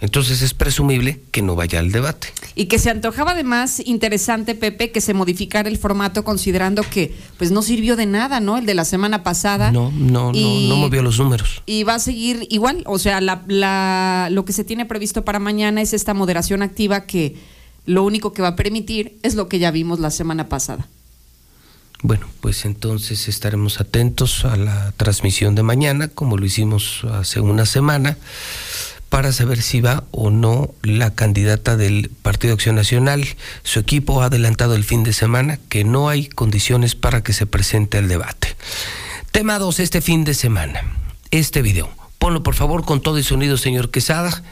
Entonces 0.00 0.40
es 0.40 0.54
presumible 0.54 1.20
que 1.30 1.42
no 1.42 1.54
vaya 1.54 1.78
al 1.78 1.92
debate. 1.92 2.28
Y 2.54 2.66
que 2.66 2.78
se 2.78 2.88
antojaba 2.88 3.32
además 3.32 3.82
interesante, 3.84 4.54
Pepe, 4.54 4.92
que 4.92 5.00
se 5.02 5.12
modificara 5.12 5.68
el 5.68 5.76
formato 5.76 6.24
considerando 6.24 6.82
que 6.82 7.14
pues 7.36 7.50
no 7.50 7.60
sirvió 7.60 7.96
de 7.96 8.06
nada, 8.06 8.40
¿no? 8.40 8.56
El 8.56 8.64
de 8.64 8.74
la 8.74 8.86
semana 8.86 9.22
pasada. 9.22 9.72
No, 9.72 9.92
no, 9.92 10.32
no, 10.32 10.60
no 10.68 10.76
movió 10.76 11.02
los 11.02 11.18
números. 11.18 11.62
Y 11.66 11.84
va 11.84 11.96
a 11.96 11.98
seguir 11.98 12.46
igual, 12.48 12.82
o 12.86 12.98
sea, 12.98 13.20
la, 13.20 13.42
la, 13.46 14.28
lo 14.30 14.46
que 14.46 14.54
se 14.54 14.64
tiene 14.64 14.86
previsto 14.86 15.24
para 15.24 15.38
mañana 15.38 15.82
es 15.82 15.92
esta 15.92 16.14
moderación 16.14 16.62
activa 16.62 17.02
que 17.02 17.36
lo 17.84 18.02
único 18.02 18.32
que 18.32 18.40
va 18.40 18.48
a 18.48 18.56
permitir 18.56 19.18
es 19.22 19.34
lo 19.34 19.48
que 19.48 19.58
ya 19.58 19.70
vimos 19.70 20.00
la 20.00 20.10
semana 20.10 20.48
pasada. 20.48 20.88
Bueno, 22.02 22.26
pues 22.40 22.64
entonces 22.64 23.28
estaremos 23.28 23.80
atentos 23.80 24.46
a 24.46 24.56
la 24.56 24.92
transmisión 24.96 25.54
de 25.54 25.62
mañana, 25.62 26.08
como 26.08 26.38
lo 26.38 26.46
hicimos 26.46 27.04
hace 27.12 27.40
una 27.40 27.66
semana 27.66 28.16
para 29.10 29.32
saber 29.32 29.60
si 29.60 29.80
va 29.80 30.04
o 30.12 30.30
no 30.30 30.72
la 30.82 31.14
candidata 31.14 31.76
del 31.76 32.10
Partido 32.22 32.54
Acción 32.54 32.76
Nacional. 32.76 33.26
Su 33.64 33.80
equipo 33.80 34.22
ha 34.22 34.26
adelantado 34.26 34.74
el 34.74 34.84
fin 34.84 35.02
de 35.02 35.12
semana 35.12 35.58
que 35.68 35.84
no 35.84 36.08
hay 36.08 36.28
condiciones 36.28 36.94
para 36.94 37.22
que 37.22 37.34
se 37.34 37.44
presente 37.44 37.98
el 37.98 38.08
debate. 38.08 38.56
Tema 39.32 39.58
2 39.58 39.80
este 39.80 40.00
fin 40.00 40.24
de 40.24 40.32
semana. 40.32 40.80
Este 41.30 41.60
video. 41.60 41.90
Ponlo 42.18 42.42
por 42.42 42.54
favor 42.54 42.84
con 42.84 43.00
todo 43.00 43.18
y 43.18 43.22
sonido, 43.22 43.56
señor 43.56 43.90
Quesada. 43.90 44.42